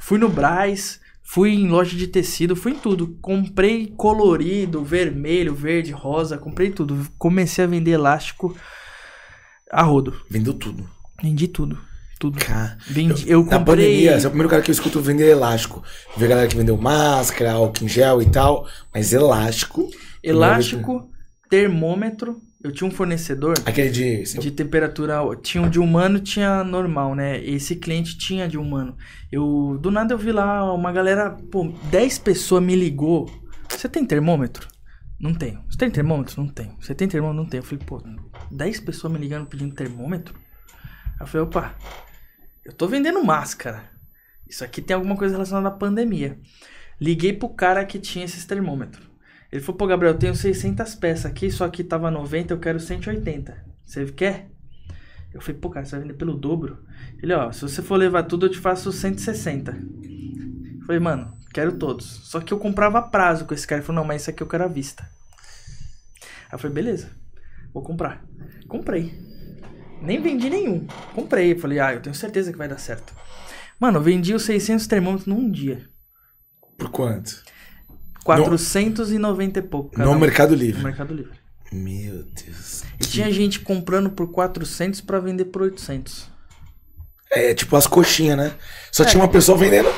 [0.00, 3.16] Fui no Braz, fui em loja de tecido, fui em tudo.
[3.20, 7.06] Comprei colorido, vermelho, verde, rosa, comprei tudo.
[7.18, 8.56] Comecei a vender elástico
[9.70, 10.14] a rodo.
[10.30, 10.88] Vendeu tudo.
[11.22, 11.78] Vendi tudo.
[12.18, 12.38] Tudo.
[12.38, 13.76] Cara, Vendi, eu Na comprei.
[13.76, 15.82] pandemia, você é o primeiro cara que eu escuto vender elástico.
[16.16, 18.66] Vi a galera que vendeu máscara, álcool em gel e tal.
[18.94, 19.86] Mas elástico.
[20.22, 21.10] Elástico,
[21.50, 22.40] termômetro.
[22.62, 23.54] Eu tinha um fornecedor.
[23.64, 24.22] Aquele de.
[24.22, 27.38] de temperatura tinha um de humano tinha normal né?
[27.44, 28.96] Esse cliente tinha de humano.
[29.30, 33.30] Eu do nada eu vi lá uma galera pô 10 pessoas me ligou.
[33.68, 34.68] Você tem termômetro?
[35.20, 35.62] Não tenho.
[35.68, 36.42] Você tem termômetro?
[36.42, 36.76] Não tenho.
[36.80, 37.42] Você tem termômetro?
[37.42, 37.60] Não tenho.
[37.60, 38.02] Eu falei pô
[38.50, 40.34] 10 pessoas me ligando pedindo termômetro?
[40.74, 41.74] Aí eu falei opa
[42.64, 43.90] eu tô vendendo máscara.
[44.48, 46.38] Isso aqui tem alguma coisa relacionada à pandemia.
[47.00, 49.06] Liguei pro cara que tinha esses termômetros
[49.56, 52.78] ele falou, pô, Gabriel, eu tenho 600 peças aqui, só que tava 90, eu quero
[52.78, 53.56] 180.
[53.84, 54.50] Você quer?
[55.32, 56.84] Eu falei, pô, cara, você vai vender pelo dobro?
[57.22, 59.72] Ele, ó, se você for levar tudo, eu te faço 160.
[59.72, 62.04] Eu falei, mano, quero todos.
[62.24, 63.80] Só que eu comprava prazo com esse cara.
[63.80, 65.08] Ele falou, não, mas isso aqui eu quero à vista.
[66.22, 67.10] Aí eu falei, beleza,
[67.72, 68.24] vou comprar.
[68.68, 69.18] Comprei.
[70.02, 70.86] Nem vendi nenhum.
[71.14, 71.58] Comprei.
[71.58, 73.14] Falei, ah, eu tenho certeza que vai dar certo.
[73.80, 75.88] Mano, eu vendi os 600 termômetros num dia.
[76.76, 77.42] Por quanto?
[78.26, 79.98] 490 e pouco.
[79.98, 80.18] No um.
[80.18, 80.82] Mercado No Livre.
[80.82, 81.38] Mercado Livre.
[81.72, 82.82] Meu Deus.
[83.00, 86.28] E tinha gente comprando por 400 pra vender por 800.
[87.30, 88.52] É tipo as coxinhas, né?
[88.90, 89.06] Só É.
[89.06, 89.88] tinha uma pessoa vendendo.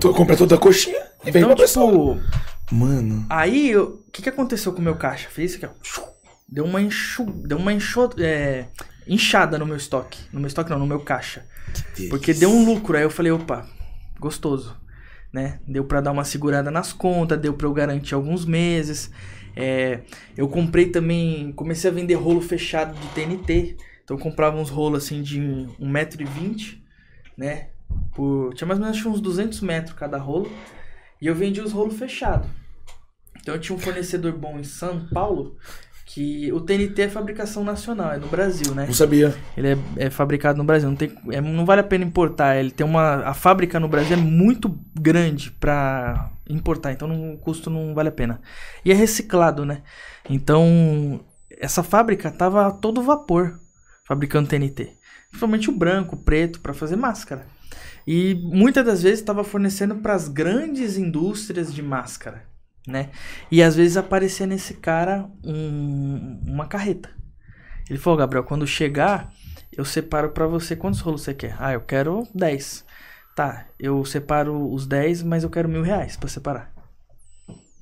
[0.00, 2.14] Tu compra toda a coxinha e vem Então, uma pessoa.
[2.16, 3.26] tipo, Mano.
[3.30, 5.28] aí o que, que aconteceu com o meu caixa?
[5.28, 6.02] Fez isso aqui, ó.
[6.48, 8.66] Deu uma enxu, deu uma enxo, é,
[9.06, 10.18] inchada no meu estoque.
[10.32, 11.44] No meu estoque não, no meu caixa.
[12.10, 12.96] Porque deu um lucro.
[12.96, 13.66] Aí eu falei, opa,
[14.20, 14.76] gostoso.
[15.32, 15.60] Né?
[15.66, 19.10] Deu pra dar uma segurada nas contas, deu pra eu garantir alguns meses.
[19.56, 20.00] É,
[20.36, 23.76] eu comprei também, comecei a vender rolo fechado de TNT.
[24.04, 26.78] Então eu comprava uns rolos assim de 1,20m,
[27.36, 27.68] né?
[28.14, 30.50] Por, tinha mais ou menos uns 200 metros cada rolo.
[31.20, 32.48] E eu vendia os rolos fechados.
[33.40, 35.56] Então eu tinha um fornecedor bom em São Paulo,
[36.14, 38.84] que o TNT é fabricação nacional, é no Brasil, né?
[38.86, 39.34] Não sabia.
[39.56, 42.56] Ele é, é fabricado no Brasil, não, tem, é- não vale a pena importar.
[42.56, 43.22] Ele tem uma.
[43.24, 48.10] A fábrica no Brasil é muito grande pra importar, então não- o custo não vale
[48.10, 48.40] a pena.
[48.84, 49.82] E é reciclado, né?
[50.28, 51.20] Então,
[51.58, 53.58] essa fábrica tava a todo vapor
[54.04, 54.90] fabricando TNT.
[55.30, 57.46] Principalmente o branco, o preto, pra fazer máscara.
[58.06, 62.42] E muitas das vezes estava fornecendo para as grandes indústrias de máscara,
[62.86, 63.10] né?
[63.50, 67.10] E às vezes aparecia nesse cara um- uma carreta.
[67.88, 69.32] Ele falou, Gabriel, quando chegar,
[69.76, 71.56] eu separo pra você quantos rolos você quer.
[71.58, 72.84] Ah, eu quero 10.
[73.34, 76.70] Tá, eu separo os 10, mas eu quero mil reais pra separar.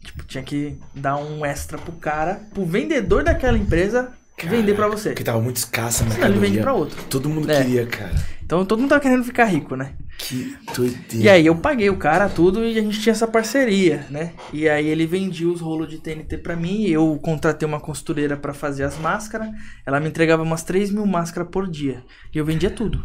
[0.05, 4.13] Tipo, tinha que dar um extra pro cara, pro vendedor daquela empresa,
[4.43, 5.11] vender pra você.
[5.11, 6.63] Porque tava muito escassa a Senão ele vende mercadoria.
[6.63, 7.03] pra outro.
[7.11, 7.63] Todo mundo É.
[7.63, 8.15] queria, cara.
[8.43, 9.93] Então todo mundo tava querendo ficar rico, né?
[10.23, 11.25] Que doideira.
[11.25, 14.33] E aí eu paguei o cara tudo e a gente tinha essa parceria, né?
[14.53, 18.53] E aí ele vendia os rolos de TNT pra mim, eu contratei uma costureira pra
[18.55, 19.49] fazer as máscaras,
[19.87, 22.05] ela me entregava umas 3 mil máscaras por dia.
[22.35, 23.03] E eu vendia tudo.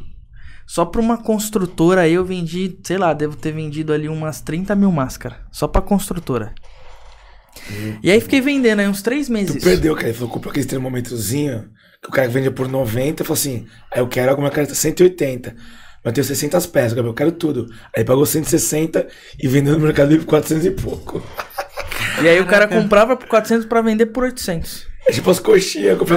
[0.68, 4.76] Só pra uma construtora aí eu vendi, sei lá, devo ter vendido ali umas 30
[4.76, 5.38] mil máscaras.
[5.52, 6.54] Só pra construtora.
[8.04, 9.64] E aí fiquei vendendo aí uns 3 Tu meses.
[9.64, 10.08] perdeu, cara.
[10.10, 11.70] Ele falou, comprou aquele termômetrozinho
[12.02, 13.22] que o cara vendia por 90.
[13.22, 15.56] Eu falei assim, aí eu quero alguma carta 180.
[16.06, 17.68] Mas eu tenho 600 peças, Gabriel, eu quero tudo.
[17.98, 19.08] Aí pagou 160
[19.42, 21.24] e vendeu no Mercado Livre por 400 e pouco.
[22.22, 24.86] E aí o cara comprava por 400 pra vender por 800.
[25.08, 26.16] É tipo as coxinhas, tudo.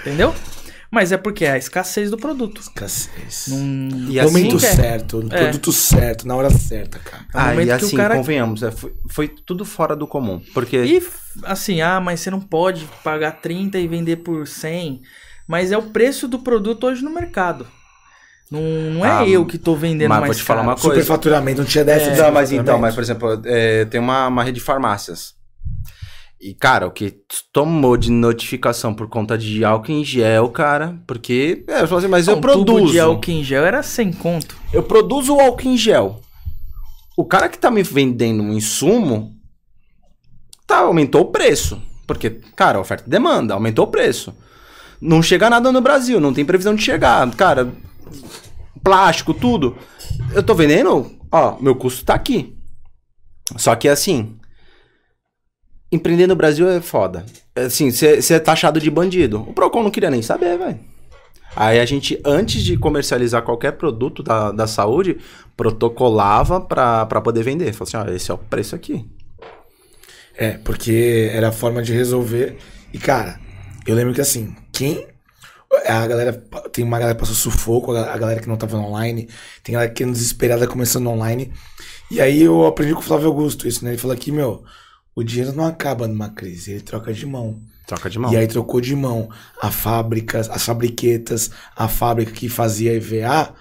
[0.00, 0.34] Entendeu?
[0.90, 2.60] Mas é porque é a escassez do produto.
[2.60, 3.46] Escassez.
[3.48, 3.88] Num...
[4.10, 4.74] E No momento assim, é.
[4.74, 5.38] certo, no É.
[5.42, 7.24] produto certo, na hora certa, cara.
[7.24, 10.06] É Ah, momento e que o assim, cara- convenhamos, é, foi, foi tudo fora do
[10.06, 10.40] comum.
[10.54, 11.02] Porque E
[11.42, 15.02] assim, ah, mas você não pode pagar 30 e vender por 100.
[15.48, 17.66] Mas é o preço do produto hoje no mercado.
[18.50, 18.60] Não,
[18.92, 20.68] não é Ah, eu que tô vendendo mas mais vou te falar caro.
[20.70, 20.88] uma coisa.
[20.88, 22.10] Superfaturamento, não tinha dessa.
[22.12, 25.34] de Não, mas então, mas por exemplo, é, tem uma, uma rede de farmácias.
[26.40, 27.14] E, cara, o que
[27.52, 31.64] tomou de notificação por conta de álcool em gel, cara, porque.
[31.66, 32.92] É, eu falo assim, mas eu Um tubo produzo.
[32.92, 34.56] de álcool em gel era 100 conto.
[34.72, 36.20] Eu produzo o álcool em gel.
[37.16, 39.34] O cara que tá me vendendo um insumo,
[40.66, 41.80] tá, aumentou o preço.
[42.06, 44.32] Porque, cara, oferta e demanda, aumentou o preço.
[45.00, 47.28] Não chega nada no Brasil, não tem previsão de chegar.
[47.34, 47.72] Cara,
[48.82, 49.76] plástico, tudo.
[50.34, 52.56] Eu tô vendendo, ó, meu custo tá aqui.
[53.56, 54.36] Só que assim,
[55.90, 57.24] empreender no Brasil é foda.
[57.54, 59.40] Assim, você é taxado de bandido.
[59.40, 60.78] O Procon não queria nem saber, velho.
[61.54, 65.16] Aí a gente, antes de comercializar qualquer produto da, da saúde,
[65.56, 67.72] protocolava pra, pra poder vender.
[67.72, 69.08] Falou assim, ó, esse é o preço aqui.
[70.36, 72.58] É, porque era a forma de resolver.
[72.92, 73.40] E, cara,
[73.86, 75.06] eu lembro que assim, quem.
[75.84, 76.32] A galera.
[76.72, 79.28] Tem uma galera que passou sufoco, a galera que não tava online.
[79.62, 81.52] Tem galera que é desesperada começando online.
[82.10, 83.90] E aí eu aprendi com o Flávio Augusto isso, né?
[83.90, 84.64] Ele falou que, meu,
[85.14, 87.60] o dinheiro não acaba numa crise, ele troca de mão.
[87.86, 88.32] Troca de mão.
[88.32, 89.28] E aí trocou de mão
[89.60, 93.54] a fábrica, as fabriquetas, a fábrica que fazia EVA.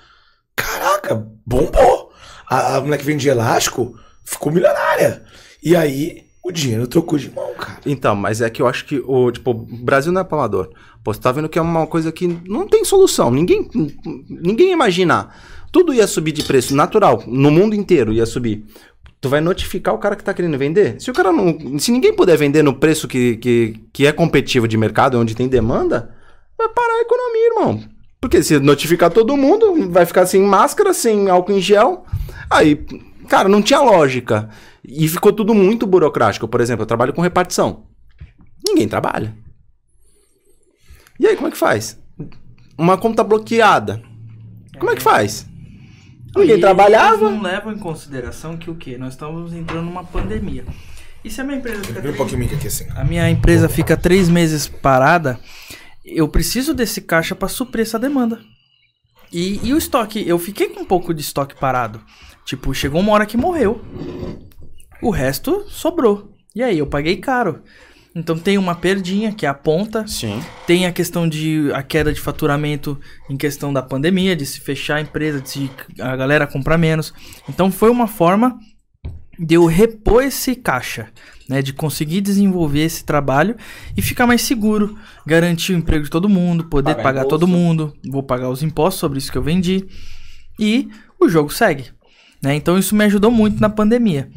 [0.56, 2.11] Caraca, bombou!
[2.48, 5.24] A, a mulher que vendia elástico ficou milionária.
[5.64, 7.80] E aí o dinheiro trocou de mão, cara.
[7.85, 10.69] Então, mas é que eu acho que o, tipo, Brasil não é pra amador.
[11.06, 13.30] Pô, você tá vendo que é uma coisa que não tem solução.
[13.30, 13.69] Ninguém,
[14.27, 15.40] ninguém imaginar.
[15.72, 17.24] Tudo ia subir de preço natural.
[17.27, 18.66] No mundo inteiro ia subir.
[19.22, 21.00] Tu vai notificar o cara que tá querendo vender?
[21.00, 21.77] Se o cara não.
[21.77, 25.48] Se ninguém puder vender no preço que, que, que é competitivo de mercado, onde tem
[25.48, 26.09] demanda,
[26.58, 27.84] vai parar a economia, irmão.
[28.19, 32.03] Porque se notificar todo mundo, vai ficar sem máscara, sem álcool em gel.
[32.50, 32.84] Aí,
[33.27, 34.50] cara, não tinha lógica.
[34.84, 36.48] E ficou tudo muito burocrático.
[36.48, 37.84] Por exemplo, eu trabalho com repartição.
[38.67, 39.44] Ninguém trabalha.
[41.19, 42.00] E aí, como é que faz?
[42.77, 44.02] Uma conta bloqueada.
[44.77, 45.48] Como é que faz?
[46.35, 47.26] Ninguém E trabalhava.
[47.26, 48.98] Eles não levam em consideração que o quê?
[48.98, 50.66] Nós estamos entrando numa pandemia.
[51.24, 52.88] E se a minha empresa fica um três, pouquinho aqui assim.
[52.95, 55.40] a minha empresa fica três meses parada,
[56.03, 58.40] eu preciso desse caixa para suprir essa demanda.
[59.32, 62.02] E, e o estoque, eu fiquei com um pouco de estoque parado.
[62.45, 63.82] Tipo, chegou uma hora que morreu.
[65.02, 66.32] O resto sobrou.
[66.53, 67.64] E aí, eu paguei caro.
[68.16, 70.08] Então tem uma perdinha, que é a ponta.
[70.08, 70.42] Sim.
[70.66, 72.98] Tem a questão de a queda de faturamento
[73.30, 75.69] em questão da pandemia, de se fechar a empresa, de se,
[76.00, 77.14] a galera comprar menos.
[77.50, 78.58] Então foi uma forma
[79.38, 81.10] de eu repor esse caixa,
[81.50, 83.58] né, de conseguir desenvolver esse trabalho
[83.98, 87.94] e ficar mais seguro, garantir o emprego de todo mundo, poder Pagar pagar, todo mundo,
[88.10, 89.85] vou pagar os impostos sobre isso que eu vendi
[90.58, 90.88] e
[91.19, 91.88] o jogo segue,
[92.42, 92.56] né?
[92.56, 94.30] Então isso me ajudou muito na pandemia.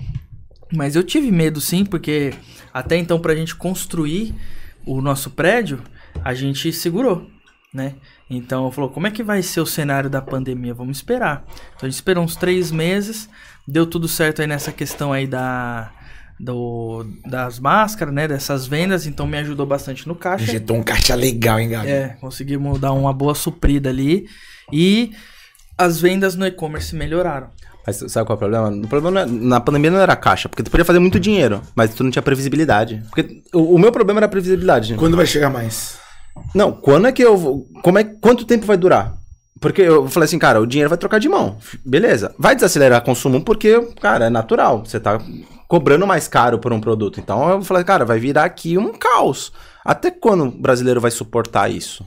[0.72, 2.34] Mas eu tive medo sim, porque
[2.72, 4.34] até então pra gente construir
[4.86, 5.80] o nosso prédio,
[6.24, 7.28] a gente segurou,
[7.72, 7.94] né?
[8.28, 10.74] Então falou, como é que vai ser o cenário da pandemia?
[10.74, 11.44] Vamos esperar.
[11.74, 13.28] Então a gente esperou uns três meses,
[13.70, 15.92] Deu tudo certo aí nessa questão aí da,
[16.40, 18.26] do, das máscaras, né?
[18.26, 20.44] Dessas vendas, então me ajudou bastante no caixa.
[20.44, 21.86] Injetou um caixa legal, hein, Gabi?
[21.86, 24.26] É, conseguimos dar uma boa suprida ali.
[24.72, 25.12] E
[25.76, 27.50] as vendas no e-commerce melhoraram.
[27.86, 28.68] Mas sabe qual é o problema?
[28.68, 31.62] O problema não é- na pandemia não era caixa, porque tu podia fazer muito dinheiro,
[31.74, 33.02] mas tu não tinha previsibilidade.
[33.10, 34.94] Porque o, o meu problema era a previsibilidade.
[34.94, 35.98] Quando vai chegar mais?
[36.55, 37.66] Não, quando é que eu vou.
[37.82, 39.16] Como é, quanto tempo vai durar?
[39.60, 41.57] Porque eu falei assim, cara, o dinheiro vai trocar de mão.
[41.84, 42.32] Beleza.
[42.39, 44.84] Vai desacelerar o consumo porque, cara, é natural.
[44.84, 45.20] Você tá
[45.66, 47.18] cobrando mais caro por um produto.
[47.18, 49.52] Então eu falei, cara, vai virar aqui um caos.
[49.84, 52.07] Até quando o brasileiro vai suportar isso?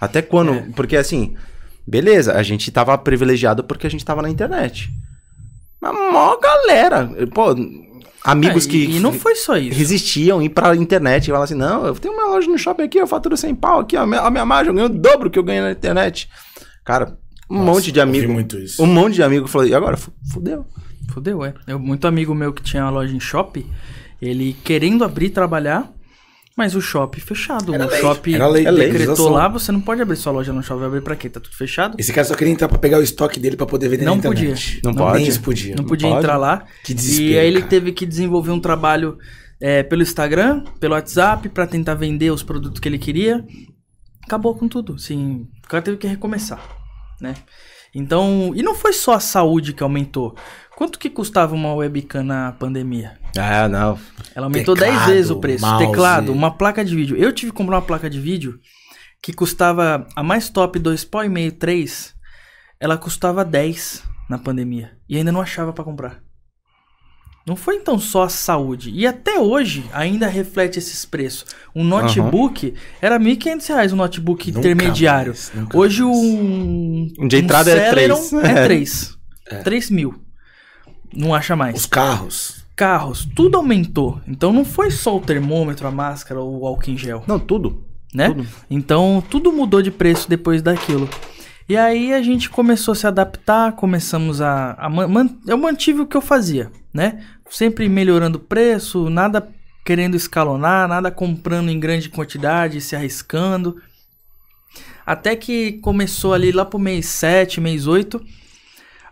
[0.00, 0.54] Até quando.
[0.54, 0.66] É.
[0.74, 1.36] Porque assim,
[1.86, 4.90] beleza, a gente tava privilegiado porque a gente tava na internet.
[5.80, 7.08] Mas mó galera.
[7.34, 7.54] Pô,
[8.24, 8.96] amigos É, e- que.
[8.96, 9.76] E não foi só isso.
[9.78, 12.98] Resistiam ir pra internet e falar assim: não, eu tenho uma loja no shopping aqui,
[12.98, 15.30] eu faturo 100 pau aqui, ó, a minha, a minha margem, eu ganho o dobro
[15.30, 16.28] que eu ganho na internet.
[16.84, 17.16] Cara,
[17.50, 18.32] um Nossa, monte de amigo.
[18.32, 18.82] muito isso.
[18.82, 19.96] Um monte de amigo falou: e agora?
[19.96, 20.64] Fu- Fudeu.
[21.12, 21.54] Fudeu, é.
[21.66, 23.66] Eu, muito amigo meu que tinha uma loja em shopping,
[24.20, 25.88] ele querendo abrir e trabalhar,
[26.56, 27.74] mas o shopping fechado.
[27.74, 30.52] Era o lei, shopping era lei, lei, decretou lá, você não pode abrir sua loja
[30.52, 30.80] no shopping.
[30.80, 31.28] Vai abrir pra quê?
[31.28, 31.96] Tá tudo fechado?
[31.98, 34.18] Esse cara só queria entrar pra pegar o estoque dele pra poder vender Não na
[34.18, 34.80] internet.
[34.82, 35.28] Não Nem pode.
[35.28, 35.76] isso podia.
[35.76, 36.18] Não podia pode.
[36.20, 36.64] entrar lá.
[36.82, 37.70] Que desespero, E aí ele cara.
[37.70, 39.18] teve que desenvolver um trabalho
[39.60, 43.44] é, pelo Instagram, pelo WhatsApp, pra tentar vender os produtos que ele queria.
[44.24, 46.60] Acabou com tudo, assim, o cara teve que recomeçar,
[47.20, 47.34] né?
[47.94, 50.34] Então, e não foi só a saúde que aumentou.
[50.76, 53.18] Quanto que custava uma webcam na pandemia?
[53.38, 53.98] Ah, não.
[54.34, 55.64] Ela aumentou Teclado, 10 vezes o preço.
[55.64, 55.86] mouse.
[55.86, 57.16] Teclado, uma placa de vídeo.
[57.16, 58.58] Eu tive que comprar uma placa de vídeo
[59.22, 62.14] que custava a mais top 2,5, 3.
[62.78, 64.92] Ela custava 10 na pandemia.
[65.08, 66.20] E ainda não achava pra comprar.
[67.46, 68.90] Não foi então só a saúde.
[68.90, 71.46] E até hoje ainda reflete esses preços.
[71.74, 75.32] Um notebook era 1.500 reais, um notebook Nunca intermediário.
[75.32, 76.16] mais, hoje mais.
[76.16, 77.08] um.
[77.20, 78.36] Um de entrada é Celeron três.
[78.42, 78.64] É
[79.54, 79.62] 3.
[79.62, 80.20] 3 mil.
[81.14, 82.65] Não acha mais Os carros.
[82.76, 84.20] Carros, tudo aumentou.
[84.28, 87.82] Então não foi só o termômetro, a máscara ou o álcool em gel, Não, tudo.
[88.14, 88.28] né?
[88.28, 88.46] Tudo.
[88.70, 91.08] Então tudo mudou de preço depois daquilo.
[91.68, 94.74] E aí a gente começou a se adaptar, começamos a.
[94.78, 97.24] a man- eu mantive o que eu fazia, né?
[97.50, 99.48] Sempre melhorando o preço, nada
[99.84, 103.80] querendo escalonar, nada comprando em grande quantidade, se arriscando.
[105.04, 108.20] Até que começou ali lá pro mês 7, mês 8,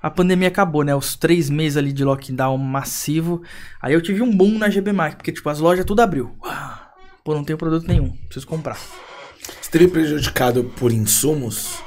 [0.05, 0.95] a pandemia acabou, né?
[0.95, 3.43] Os três meses ali de lockdown massivo.
[3.81, 6.37] Aí eu tive um boom na GB Mac, porque tipo, as lojas tudo abriu.
[6.45, 6.79] Uau,
[7.25, 8.77] Pô, não tenho produto nenhum, preciso comprar.
[8.77, 11.79] Você teria prejudicado por insumos?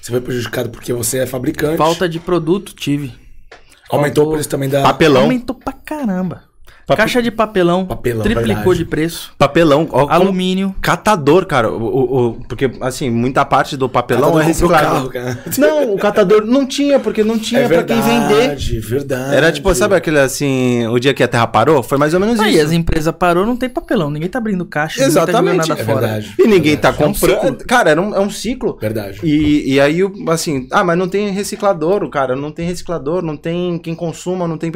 [0.00, 1.76] Você foi prejudicado porque você é fabricante?
[1.76, 3.08] Falta de produto, tive.
[3.90, 4.82] Aumentou faltou- o preço também da...
[4.82, 5.24] Papelão.
[5.24, 6.44] Aumentou pra caramba.
[6.86, 8.78] Pape- Caixa de papelão, Papelão, triplicou verdade.
[8.78, 9.32] de preço.
[9.36, 9.88] Papelão.
[9.90, 10.72] Ó, Alumínio.
[10.80, 11.68] Catador, cara.
[11.68, 14.84] O, o- o- porque, assim, muita parte do papelão um é reciclado.
[14.86, 15.38] carro, cara.
[15.58, 18.34] Não, o catador não tinha, porque não tinha É pra quem vender.
[18.36, 19.34] verdade, verdade.
[19.34, 21.82] Era tipo, sabe aquele assim, o dia que a Terra parou?
[21.82, 22.66] Foi mais ou menos Aí isso.
[22.66, 25.84] as empresas parou, não tem papelão, ninguém tá abrindo caixa, Exatamente, ninguém tá É nada
[25.84, 26.06] fora.
[26.06, 26.34] verdade.
[26.38, 27.40] E ninguém tá É um comprando.
[27.40, 27.66] ciclo.
[27.66, 28.78] cara, era um- é um ciclo.
[28.80, 29.18] Verdade.
[29.24, 33.36] E, e aí, o- assim, ah, mas não tem reciclador, cara, não tem reciclador, não
[33.36, 34.70] tem quem consuma, não tem.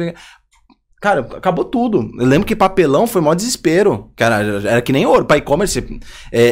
[1.01, 2.11] Cara, acabou tudo.
[2.19, 4.11] Eu lembro que papelão foi maior desespero.
[4.15, 5.25] Cara, era que nem ouro.
[5.25, 5.99] Pra e-commerce
[6.31, 6.43] é,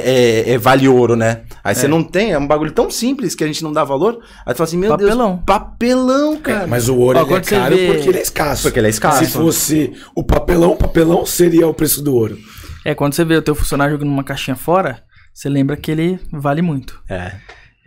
[0.49, 1.41] é- é vale ouro, né?
[1.63, 1.87] Aí você É.
[1.87, 4.19] não tem, é um bagulho tão simples que a gente não dá valor.
[4.43, 5.33] Aí tu fala assim, meu Papelão.
[5.35, 6.63] Deus, papelão, cara.
[6.63, 8.63] É, mas o ouro ele é você caro vê- porque ele é escasso.
[8.63, 9.23] Porque ele é escasso.
[9.23, 12.35] Se fosse o papelão, o papelão seria o preço do ouro.
[12.83, 16.19] É, quando você vê o teu funcionário jogando uma caixinha fora, você lembra que ele
[16.33, 16.99] vale muito.
[17.07, 17.33] É.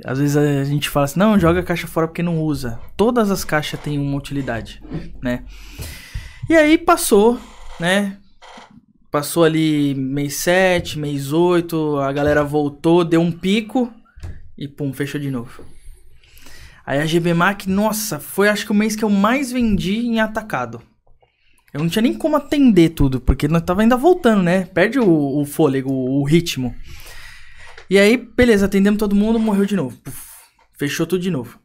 [0.04, 2.78] Às vezes a gente fala assim, não, joga a caixa fora porque não usa.
[2.96, 4.80] Todas as caixas têm uma utilidade,
[5.22, 5.42] né?
[6.52, 7.40] E aí passou,
[7.80, 8.18] né?
[9.10, 13.90] Passou ali mês 7, mês 8, a galera voltou, deu um pico
[14.58, 15.64] e pum, fechou de novo.
[16.84, 20.20] Aí a GB Mac, nossa, foi acho que o mês que eu mais vendi em
[20.20, 20.82] atacado.
[21.72, 24.66] Eu não tinha nem como atender tudo, porque nós tava ainda voltando, né?
[24.66, 26.76] Perde o, o fôlego, o ritmo.
[27.88, 29.96] E aí, beleza, atendemos todo mundo, morreu de novo.
[29.96, 30.20] Puf,
[30.76, 31.61] fechou tudo de novo.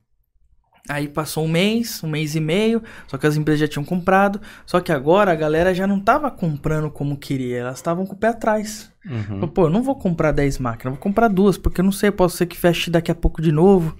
[0.90, 4.40] Aí passou um mês, um mês e meio, só que as empresas já tinham comprado.
[4.66, 8.17] Só que agora a galera já não tava comprando como queria, elas estavam com o
[8.17, 8.90] pé atrás.
[9.06, 9.24] Uhum.
[9.24, 12.09] Falou, Pô, eu não vou comprar 10 máquinas, vou comprar duas, porque eu não sei,
[12.09, 13.98] pode ser que feche daqui a pouco de novo.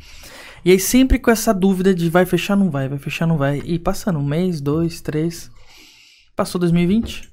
[0.64, 3.61] E aí sempre com essa dúvida de vai fechar, não vai, vai fechar, não vai.
[3.66, 5.51] E passando um mês, dois, três.
[6.35, 7.30] Passou 2020,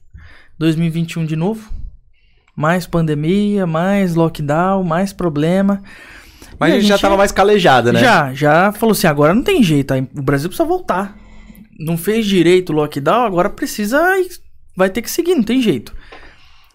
[0.58, 1.73] 2021 de novo.
[2.57, 5.83] Mais pandemia, mais lockdown, mais problema.
[6.58, 8.00] Mas E a gente já tava mais calejada, né?
[8.00, 11.16] Já, já falou assim, agora não tem jeito, o Brasil precisa voltar.
[11.78, 14.00] Não fez direito o lockdown, agora precisa,
[14.76, 15.92] vai ter que seguir, não tem jeito.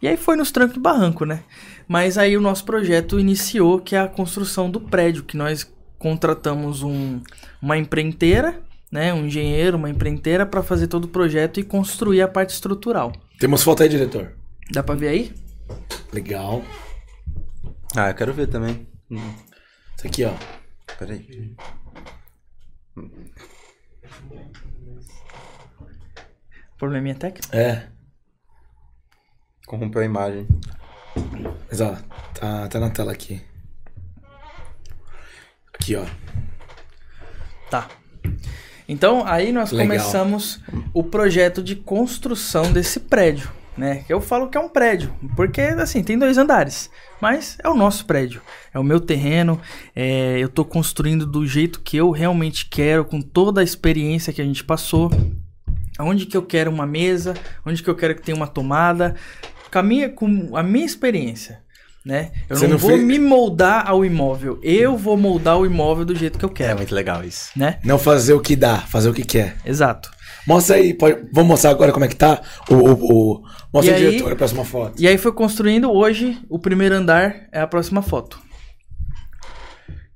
[0.01, 1.41] E aí foi nos trancos do barranco, né?
[1.87, 6.83] Mas aí o nosso projeto iniciou, que é a construção do prédio, que nós contratamos
[6.83, 7.19] um,
[7.61, 12.27] uma empreiteira, né, um engenheiro, uma empreiteira para fazer todo o projeto e construir a
[12.27, 13.11] parte estrutural.
[13.39, 14.33] Temos foto aí, diretor.
[14.71, 15.31] Dá para ver aí?
[16.13, 16.63] Legal.
[17.95, 18.87] Ah, eu quero ver também.
[19.11, 19.19] Hum,
[19.99, 20.31] Isso aqui, ó.
[20.97, 21.53] peraí.
[26.77, 27.53] Probleminha técnico?
[27.53, 27.89] É.
[29.67, 30.47] Corrompeu a imagem.
[31.69, 31.97] Mas ó,
[32.33, 33.41] tá, tá na tela aqui.
[35.73, 36.05] Aqui, ó.
[37.69, 37.89] Tá.
[38.87, 39.85] Então, aí nós Legal.
[39.85, 40.61] começamos
[40.93, 44.03] o projeto de construção desse prédio, né?
[44.09, 46.89] Eu falo que é um prédio, porque, assim, tem dois andares,
[47.21, 48.41] mas é o nosso prédio,
[48.73, 49.59] é o meu terreno,
[49.95, 54.41] é, eu tô construindo do jeito que eu realmente quero, com toda a experiência que
[54.41, 55.09] a gente passou,
[55.97, 57.33] aonde que eu quero uma mesa,
[57.65, 59.15] onde que eu quero que tenha uma tomada,
[59.71, 61.59] com a minha, com a minha experiência,
[62.05, 62.31] né?
[62.49, 66.15] Eu não, não vou fez- me moldar ao imóvel, eu vou moldar o imóvel do
[66.15, 67.51] jeito que eu É quero, muito legal isso.
[67.55, 67.77] né?
[67.83, 69.55] Não fazer o que dá, fazer o que quer.
[69.65, 70.09] Exato.
[70.49, 72.41] Mostra aí, pode- vamos mostrar agora como é que tá?
[72.71, 72.93] O, o,
[73.35, 74.99] o- Mostra E aí, aí- diretor, a próxima foto.
[74.99, 78.39] E aí foi construindo, hoje o primeiro andar é a próxima foto.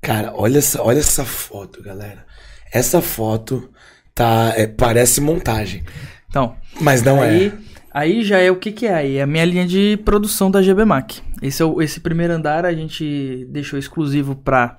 [0.02, 2.26] Cara, olha essa, olha essa foto, galera.
[2.74, 3.70] Essa foto
[4.14, 4.54] tá.
[4.58, 5.84] é, parece montagem.
[6.28, 7.54] Então, Mas não aí, é.
[7.92, 8.94] aí já é o que que é?
[8.96, 11.22] Aí é a minha linha de produção da GBMAC.
[11.44, 14.78] Esse, é o, esse primeiro andar a gente deixou exclusivo para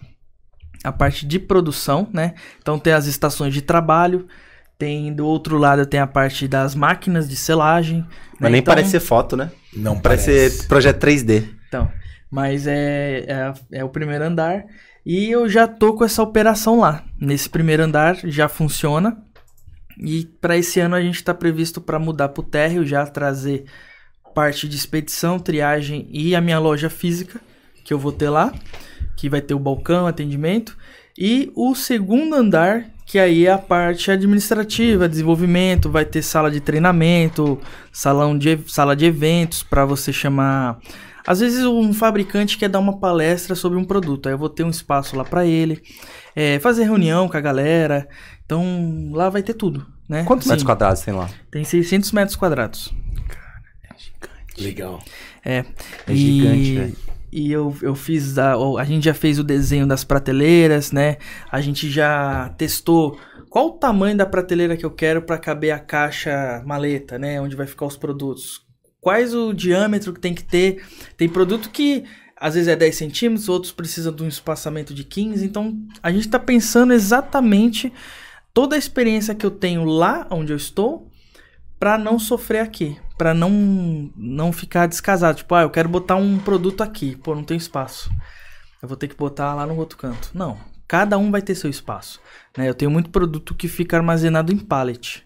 [0.83, 2.35] a parte de produção, né?
[2.61, 4.27] Então tem as estações de trabalho,
[4.79, 8.05] tem do outro lado tem a parte das máquinas de selagem.
[8.33, 8.51] Mas né?
[8.51, 9.51] nem Então- parece ser foto, né?
[9.75, 10.57] Não Parece, parece.
[10.59, 11.49] ser projeto 3D.
[11.69, 11.91] Então,
[12.31, 14.65] mas é, é, é o primeiro andar.
[15.07, 17.05] E eu já tô com essa operação lá.
[17.21, 19.17] Nesse primeiro andar já funciona.
[19.99, 23.65] E para esse ano a gente está previsto para mudar para o térreo, já trazer
[24.35, 27.41] parte de expedição, triagem e a minha loja física
[27.85, 28.53] que eu vou ter lá,
[29.17, 30.77] que vai ter o balcão, atendimento.
[31.17, 36.59] E o segundo andar, que aí é a parte administrativa, desenvolvimento, vai ter sala de
[36.59, 37.61] treinamento,
[37.93, 40.81] salão de, sala de eventos para você chamar.
[41.25, 44.65] Às vezes um fabricante quer dar uma palestra sobre um produto, aí eu vou ter
[44.65, 45.81] um espaço lá para ele,
[46.35, 48.09] é, fazer reunião com a galera.
[48.45, 50.25] Então lá vai ter tudo, né?
[50.25, 51.31] Quantos Sim, metros quadrados tem lá?
[51.53, 52.93] Tem 600 metros quadrados.
[54.59, 54.99] Legal.
[55.45, 55.65] É,
[56.09, 56.97] É e, gigante, velho.
[57.37, 58.39] E eu, eu fiz.
[58.39, 61.17] A, a gente já fez o desenho das prateleiras, né?
[61.51, 63.19] A gente já testou
[63.51, 67.41] qual o tamanho da prateleira que eu quero para caber a caixa maleta, né?
[67.41, 68.65] Onde vai ficar os produtos.
[69.01, 70.85] Quais o diâmetro que tem que ter.
[71.17, 72.05] Tem produto que
[72.37, 75.45] às vezes é 10 centímetros, outros precisam de um espaçamento de 15.
[75.45, 77.93] Então a gente está pensando exatamente
[78.53, 81.11] toda a experiência que eu tenho lá onde eu estou
[81.81, 86.39] para não sofrer aqui, para não não ficar descasado, tipo, ah, eu quero botar um
[86.39, 88.11] produto aqui, pô, não tem espaço.
[88.83, 90.31] Eu vou ter que botar lá no outro canto.
[90.35, 92.21] Não, cada um vai ter seu espaço,
[92.57, 92.69] né?
[92.69, 95.25] Eu tenho muito produto que fica armazenado em pallet.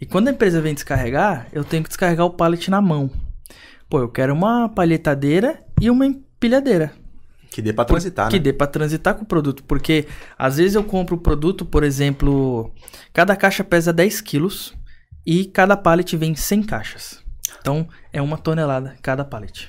[0.00, 3.10] E quando a empresa vem descarregar, eu tenho que descarregar o pallet na mão.
[3.88, 6.92] Pô, eu quero uma palhetadeira e uma empilhadeira
[7.50, 8.42] Que dê pra transitar, que né?
[8.42, 9.62] dê pra transitar com o produto.
[9.64, 12.72] Porque às vezes eu compro o produto, por exemplo,
[13.12, 14.74] cada caixa pesa 10 quilos
[15.26, 17.18] e cada pallet vem 100 caixas.
[17.60, 19.68] Então é uma tonelada cada pallet.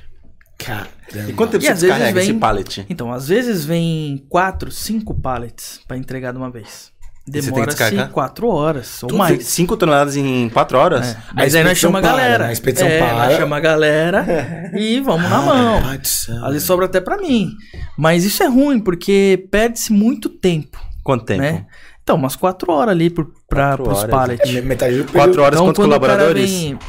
[0.58, 0.90] Caramba.
[1.28, 2.86] E quanto tempo E você descarrega esse vem- pallet?
[2.90, 6.94] Então, às vezes vem 4, 5 pallets pra entregar de uma vez.
[7.28, 8.10] Demora-se descarregar?
[8.12, 9.36] 4 horas ou Tu mais.
[9.36, 11.10] fez 5 toneladas em 4 horas?
[11.10, 11.18] É.
[11.34, 12.44] Mas aí nós chama a para, galera.
[12.46, 12.50] né?
[12.52, 13.14] A expedição é, para.
[13.26, 14.26] nós chama a galera
[14.78, 15.82] e vamos na mão.
[16.52, 17.50] Vezes sobra até pra mim.
[17.98, 20.80] Mas isso é ruim, porque perde-se muito tempo.
[21.04, 21.42] Quanto tempo?
[21.42, 21.66] né?
[22.06, 24.12] Então, umas 4 horas ali pro, pra, Quatro pros horas.
[24.12, 24.56] pallets.
[24.56, 25.42] É Metade do 4 período.
[25.42, 26.52] horas, Então, quantos quando o cara colaboradores?
[26.52, 26.80] vem,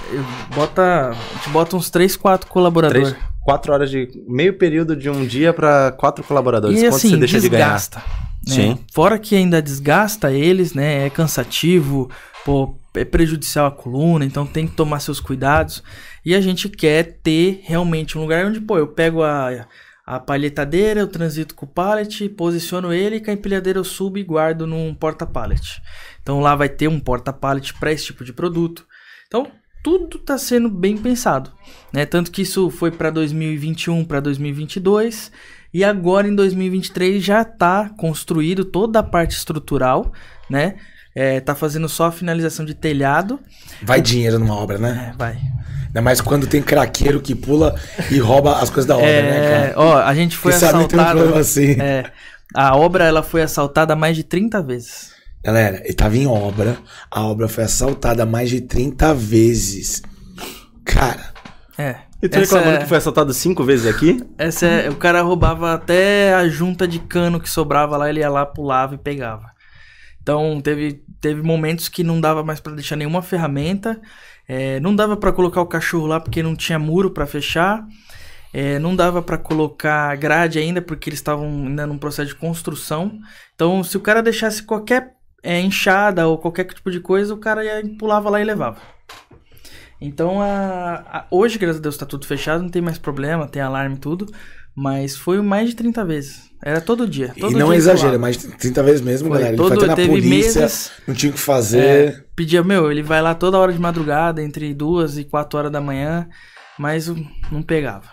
[0.55, 3.09] bota, a gente bota uns 3, 4 colaboradores.
[3.13, 4.09] 3, 4 horas de.
[4.29, 6.79] Meio período de um dia pra 4 colaboradores.
[6.79, 7.65] E Quanto assim, você deixa de ganhar?
[7.73, 7.99] desgasta.
[8.47, 8.55] né?
[8.55, 8.79] Sim.
[8.93, 11.07] Fora que ainda desgasta eles, né?
[11.07, 12.11] É cansativo,
[12.45, 15.83] pô, é prejudicial à coluna, então tem que tomar seus cuidados.
[16.27, 19.65] E a gente quer ter realmente um lugar onde, pô, eu pego a,
[20.07, 24.23] a palhetadeira, eu transito com o pallet, posiciono ele, com a empilhadeira eu subo e
[24.23, 25.83] guardo num porta-pallet.
[26.23, 28.87] Então lá vai ter um porta-pallet para esse tipo de produto.
[29.27, 29.51] Então
[29.83, 31.53] tudo está sendo bem pensado,
[31.93, 32.07] né?
[32.07, 35.33] Tanto que isso foi para 2021, para 2022
[35.75, 40.13] e agora em 2023 já está construído toda a parte estrutural,
[40.49, 40.77] né?
[41.15, 43.41] É, tá fazendo só a finalização de telhado.
[43.83, 45.11] Vai dinheiro numa obra, né?
[45.13, 45.39] É, vai.
[45.97, 47.75] Ainda mais quando tem craqueiro que pula
[48.11, 49.73] e rouba as coisas da obra, né, É, cara?
[49.77, 51.19] ó, a gente foi Quem sabe tem um assaltado.
[51.21, 51.71] problema assim.
[51.81, 52.13] É,
[52.55, 55.13] a obra ela foi assaltada mais de 30 vezes.
[55.43, 56.77] Galera, ele tava em obra.
[57.11, 60.03] A obra foi assaltada mais de 30 vezes.
[60.85, 61.33] Cara,
[61.79, 61.97] É.
[62.23, 64.23] E tu reclamando é- que foi assaltado 5 vezes aqui?
[64.37, 68.29] Essa é, o cara roubava até a junta de cano que sobrava lá, ele ia
[68.29, 69.47] lá, pulava e pegava.
[70.23, 73.99] Então teve, teve momentos que não dava mais pra deixar nenhuma ferramenta,
[74.49, 77.87] é, não dava pra colocar o cachorro lá porque não tinha muro pra fechar,
[78.53, 83.19] é, não dava pra colocar grade ainda porque eles estavam ainda num processo de construção.
[83.55, 87.65] Então se o cara deixasse qualquer é, enxada ou qualquer tipo de coisa, o cara
[87.65, 88.79] ia, pulava lá e levava.
[90.01, 93.63] Então, a, a- hoje, graças a Deus, tá tudo fechado, não tem mais problema, tem
[93.63, 94.27] alarme e tudo.
[94.77, 96.51] Mas foi mais de 30 vezes.
[96.63, 97.33] Era todo dia.
[97.37, 99.55] E todo não dia exagera, mas 30 vezes mesmo, Foi, galera.
[99.55, 101.79] Ele todo- foi até na polícia, meses- não tinha o que fazer.
[101.81, 105.73] É, pedia, meu, ele vai lá toda hora de madrugada, entre duas e quatro horas
[105.73, 106.29] da manhã,
[106.79, 107.09] mas
[107.51, 108.07] não pegava.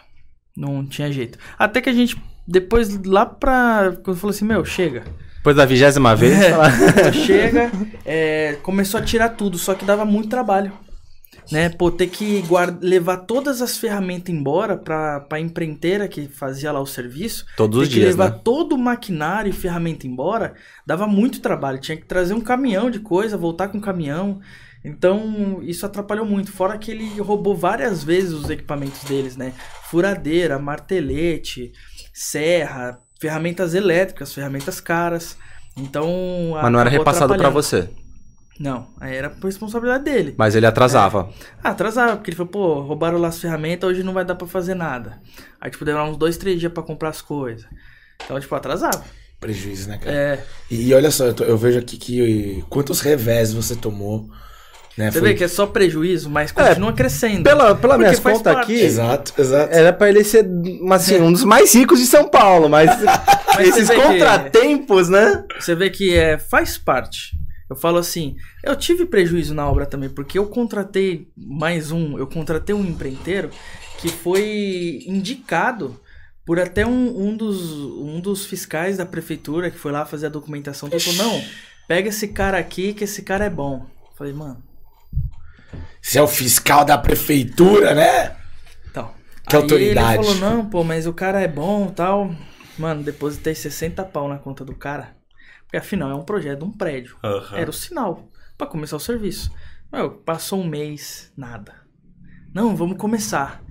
[0.55, 1.37] Não tinha jeito.
[1.57, 2.15] Até que a gente,
[2.47, 3.93] depois, lá pra.
[4.03, 5.03] Quando falou assim, meu, chega.
[5.37, 7.71] Depois da vigésima vez, É, chega,
[8.05, 10.71] é, começou a tirar tudo, só que dava muito trabalho.
[11.51, 16.71] Né, pô, ter que guarda, levar todas as ferramentas embora pra, pra empreiteira que fazia
[16.71, 17.45] lá o serviço.
[17.57, 18.39] todos ter os que dias, levar né?
[18.43, 20.53] todo o maquinário e ferramenta embora,
[20.85, 21.79] dava muito trabalho.
[21.79, 24.39] Tinha que trazer um caminhão de coisa, voltar com o caminhão.
[24.83, 26.51] Então, isso atrapalhou muito.
[26.51, 29.53] Fora que ele roubou várias vezes os equipamentos deles, né?
[29.89, 31.71] Furadeira, martelete,
[32.13, 35.37] serra, ferramentas elétricas, ferramentas caras.
[35.77, 36.51] Então.
[36.61, 37.53] Mas não era repassado atrapalhando.
[37.53, 37.89] você.
[38.59, 40.35] Não, aí era por responsabilidade dele.
[40.37, 41.29] Mas ele atrasava.
[41.63, 44.47] Ah, atrasava, porque ele falou, pô, roubaram lá as ferramentas, hoje não vai dar pra
[44.47, 45.19] fazer nada.
[45.59, 47.65] Aí, tipo, demorar uns dois, três dias pra comprar as coisas.
[48.23, 49.03] Então, tipo, atrasava.
[49.39, 50.15] Prejuízo, né, cara?
[50.15, 54.29] É, E, e olha só, eu, tô- eu vejo aqui que quantos revés você tomou.
[54.95, 55.09] Né?
[55.09, 57.43] você Foi- vê que é só prejuízo, mas continua crescendo.
[57.43, 58.71] Pela, pela contas parte.
[58.73, 59.73] aqui, Exato, exato.
[59.73, 60.47] era pra ele ser
[60.91, 62.91] assim, um dos mais ricos de São Paulo, mas,
[63.59, 65.43] esses você vê que- contratempos, né?
[65.59, 67.31] Você vê que é, faz parte.
[67.73, 72.27] Eu falo assim, eu tive prejuízo na obra também, porque eu contratei mais um, eu
[72.27, 73.49] contratei um empreiteiro
[73.97, 75.99] que foi indicado
[76.45, 80.29] por até um, um, dos, um dos fiscais da prefeitura que foi lá fazer a
[80.29, 80.87] documentação.
[80.87, 81.43] Ele falou, não,
[81.87, 83.87] pega esse cara aqui que esse cara é bom.
[84.11, 84.63] Eu falei, mano,
[85.99, 88.35] Você é o fiscal da prefeitura, né?
[88.87, 89.11] Então.
[89.49, 90.17] Que aí autoridade.
[90.19, 92.35] ele falou, não, pô, mas o cara é bom tal.
[92.77, 95.22] Mano, depositei 60 pau na conta do cara.
[95.73, 97.17] Porque afinal é um projeto de um prédio.
[97.57, 99.51] Era o sinal pra começar o serviço.
[99.91, 101.73] Meu, passou um mês, nada.
[102.53, 103.63] Não, vamos começar.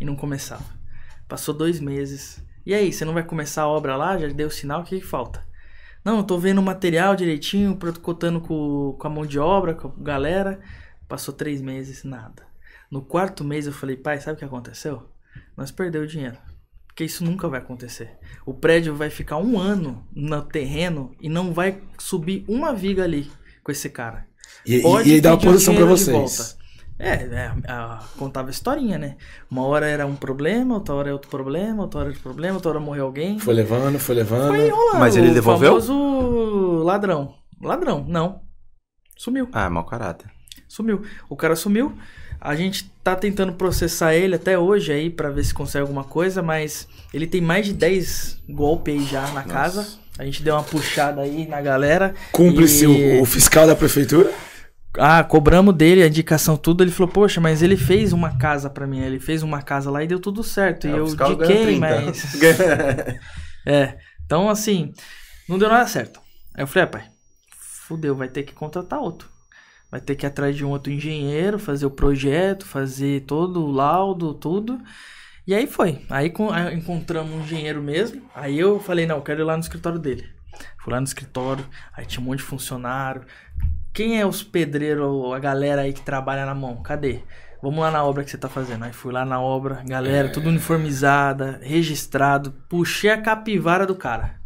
[0.00, 0.64] E não começava.
[1.28, 2.42] Passou dois meses.
[2.64, 4.16] E aí, você não vai começar a obra lá?
[4.16, 4.80] Já deu sinal?
[4.80, 5.46] O que, que falta?
[6.02, 9.88] Não, eu tô vendo o material direitinho, cotando com, com a mão de obra, com
[9.88, 10.62] a galera.
[11.06, 12.42] Passou três meses, nada.
[12.90, 15.10] No quarto mês eu falei, pai, sabe o que aconteceu?
[15.54, 16.38] Nós perdeu o dinheiro.
[16.90, 18.18] Porque isso nunca vai acontecer.
[18.44, 23.30] O prédio vai ficar um ano no terreno e não vai subir uma viga ali
[23.62, 24.26] com esse cara.
[24.66, 26.58] E, e, Pode e ele dá uma o posição de vocês.
[26.98, 29.16] É, é, a- contava a historinha, né?
[29.50, 32.54] Uma hora era um problema, outra hora é outro problema, outra hora é outro problema,
[32.56, 33.38] outra hora morreu alguém.
[33.38, 34.48] Foi levando, foi levando.
[34.48, 34.98] Foi enrolando.
[34.98, 35.80] Mas ele o devolveu?
[35.80, 37.36] famoso ladrão.
[37.62, 38.42] Ladrão, não.
[39.16, 39.48] Sumiu.
[39.52, 40.30] Ah, mau caráter.
[40.68, 41.02] Sumiu.
[41.28, 41.96] O cara sumiu.
[42.40, 46.42] A gente tá tentando processar ele até hoje aí pra ver se consegue alguma coisa,
[46.42, 49.86] mas ele tem mais de 10 golpes aí já na casa.
[50.18, 52.14] A gente deu uma puxada aí na galera.
[52.32, 54.32] Cúmplice E- o, o fiscal da prefeitura.
[54.98, 56.82] Ah, cobramos dele a indicação tudo.
[56.82, 59.00] Ele falou, poxa, mas ele fez uma casa pra mim.
[59.00, 60.86] Ele fez uma casa lá e deu tudo certo.
[60.86, 61.80] e É, o eu indiquei, 30.
[61.80, 62.36] mas.
[63.66, 63.98] É.
[64.24, 64.92] Então, assim,
[65.48, 66.20] não deu nada certo.
[66.54, 67.02] Aí eu falei, ah, pai,
[67.86, 69.28] fudeu, vai ter que contratar outro.
[69.90, 73.70] Vai ter que ir atrás de um outro engenheiro, fazer o projeto, fazer todo o
[73.72, 74.80] laudo, tudo.
[75.46, 76.04] E aí foi.
[76.08, 78.22] Aí con- aí encontramos um engenheiro mesmo.
[78.34, 80.24] Aí eu falei, não, eu quero ir lá no escritório dele.
[80.78, 83.22] Fui lá no escritório, aí tinha um monte de funcionário.
[83.92, 86.82] Quem é os pedreiros, a galera aí que trabalha na mão?
[86.82, 87.20] Cadê?
[87.62, 88.84] Vamos lá na obra que você tá fazendo.
[88.84, 92.52] Aí fui lá na obra, galera, tudo uniformizada, registrado.
[92.68, 94.36] Puxei a capivara do cara.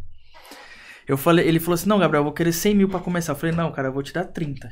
[1.07, 3.31] Eu falei, ele falou assim: Não, Gabriel, eu vou querer 100 mil pra começar.
[3.33, 4.69] Eu falei: Não, cara, eu vou te dar 30.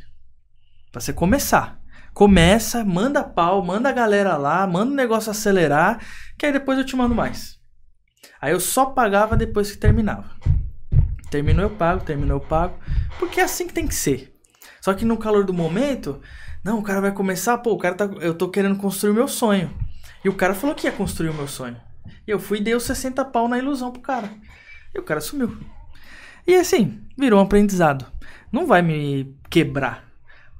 [0.93, 1.81] Pra você começar.
[2.13, 5.99] Começa, manda pau, manda a galera lá, manda o negócio acelerar,
[6.37, 7.57] que aí depois eu te mando mais.
[8.39, 10.29] Aí eu só pagava depois que terminava.
[11.31, 12.77] Terminou eu pago, terminou eu pago.
[13.17, 14.39] Porque é assim que tem que ser.
[14.79, 16.21] Só que no calor do momento,
[16.63, 18.05] não, o cara vai começar, pô, o cara tá.
[18.21, 19.75] Eu tô querendo construir o meu sonho.
[20.23, 21.75] E o cara falou que ia construir o meu sonho.
[22.27, 24.29] E eu fui e dei os 60 pau na ilusão pro cara.
[24.93, 25.57] E o cara sumiu.
[26.45, 28.05] E assim, virou um aprendizado.
[28.51, 30.12] Não vai me quebrar.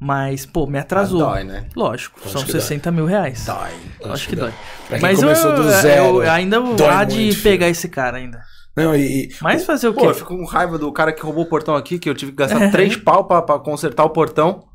[0.05, 1.19] Mas, pô, me atrasou.
[1.21, 1.65] Dói, né?
[1.73, 2.59] Lógico, Lógico são que dói.
[2.59, 3.45] 60 mil reais.
[3.45, 4.11] Dói.
[4.11, 4.51] Acho que dói.
[4.89, 7.43] Quem Mas eu, começou do zero, eu ainda vou dói há de muito, filho.
[7.43, 8.41] pegar esse cara ainda.
[8.75, 10.07] Não, e, Mas fazer o Pô, quê?
[10.07, 12.37] eu fico com raiva do cara que roubou o portão aqui, que eu tive que
[12.37, 14.65] gastar três pau pra, pra consertar o portão.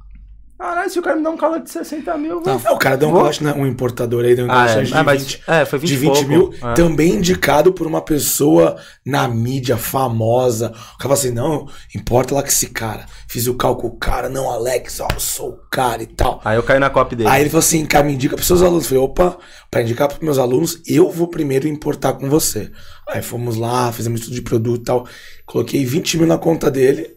[0.59, 2.61] Caralho, se o cara me dá um calote de 60 mil, eu vou.
[2.65, 3.53] Não, o cara deu um calote, né?
[3.53, 5.89] Um importador aí deu um Ah, calote é, de, ah, mas- 20, é, foi 20
[5.89, 6.29] de e 20 pouco.
[6.29, 6.55] mil.
[6.71, 6.75] É.
[6.75, 10.71] Também indicado por uma pessoa na mídia famosa.
[10.71, 13.07] O cara fala assim: não, importa lá que esse cara.
[13.29, 16.41] Fiz o cálculo, cara, não, Alex, ó, eu sou o cara e tal.
[16.45, 17.29] Aí eu caí na copy dele.
[17.29, 18.85] Aí ele falou assim, cara, me indica pros seus alunos.
[18.85, 19.39] Eu falei, opa,
[19.71, 22.71] pra indicar pros meus alunos, eu vou primeiro importar com você.
[23.09, 25.07] Aí fomos lá, fizemos estudo de produto e tal.
[25.47, 27.15] Coloquei 20 mil na conta dele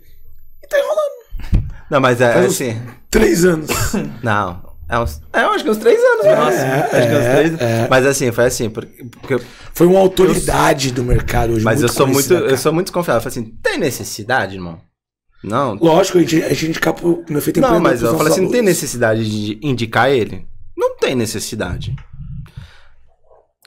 [0.64, 1.01] e tá enrolando.
[1.92, 2.82] Não, mas é Faz uns assim.
[3.10, 3.70] Três anos.
[4.24, 4.72] Não.
[4.90, 6.36] É, uns, é, eu acho que uns 3 anos, né?
[6.36, 7.62] Nossa, acho que uns é, três.
[7.62, 7.88] é.
[7.90, 9.42] Mas assim, foi assim, porque, porque eu-
[9.74, 11.64] Foi uma autoridade do mercado hoje.
[11.64, 12.58] mas eu sou muito, conhecida, eu cara.
[12.58, 13.18] sou muito desconfiado.
[13.18, 14.80] Eu falei assim, tem necessidade, irmão?
[15.44, 15.76] Não.
[15.76, 18.42] Lógico, a gente, a gente indica pro, no efeito Não, empreendedor mas eu falei assim,
[18.42, 20.46] não tem necessidade de indicar ele?
[20.78, 21.96] Não tem necessidade.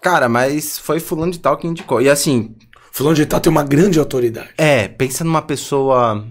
[0.02, 2.00] Cara, mas foi fulano de tal que indicou.
[2.02, 2.54] E assim,
[2.92, 4.50] Fulano de tal tem uma grande autoridade.
[4.58, 6.24] é, pensa numa pessoa.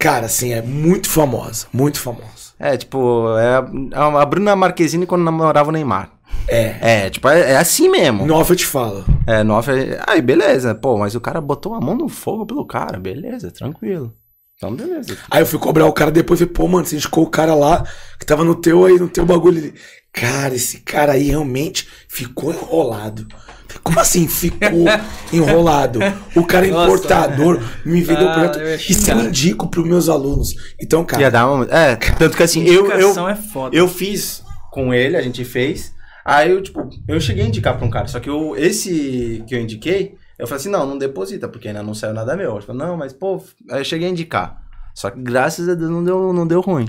[0.00, 1.66] Cara, assim, é muito famosa.
[1.72, 2.54] Muito famosa.
[2.58, 3.56] É, tipo, é
[3.94, 6.10] a, a Bruna Marquezine quando namorava o Neymar.
[6.48, 7.04] É.
[7.04, 8.26] É, tipo, é, é assim mesmo.
[8.26, 9.04] No off eu te falo.
[9.26, 10.74] É, no off, é- aí beleza.
[10.74, 12.98] Pô, mas o cara botou a mão no fogo pelo cara.
[12.98, 14.14] Beleza, tranquilo.
[14.56, 15.18] Então, beleza.
[15.30, 17.54] Aí eu fui cobrar o cara depois e falei, pô, mano, você indicou o cara
[17.54, 17.84] lá
[18.18, 19.72] que tava no teu aí, no teu bagulho.
[20.12, 23.26] Cara, esse cara aí realmente ficou enrolado.
[23.82, 24.84] Como assim ficou
[25.32, 26.00] enrolado?
[26.34, 26.84] O cara é Nossa.
[26.92, 28.90] importador, me vendeu o Ah, projeto.
[28.90, 30.54] Isso eu indico pros meus alunos.
[30.80, 31.64] Então, cara, Ia dar uma...
[31.66, 33.76] É, tanto que assim, eu, eu, é foda.
[33.76, 35.94] eu fiz com ele, a gente fez.
[36.24, 38.06] Aí eu, tipo, eu cheguei a indicar pra um cara.
[38.06, 41.82] Só que eu, esse que eu indiquei, eu falei assim, não, não deposita, porque ainda
[41.82, 42.56] não saiu nada meu.
[42.56, 44.60] Eu falei, não, mas, pô, aí eu cheguei a indicar.
[44.94, 46.86] Só que graças a Deus não deu, não deu ruim.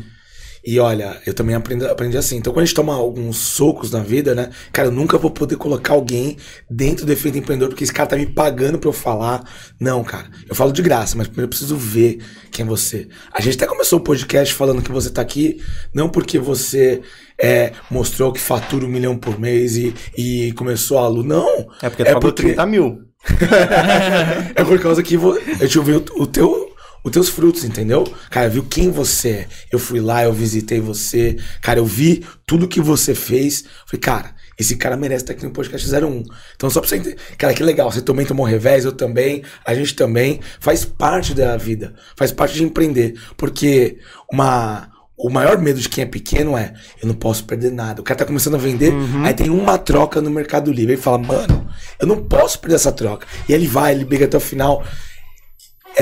[0.63, 2.37] E olha, eu também aprendi, aprendi assim.
[2.37, 4.51] Então, quando a gente toma alguns socos na vida, né?
[4.71, 6.37] Cara, eu nunca vou poder colocar alguém
[6.69, 9.43] dentro do efeito empreendedor porque esse cara tá me pagando pra eu falar.
[9.79, 10.29] Não, cara.
[10.47, 12.19] Eu falo de graça, mas primeiro eu preciso ver
[12.51, 13.07] quem é você.
[13.33, 15.59] A gente até começou o podcast falando que você tá aqui,
[15.93, 17.01] não porque você
[17.41, 21.27] é, mostrou que fatura um milhão por mês e, e começou a aluno.
[21.27, 21.67] Não.
[21.81, 22.99] É porque tu É pagou porque- 30 mil.
[24.55, 26.70] É por causa que eu te ouvi o, o teu.
[27.03, 28.03] Os teus frutos, entendeu?
[28.29, 29.47] Cara, viu quem você é.
[29.71, 31.37] Eu fui lá, eu visitei você.
[31.59, 33.63] Cara, eu vi tudo que você fez.
[33.87, 36.23] Falei, cara, esse cara merece estar aqui no podcast 01.
[36.55, 37.17] Então, só pra você entender.
[37.37, 37.91] Cara, que legal.
[37.91, 39.43] Você também tomou revés, eu também.
[39.65, 40.39] A gente também.
[40.59, 41.95] Faz parte da vida.
[42.15, 43.15] Faz parte de empreender.
[43.35, 43.97] Porque
[44.31, 44.89] uma.
[45.17, 48.01] O maior medo de quem é pequeno é, eu não posso perder nada.
[48.01, 48.91] O cara tá começando a vender,
[49.23, 50.93] aí tem uma troca no Mercado Livre.
[50.93, 53.27] Ele fala, mano, eu não posso perder essa troca.
[53.47, 54.83] E ele vai, ele briga até o final.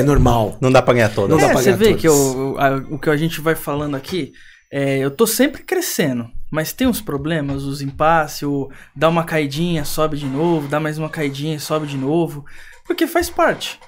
[0.00, 0.56] É normal.
[0.60, 1.30] Não dá pra ganhar todas.
[1.30, 2.00] Não dá é, pra você ganhar vê todas.
[2.02, 4.32] que o, a- o que a gente vai falando aqui,
[4.72, 9.84] é, eu tô sempre crescendo, mas tem os problemas, os impasses, o dá uma caidinha,
[9.84, 12.44] sobe de novo, dá mais uma caidinha, sobe de novo,
[12.86, 13.78] porque faz parte.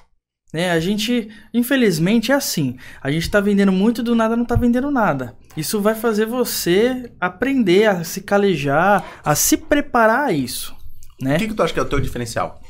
[0.53, 0.69] Né?
[0.69, 2.77] A gente, infelizmente, é assim.
[3.01, 5.35] A gente tá vendendo muito do nada, não tá vendendo nada.
[5.57, 10.75] Isso vai fazer você aprender a se calejar, a se preparar a isso.
[11.19, 11.37] Né?
[11.37, 12.61] O que, que tu acha que é o teu diferencial?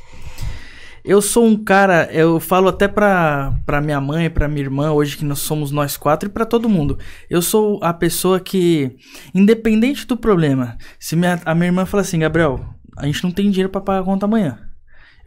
[1.04, 5.18] Eu sou um cara, eu falo até pra, pra minha mãe, pra minha irmã, hoje
[5.18, 6.98] que nós somos nós quatro, e pra todo mundo.
[7.28, 8.96] Eu sou a pessoa que,
[9.34, 13.50] independente do problema, se minha, a minha irmã fala assim, Gabriel, a gente não tem
[13.50, 14.58] dinheiro pra pagar a conta amanhã.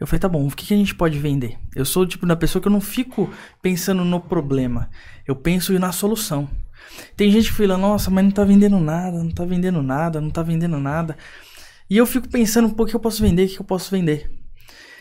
[0.00, 1.56] Eu falei, tá bom, o que, que a gente pode vender?
[1.76, 3.30] Eu sou o tipo da pessoa que eu não fico
[3.62, 4.90] pensando no problema,
[5.28, 6.48] eu penso na solução.
[7.16, 10.30] Tem gente que fala, nossa, mas não tá vendendo nada, não tá vendendo nada, não
[10.30, 11.16] tá vendendo nada.
[11.88, 14.37] E eu fico pensando, pô, o que eu posso vender, o que eu posso vender?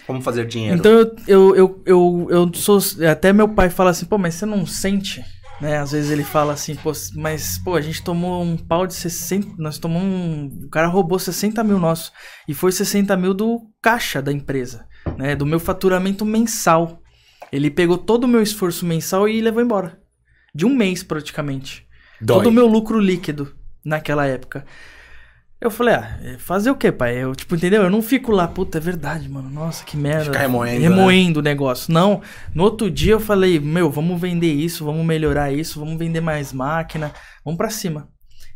[0.07, 0.77] Como fazer dinheiro?
[0.77, 2.79] Então eu, eu, eu, eu, eu sou.
[3.11, 5.23] Até meu pai fala assim, pô, mas você não sente?
[5.59, 5.77] Né?
[5.77, 9.55] Às vezes ele fala assim, pô, mas, pô, a gente tomou um pau de 60.
[9.57, 10.65] Nós tomamos um.
[10.65, 12.13] O cara roubou 60 mil nosso.
[12.47, 14.85] E foi 60 mil do caixa da empresa,
[15.17, 15.35] né?
[15.35, 17.01] Do meu faturamento mensal.
[17.51, 19.99] Ele pegou todo o meu esforço mensal e levou embora.
[20.55, 21.85] De um mês, praticamente.
[22.21, 22.37] Dói.
[22.37, 23.53] Todo o meu lucro líquido
[23.83, 24.65] naquela época.
[25.59, 27.17] Eu falei, ah, é, fazer o quê, pai?
[27.17, 27.81] Eu, tipo, entendeu?
[27.81, 29.49] Eu não fico lá, puta, é verdade, mano.
[29.49, 30.25] Nossa, que merda.
[30.25, 30.87] Ficar remoendo, né?
[30.87, 31.91] Remoendo o negócio.
[31.91, 32.21] Não.
[32.53, 36.53] No outro dia eu falei, meu, vamos vender isso, vamos melhorar isso, vamos vender mais
[36.53, 37.11] máquina,
[37.43, 38.07] vamos pra cima.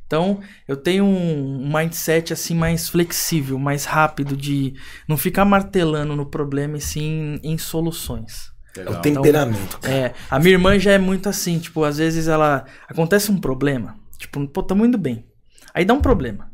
[0.06, 4.74] Então, eu tenho um um mindset assim mais flexível, mais rápido de
[5.08, 8.52] não ficar martelando no problema e sim em soluções.
[8.78, 9.80] É o temperamento.
[9.80, 9.94] cara.
[9.94, 13.96] É, a minha irmã já é muito assim, tipo, às vezes ela acontece um problema,
[14.18, 15.26] tipo, pô, tamo indo bem.
[15.74, 16.51] Aí dá um problema.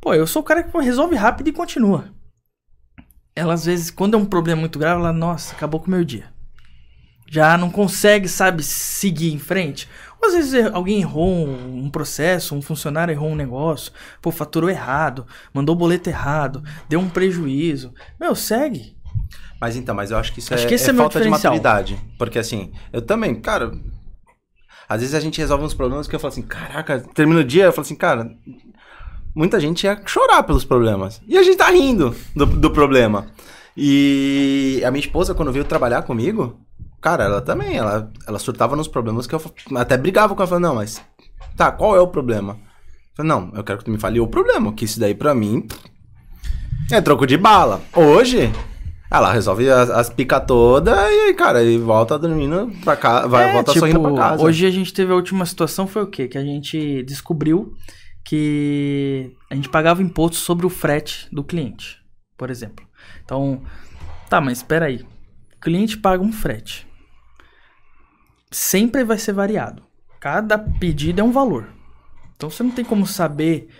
[0.00, 2.06] Pô, eu sou o cara que resolve rápido e continua.
[3.34, 6.04] Ela às vezes, quando é um problema muito grave, ela, nossa, acabou com o meu
[6.04, 6.32] dia.
[7.30, 9.88] Já não consegue, sabe, seguir em frente.
[10.20, 14.68] Ou às vezes alguém errou um, um processo, um funcionário errou um negócio, pô, faturou
[14.68, 17.92] errado, mandou o boleto errado, deu um prejuízo.
[18.18, 18.96] Meu, segue.
[19.60, 22.00] Mas então, mas eu acho que isso Acho é, que é é falta de maturidade.
[22.18, 23.72] Porque assim, eu também, cara.
[24.88, 27.64] Às vezes a gente resolve uns problemas que eu falo assim, caraca, termina o dia,
[27.64, 28.30] eu falo assim, cara,
[29.34, 31.20] muita gente ia chorar pelos problemas.
[31.26, 33.26] E a gente tá rindo do, do problema.
[33.76, 36.58] E a minha esposa, quando veio trabalhar comigo,
[37.00, 39.40] cara, ela também, ela, ela surtava nos problemas que eu
[39.76, 41.00] até brigava com ela, falando, não, mas
[41.56, 42.54] tá, qual é o problema?
[42.54, 45.34] Eu falei, não, eu quero que tu me fale o problema, que isso daí pra
[45.34, 45.66] mim
[46.90, 47.80] é troco de bala.
[47.94, 48.52] Hoje,
[49.10, 53.52] ela resolve as, as pica toda e, cara, e volta dormindo pra casa, vai, É,
[53.52, 54.42] volta tipo, sorrindo pra casa.
[54.42, 56.28] Hoje a gente teve a última situação, foi o quê?
[56.28, 57.74] Que a gente descobriu
[58.28, 61.98] que a gente pagava imposto sobre o frete do cliente,
[62.36, 62.86] por exemplo.
[63.24, 63.62] Então,
[64.28, 65.02] tá, mas espera aí.
[65.60, 66.86] Cliente paga um frete.
[68.50, 69.82] Sempre vai ser variado.
[70.20, 71.72] Cada pedido é um valor.
[72.36, 73.70] Então você não tem como saber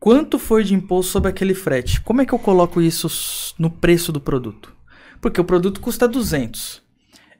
[0.00, 2.00] quanto foi de imposto sobre aquele frete.
[2.00, 4.74] Como é que eu coloco isso no preço do produto?
[5.20, 6.82] Porque o produto custa 200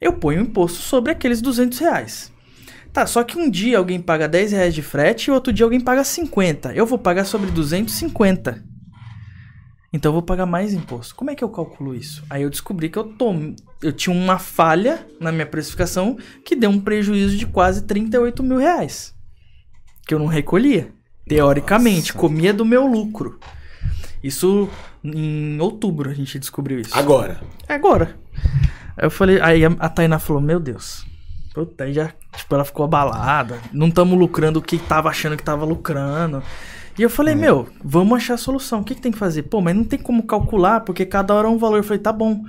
[0.00, 2.32] eu ponho imposto sobre aqueles 200 reais.
[2.98, 5.78] Tá, só que um dia alguém paga 10 reais de frete e outro dia alguém
[5.78, 6.72] paga 50.
[6.74, 8.64] Eu vou pagar sobre 250.
[9.92, 11.14] Então eu vou pagar mais imposto.
[11.14, 12.24] Como é que eu calculo isso?
[12.28, 13.54] Aí eu descobri que eu, tom...
[13.80, 18.58] eu tinha uma falha na minha precificação que deu um prejuízo de quase 38 mil
[18.58, 19.14] reais.
[20.04, 20.92] Que eu não recolhia.
[21.24, 22.18] Teoricamente, Nossa.
[22.18, 23.38] comia do meu lucro.
[24.20, 24.68] Isso
[25.04, 26.98] em outubro a gente descobriu isso.
[26.98, 27.40] Agora.
[27.68, 28.18] Agora.
[28.96, 31.06] Aí eu falei, aí a a Tainá falou, meu Deus.
[31.54, 33.58] Puta, aí já, tipo, ela ficou abalada.
[33.72, 36.42] Não estamos lucrando o que tava achando que tava lucrando.
[36.98, 38.80] E eu falei, meu, vamos achar a solução.
[38.80, 39.44] O que, que tem que fazer?
[39.44, 41.76] Pô, mas não tem como calcular, porque cada hora é um valor.
[41.76, 42.42] Eu falei, tá bom,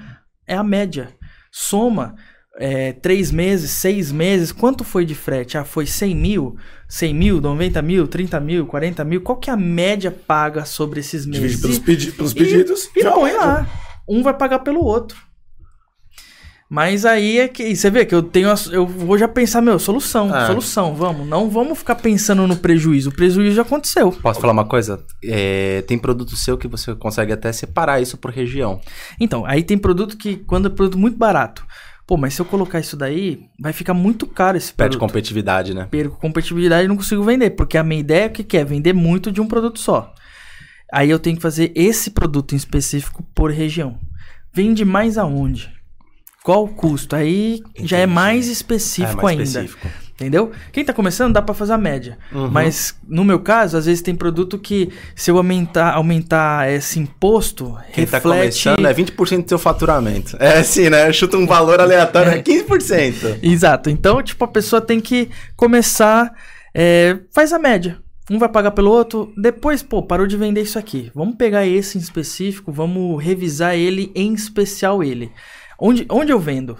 [0.47, 1.09] é a média.
[1.51, 2.15] Soma
[2.57, 5.57] é, três meses, seis meses, quanto foi de frete?
[5.57, 9.21] Ah, foi 100 mil, 100 mil, 90 mil, 30 mil, 40 mil.
[9.21, 11.61] Qual que é a média paga sobre esses meses?
[11.61, 12.89] Divide pelos, E- pedi pelos e- pedidos.
[12.95, 13.67] E já põe lá.
[14.07, 15.15] Um vai pagar pelo outro.
[16.69, 17.75] Mas aí é que.
[17.75, 18.47] Você vê que eu tenho.
[18.71, 20.45] Eu vou já pensar, meu, solução, É.
[20.45, 21.27] solução, vamos.
[21.27, 23.09] Não vamos ficar pensando no prejuízo.
[23.09, 24.11] O prejuízo já aconteceu.
[24.11, 25.03] Posso falar uma coisa?
[25.23, 28.79] É, tem produto seu que você consegue até separar isso por região.
[29.19, 31.65] Então, aí tem produto que, quando é produto muito barato.
[32.05, 35.07] Pô, mas se eu colocar isso daí, vai ficar muito caro esse Perde produto.
[35.09, 35.87] competitividade, né?
[35.89, 37.51] perco competitividade e não consigo vender.
[37.51, 38.63] Porque a minha ideia é o que que é?
[38.63, 40.13] Vender muito de um produto só.
[40.91, 43.99] Aí eu tenho que fazer esse produto em específico por região.
[44.53, 45.78] Vende mais aonde?
[46.49, 47.15] Qual o custo?
[47.15, 48.15] Aí já é Entendi.
[48.15, 49.43] mais É específico mais ainda.
[49.67, 49.87] específico.
[50.15, 50.51] Entendeu?
[50.73, 52.17] Quem tá começando dá pra fazer a média.
[52.31, 52.49] Uhum.
[52.49, 57.77] Mas no meu caso, às vezes tem produto que se eu aumentar, aumentar esse imposto,
[57.93, 60.35] Quem tá reflete começando é 20% do seu faturamento.
[60.39, 61.13] É assim, né?
[61.13, 63.37] Chuta um valor aleatório, é 15%.
[63.43, 63.91] Exato.
[63.91, 66.33] Então, tipo, a pessoa tem que começar.
[66.73, 67.99] é, faz a média.
[68.31, 69.31] Um vai pagar pelo outro.
[69.37, 71.11] Depois, pô, parou de vender isso aqui.
[71.15, 75.31] Vamos pegar esse em específico, vamos revisar ele, em especial ele.
[75.79, 76.77] Onde, onde eu vendo?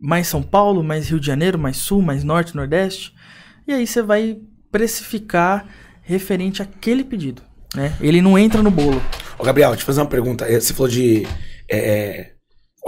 [0.00, 3.14] Mais São Paulo, mais Rio de Janeiro, mais Sul, mais Norte, Nordeste.
[3.66, 4.38] E aí você vai
[4.70, 5.66] precificar
[6.02, 7.42] referente àquele pedido.
[7.74, 7.94] Né?
[8.00, 9.02] Ele não entra no bolo.
[9.38, 10.46] Ô, Gabriel, deixa eu fazer uma pergunta.
[10.46, 11.26] Você falou de.
[11.68, 12.34] É, é,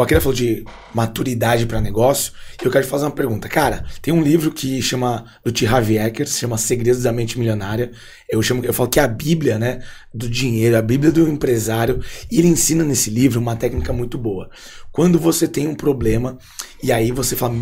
[0.00, 0.64] o Akira falou de
[0.94, 2.32] maturidade para negócio.
[2.60, 3.48] E eu quero te fazer uma pergunta.
[3.48, 5.26] Cara, tem um livro que chama.
[5.44, 5.66] do T.
[5.66, 7.92] Harv Eker, se chama Segredos da Mente Milionária.
[8.28, 9.82] Eu, chamo, eu falo que é a Bíblia, né?
[10.12, 12.02] Do dinheiro, a Bíblia do empresário.
[12.30, 14.48] E ele ensina nesse livro uma técnica muito boa.
[14.90, 16.38] Quando você tem um problema,
[16.82, 17.54] e aí você fala.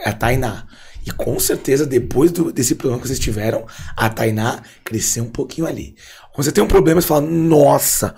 [0.00, 0.66] É a Tainá.
[1.04, 5.66] E com certeza, depois do- desse problema que vocês tiveram, a Tainá cresceu um pouquinho
[5.66, 5.96] ali.
[6.32, 8.14] Quando você tem um problema, você fala, nossa,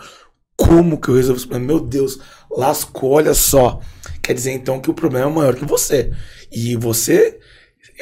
[0.67, 1.73] como que eu resolvo esse problema?
[1.75, 2.19] Meu Deus,
[2.51, 3.81] lascou, olha só.
[4.23, 6.11] Quer dizer, então, que o problema é maior que você.
[6.51, 7.39] E você,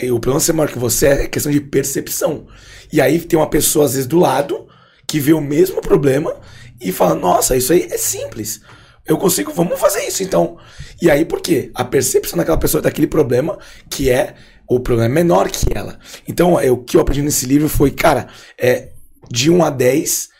[0.04, 2.46] o problema ser maior que você é questão de percepção.
[2.92, 4.66] E aí tem uma pessoa, às vezes, do lado,
[5.06, 6.34] que vê o mesmo problema
[6.80, 8.60] e fala, nossa, isso aí é simples.
[9.04, 10.56] Eu consigo, vamos fazer isso então.
[11.00, 11.70] E aí, por quê?
[11.74, 13.58] A percepção daquela pessoa daquele problema,
[13.90, 14.34] que é
[14.68, 15.98] o problema é menor que ela.
[16.26, 18.90] Então, é, o que eu aprendi nesse livro foi, cara, é
[19.30, 20.31] de 1 a 10,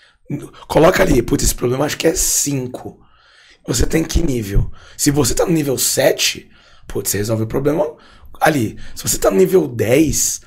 [0.66, 3.00] coloca ali, putz, esse problema acho que é 5.
[3.66, 4.70] Você tem que nível?
[4.96, 6.50] Se você tá no nível 7,
[6.86, 7.94] putz, você resolve o problema
[8.40, 8.76] ali.
[8.94, 10.40] Se você tá no nível 10,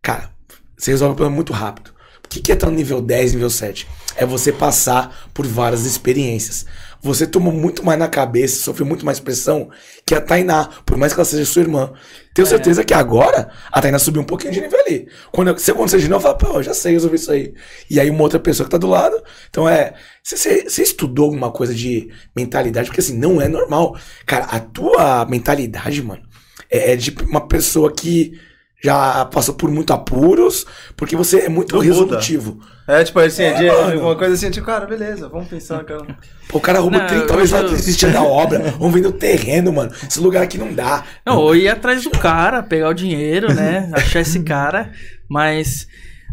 [0.00, 0.30] cara,
[0.76, 1.92] você resolve o problema muito rápido.
[2.24, 3.86] O que, que é estar no nível 10, nível 7?
[4.16, 6.64] É você passar por várias experiências.
[7.02, 9.68] Você tomou muito mais na cabeça, sofreu muito mais pressão
[10.06, 11.92] que a Tainá, por mais que ela seja sua irmã.
[12.32, 15.08] Tenho certeza que agora a Tainá subiu um pouquinho de nível ali.
[15.32, 17.54] Quando eu, se acontecer de novo, eu falo, pô, eu já sei resolver isso aí.
[17.90, 19.20] E aí uma outra pessoa que tá do lado.
[19.50, 19.94] Então é.
[20.22, 22.86] Você, estudou alguma coisa de mentalidade?
[22.86, 23.96] Porque assim, não é normal.
[24.24, 26.22] Cara, a tua mentalidade, mano,
[26.70, 28.38] é, é de uma pessoa que
[28.82, 30.66] já passou por muito apuros,
[30.96, 31.84] porque você é muito Buda.
[31.84, 32.60] resolutivo.
[33.00, 34.00] É, tipo assim, é, de- mano.
[34.02, 36.04] uma coisa assim, tipo, cara, beleza, vamos pensar, cara.
[36.48, 38.58] Pô, o cara roubou Não, 30 eu- vezes eu- desistir da obra.
[38.78, 39.90] Vamos vender o terreno, mano.
[40.06, 41.04] Esse lugar aqui não dá.
[41.24, 43.88] Não, ou ir atrás do cara, pegar o dinheiro, né?
[43.94, 44.92] Achar esse cara.
[45.28, 45.86] Mas.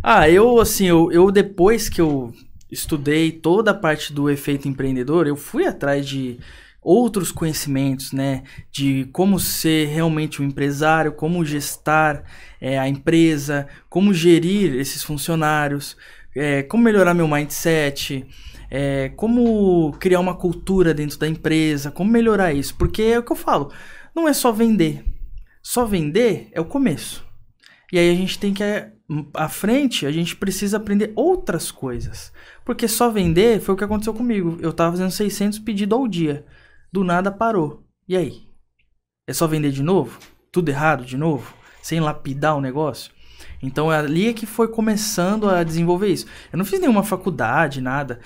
[0.03, 2.33] Ah, eu, assim, eu, eu depois que eu
[2.71, 6.39] estudei toda a parte do efeito empreendedor, eu fui atrás de
[6.81, 8.43] outros conhecimentos, né?
[8.71, 12.23] De como ser realmente um empresário, como gestar
[12.61, 15.97] é, a empresa, como gerir esses funcionários,
[16.35, 18.25] é, como melhorar meu mindset,
[18.69, 22.75] é, como criar uma cultura dentro da empresa, como melhorar isso.
[22.75, 23.71] Porque é o que eu falo,
[24.15, 25.03] não é só vender.
[25.61, 27.25] Só vender é o começo.
[27.91, 28.63] E aí a gente tem que,
[29.33, 32.31] à frente, a gente precisa aprender outras coisas.
[32.63, 34.57] Porque só vender foi o que aconteceu comigo.
[34.61, 36.45] Eu tava fazendo 600 pedidos ao dia.
[36.91, 37.83] Do nada parou.
[38.07, 38.43] E aí?
[39.27, 40.19] É só vender de novo?
[40.51, 41.53] Tudo errado de novo?
[41.81, 43.11] Sem lapidar o negócio?
[43.61, 46.25] Então é ali é que foi começando a desenvolver isso.
[46.51, 48.19] Eu não fiz nenhuma faculdade, nada.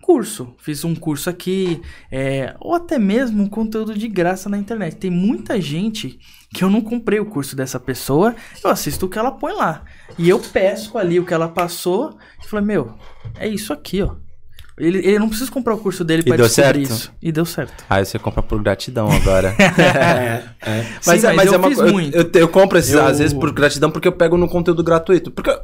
[0.00, 0.54] Curso.
[0.58, 1.80] Fiz um curso aqui,
[2.10, 4.96] é, ou até mesmo um conteúdo de graça na internet.
[4.96, 6.18] Tem muita gente
[6.52, 9.84] que eu não comprei o curso dessa pessoa, eu assisto o que ela põe lá.
[10.18, 12.96] E eu pesco ali o que ela passou e falei, meu,
[13.38, 14.16] é isso aqui, ó.
[14.78, 16.98] Ele, ele não precisa comprar o curso dele pra deu descobrir certo?
[17.00, 17.12] isso.
[17.22, 17.84] E deu certo.
[17.90, 19.54] Aí você compra por gratidão agora.
[19.78, 20.86] É, é.
[21.06, 22.16] Mas, Sim, é, mas mas eu é uma eu, muito.
[22.16, 25.30] eu, eu compro esses, Eu- às vezes por gratidão porque eu pego no conteúdo gratuito.
[25.30, 25.54] Porque,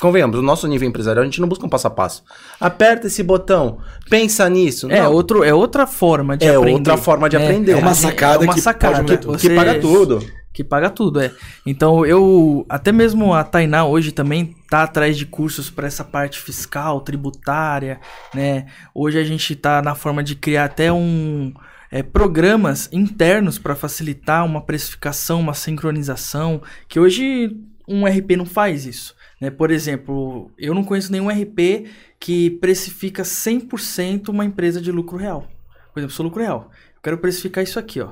[0.00, 2.22] convenhamos, o nosso nível empresarial a gente não busca um passo a passo.
[2.60, 3.78] Aperta esse botão,
[4.08, 4.90] pensa nisso.
[4.90, 5.12] É, não.
[5.12, 6.72] outro, é outra forma de É aprender.
[6.72, 7.72] outra forma de aprender.
[7.72, 10.24] É uma É sacada uma que sacada que que paga tudo.
[10.58, 11.32] Que paga tudo, é.
[11.64, 12.66] Então eu.
[12.68, 18.00] Até mesmo a Tainá hoje também tá atrás de cursos para essa parte fiscal, tributária,
[18.34, 18.66] né?
[18.92, 21.54] Hoje a gente tá na forma de criar até um.
[21.92, 27.56] é, programas internos para facilitar uma precificação, uma sincronização, que hoje
[27.86, 29.14] um RP não faz isso.
[29.40, 29.50] Né?
[29.50, 31.86] Por exemplo, eu não conheço nenhum RP
[32.18, 35.46] que precifica 100% uma empresa de lucro real.
[35.94, 36.68] Por exemplo, sou lucro real.
[36.96, 38.10] Eu quero precificar isso aqui, ó.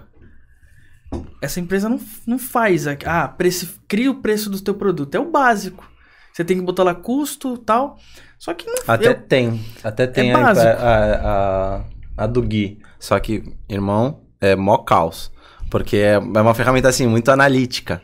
[1.40, 2.86] Essa empresa não, não faz.
[2.86, 5.14] a- Ah, preci, cria o preço do teu produto.
[5.14, 5.88] É o básico.
[6.32, 7.98] Você tem que botar lá custo tal.
[8.38, 8.74] Só que não.
[8.86, 9.64] Até eu- tem.
[9.82, 10.66] Até tem a, básico.
[10.66, 11.80] a,
[12.18, 12.78] a, a do Gui.
[12.98, 15.30] Só que, irmão, é mó caos.
[15.70, 18.00] Porque é, é uma ferramenta assim, muito analítica.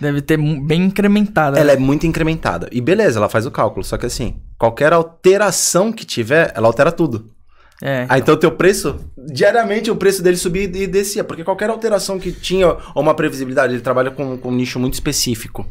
[0.00, 1.58] deve ter bem incrementada.
[1.58, 1.74] Ela né?
[1.74, 2.68] é muito incrementada.
[2.72, 3.84] E beleza, ela faz o cálculo.
[3.84, 7.30] Só que assim, qualquer alteração que tiver, ela altera tudo.
[7.82, 8.06] É.
[8.08, 12.18] Ah, então o teu preço, diariamente o preço dele subia e descia, porque qualquer alteração
[12.18, 15.66] que tinha ou uma previsibilidade, ele trabalha com, com um nicho muito específico.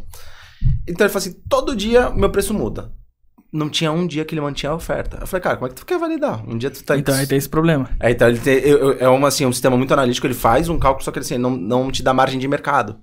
[0.87, 2.91] Então ele fala assim, todo dia meu preço muda.
[3.51, 5.19] Não tinha um dia que ele mantinha a oferta.
[5.21, 6.43] Eu falei, cara, como é que tu quer validar?
[6.49, 6.97] Um dia tu tá...
[6.97, 7.87] Então aí tem esse problema.
[7.99, 8.61] É, então ele tem,
[8.99, 11.51] é uma, assim, um sistema muito analítico, ele faz um cálculo, só que assim, não,
[11.51, 12.97] não te dá margem de mercado.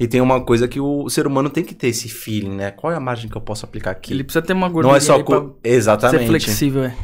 [0.00, 2.70] E tem uma coisa que o ser humano tem que ter esse feeling, né?
[2.70, 4.12] Qual é a margem que eu posso aplicar aqui?
[4.12, 5.16] Ele precisa ter uma gordura não é só...
[5.64, 6.20] Exatamente.
[6.20, 6.96] ser flexível, é.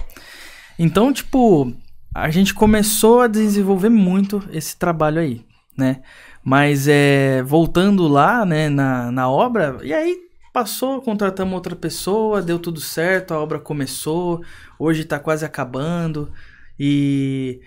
[0.79, 1.73] Então, tipo,
[2.15, 5.45] a gente começou a desenvolver muito esse trabalho aí,
[5.77, 6.03] né?
[6.43, 10.19] Mas é, voltando lá, né, na, na obra, e aí
[10.53, 14.43] passou, contratamos outra pessoa, deu tudo certo, a obra começou,
[14.79, 16.31] hoje tá quase acabando
[16.79, 17.61] e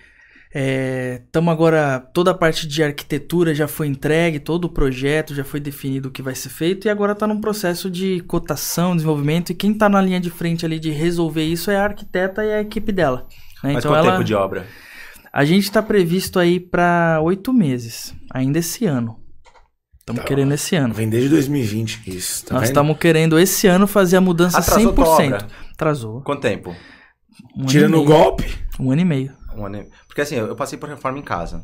[0.54, 5.60] estamos agora, toda a parte de arquitetura já foi entregue, todo o projeto já foi
[5.60, 9.54] definido o que vai ser feito e agora está num processo de cotação, desenvolvimento e
[9.54, 12.60] quem está na linha de frente ali de resolver isso é a arquiteta e a
[12.60, 13.26] equipe dela.
[13.62, 13.74] né?
[13.74, 14.66] Mas Então quanto ela, tempo de obra?
[15.32, 19.18] a gente está previsto aí para oito meses, ainda esse ano.
[20.00, 20.26] Estamos Tá.
[20.28, 20.94] querendo esse ano.
[20.94, 22.00] Vem desde 2020.
[22.06, 22.46] Isso.
[22.46, 25.26] Tá Nós estamos querendo esse ano fazer a mudança Atrasou tua 100%.
[25.34, 25.46] obra?
[25.74, 26.20] Atrasou.
[26.22, 26.74] Quanto tempo?
[27.54, 28.18] Um Tirando ano o e meio.
[28.18, 28.58] golpe.
[28.80, 29.32] Um ano e meio.
[29.56, 29.88] Um ano e...
[30.06, 31.62] Porque assim, eu passei por reforma em casa.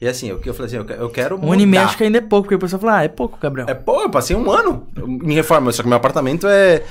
[0.00, 1.84] E assim, eu, eu falei assim, eu que- eu quero Um ano e meio mudar.
[1.84, 3.68] acho que ainda é pouco, porque o pessoal fala, ah, é pouco, Gabriel.
[3.68, 4.88] É, pô, eu passei um ano
[5.22, 6.82] em reforma, só que meu apartamento é,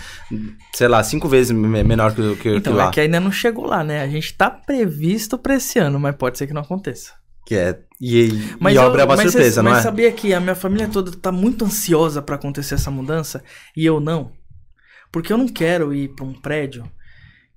[0.76, 2.88] sei lá, cinco vezes me- menor que, que, Então, que lá.
[2.88, 4.04] é que ainda não chegou lá, né?
[4.04, 7.14] A gente tá previsto pra esse ano, mas pode ser que não aconteça.
[7.48, 7.80] Que é.
[8.00, 8.30] E,
[8.60, 9.84] Mas e eu- obra é uma mas surpresa, cê- não mas é?
[9.84, 13.44] sabia que a minha família toda tá muito ansiosa pra acontecer essa mudança
[13.76, 14.32] e eu não?
[15.12, 16.84] Porque eu não quero ir pra um prédio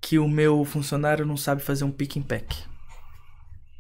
[0.03, 2.57] que o meu funcionário não sabe fazer um pick and pack.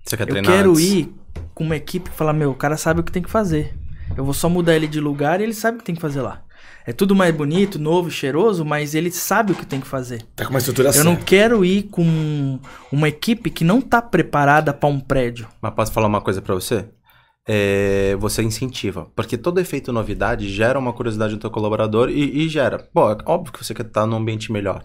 [0.04, 0.82] Você quer Eu treinar quero antes?
[0.84, 1.14] ir
[1.54, 3.74] com uma equipe que fala, meu, o cara sabe o que tem que fazer.
[4.16, 6.22] Eu vou só mudar ele de lugar e ele sabe o que tem que fazer
[6.22, 6.42] lá.
[6.86, 10.22] É tudo mais bonito, novo, cheiroso, mas ele sabe o que tem que fazer.
[10.34, 11.08] Tá com uma estrutura Eu certa.
[11.08, 12.58] não quero ir com
[12.90, 15.46] uma equipe que não tá preparada pra um prédio.
[15.60, 16.84] Mas posso falar uma coisa pra você?
[17.46, 19.06] É, você incentiva.
[19.16, 22.88] Porque todo efeito novidade gera uma curiosidade do teu colaborador e, e gera.
[22.94, 24.84] Bom, é óbvio que você quer estar num ambiente melhor.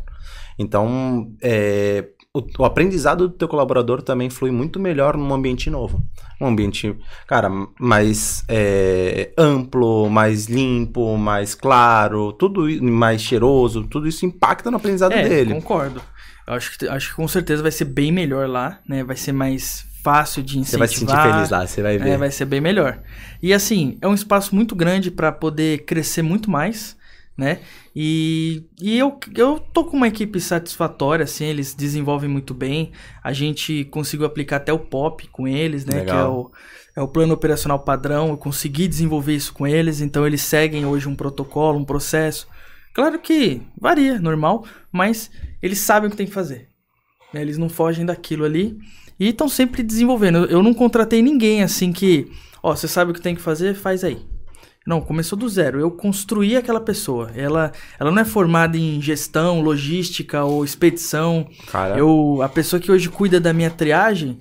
[0.60, 6.02] Então, é, o, o aprendizado do teu colaborador também flui muito melhor num ambiente novo.
[6.42, 6.96] Um ambiente,
[7.28, 14.78] cara, mais é, amplo, mais limpo, mais claro, tudo mais cheiroso, tudo isso impacta no
[14.78, 15.54] aprendizado É, dele.
[15.54, 16.02] concordo.
[16.48, 19.04] Eu acho que, acho que com certeza vai ser bem melhor lá, né?
[19.04, 20.80] Vai ser mais fácil de Você incentivar.
[20.80, 22.10] vai se sentir feliz lá, você vai ver.
[22.10, 23.00] É, vai ser bem melhor.
[23.44, 26.96] E assim, é um espaço muito grande para poder crescer muito mais,
[27.38, 27.60] né?
[27.96, 32.92] E, e eu, eu tô com uma equipe satisfatória, assim, eles desenvolvem muito bem.
[33.24, 35.94] A gente conseguiu aplicar até o POP com eles, né?
[36.04, 36.34] Que é Legal.
[36.36, 36.52] o,
[36.96, 38.30] é o plano operacional padrão.
[38.30, 42.48] Eu consegui desenvolver isso com eles, então eles seguem hoje um protocolo, um processo.
[42.94, 45.30] Claro que varia, normal, mas
[45.62, 46.68] eles sabem o que tem que fazer.
[47.34, 47.42] né?
[47.42, 48.78] Eles não fogem daquilo ali
[49.20, 50.38] e estão sempre desenvolvendo.
[50.40, 52.32] Eu- Eu não contratei ninguém assim que,
[52.64, 54.18] ó, você sabe o que tem que fazer, faz aí.
[54.88, 55.82] Não, começou do zero.
[55.82, 57.30] Eu construí aquela pessoa.
[57.36, 61.46] Ela, ela não é formada em gestão, logística ou expedição.
[61.70, 64.40] Cara, Eu, a pessoa que hoje cuida da minha triagem,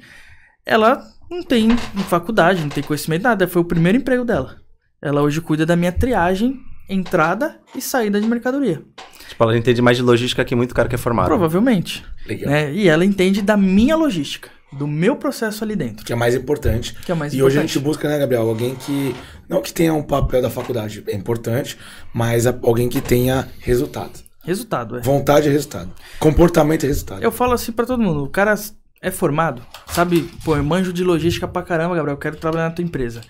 [0.64, 1.76] ela não tem
[2.08, 3.48] faculdade, não tem conhecimento nada.
[3.48, 4.56] Foi o primeiro emprego dela.
[5.02, 8.82] Ela hoje cuida da minha triagem, entrada e saída de mercadoria.
[9.28, 11.26] tipo, ela entende mais de logística que muito cara que é formado.
[11.26, 12.04] Provavelmente.
[12.24, 12.50] Legal.
[12.50, 12.72] né?
[12.72, 16.04] E ela entende da minha logística, do meu processo ali dentro.
[16.04, 16.94] Que é mais importante.
[17.04, 17.72] Que é mais e hoje a importante.
[17.74, 18.48] gente busca, né, Gabriel?
[18.48, 19.14] Alguém que.
[19.48, 21.78] Não que tenha um papel da faculdade, é importante,
[22.12, 24.18] mas alguém que tenha resultado.
[24.44, 25.00] Resultado, é.
[25.00, 25.92] Vontade é resultado.
[26.18, 27.22] Comportamento é resultado.
[27.22, 28.54] Eu falo assim pra todo mundo, o cara
[29.02, 30.30] é formado, sabe?
[30.44, 33.20] Pô, eu manjo de logística pra caramba, Gabriel, eu quero trabalhar na tua empresa.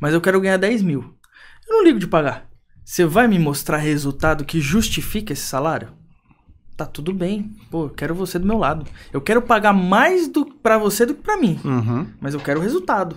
[0.00, 1.14] Mas eu quero ganhar 10 mil.
[1.68, 2.46] Eu não ligo de pagar.
[2.84, 5.88] Você vai me mostrar resultado que justifica esse salário?
[6.78, 7.50] Tá tudo bem.
[7.70, 8.86] Pô, eu quero você do meu lado.
[9.12, 11.58] Eu quero pagar mais do para você do que pra mim.
[11.64, 12.06] Uhum.
[12.20, 13.16] mas eu quero o resultado.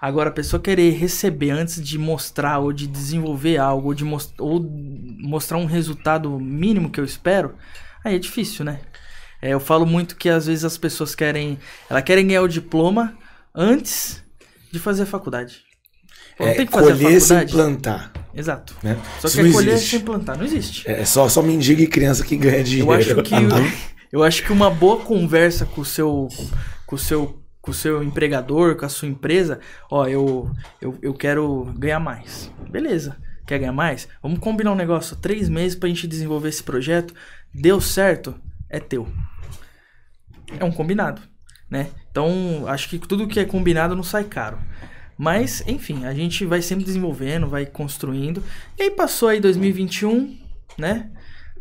[0.00, 4.34] Agora, a pessoa querer receber antes de mostrar ou de desenvolver algo ou de mos-
[4.38, 7.54] ou mostrar um resultado mínimo que eu espero,
[8.04, 8.80] aí é difícil, né?
[9.40, 13.16] É, eu falo muito que às vezes as pessoas querem, elas querem ganhar o diploma
[13.54, 14.22] antes
[14.70, 15.63] de fazer a faculdade.
[16.38, 18.12] Não É tem que fazer a colher sem plantar.
[18.34, 18.74] Exato.
[18.82, 18.98] Né?
[19.20, 19.90] Só Isso que é colher existe.
[19.90, 20.90] sem plantar, não existe.
[20.90, 22.90] É só, só mendiga e criança que ganha dinheiro.
[22.90, 23.34] Eu acho que
[24.12, 26.28] eu acho que uma boa conversa com o seu
[26.86, 29.58] com o seu com o seu empregador, com a sua empresa,
[29.90, 30.50] ó, eu
[30.82, 32.50] eu, eu quero ganhar mais.
[32.70, 33.16] Beleza.
[33.46, 34.08] Quer ganhar mais?
[34.22, 37.14] Vamos combinar um negócio, três meses pra gente desenvolver esse projeto.
[37.54, 38.34] Deu certo,
[38.70, 39.06] é teu.
[40.58, 41.20] É um combinado,
[41.70, 41.88] né?
[42.10, 44.58] Então, acho que tudo que é combinado não sai caro.
[45.16, 48.42] Mas, enfim, a gente vai sempre desenvolvendo, vai construindo.
[48.78, 50.36] E aí passou aí 2021,
[50.78, 51.10] né?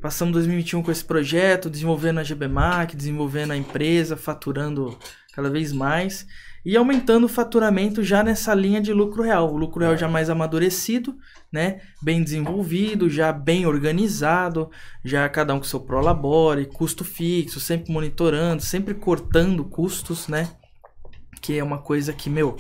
[0.02, 4.98] Passamos 2021 com esse projeto, desenvolvendo a GBMAC, desenvolvendo a empresa, faturando
[5.34, 6.28] cada vez mais
[6.66, 9.54] e aumentando o faturamento já nessa linha de lucro real.
[9.54, 11.18] O lucro real já mais amadurecido,
[11.52, 11.82] né?
[12.02, 14.72] Bem desenvolvido, já bem organizado,
[15.04, 20.50] já cada um com seu prolabore, custo fixo, sempre monitorando, sempre cortando custos, né?
[21.42, 22.56] Que é uma coisa que, meu,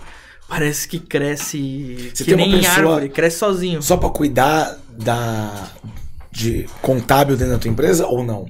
[0.53, 3.81] parece que cresce Você que tem uma nem pessoa- árvore, cresce sozinho.
[3.81, 5.69] Só pra cuidar da
[6.31, 8.45] de contábil dentro da tua empresa ou não?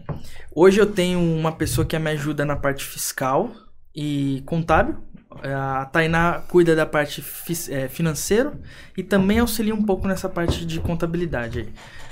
[0.56, 3.52] Hoje eu tenho uma pessoa que me ajuda na parte fiscal
[3.96, 4.96] e contábil.
[5.44, 8.54] A Tainá cuida da parte fi- é, financeira
[8.96, 11.60] e também auxilia um pouco nessa parte de contabilidade.
[11.60, 11.70] aí.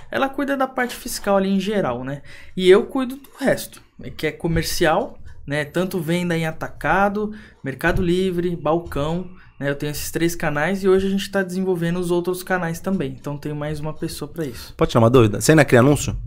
[0.10, 2.22] Ela cuida da parte fiscal ali em geral, né?
[2.58, 3.82] E eu cuido do resto,
[4.18, 5.64] que é comercial, né?
[5.64, 7.32] Tanto venda em atacado,
[7.64, 9.30] Mercado Livre, balcão.
[9.62, 9.70] Né?
[9.70, 13.16] Eu tenho esses três canais e hoje a gente está desenvolvendo os outros canais também.
[13.20, 14.74] Então tenho mais uma pessoa para isso.
[14.76, 15.40] Pode tirar uma dúvida?
[15.40, 16.18] Você ainda cria anúncio?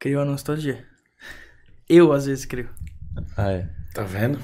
[0.00, 0.82] Crio anúncio todo dia.
[1.86, 2.70] Eu às vezes crio.
[3.36, 3.68] Ah, é.
[3.92, 4.38] Tá vendo?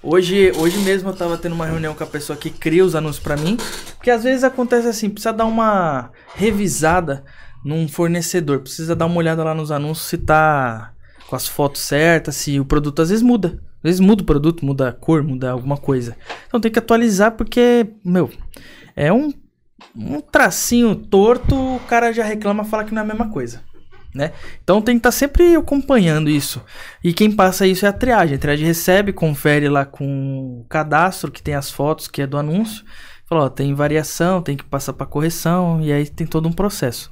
[0.00, 3.22] Hoje, hoje mesmo eu tava tendo uma reunião com a pessoa que cria os anúncios
[3.22, 3.56] pra mim,
[3.96, 7.24] porque às vezes acontece assim, precisa dar uma revisada
[7.64, 10.92] num fornecedor, precisa dar uma olhada lá nos anúncios se tá
[11.26, 13.60] com as fotos certas, se o produto às vezes muda.
[13.78, 16.16] Às vezes muda o produto, muda a cor, muda alguma coisa.
[16.46, 18.30] Então tem que atualizar porque, meu,
[18.96, 19.32] é um,
[19.96, 23.62] um tracinho torto, o cara já reclama, fala que não é a mesma coisa.
[24.14, 24.32] Né?
[24.64, 26.60] Então tem que estar sempre acompanhando isso.
[27.04, 28.34] E quem passa isso é a triagem.
[28.36, 32.36] A triagem recebe, confere lá com o cadastro que tem as fotos, que é do
[32.36, 32.84] anúncio.
[33.26, 37.10] Fala, ó, tem variação, tem que passar para correção, e aí tem todo um processo.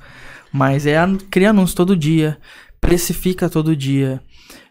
[0.51, 0.97] Mas é
[1.31, 2.39] cria anúncio todo dia,
[2.81, 4.23] precifica todo dia,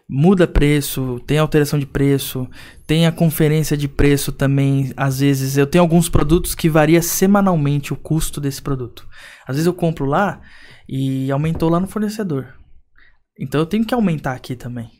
[0.08, 2.48] muda preço, tem alteração de preço,
[2.86, 4.92] tem a conferência de preço também.
[4.96, 9.06] Às vezes eu tenho alguns produtos que varia semanalmente o custo desse produto.
[9.46, 10.40] Às vezes eu compro lá
[10.88, 12.54] e aumentou lá no fornecedor.
[13.38, 14.90] Então eu tenho que aumentar aqui também.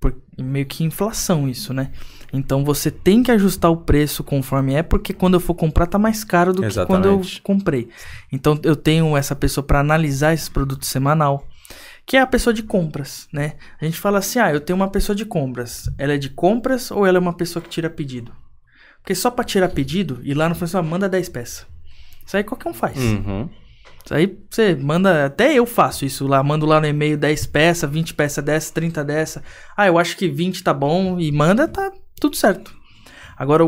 [0.00, 1.90] Por, meio que inflação isso, né?
[2.32, 5.98] Então você tem que ajustar o preço conforme é, porque quando eu for comprar tá
[5.98, 7.42] mais caro do que quando eu Exatamente.
[7.42, 7.88] comprei.
[8.32, 11.46] Então eu tenho essa pessoa para analisar esses produtos semanal,
[12.06, 13.54] que é a pessoa de compras, né?
[13.80, 15.90] A gente fala assim, ah, eu tenho uma pessoa de compras.
[15.98, 18.32] Ela é de compras ou ela é uma pessoa que tira pedido?
[19.00, 21.66] Porque só para tirar pedido, e lá no funcionário manda 10 peças.
[22.26, 22.96] Isso aí qualquer um faz.
[22.96, 23.48] Uhum.
[24.04, 27.90] Isso aí você manda, até eu faço isso lá, mando lá no e-mail 10 peças,
[27.90, 29.42] 20 peças dessa, 30 dessa.
[29.76, 32.74] Ah, eu acho que 20 tá bom e manda, tá tudo certo.
[33.36, 33.64] Agora,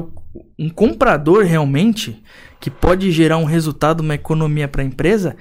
[0.59, 2.23] um comprador realmente,
[2.61, 5.37] que pode gerar um resultado, uma economia para a empresa,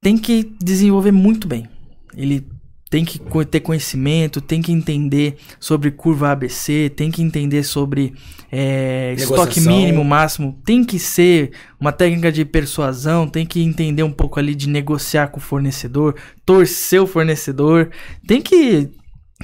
[0.00, 1.68] tem que desenvolver muito bem.
[2.16, 2.46] Ele
[2.90, 8.12] tem que ter conhecimento, tem que entender sobre curva ABC, tem que entender sobre
[8.50, 14.10] é, estoque mínimo, máximo, tem que ser uma técnica de persuasão, tem que entender um
[14.10, 17.90] pouco ali de negociar com o fornecedor, torcer o fornecedor,
[18.26, 18.90] tem que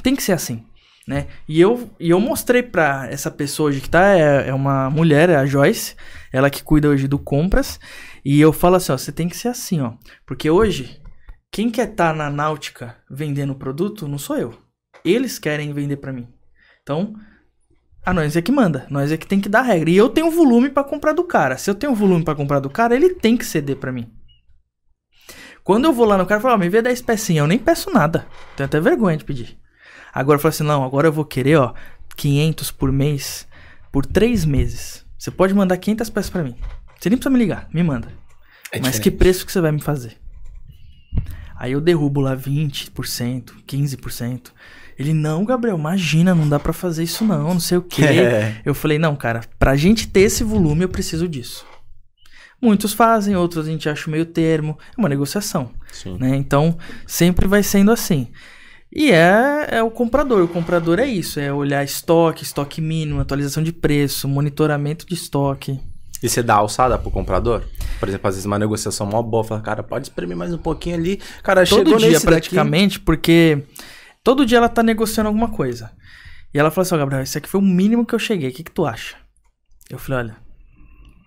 [0.02, 0.64] tem que ser assim,
[1.06, 1.26] né?
[1.48, 5.30] E eu, e eu mostrei para essa pessoa hoje que tá, é, é uma mulher,
[5.30, 5.94] é a Joyce,
[6.32, 7.78] ela que cuida hoje do compras,
[8.28, 9.92] e eu falo assim, ó, você tem que ser assim, ó,
[10.26, 11.00] porque hoje
[11.48, 14.52] quem quer estar tá na náutica vendendo produto não sou eu.
[15.04, 16.26] Eles querem vender para mim.
[16.82, 17.14] Então,
[18.04, 19.90] a nós é que manda, nós é que tem que dar regra.
[19.90, 21.56] E eu tenho volume para comprar do cara.
[21.56, 24.12] Se eu tenho volume para comprar do cara, ele tem que ceder para mim.
[25.62, 27.60] Quando eu vou lá no cara e falo, oh, me vê 10 pecinhas, eu nem
[27.60, 28.26] peço nada.
[28.56, 29.56] Tenho até vergonha de pedir.
[30.12, 31.74] Agora eu falo assim, não, agora eu vou querer, ó,
[32.16, 33.46] 500 por mês,
[33.92, 35.06] por 3 meses.
[35.16, 36.56] Você pode mandar 500 peças para mim.
[36.98, 38.08] Você nem precisa me ligar, me manda.
[38.72, 40.16] É Mas que preço que você vai me fazer?
[41.58, 44.52] Aí eu derrubo lá 20%, 15%.
[44.98, 48.04] Ele, não, Gabriel, imagina, não dá para fazer isso não, não sei o quê.
[48.04, 48.60] É.
[48.64, 51.66] Eu falei, não, cara, pra gente ter esse volume eu preciso disso.
[52.60, 54.78] Muitos fazem, outros a gente acha meio termo.
[54.96, 55.70] É uma negociação.
[56.18, 56.34] Né?
[56.36, 58.28] Então, sempre vai sendo assim.
[58.90, 60.42] E é, é o comprador.
[60.42, 65.78] O comprador é isso: é olhar estoque, estoque mínimo, atualização de preço, monitoramento de estoque.
[66.22, 67.64] E você dá alçada pro comprador?
[67.98, 70.96] Por exemplo, às vezes uma negociação mó boa, fala, cara, pode espremer mais um pouquinho
[70.96, 71.20] ali.
[71.42, 73.04] Cara, todo chegou dia praticamente, daqui.
[73.04, 73.62] porque
[74.24, 75.90] todo dia ela tá negociando alguma coisa.
[76.52, 78.48] E ela falou assim, ó, oh, Gabriel, isso aqui foi o mínimo que eu cheguei,
[78.48, 79.16] o que que tu acha?
[79.90, 80.36] Eu falei, olha...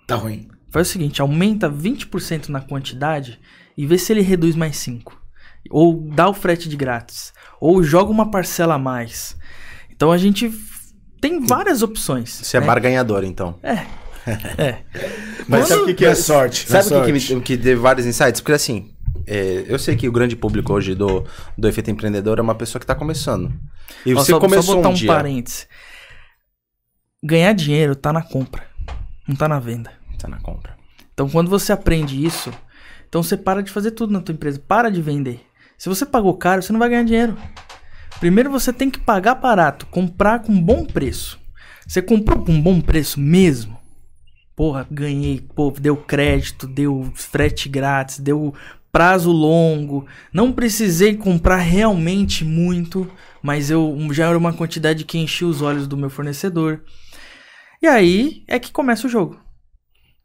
[0.08, 0.48] Tá ruim.
[0.72, 3.40] Faz o seguinte, aumenta 20% na quantidade
[3.78, 5.04] e vê se ele reduz mais 5%.
[5.70, 7.34] Ou dá o frete de grátis.
[7.60, 9.36] Ou joga uma parcela a mais.
[9.92, 10.52] Então a gente
[11.20, 12.30] tem várias opções.
[12.30, 12.66] Você é né?
[12.66, 13.56] é barganhador, então.
[13.62, 13.86] É,
[14.58, 14.80] é.
[15.48, 15.68] Mas Quando...
[15.68, 16.70] sabe o que, que é, é sorte?
[16.70, 18.42] Sabe o que, que, me, que teve vários insights?
[18.42, 18.94] Porque assim,
[19.26, 21.26] é, eu sei que o grande público hoje do,
[21.58, 23.52] do efeito empreendedor é uma pessoa que está começando.
[24.06, 25.08] E Ó, você só, começou só botar um, um dia.
[25.08, 25.68] parênteses.
[27.24, 28.64] Ganhar dinheiro tá na compra,
[29.28, 29.92] não tá na venda.
[30.18, 30.76] Tá na compra.
[31.14, 32.52] Então quando você aprende isso,
[33.08, 35.42] então você para de fazer tudo na tua empresa, para de vender.
[35.78, 37.38] Se você pagou caro, você não vai ganhar dinheiro.
[38.20, 41.40] Primeiro você tem que pagar barato, comprar com bom preço.
[41.88, 43.79] Você comprou com bom preço mesmo?
[44.60, 48.54] Porra, ganhei, pô, deu crédito, deu frete grátis, deu
[48.92, 53.10] prazo longo, não precisei comprar realmente muito,
[53.42, 56.82] mas eu já era uma quantidade que enchia os olhos do meu fornecedor.
[57.82, 59.40] E aí é que começa o jogo.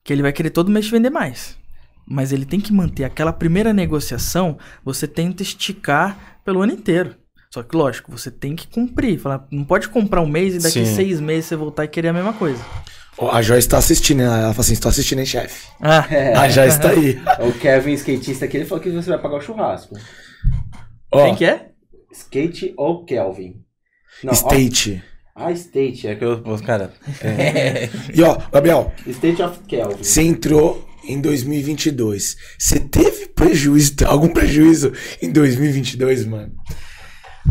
[0.02, 1.56] Que ele vai querer todo mês vender mais.
[2.04, 7.14] Mas ele tem que manter aquela primeira negociação, você tenta esticar pelo ano inteiro.
[7.52, 9.16] Só que, lógico, você tem que cumprir.
[9.16, 10.92] Falar, não pode comprar um mês e daqui Sim.
[10.92, 12.60] seis meses você voltar e querer a mesma coisa.
[13.20, 14.25] A Joyce tá assistindo, né?
[14.25, 15.68] ela fala assim, estou assistindo, hein, chefe?
[15.81, 16.07] Ah.
[16.10, 16.34] É.
[16.36, 17.20] A Joyce tá aí.
[17.41, 19.94] O Kevin, skatista aqui, ele falou que você vai pagar o churrasco.
[21.12, 21.68] Quem que é?
[22.12, 23.62] Skate ou Kelvin?
[24.23, 25.02] Não, State.
[25.36, 26.43] Ó, ah, State, é que eu...
[26.65, 26.93] Cara...
[27.20, 27.89] É.
[28.15, 28.93] e ó, Gabriel.
[29.07, 30.02] State of Kelvin.
[30.02, 32.36] Você entrou em 2022.
[32.59, 36.52] Você teve prejuízo, algum prejuízo em 2022, mano?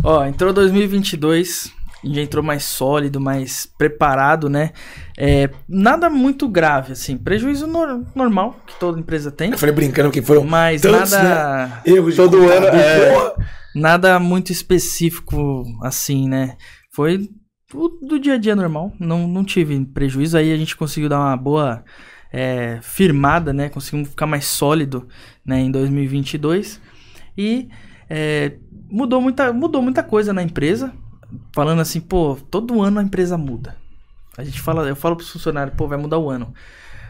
[0.04, 1.72] Ó, entrou 2022
[2.04, 4.72] já entrou mais sólido, mais preparado, né?
[5.18, 7.18] É, nada muito grave, assim.
[7.18, 9.52] Prejuízo no, normal que toda empresa tem.
[9.52, 11.68] Eu falei brincando que foram mas tantos, nada.
[11.68, 11.82] Né?
[11.86, 12.68] Erros todo ano.
[12.68, 13.36] É...
[13.76, 16.58] Nada muito específico, assim, né?
[16.92, 17.30] Foi
[17.72, 18.92] do, do dia a dia normal.
[19.00, 20.38] Não, não tive prejuízo.
[20.38, 21.84] Aí a gente conseguiu dar uma boa
[22.32, 23.70] é, firmada, né?
[23.70, 25.08] Conseguimos ficar mais sólido
[25.46, 26.82] né, em 2022.
[27.38, 27.70] E
[28.10, 28.58] é,
[28.92, 30.94] mudou, muita, mudou muita coisa na empresa
[31.54, 33.76] falando assim, pô, todo ano a empresa muda.
[34.38, 36.54] A gente fala, eu falo pro funcionário, pô, vai mudar o ano.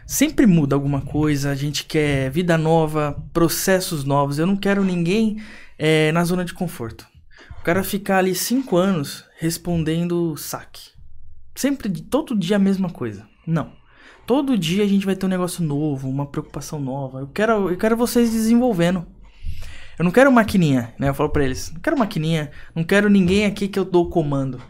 [0.06, 4.38] Sempre muda alguma coisa, a gente quer vida nova, processos novos.
[4.38, 5.42] Eu não quero ninguém
[5.78, 7.08] é, na zona de conforto.
[7.60, 10.92] O cara ficar ali cinco anos respondendo saque.
[11.56, 13.26] Sempre, todo dia a mesma coisa.
[13.48, 13.72] Não.
[14.26, 17.20] Todo dia a gente vai ter um negócio novo, uma preocupação nova.
[17.20, 19.06] Eu quero, eu quero vocês desenvolvendo.
[19.98, 21.10] Eu não quero maquininha, né?
[21.10, 24.10] Eu falo pra eles, não quero maquininha, não quero ninguém aqui que eu dou o
[24.10, 24.62] comando.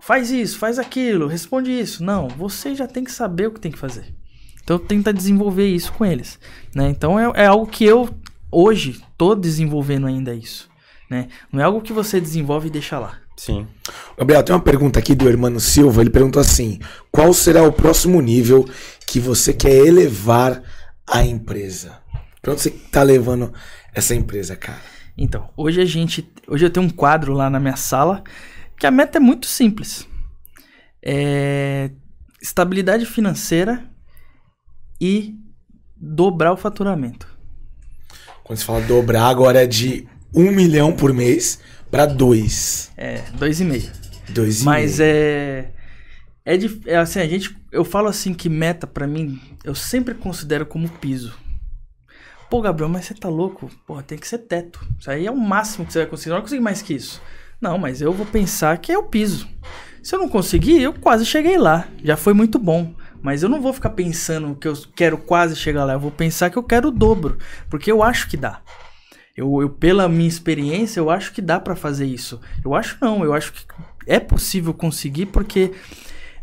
[0.00, 2.02] Faz isso, faz aquilo, responde isso.
[2.02, 4.14] Não, você já tem que saber o que tem que fazer.
[4.62, 6.38] Então tenta desenvolver isso com eles,
[6.74, 6.88] né?
[6.88, 8.08] Então é, é algo que eu
[8.50, 10.68] hoje tô desenvolvendo ainda isso,
[11.10, 11.28] né?
[11.52, 13.18] Não é algo que você desenvolve e deixa lá.
[13.36, 13.66] Sim.
[14.18, 16.02] Gabriel, tem uma pergunta aqui do Hermano Silva.
[16.02, 16.78] Ele perguntou assim:
[17.10, 18.68] qual será o próximo nível
[19.06, 20.62] que você quer elevar
[21.06, 21.98] a empresa?
[22.42, 23.52] Pra você tá levando
[23.92, 24.80] essa empresa, cara?
[25.16, 26.28] Então, hoje a gente.
[26.46, 28.22] Hoje eu tenho um quadro lá na minha sala
[28.78, 30.06] que a meta é muito simples.
[31.02, 31.90] É
[32.42, 33.84] estabilidade financeira
[35.00, 35.34] e
[35.96, 37.28] dobrar o faturamento.
[38.42, 41.60] Quando você fala dobrar, agora é de um milhão por mês
[41.90, 42.90] pra dois.
[42.96, 43.90] É, dois e meio.
[44.30, 45.10] Dois e Mas meio.
[45.12, 45.72] é.
[46.44, 47.54] É, dif- é assim, a gente.
[47.70, 51.34] Eu falo assim que meta pra mim, eu sempre considero como piso.
[52.50, 53.70] Pô, Gabriel, mas você tá louco?
[53.86, 54.84] Porra, tem que ser teto.
[54.98, 56.30] Isso aí é o máximo que você vai conseguir.
[56.30, 57.22] Não vai conseguir mais que isso.
[57.60, 59.48] Não, mas eu vou pensar que é o piso.
[60.02, 61.86] Se eu não conseguir, eu quase cheguei lá.
[62.02, 62.92] Já foi muito bom.
[63.22, 65.92] Mas eu não vou ficar pensando que eu quero quase chegar lá.
[65.92, 67.38] Eu vou pensar que eu quero o dobro.
[67.68, 68.60] Porque eu acho que dá.
[69.36, 72.40] Eu, eu, pela minha experiência, eu acho que dá pra fazer isso.
[72.64, 73.62] Eu acho não, eu acho que
[74.08, 75.72] é possível conseguir porque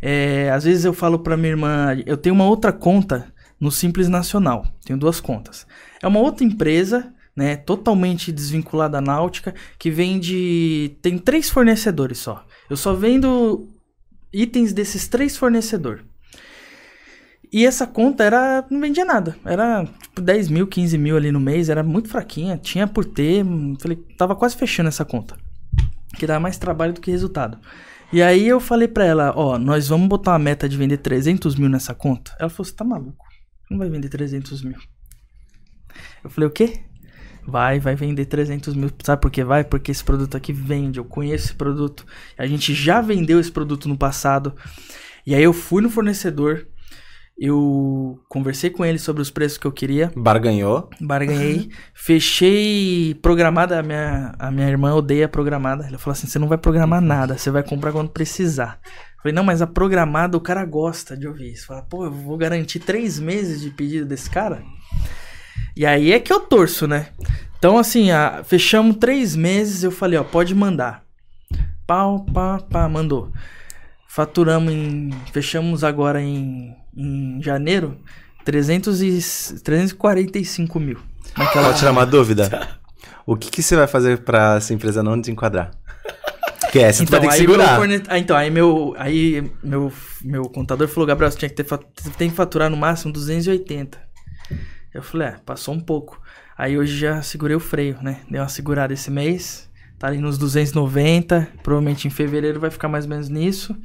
[0.00, 3.30] é, às vezes eu falo pra minha irmã, eu tenho uma outra conta
[3.60, 5.66] no Simples Nacional, tenho duas contas.
[6.02, 12.44] É uma outra empresa, né, totalmente desvinculada da náutica, que vende, tem três fornecedores só.
[12.68, 13.68] Eu só vendo
[14.32, 16.04] itens desses três fornecedores.
[17.52, 18.64] E essa conta era.
[18.70, 19.36] não vendia nada.
[19.44, 22.58] Era tipo 10 mil, 15 mil ali no mês, era muito fraquinha.
[22.58, 23.44] Tinha por ter.
[23.80, 25.36] Falei, tava quase fechando essa conta.
[26.18, 27.58] Que dava mais trabalho do que resultado.
[28.12, 31.56] E aí eu falei pra ela: Ó, nós vamos botar uma meta de vender 300
[31.56, 32.34] mil nessa conta.
[32.38, 33.24] Ela falou: Você tá maluco?
[33.70, 34.78] Não vai vender 300 mil.
[36.22, 36.80] Eu falei: O quê?
[37.46, 38.90] Vai, vai vender 300 mil.
[39.02, 39.64] Sabe por que vai?
[39.64, 40.98] Porque esse produto aqui vende.
[40.98, 42.04] Eu conheço esse produto.
[42.36, 44.54] A gente já vendeu esse produto no passado.
[45.26, 46.66] E aí eu fui no fornecedor.
[47.38, 50.12] Eu conversei com ele sobre os preços que eu queria.
[50.14, 50.90] Barganhou.
[51.00, 51.70] Barganhei.
[51.94, 53.78] Fechei programada.
[53.78, 55.86] A minha, a minha irmã odeia programada.
[55.86, 58.78] Ela falou assim: você não vai programar nada, você vai comprar quando precisar.
[59.18, 61.66] Eu falei, não, mas a programada o cara gosta de ouvir isso.
[61.66, 64.62] Fala, pô, eu vou garantir três meses de pedido desse cara?
[65.78, 67.06] E aí é que eu torço, né?
[67.58, 69.82] Então, assim, a- fechamos três meses.
[69.84, 71.02] Eu falei, ó, pode mandar.
[71.86, 73.30] Pau, pá, pá, mandou.
[74.08, 75.10] Faturamos em.
[75.32, 77.96] Fechamos agora em, em janeiro
[78.44, 80.98] 300 e, 345 mil.
[81.36, 82.68] Naquela, Pode tirar uma dúvida?
[83.26, 85.70] O que, que você vai fazer pra essa empresa não desenquadrar?
[86.72, 87.76] Que essa tu vai ter que segurar.
[87.76, 89.92] forne- ah, então, aí meu, aí meu,
[90.22, 93.12] meu contador falou, Gabriel, você tinha que ter, fat- você tem que faturar no máximo
[93.12, 93.98] 280.
[94.98, 96.20] Eu falei, é, passou um pouco.
[96.56, 98.20] Aí hoje já segurei o freio, né?
[98.30, 99.68] Dei uma segurada esse mês.
[99.98, 101.48] Tá ali nos 290.
[101.62, 103.76] Provavelmente em fevereiro vai ficar mais ou menos nisso.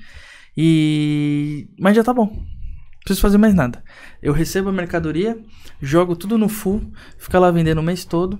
[0.58, 1.67] E.
[1.80, 2.25] Mas já tá bom.
[2.25, 3.83] Não preciso fazer mais nada.
[4.22, 5.38] Eu recebo a mercadoria,
[5.82, 6.82] jogo tudo no full,
[7.17, 8.40] fica lá vendendo o mês todo.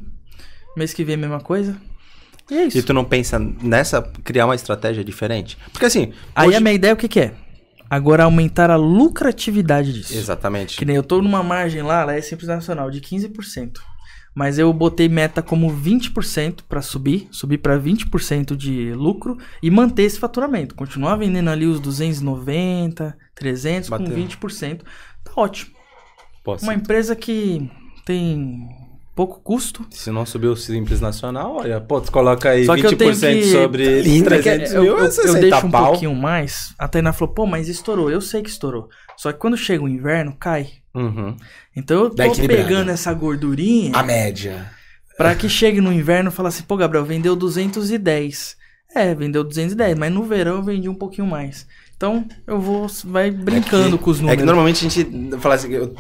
[0.78, 1.76] Mês que vem a mesma coisa.
[2.50, 2.78] E é isso.
[2.78, 5.58] E tu não pensa nessa, criar uma estratégia diferente?
[5.72, 6.14] Porque assim.
[6.36, 7.34] Aí hoje- a minha ideia o que, que é?
[7.94, 10.18] Agora aumentar a lucratividade disso.
[10.18, 10.78] Exatamente.
[10.78, 13.80] Que nem eu tô numa margem lá, ela é simples nacional, de 15%.
[14.34, 20.04] Mas eu botei meta como 20% para subir, subir para 20% de lucro e manter
[20.04, 20.74] esse faturamento.
[20.74, 24.10] Continuar vendendo ali os 290, 300 Batendo.
[24.10, 24.82] com 20%.
[25.24, 25.76] Tá ótimo.
[26.44, 27.70] Pô, Uma empresa que
[28.06, 28.68] tem
[29.16, 29.86] pouco custo.
[29.92, 32.98] se não subir o Simples Nacional, olha, pô, tu coloca aí Só que eu 20%
[33.20, 34.26] tenho que- sobre Lindo.
[34.30, 35.88] 300 eu, mil, eu, é eu 60 deixo um pau.
[35.92, 36.74] pouquinho mais.
[36.80, 38.10] A Tainá falou, pô, mas estourou.
[38.10, 38.90] Eu sei que estourou.
[39.18, 40.68] Só que quando chega o inverno, cai.
[40.96, 41.36] Uhum.
[41.76, 44.70] Então eu tô pegando essa gordurinha A média.
[45.18, 48.56] pra que chegue no inverno e fale assim, pô, Gabriel, vendeu 210.
[48.96, 51.66] É, vendeu 210, mas no verão eu vendi um pouquinho mais.
[51.98, 54.42] Então eu vou, vai brincando com os É números.
[54.42, 55.96] que normalmente a gente fala assim, eu-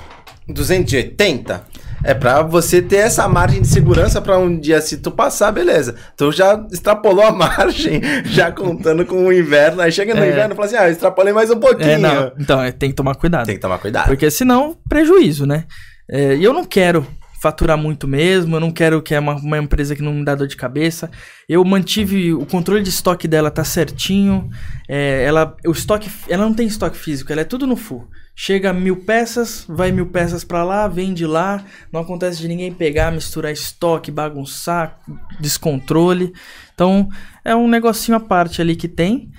[0.47, 1.65] 280
[2.03, 5.95] é pra você ter essa margem de segurança pra um dia se tu passar, beleza.
[6.17, 9.81] Tu já extrapolou a margem, já contando com o inverno.
[9.81, 10.29] Aí chega no É.
[10.29, 11.89] inverno e fala assim, ah, eu extrapolei mais um pouquinho.
[11.91, 13.45] É, não, então é, tem que tomar cuidado.
[13.45, 14.07] Tem que tomar cuidado.
[14.07, 15.65] Porque senão, prejuízo, né?
[16.09, 17.07] É, E eu não quero
[17.43, 20.33] faturar muito mesmo, eu não quero que é uma, uma empresa que não me dá
[20.33, 21.11] dor de cabeça.
[21.47, 24.49] Eu mantive o controle de estoque dela tá certinho.
[24.87, 28.07] É, ela, o estoque, ela não tem estoque físico, ela é tudo no full.
[28.33, 31.65] Chega mil peças, vai mil peças pra lá, vende lá.
[31.91, 35.01] Não acontece de ninguém pegar, misturar estoque, bagunçar,
[35.37, 36.31] descontrole.
[36.73, 37.09] Então
[37.43, 39.29] é um negocinho à parte ali que tem.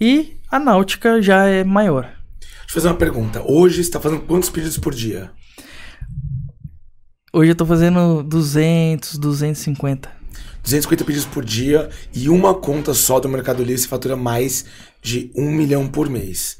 [0.00, 2.10] E a náutica já é maior.
[2.40, 3.40] Deixa eu fazer uma pergunta.
[3.46, 5.30] Hoje você tá fazendo quantos pedidos por dia?
[7.32, 10.10] Hoje eu tô fazendo 200, 250.
[10.62, 14.64] 250 pedidos por dia e uma conta só do Mercado Livre você fatura mais
[15.00, 16.56] de um milhão por mês.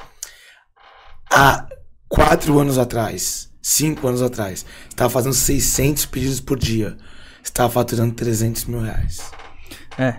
[1.31, 1.67] Há
[2.09, 6.97] quatro anos atrás, cinco anos atrás, estava fazendo 600 pedidos por dia.
[7.43, 9.21] Você estava faturando 300 mil reais.
[9.99, 10.17] É.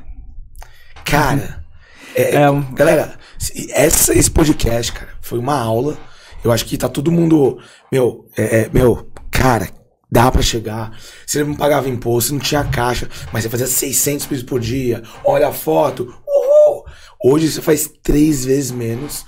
[1.04, 1.64] Cara,
[2.16, 5.98] é, É, um- galera, se- essa, esse podcast, cara, foi uma aula.
[6.44, 7.60] Eu acho que tá todo mundo.
[7.92, 9.70] Meu, é, é, meu, cara,
[10.14, 10.96] dá pra chegar.
[11.26, 15.02] Você não pagava imposto, não tinha caixa, mas você fazia 600 pesos por dia.
[15.26, 16.14] Olha a foto.
[16.28, 16.86] Uhul!
[17.26, 19.26] Hoje você faz três vezes menos,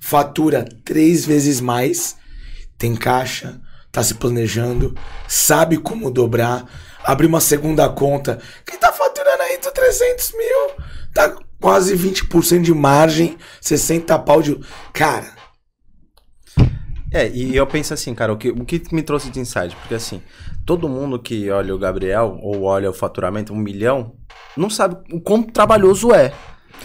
[0.00, 2.16] fatura três vezes mais,
[2.78, 4.94] tem caixa, tá se planejando,
[5.28, 6.64] sabe como dobrar,
[7.04, 8.38] abrir uma segunda conta.
[8.64, 14.58] Quem tá faturando aí tá 300 mil, tá quase 20% de margem, 60 pau de.
[14.94, 15.41] Cara,
[17.12, 19.76] É, e eu penso assim, cara, o que, o que me trouxe de insight?
[19.76, 20.22] Porque assim,
[20.64, 24.14] todo mundo que olha o Gabriel ou olha o faturamento, um milhão,
[24.56, 26.32] não sabe o quão trabalhoso é.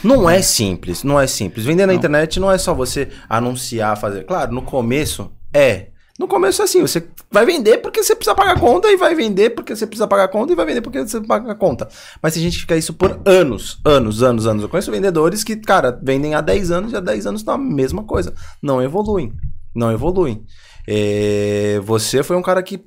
[0.03, 1.65] Não é simples, não é simples.
[1.65, 4.25] Vender na internet não é só você anunciar, fazer.
[4.25, 5.88] Claro, no começo é.
[6.19, 9.14] No começo é assim, você vai vender porque você precisa pagar a conta e vai
[9.14, 11.88] vender porque você precisa pagar a conta e vai vender porque você paga a conta.
[12.22, 14.64] Mas tem gente que fica isso por anos, anos, anos, anos.
[14.64, 18.03] Eu conheço vendedores que, cara, vendem há 10 anos e há 10 anos na mesma
[18.03, 18.33] coisa.
[18.61, 19.31] Não evoluem.
[19.77, 20.43] Não evoluem.
[20.88, 22.83] É, você foi um cara que.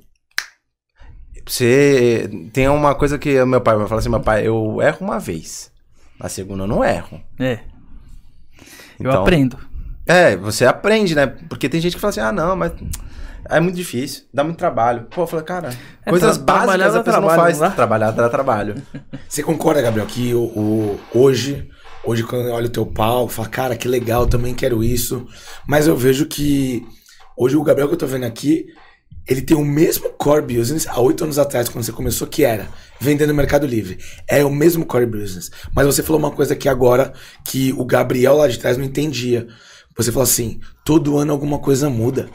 [1.47, 5.19] Você tem uma coisa que meu pai vai falar assim: meu pai, eu erro uma
[5.19, 5.71] vez.
[6.19, 7.19] Na segunda eu não erro.
[7.39, 7.59] É.
[8.99, 9.57] Eu Então- aprendo.
[10.05, 11.25] É, você aprende, né?
[11.27, 12.73] Porque tem gente que fala assim: ah, não, mas.
[13.49, 15.07] É muito difícil, dá muito trabalho.
[15.09, 15.69] Pô, eu falei, cara,
[16.05, 17.59] É, coisas básicas a pessoa não trabalho, faz.
[17.59, 17.71] não?
[17.71, 18.75] Trabalhar dá trabalho.
[19.27, 21.67] você concorda, Gabriel, que o, o- hoje,
[22.03, 25.27] hoje quando eu olho o teu pau, eu falo, cara, que legal, também quero isso.
[25.67, 26.85] Mas eu vejo que
[27.37, 28.67] hoje o Gabriel que eu tô vendo aqui,
[29.27, 32.67] ele tem o mesmo core business há oito anos atrás, quando você começou, que era
[32.99, 33.99] vender no Mercado Livre.
[34.27, 35.51] É o mesmo core business.
[35.75, 37.13] Mas você falou uma coisa aqui agora
[37.45, 39.47] que o Gabriel lá de trás não entendia.
[39.95, 42.29] Você falou assim: todo ano alguma coisa muda.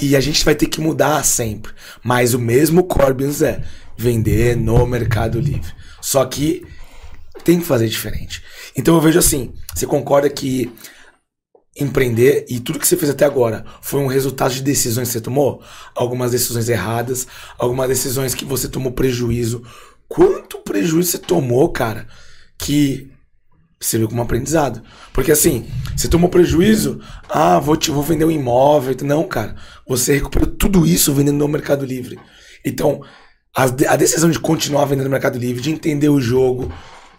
[0.00, 1.72] E a gente vai ter que mudar sempre.
[2.04, 3.64] Mas o mesmo core business é
[3.96, 5.72] vender no Mercado Livre.
[6.00, 6.64] Só que
[7.48, 8.44] tem que fazer diferente.
[8.76, 10.70] Então eu vejo assim: você concorda que
[11.74, 15.20] empreender e tudo que você fez até agora foi um resultado de decisões que você
[15.22, 15.62] tomou?
[15.94, 17.26] Algumas decisões erradas,
[17.58, 19.62] algumas decisões que você tomou prejuízo.
[20.06, 22.06] Quanto prejuízo você tomou, cara,
[22.58, 23.10] que
[23.80, 24.82] você viu como aprendizado?
[25.14, 28.94] Porque assim, você tomou prejuízo, ah, vou, te, vou vender um imóvel.
[29.04, 32.18] Não, cara, você recuperou tudo isso vendendo no Mercado Livre.
[32.62, 33.00] Então,
[33.56, 36.70] a, a decisão de continuar vendendo no Mercado Livre, de entender o jogo,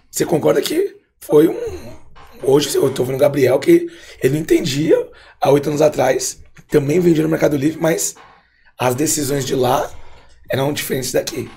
[0.10, 2.00] você concorda que foi um.
[2.42, 3.88] Hoje eu tô vendo o Gabriel que
[4.24, 4.96] ele não entendia
[5.42, 8.16] há oito anos atrás, também vendia no Mercado Livre, mas
[8.78, 9.90] as decisões de lá
[10.50, 11.50] eram diferentes daqui.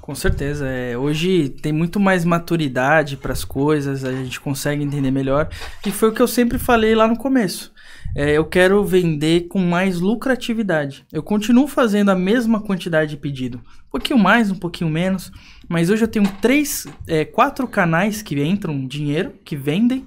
[0.00, 0.66] Com certeza.
[0.66, 5.48] É, hoje tem muito mais maturidade para as coisas, a gente consegue entender melhor.
[5.86, 7.72] E foi o que eu sempre falei lá no começo.
[8.16, 11.06] É, eu quero vender com mais lucratividade.
[11.12, 13.58] Eu continuo fazendo a mesma quantidade de pedido.
[13.58, 15.30] Um pouquinho mais, um pouquinho menos.
[15.70, 20.04] Mas hoje eu tenho três, é, quatro canais que entram dinheiro, que vendem.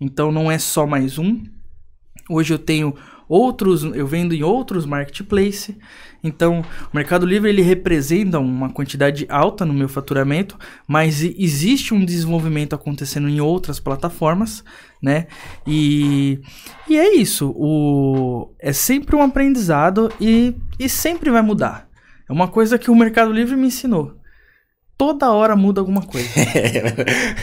[0.00, 1.40] Então não é só mais um.
[2.28, 2.92] Hoje eu tenho
[3.28, 5.76] outros, eu vendo em outros marketplaces.
[6.22, 12.04] Então, o Mercado Livre ele representa uma quantidade alta no meu faturamento, mas existe um
[12.04, 14.64] desenvolvimento acontecendo em outras plataformas,
[15.00, 15.28] né?
[15.64, 16.40] E,
[16.88, 17.54] e é isso.
[17.56, 21.88] O, é sempre um aprendizado e, e sempre vai mudar.
[22.28, 24.23] É uma coisa que o Mercado Livre me ensinou.
[24.96, 26.28] Toda hora muda alguma coisa.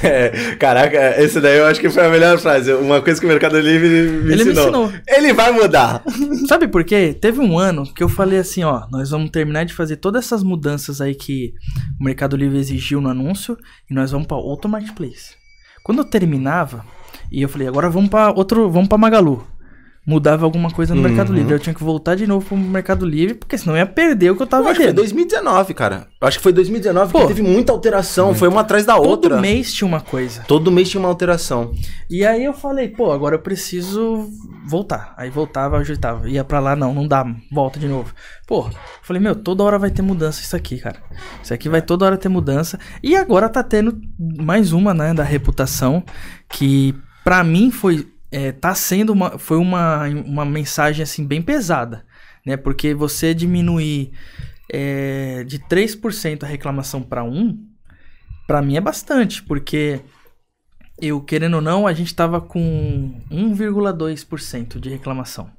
[0.03, 2.73] É, caraca, esse daí eu acho que foi a melhor frase.
[2.73, 4.87] Uma coisa que o Mercado Livre me Ele me ensinou.
[4.87, 4.93] ensinou.
[5.07, 6.03] Ele vai mudar.
[6.47, 7.15] Sabe por quê?
[7.19, 10.43] Teve um ano que eu falei assim, ó, nós vamos terminar de fazer todas essas
[10.43, 11.53] mudanças aí que
[11.99, 13.57] o Mercado Livre exigiu no anúncio
[13.89, 15.35] e nós vamos para outro marketplace.
[15.83, 16.83] Quando eu terminava
[17.31, 19.45] e eu falei, agora vamos para outro, vamos para Magalu.
[20.05, 23.35] Mudava alguma coisa no Mercado Livre, eu tinha que voltar de novo pro Mercado Livre,
[23.35, 25.03] porque senão eu ia perder o que eu tava Eu acho que foi vendendo.
[25.03, 26.07] 2019, cara.
[26.19, 27.21] Eu acho que foi 2019 Pô.
[27.21, 28.33] que teve muita alteração.
[28.33, 29.35] Foi uma atrás da outra.
[29.35, 30.41] Todo mês tinha uma coisa.
[30.47, 31.71] Todo mês tinha uma alteração.
[32.09, 34.27] E aí eu falei, pô, agora eu preciso
[34.67, 35.13] voltar.
[35.17, 36.27] Aí voltava, ajeitava.
[36.27, 38.11] Ia pra lá, não, não dá, volta de novo.
[38.47, 38.67] Pô,
[39.03, 40.97] falei, meu, toda hora vai ter mudança isso aqui, cara.
[41.43, 42.79] Isso aqui vai toda hora ter mudança.
[43.03, 46.03] E agora tá tendo mais uma, né, da reputação,
[46.49, 52.05] que pra mim foi, é, tá sendo uma, foi uma, uma mensagem, assim, bem pesada,
[52.45, 52.55] né?
[52.55, 54.11] Porque você diminuir
[54.71, 57.57] é, de 3% a reclamação pra 1,
[58.47, 59.99] pra mim é bastante, porque
[60.97, 65.49] eu, querendo ou não, a gente tava com 1,2% de reclamação.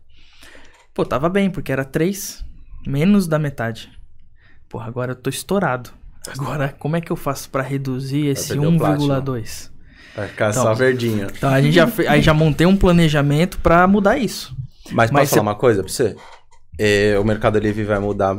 [0.94, 2.44] Pô, tava bem, porque era 3,
[2.86, 3.91] menos da metade.
[4.68, 5.91] Porra, agora eu tô estourado.
[6.28, 9.12] Agora, como é que eu faço pra reduzir esse perder o plástico.
[9.12, 9.70] 1,2?
[10.15, 10.63] Vai ficar Então.
[10.63, 11.27] só verdinho.
[11.35, 14.55] Então a gente já, aí já montei um planejamento pra mudar isso.
[14.91, 16.17] Mas, Mas posso você- falar uma coisa pra você?
[16.79, 18.39] É, o Mercado Livre vai mudar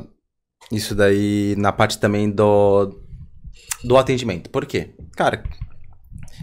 [0.72, 3.00] isso daí na parte também do
[3.84, 4.50] do atendimento.
[4.50, 4.93] Por quê?
[5.16, 5.43] Cara,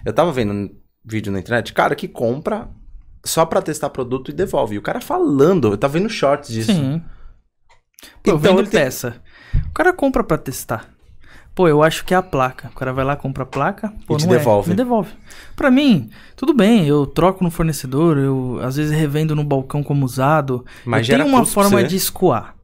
[0.04, 0.70] eu tava vendo um
[1.04, 2.68] vídeo na internet, cara que compra
[3.24, 4.74] só pra testar produto e devolve.
[4.74, 6.72] E o cara falando, eu tava vendo shorts disso.
[6.72, 7.02] Sim.
[8.22, 9.22] Pô, eu Então, vendo ele tem- peça.
[9.68, 10.88] O cara compra pra testar.
[11.54, 12.68] Pô, eu acho que é a placa.
[12.68, 14.38] O cara vai lá, compra a placa, pô, E te não é.
[14.38, 14.70] devolve.
[14.70, 15.10] Me devolve.
[15.56, 20.04] Pra mim, tudo bem, eu troco no fornecedor, eu às vezes revendo no balcão como
[20.06, 20.64] usado.
[20.84, 22.54] Mas eu tenho uma forma de escoar.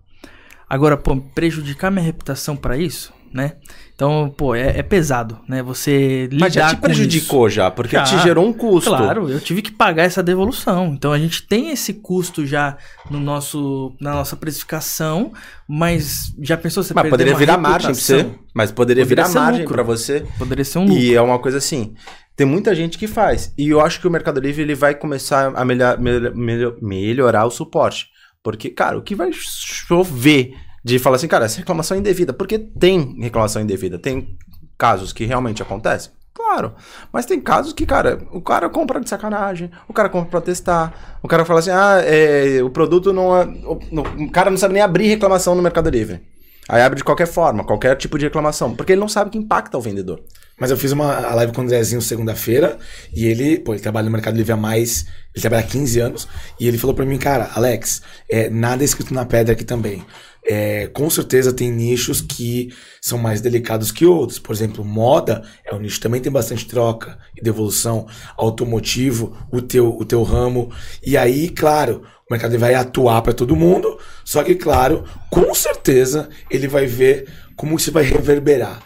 [0.69, 3.53] Agora, pô, prejudicar minha reputação pra isso, né?
[3.95, 5.63] Então, pô, é, é pesado, né?
[5.63, 8.03] Você lidar Mas já te prejudicou já, porque Já.
[8.05, 8.91] te gerou um custo.
[8.91, 10.89] Claro, eu tive que pagar essa devolução.
[10.95, 12.77] Então a gente tem esse custo já
[13.11, 15.33] no nosso, na nossa precificação,
[15.67, 18.17] mas já pensou você Mas poderia virar margem pra você.
[18.19, 18.45] reputação?
[18.55, 20.27] Mas poderia, Poderia virar margem pra você.
[20.39, 20.99] Poderia ser um lucro.
[21.03, 21.95] E é uma coisa assim.
[22.37, 23.55] Tem muita gente que faz.
[23.57, 27.51] E eu acho que o Mercado Livre ele vai começar a melhor- melhor- melhorar o
[27.51, 28.09] suporte.
[28.43, 30.53] Porque, cara, o que vai chover
[30.87, 32.33] de falar assim, cara, essa reclamação é indevida.
[32.33, 33.99] Porque tem reclamação indevida.
[33.99, 34.39] Tem
[34.79, 36.13] casos que realmente acontecem.
[36.33, 36.75] Claro.
[37.13, 41.19] Mas tem casos que, cara, o cara compra de sacanagem, o cara compra pra testar,
[41.23, 43.45] o cara fala assim, ah, é, o produto não é.
[43.65, 43.81] O,
[44.27, 46.21] o cara não sabe nem abrir reclamação no Mercado Livre.
[46.69, 48.77] Aí abre de qualquer forma, qualquer tipo de reclamação.
[48.77, 50.23] Porque ele não sabe que impacta o vendedor.
[50.59, 52.79] Mas eu fiz uma live com o Andrezinho segunda-feira
[53.13, 56.29] e ele, pô, ele trabalha no Mercado Livre há mais, ele trabalha há 15 anos
[56.59, 60.05] e ele falou pra mim, cara, Alex, é, nada é escrito na pedra aqui também.
[60.49, 64.39] É, com certeza tem nichos que são mais delicados que outros.
[64.39, 68.07] Por exemplo, moda é um nicho que também tem bastante troca e devolução.
[68.37, 70.71] Automotivo, o teu, o teu ramo.
[71.05, 73.99] E aí, claro, o mercado vai atuar para todo mundo.
[74.25, 78.81] Só que, claro, com certeza ele vai ver como isso vai reverberar.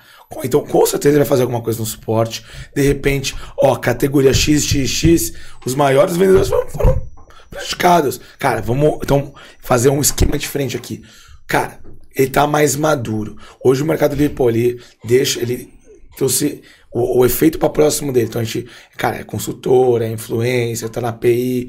[0.45, 2.45] Então, com certeza ele vai fazer alguma coisa no suporte.
[2.75, 5.33] De repente, ó, categoria XXX,
[5.67, 7.11] os maiores vendedores foram, foram
[7.51, 8.21] prejudicados.
[8.39, 11.03] Cara, vamos então fazer um esquema diferente aqui.
[11.51, 11.81] Cara,
[12.15, 13.37] ele tá mais maduro.
[13.65, 15.69] Hoje o Mercado Livre, pô, ele deixa, ele
[16.17, 16.63] trouxe
[16.93, 18.27] o, o efeito para próximo dele.
[18.29, 21.69] Então a gente, cara, é consultor, é influencer, tá na API.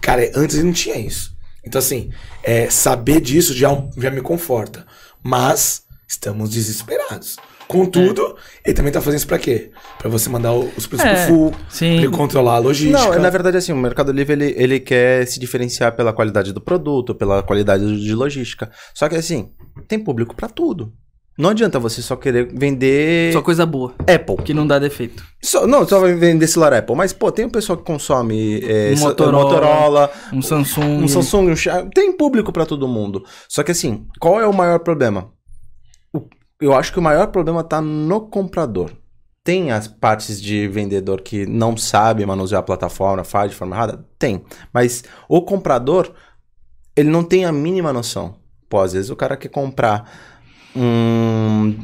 [0.00, 1.32] Cara, antes ele não tinha isso.
[1.64, 2.10] Então, assim,
[2.42, 4.84] é, saber disso já, já me conforta.
[5.22, 7.36] Mas estamos desesperados.
[7.68, 9.70] Contudo, ele também tá fazendo isso pra quê?
[9.98, 11.96] Pra você mandar os preços É, pro full, sim.
[11.96, 12.98] pra ele controlar a logística.
[12.98, 16.60] Não, na verdade, assim, o Mercado Livre ele, ele quer se diferenciar pela qualidade do
[16.60, 18.70] produto, pela qualidade de logística.
[18.94, 19.50] Só que, assim,
[19.88, 20.92] tem público pra tudo.
[21.36, 24.36] Não adianta você só querer vender Só coisa boa, Apple.
[24.44, 25.24] que não dá defeito.
[25.42, 26.94] Só- não, só vai vender celular Apple.
[26.94, 29.42] Mas, pô, tem o pessoal que consome é, Um so- Motorola.
[29.44, 31.02] Motorola, Um Samsung.
[31.02, 31.90] um Samsung, um Xiaomi.
[31.92, 33.24] Tem público pra todo mundo.
[33.48, 35.28] Só que, assim, qual é o maior problema?
[36.60, 38.92] Eu acho que o maior problema tá no comprador.
[39.42, 44.06] Tem as partes de vendedor que não sabe manusear a plataforma, faz de forma errada?
[44.18, 44.42] Tem.
[44.72, 46.12] Mas o comprador,
[46.96, 48.36] ele não tem a mínima noção.
[48.68, 50.10] Pô, às vezes o cara quer comprar
[50.74, 51.76] um.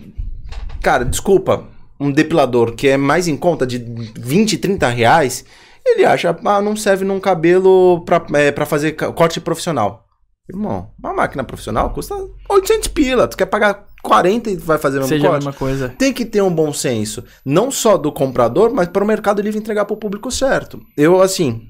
[0.83, 1.69] Cara, desculpa,
[1.99, 3.77] um depilador que é mais em conta de
[4.17, 5.45] 20, 30 reais,
[5.85, 10.07] ele acha, ah, não serve num cabelo pra, é, pra fazer corte profissional.
[10.49, 12.15] Irmão, uma máquina profissional custa
[12.49, 13.29] 800 pila.
[13.29, 15.45] Tu quer pagar 40 e vai fazer o mesmo Seja a corte?
[15.45, 15.89] mesma coisa.
[15.91, 19.59] Tem que ter um bom senso, não só do comprador, mas para o Mercado Livre
[19.59, 20.81] entregar para o público certo.
[20.97, 21.63] Eu, assim,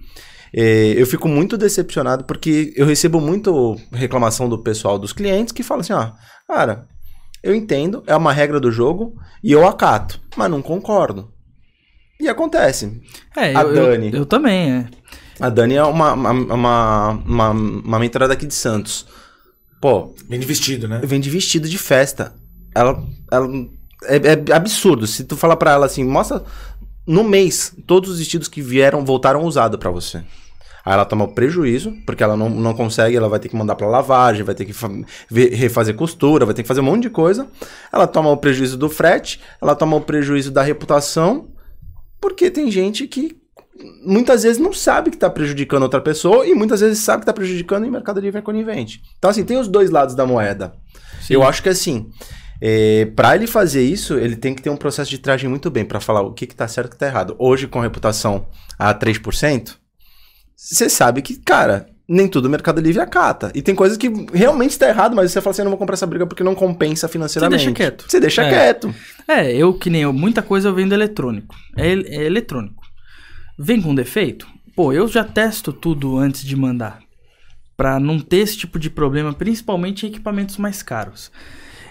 [0.54, 5.62] eh, eu fico muito decepcionado porque eu recebo muito reclamação do pessoal, dos clientes, que
[5.62, 6.10] falam assim: ó,
[6.46, 6.86] cara,
[7.42, 11.28] eu entendo, é uma regra do jogo e eu acato, mas não concordo.
[12.20, 13.00] E acontece.
[13.36, 14.10] É, A eu, eu- Dani.
[14.12, 14.86] Eu, também, é.
[15.40, 19.06] A Dani é uma, uma, uma, uma, uma mentora daqui de Santos.
[19.80, 21.00] Pô, Bem de vestido, né?
[21.02, 22.34] vem de vestido de festa.
[22.74, 23.02] Ela,
[23.32, 23.48] ela
[24.04, 25.06] é, é absurdo.
[25.06, 26.44] Se tu falar pra ela assim, mostra
[27.06, 30.18] no mês todos os vestidos que vieram voltaram usados pra você.
[30.84, 33.74] Aí ela toma o prejuízo, porque ela não, não consegue, ela vai ter que mandar
[33.74, 34.74] pra lavagem, vai ter que
[35.30, 37.46] refazer costura, vai ter que fazer um monte de coisa.
[37.92, 41.48] Ela toma o prejuízo do frete, ela toma o prejuízo da reputação,
[42.20, 43.39] porque tem gente que
[44.04, 47.32] muitas vezes não sabe que tá prejudicando outra pessoa e muitas vezes sabe que tá
[47.32, 49.02] prejudicando e o Mercado Livre é conivente.
[49.18, 50.72] Então, assim, tem os dois lados da moeda.
[51.28, 52.08] Eu acho que, assim,
[52.60, 55.84] é, para ele fazer isso, ele tem que ter um processo de triagem muito bem
[55.84, 57.36] pra falar o que, que tá certo e o que tá errado.
[57.38, 58.46] Hoje, com reputação
[58.78, 59.76] a 3%,
[60.56, 63.52] você sabe que, cara, nem tudo o Mercado Livre acata.
[63.54, 65.94] E tem coisas que realmente está errado, mas você fala assim, eu não vou comprar
[65.94, 67.64] essa briga porque não compensa financeiramente.
[67.64, 68.04] deixa quieto.
[68.08, 68.48] Você deixa É.
[68.50, 68.94] quieto.
[69.28, 71.54] É, eu que nem eu, muita coisa eu vendo eletrônico.
[71.76, 72.79] É, é eletrônico.
[73.62, 74.48] Vem com defeito?
[74.74, 76.98] Pô, eu já testo tudo antes de mandar.
[77.76, 81.30] Pra não ter esse tipo de problema, principalmente em equipamentos mais caros.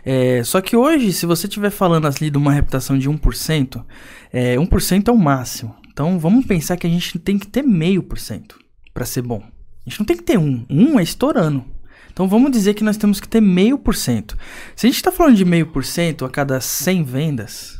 [0.03, 3.85] É, só que hoje, se você estiver falando ali de uma reputação de 1%,
[4.33, 5.75] é, 1% é o máximo.
[5.91, 8.57] Então vamos pensar que a gente tem que ter meio por cento
[8.91, 9.43] pra ser bom.
[9.85, 10.65] A gente não tem que ter um.
[10.67, 11.63] Um é estourando.
[12.11, 14.35] Então Então vamos dizer que nós temos que ter meio por cento.
[14.75, 17.78] Se a gente está falando de meio por cento a cada 100 vendas,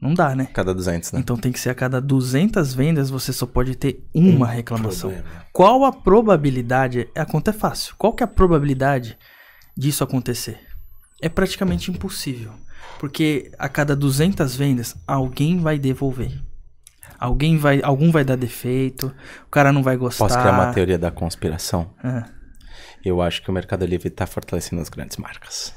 [0.00, 0.46] não dá, né?
[0.52, 1.20] Cada 200, né?
[1.20, 5.10] Então tem que ser a cada 200 vendas você só pode ter uma Um reclamação.
[5.10, 5.46] problema.
[5.52, 7.08] Qual a probabilidade?
[7.16, 7.94] A conta é fácil.
[7.98, 9.18] Qual que é a probabilidade
[9.76, 10.60] disso acontecer?
[11.20, 12.52] É praticamente impossível.
[13.00, 16.32] Porque a cada 200 vendas, alguém vai devolver.
[17.18, 19.12] Alguém vai, algum vai dar defeito,
[19.46, 20.24] o cara não vai gostar.
[20.26, 21.90] Posso criar uma teoria da conspiração?
[22.02, 22.24] Ah.
[23.04, 25.74] Eu acho que o Mercado Livre tá fortalecendo as grandes marcas.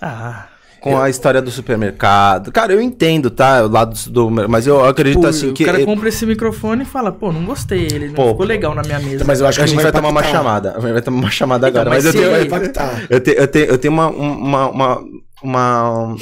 [0.00, 0.46] Ah,
[0.84, 2.52] Com a história do supermercado.
[2.52, 3.64] Cara, eu entendo, tá?
[3.64, 4.30] O lado do.
[4.30, 5.64] Mas eu acredito pô, assim o que.
[5.64, 8.82] cara compra esse microfone e fala, pô, não gostei, ele não Pô, ficou legal na
[8.82, 9.24] minha mesa.
[9.26, 10.78] Mas eu acho que a gente não vai, tomar uma chamada.
[10.78, 11.96] Vai tomar uma chamada Então, agora.
[11.96, 12.30] mas Mas, eu se tenho.
[12.30, 13.06] Vai ele- impactar.
[13.08, 14.98] Eu, te- eu tenho, eu tenho uma, uma, uma,
[15.42, 16.16] uma,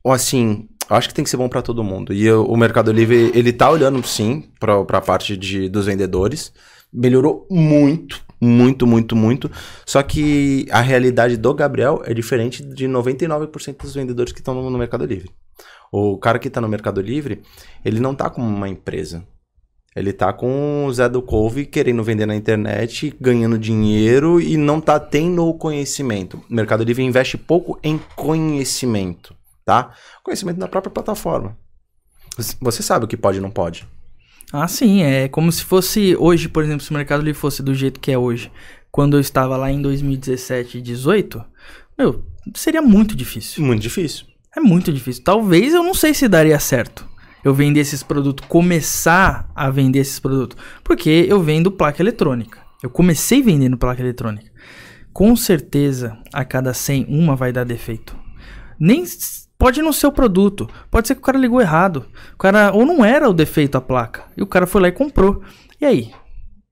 [0.00, 2.12] uma- Assim, eu acho que tem que ser bom pra todo mundo.
[2.12, 6.52] E eu- o Mercado Livre, ele tá olhando sim pra, pra parte de, dos vendedores.
[6.92, 9.50] Melhorou muito, muito, muito, muito.
[9.86, 14.78] Só que a realidade do Gabriel é diferente de 99% dos vendedores que estão no,
[14.78, 15.30] Mercado Livre.
[15.90, 17.42] O cara que tá no Mercado Livre,
[17.84, 19.24] ele não tá como uma empresa.
[19.94, 24.80] Ele tá com o Zé do Couve querendo vender na internet, ganhando dinheiro e não
[24.80, 26.42] tá tendo o conhecimento.
[26.50, 29.94] O Mercado Livre investe pouco em conhecimento, tá?
[30.24, 31.56] Conhecimento da própria plataforma.
[32.60, 33.86] Você sabe o que pode e não pode.
[34.52, 37.74] Ah, sim, é como se fosse hoje, por exemplo, se o Mercado Livre fosse do
[37.74, 38.50] jeito que é hoje,
[38.90, 41.42] quando eu estava lá em 2017 e 18,
[41.98, 43.64] meu, seria muito difícil.
[43.64, 44.26] Muito difícil.
[44.54, 45.24] É muito difícil.
[45.24, 47.10] Talvez eu não sei se daria certo
[47.44, 52.60] eu vender esses produtos, começar a vender esses produtos, porque eu vendo placa eletrônica.
[52.82, 54.50] Eu comecei vendendo placa eletrônica.
[55.12, 58.16] Com certeza, a cada 100, uma vai dar defeito.
[58.78, 59.04] Nem
[59.62, 62.04] pode não ser o produto, pode ser que o cara ligou errado.
[62.34, 64.92] O cara ou não era o defeito a placa, e o cara foi lá e
[64.92, 65.40] comprou.
[65.80, 66.10] E aí?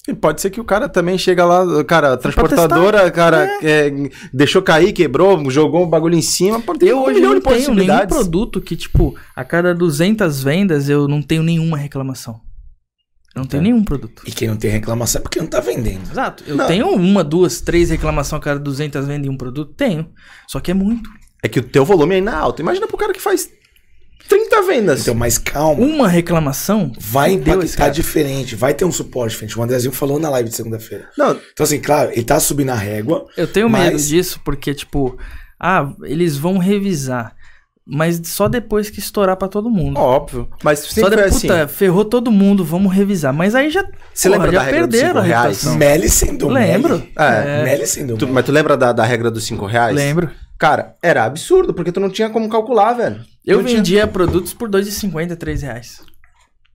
[0.09, 3.93] E pode ser que o cara também chega lá, cara, a transportadora, cara, é,
[4.35, 6.59] deixou cair, quebrou, jogou um bagulho em cima.
[6.60, 10.43] Pode ter Eu um hoje não de tenho nenhum produto que, tipo, a cada 200
[10.43, 12.41] vendas eu não tenho nenhuma reclamação.
[13.36, 13.65] Eu não tenho É.
[13.65, 14.23] nenhum produto.
[14.27, 16.10] E quem não tem reclamação é porque não tá vendendo.
[16.10, 16.43] Exato.
[16.44, 16.67] Eu Não.
[16.67, 19.73] tenho uma, duas, três reclamações a cada 200 vendas em um produto?
[19.75, 20.09] Tenho.
[20.49, 21.09] Só que é muito.
[21.43, 22.60] É que o teu volume ainda é alto.
[22.62, 23.49] Imagina pro cara que faz
[24.28, 25.01] 30 vendas.
[25.02, 25.83] Então, mas calma.
[25.85, 28.55] Uma reclamação Vai impactar diferente.
[28.55, 29.59] Vai ter um suporte diferente.
[29.59, 31.09] O Andrezinho falou na live de segunda-feira.
[31.19, 33.27] Não, Então, assim, claro, ele tá subindo a régua.
[33.36, 35.17] Eu tenho medo Mas- disso porque, tipo,
[35.59, 37.35] ah, eles vão revisar.
[37.93, 39.99] Mas só depois que estourar pra todo mundo.
[39.99, 40.49] óbvio.
[40.62, 41.49] Mas só sempre foi depois, assim.
[41.49, 43.33] puta, ferrou todo mundo, vamos revisar.
[43.33, 45.57] Mas aí já, Você porra, lembra já da regra dos perderam a cinco reais?
[45.57, 45.77] reputação.
[45.77, 46.94] Meli sendo Lembro.
[46.99, 47.12] Meli.
[47.17, 47.65] É.
[47.65, 49.97] Meli sendo Tu- mas tu lembra da, da regra dos 5 reais?
[49.97, 50.31] Lembro.
[50.61, 53.25] Cara, era absurdo, porque tu não tinha como calcular, velho.
[53.47, 56.03] Eu Não tinha- vendia produtos por R$ 2,50, R$ reais.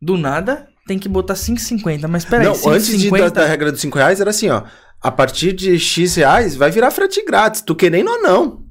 [0.01, 2.07] Do nada, tem que botar 5,50.
[2.07, 3.29] Mas peraí, Não, antes de, da, 5,50...
[3.31, 4.63] da regra dos 5 reais, era assim, ó.
[4.99, 7.61] A partir de X reais, vai virar frete grátis.
[7.61, 8.65] Tu querendo ou não.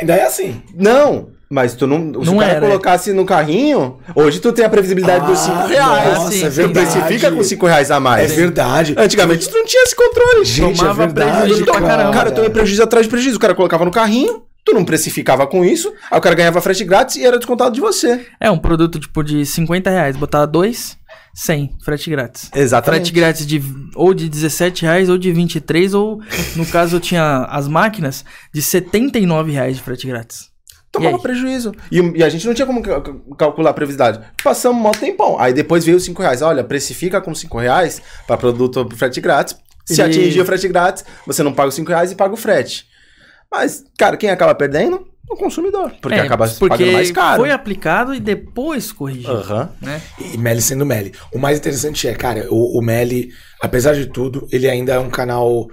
[0.00, 0.60] Ainda é assim.
[0.74, 1.30] Não.
[1.52, 1.98] Mas tu não.
[2.22, 5.52] Se Não o cara era, colocasse no carrinho, hoje tu tem a previsibilidade dos 5
[5.52, 6.14] Ah, reais.
[6.18, 6.62] Nossa, sim, é sim.
[6.62, 6.90] tu verdade.
[7.00, 8.32] precifica com 5 reais a É mais.
[8.32, 8.94] verdade.
[8.96, 10.44] Antigamente tu não tinha esse controle.
[10.44, 11.38] Gente, Tomava é verdade.
[11.40, 12.12] prejuízo pra caramba.
[12.12, 13.36] Cara, tu ia prejuízo atrás de prejuízo.
[13.36, 16.84] O cara colocava no carrinho, tu não precificava com isso, aí o cara ganhava frete
[16.84, 18.24] grátis e era descontado de você.
[18.40, 20.96] É um produto tipo de 50 reais, botava dois,
[21.34, 22.48] 100, frete grátis.
[22.54, 23.00] Exatamente.
[23.10, 23.60] Frete grátis de
[23.96, 26.20] ou de 17 reais ou de 23, ou
[26.54, 30.48] no caso eu tinha as máquinas de 79 reais de frete grátis.
[30.90, 31.72] E Tomava prejuízo.
[31.90, 34.26] E, e a gente não tinha como ca- ca- calcular a previsibilidade.
[34.42, 35.38] Passamos um tempão.
[35.38, 36.42] Aí depois veio os 5 reais.
[36.42, 39.56] Olha, precifica com 5 reais para produto frete grátis.
[39.86, 42.36] Se Ele- atingir o frete grátis, você não paga os 5 reais e paga o
[42.36, 42.86] frete.
[43.50, 45.06] Mas, cara, quem acaba perdendo?
[45.28, 45.92] O consumidor.
[46.02, 47.40] Porque É, acaba porque pagando mais caro.
[47.42, 49.70] foi aplicado e depois corrigiu, Aham.
[49.80, 50.02] né?
[50.34, 51.12] E Meli sendo Meli.
[51.32, 53.30] O mais interessante é, cara, o, o Meli,
[53.62, 55.68] apesar de tudo, ele ainda é um canal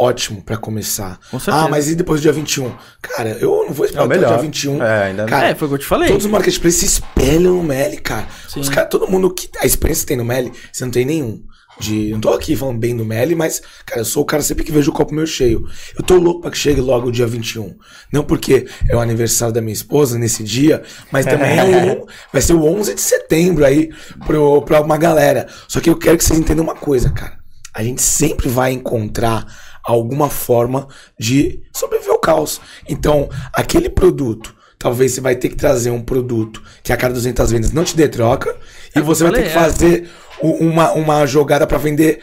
[0.00, 1.18] ótimo pra começar.
[1.46, 2.72] Ah, mas e depois do dia 21?
[3.02, 4.82] Cara, eu não vou É esperar o até o dia 21.
[4.82, 6.08] É, ainda Cara, é, foi o que eu te falei.
[6.08, 8.26] Todos os marketplaces se espelham no Meli, cara.
[8.48, 8.60] Sim.
[8.60, 8.86] Os cara.
[8.86, 9.50] Todo mundo que.
[9.58, 11.42] A experiência que tem no Meli, você não tem nenhum.
[11.78, 14.64] De, não tô aqui falando bem do Meli, mas, cara, eu sou o cara sempre
[14.64, 15.66] que vejo o copo meio cheio.
[15.96, 17.74] Eu tô louco pra que chegue logo o dia 21.
[18.12, 22.42] Não porque é o aniversário da minha esposa nesse dia, mas também é o, vai
[22.42, 23.88] ser o 11 de setembro aí
[24.26, 25.46] pro, pra uma galera.
[25.68, 27.38] Só que eu quero que vocês entendam uma coisa, cara.
[27.72, 29.46] A gente sempre vai encontrar
[29.84, 32.60] alguma forma de sobreviver ao caos.
[32.88, 37.50] Então, aquele produto, talvez você vai ter que trazer um produto que a cada 200
[37.50, 38.54] vendas não te dê troca,
[38.94, 39.52] e É, você vai ter que é.
[39.52, 40.10] fazer
[40.40, 42.20] uma, uma jogada para vender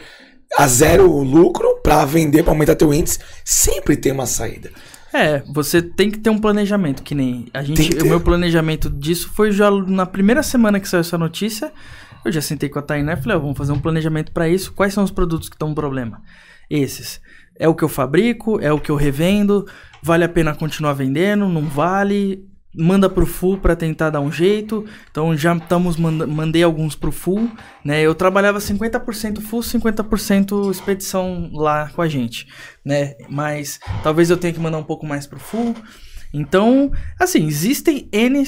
[0.56, 3.18] a zero lucro, para vender, para aumentar teu índice.
[3.44, 4.70] Sempre tem uma saída.
[5.12, 8.90] É, você tem que ter um planejamento, que nem a Tem gente, o meu planejamento
[8.90, 11.72] disso foi já na primeira semana que saiu essa notícia,
[12.24, 14.72] eu já sentei com a Tainá e falei, ó, vamos fazer um planejamento pra isso,
[14.74, 16.20] quais são os produtos que estão com problema?
[16.70, 17.20] esses.
[17.58, 19.66] É o que eu fabrico, é o que eu revendo,
[20.02, 24.84] vale a pena continuar vendendo, não vale, manda pro full para tentar dar um jeito.
[25.10, 27.50] Então já estamos manda mandei alguns pro full,
[27.84, 28.00] né?
[28.00, 32.46] Eu trabalhava 50% full, 50% expedição lá com a gente,
[32.84, 33.14] né?
[33.28, 35.74] Mas talvez eu tenha que mandar um pouco mais pro full.
[36.32, 38.44] Então, assim, existem N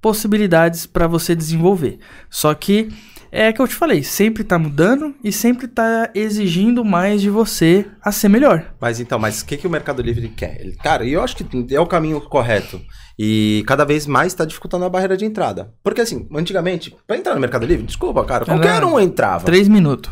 [0.00, 1.98] possibilidades para você desenvolver.
[2.28, 2.88] Só que
[3.32, 7.86] é que eu te falei, sempre tá mudando e sempre tá exigindo mais de você
[8.02, 8.72] a ser melhor.
[8.80, 10.60] Mas então, mas o que, que o Mercado Livre quer?
[10.60, 12.80] Ele, cara, eu acho que é o caminho correto.
[13.18, 15.72] E cada vez mais está dificultando a barreira de entrada.
[15.82, 19.44] Porque assim, antigamente, para entrar no Mercado Livre, desculpa, cara, qualquer um entrava.
[19.44, 20.10] Três minutos.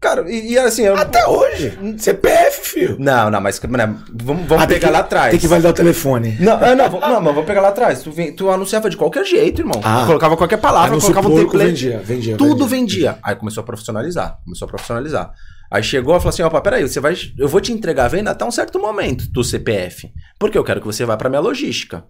[0.00, 0.82] Cara, e, e assim.
[0.82, 0.96] Eu...
[0.96, 1.78] Até hoje.
[1.98, 2.96] CPF, filho.
[2.98, 5.30] Não, não, mas né, vamos, vamos ah, pegar que, lá atrás.
[5.30, 6.36] Tem que validar o telefone.
[6.38, 8.02] Não, não, não, não, mas vamos pegar lá atrás.
[8.02, 9.80] Tu, vem, tu anunciava de qualquer jeito, irmão.
[9.82, 11.66] Ah, colocava qualquer palavra, colocava um template.
[11.66, 12.36] Vendia, vendia.
[12.36, 13.12] Tudo vendia.
[13.12, 13.18] vendia.
[13.22, 14.38] Aí começou a profissionalizar.
[14.44, 15.32] Começou a profissionalizar.
[15.70, 18.30] Aí chegou e falou assim: opa, peraí, você vai, eu vou te entregar a venda
[18.30, 20.10] até um certo momento do CPF.
[20.38, 22.04] Porque eu quero que você vá para minha logística.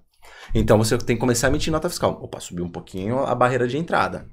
[0.55, 2.19] Então você tem que começar a emitir nota fiscal.
[2.23, 4.27] Opa, subiu um pouquinho a barreira de entrada.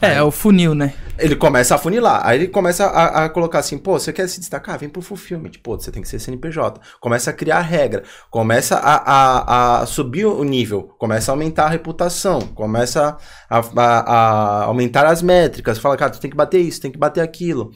[0.00, 0.94] É, é o funil, né?
[1.18, 2.20] Ele começa a funilar.
[2.24, 4.78] Aí ele começa a, a, colocar assim, pô, você quer se destacar?
[4.78, 5.52] Vem pro fulfillment.
[5.62, 6.80] Pô, você tem que ser CNPJ.
[7.00, 8.02] Começa a criar regra.
[8.30, 10.94] Começa a, a, a subir o nível.
[10.98, 12.40] Começa a aumentar a reputação.
[12.40, 13.16] Começa
[13.48, 15.78] a, a, aumentar as métricas.
[15.78, 17.70] Fala, cara, tu tem que bater isso, tem que bater aquilo.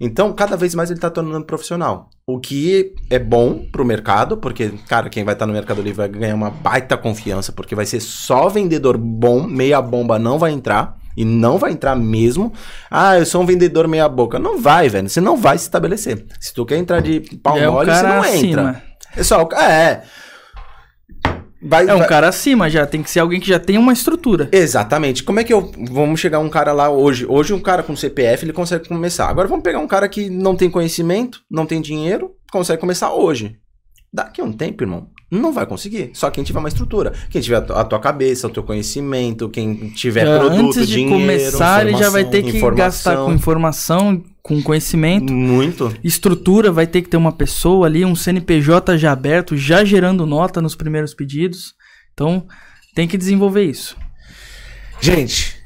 [0.00, 2.08] Então, cada vez mais ele está tornando profissional.
[2.26, 5.82] O que é bom para o mercado, porque, cara, quem vai estar tá no Mercado
[5.82, 10.38] Livre vai ganhar uma baita confiança, porque vai ser só vendedor bom, meia bomba não
[10.38, 10.97] vai entrar.
[11.18, 12.52] E não vai entrar mesmo.
[12.88, 14.38] Ah, eu sou um vendedor meia boca.
[14.38, 15.08] Não vai, velho.
[15.08, 16.24] Você não vai se estabelecer.
[16.38, 18.46] Se tu quer entrar de pau é mole, você não acima.
[18.46, 18.82] entra.
[19.16, 20.02] É só, é.
[21.60, 22.08] Vai, é um vai...
[22.08, 24.48] cara acima já, tem que ser alguém que já tem uma estrutura.
[24.52, 25.24] Exatamente.
[25.24, 25.72] Como é que eu.
[25.90, 27.26] Vamos chegar um cara lá hoje.
[27.28, 29.28] Hoje, um cara com CPF ele consegue começar.
[29.28, 33.56] Agora vamos pegar um cara que não tem conhecimento, não tem dinheiro, consegue começar hoje.
[34.12, 36.10] Daqui a um tempo, irmão, não vai conseguir.
[36.14, 37.12] Só quem tiver uma estrutura.
[37.28, 41.20] Quem tiver a tua cabeça, o teu conhecimento, quem tiver é, produto, antes de dinheiro,
[41.20, 45.32] começar, ele já vai ter que gastar com informação, com conhecimento.
[45.32, 45.94] Muito.
[46.02, 50.62] Estrutura, vai ter que ter uma pessoa ali, um CNPJ já aberto, já gerando nota
[50.62, 51.74] nos primeiros pedidos.
[52.14, 52.46] Então,
[52.94, 53.96] tem que desenvolver isso.
[55.00, 55.56] Gente,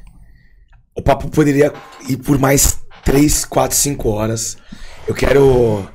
[0.94, 1.72] o papo poderia
[2.08, 4.58] ir por mais 3, 4, 5 horas.
[5.06, 5.86] Eu quero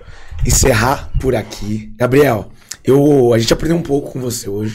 [0.45, 1.93] encerrar por aqui.
[1.97, 2.49] Gabriel,
[2.87, 4.73] eu, a gente aprendeu um pouco com você hoje.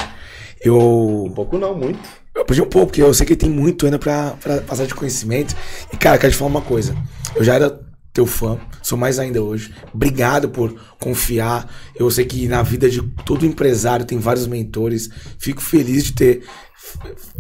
[0.61, 1.25] Eu.
[1.25, 1.99] Um pouco não, muito.
[2.35, 4.95] Eu aprendi um pouco, porque eu sei que tem muito ainda pra, pra passar de
[4.95, 5.57] conhecimento.
[5.91, 6.95] E, cara, quero te falar uma coisa.
[7.35, 7.81] Eu já era
[8.13, 9.73] teu fã, sou mais ainda hoje.
[9.95, 11.67] Obrigado por confiar.
[11.97, 15.09] Eu sei que na vida de todo empresário tem vários mentores.
[15.39, 16.45] Fico feliz de ter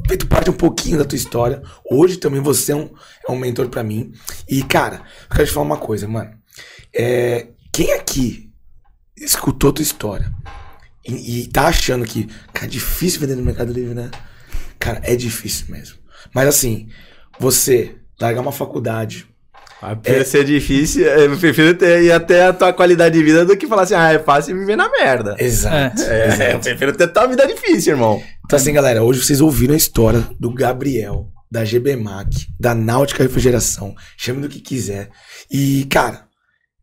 [0.08, 1.62] feito parte um pouquinho da tua história.
[1.90, 2.90] Hoje também você é um,
[3.28, 4.10] é um mentor para mim.
[4.48, 6.30] E, cara, eu quero te falar uma coisa, mano.
[6.94, 8.50] É, quem aqui
[9.16, 10.32] escutou tua história
[11.06, 14.10] e, e tá achando que, cara, é difícil vender no Mercado Livre, né?
[14.78, 15.96] Cara, é difícil mesmo.
[16.34, 16.88] Mas assim,
[17.38, 19.26] você largar uma faculdade.
[19.80, 23.56] Ah, é ser difícil, eu prefiro ter ir até a tua qualidade de vida do
[23.56, 25.34] que falar assim, ah, é fácil viver na merda.
[25.40, 26.02] Exato.
[26.02, 26.42] É, exato.
[26.52, 28.22] eu prefiro ter a tua vida difícil, irmão.
[28.44, 33.92] Então, assim, galera, hoje vocês ouviram a história do Gabriel, da GBMAC, da Náutica Refrigeração,
[34.16, 35.10] chame do que quiser.
[35.50, 36.26] E, cara,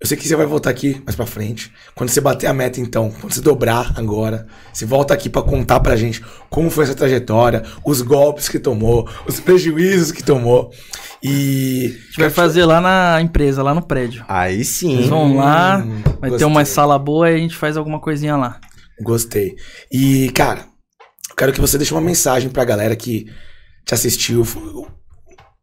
[0.02, 1.74] eu sei que você vai voltar aqui mais pra frente.
[1.94, 5.82] Quando você bater a meta, então, quando você dobrar agora, você volta aqui para contar
[5.82, 10.72] pra gente como foi essa trajetória, os golpes que tomou, os prejuízos que tomou.
[11.22, 11.88] E.
[11.88, 14.24] A gente vai fazer lá na empresa, lá no prédio.
[14.30, 14.95] Aí sim.
[14.95, 16.38] Vocês vão lá, hum, vai gostei.
[16.38, 18.58] ter uma sala boa e a gente faz alguma coisinha lá.
[19.02, 19.58] Gostei.
[19.92, 20.61] E, cara,
[21.30, 23.26] eu quero que você deixe uma mensagem pra galera que
[23.86, 24.48] te assistiu.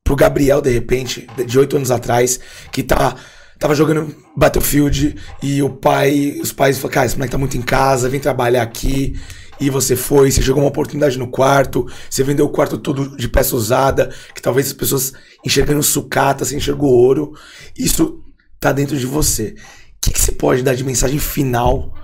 [0.04, 2.38] Pro Gabriel, de repente, de oito anos atrás,
[2.70, 3.16] que tá
[3.58, 7.62] tava jogando Battlefield e o pai, os pais falaram, cara, esse moleque tá muito em
[7.62, 9.18] casa, vem trabalhar aqui.
[9.58, 13.26] E você foi, você jogou uma oportunidade no quarto, você vendeu o quarto todo de
[13.26, 17.32] peça usada, que talvez as pessoas enxergando sucata, você enxergou ouro.
[17.76, 18.22] Isso
[18.60, 19.54] tá dentro de você.
[19.56, 21.94] O que, que você pode dar de mensagem final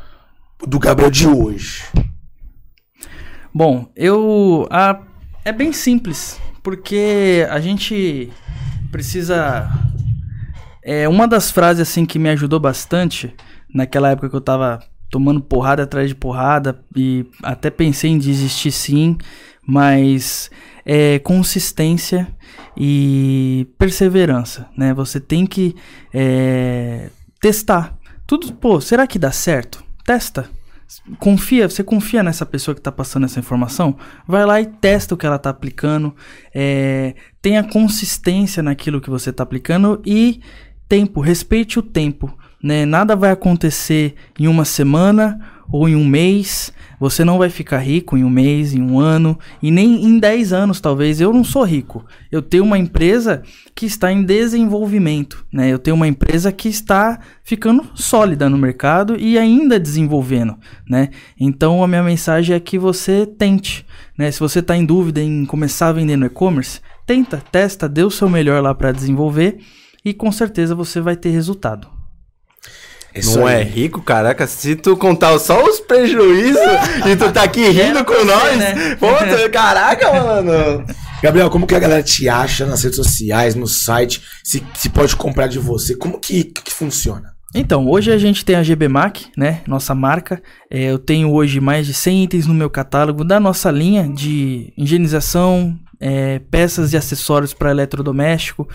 [0.66, 1.84] do Gabriel de hoje?
[3.54, 4.66] Bom, eu.
[4.70, 5.02] A,
[5.44, 8.30] é bem simples, porque a gente
[8.90, 9.70] precisa
[10.82, 13.34] é, uma das frases assim que me ajudou bastante
[13.72, 14.80] naquela época que eu tava
[15.10, 19.18] tomando porrada atrás de porrada e até pensei em desistir sim,
[19.66, 20.50] mas
[20.84, 22.26] é consistência
[22.76, 24.94] e perseverança, né?
[24.94, 25.76] Você tem que
[26.12, 27.96] é, testar
[28.26, 28.52] tudo.
[28.54, 29.84] Pô, será que dá certo?
[30.04, 30.48] Testa.
[31.18, 33.96] Confia, você confia nessa pessoa que está passando essa informação?
[34.26, 36.14] Vai lá e testa o que ela está aplicando,
[36.54, 40.42] é, tenha consistência naquilo que você está aplicando e
[40.88, 42.36] tempo, respeite o tempo.
[42.62, 42.86] né?
[42.86, 45.38] Nada vai acontecer em uma semana
[45.72, 46.72] ou em um mês.
[47.00, 50.52] Você não vai ficar rico em um mês, em um ano e nem em 10
[50.52, 51.20] anos, talvez.
[51.20, 52.04] Eu não sou rico.
[52.30, 53.42] Eu tenho uma empresa
[53.74, 55.72] que está em desenvolvimento, né?
[55.72, 60.56] Eu tenho uma empresa que está ficando sólida no mercado e ainda desenvolvendo,
[60.88, 61.08] né?
[61.40, 63.84] Então a minha mensagem é que você tente,
[64.16, 64.30] né?
[64.30, 68.10] Se você está em dúvida em começar a vender no e-commerce, tenta, testa, dê o
[68.10, 69.58] seu melhor lá para desenvolver
[70.04, 71.88] e com certeza você vai ter resultado.
[73.14, 73.60] Isso não é aí.
[73.60, 74.46] é rico, caraca.
[74.46, 76.62] Se tu contar só os prejuízos
[77.06, 78.96] e tu tá aqui rindo com nós, né?
[78.96, 79.08] Pô,
[79.52, 80.84] caraca, mano.
[81.22, 84.22] Gabriel, como que a galera te acha nas redes sociais, no site?
[84.42, 85.94] Se, se pode comprar de você?
[85.94, 87.32] Como que, que funciona?
[87.54, 89.60] Então, hoje a gente tem a GBMAC, né?
[89.66, 90.42] Nossa marca.
[90.70, 94.72] É, eu tenho hoje mais de 100 itens no meu catálogo da nossa linha de
[94.76, 98.68] higienização, é, peças e acessórios para eletrodoméstico.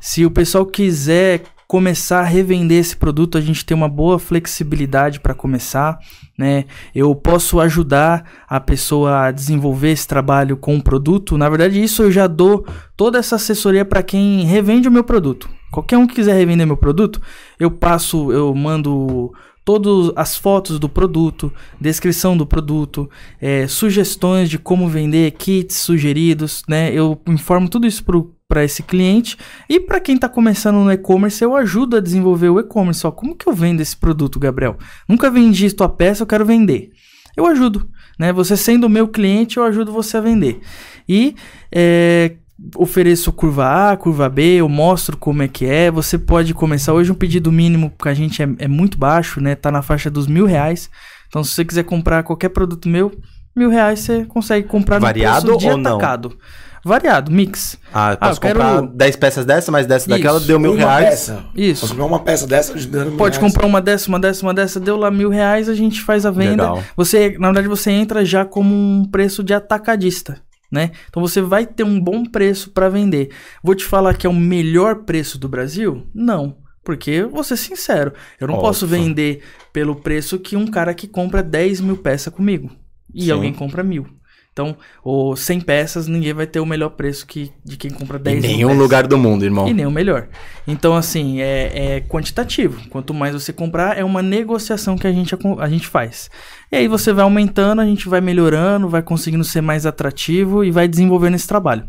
[0.00, 5.18] Se o pessoal quiser começar a revender esse produto, a gente tem uma boa flexibilidade
[5.18, 5.98] para começar,
[6.38, 6.66] né?
[6.94, 11.38] Eu posso ajudar a pessoa a desenvolver esse trabalho com o produto.
[11.38, 15.48] Na verdade, isso eu já dou toda essa assessoria para quem revende o meu produto.
[15.72, 17.20] Qualquer um que quiser revender meu produto,
[17.58, 19.32] eu passo, eu mando
[19.64, 23.08] todas as fotos do produto, descrição do produto,
[23.40, 26.92] é, sugestões de como vender, kits sugeridos, né?
[26.92, 28.04] Eu informo tudo isso
[28.46, 29.36] para esse cliente
[29.68, 33.02] e para quem está começando no e-commerce eu ajudo a desenvolver o e-commerce.
[33.12, 34.76] Como que eu vendo esse produto, Gabriel?
[35.08, 36.90] Nunca vendi tua peça, eu quero vender.
[37.36, 38.32] Eu ajudo, né?
[38.32, 40.60] Você sendo meu cliente, eu ajudo você a vender.
[41.08, 41.34] E
[41.72, 42.36] é,
[42.76, 45.90] ofereço curva A, curva B, eu mostro como é que é.
[45.90, 49.54] Você pode começar hoje um pedido mínimo, porque a gente é, é muito baixo, né?
[49.54, 50.88] Tá na faixa dos mil reais.
[51.28, 53.12] Então, se você quiser comprar qualquer produto meu,
[53.56, 56.28] mil reais você consegue comprar Variado no preço de ou atacado.
[56.30, 56.64] Não?
[56.86, 57.78] Variado, mix.
[57.92, 58.86] Ah, posso ah, comprar quero...
[58.88, 61.08] 10 peças dessa, mais 10 daquela, deu mil uma reais.
[61.08, 61.44] Peça.
[61.56, 61.80] Isso.
[61.80, 63.38] Posso comprar uma peça dessa, Pode reais.
[63.38, 66.30] comprar uma dessa, uma dessa, uma dessa, deu lá mil reais, a gente faz a
[66.30, 66.50] venda.
[66.50, 66.82] Legal.
[66.94, 70.43] Você, na verdade, você entra já como um preço de atacadista
[70.74, 70.90] né?
[71.08, 73.30] Então você vai ter um bom preço para vender.
[73.62, 76.06] Vou te falar que é o melhor preço do Brasil?
[76.12, 76.58] Não.
[76.82, 78.64] Porque, vou ser sincero, eu não Opa.
[78.64, 82.70] posso vender pelo preço que um cara que compra 10 mil peças comigo.
[83.14, 83.30] E Sim.
[83.30, 84.06] alguém compra mil.
[84.54, 88.44] Então, ou 100 peças, ninguém vai ter o melhor preço que de quem compra 10
[88.44, 89.66] Em nenhum lugar do mundo, irmão.
[89.66, 90.28] E nem o melhor.
[90.64, 92.88] Então, assim, é, é, quantitativo.
[92.88, 96.30] Quanto mais você comprar, é uma negociação que a gente, a gente faz.
[96.70, 100.70] E aí você vai aumentando, a gente vai melhorando, vai conseguindo ser mais atrativo e
[100.70, 101.84] vai desenvolvendo esse trabalho.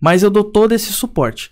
[0.00, 1.50] Mas eu dou todo esse suporte.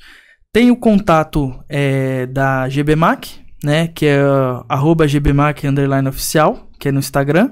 [0.50, 3.88] Tem o contato é, da GBMAC, né?
[3.88, 7.50] Que é uh, arroba GBMAC underline oficial, que é no Instagram.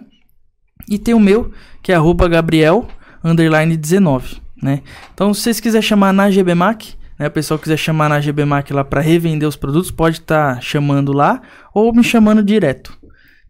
[0.89, 1.53] E tem o meu,
[1.83, 2.87] que é arroba Gabriel,
[3.23, 4.83] underline 19, né?
[5.13, 7.27] Então, se vocês quiserem chamar na GBMAC, né?
[7.27, 11.13] O pessoal quiser chamar na GBMAC lá para revender os produtos, pode estar tá chamando
[11.13, 11.41] lá
[11.75, 12.97] ou me chamando direto.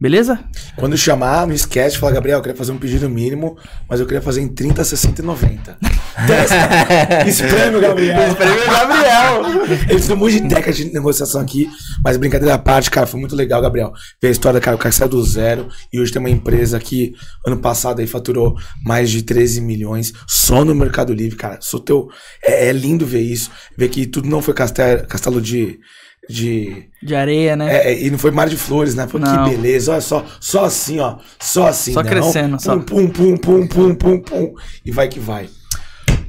[0.01, 0.39] Beleza?
[0.77, 4.23] Quando chamar, não esquece, fala, Gabriel, eu queria fazer um pedido mínimo, mas eu queria
[4.23, 5.77] fazer em 30, 60 e 90.
[6.25, 7.29] Testa!
[7.29, 8.29] Espreme Gabriel!
[8.29, 9.69] Espreme Gabriel!
[9.91, 11.69] Eles têm um monte de técnica de negociação aqui,
[12.05, 13.93] mas brincadeira à parte, cara, foi muito legal, Gabriel.
[14.23, 17.15] Ver a história, cara, o cara saiu do zero e hoje tem uma empresa que
[17.45, 21.59] ano passado aí faturou mais de 13 milhões só no Mercado Livre, cara.
[21.61, 22.09] Sou teu.
[22.45, 25.81] É, é lindo ver isso, ver que tudo não foi castelo, castelo de
[26.29, 26.89] de.
[27.03, 27.75] De areia, né?
[27.75, 29.07] É, e não foi mar de flores, né?
[29.07, 29.93] Pô, que beleza.
[29.93, 31.17] Olha só, só assim, ó.
[31.39, 32.11] Só assim, Só não.
[32.11, 32.77] crescendo, pum, só.
[32.79, 34.55] Pum, pum, pum, pum, pum, pum.
[34.85, 35.49] E vai que vai.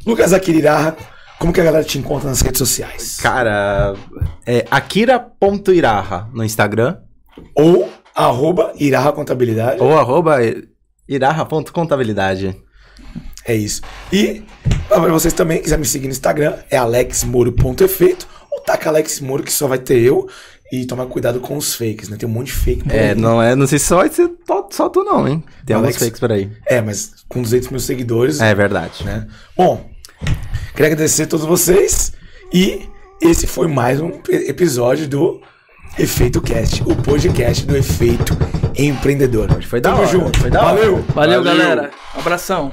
[0.05, 0.95] Lucas Akirirarra,
[1.37, 3.17] como que a galera te encontra nas redes sociais?
[3.21, 3.95] Cara,
[4.45, 6.97] é akira.iraha no Instagram.
[7.55, 9.81] Ou arroba iraha contabilidade.
[9.81, 10.37] Ou arroba
[11.07, 12.55] iraha.contabilidade.
[13.45, 13.81] É isso.
[14.11, 14.43] E
[14.87, 18.27] para vocês também quiserem me seguir no Instagram, é alexmoro.efeito
[18.65, 20.27] taca Alex Moro que só vai ter eu.
[20.71, 22.15] E tomar cuidado com os fakes, né?
[22.17, 23.15] Tem um monte de fake por É, aí.
[23.15, 24.29] não é, não sei se só vai ser
[24.69, 25.43] só tu não, hein?
[25.65, 26.47] Tem alguns fakes por aí.
[26.67, 28.39] É, mas com 200 mil seguidores.
[28.39, 29.03] É verdade.
[29.03, 29.25] Né?
[29.57, 29.89] Bom,
[30.75, 32.13] queria agradecer a todos vocês.
[32.53, 32.87] E
[33.19, 35.41] esse foi mais um episódio do
[35.97, 38.37] Efeito Cast, o podcast do Efeito
[38.77, 39.49] Empreendedor.
[39.63, 40.05] Foi da hora.
[40.05, 40.39] Junto.
[40.39, 40.75] Foi da hora.
[40.75, 40.95] Valeu.
[41.15, 41.43] Valeu, Valeu.
[41.43, 41.89] galera.
[42.13, 42.71] Abração.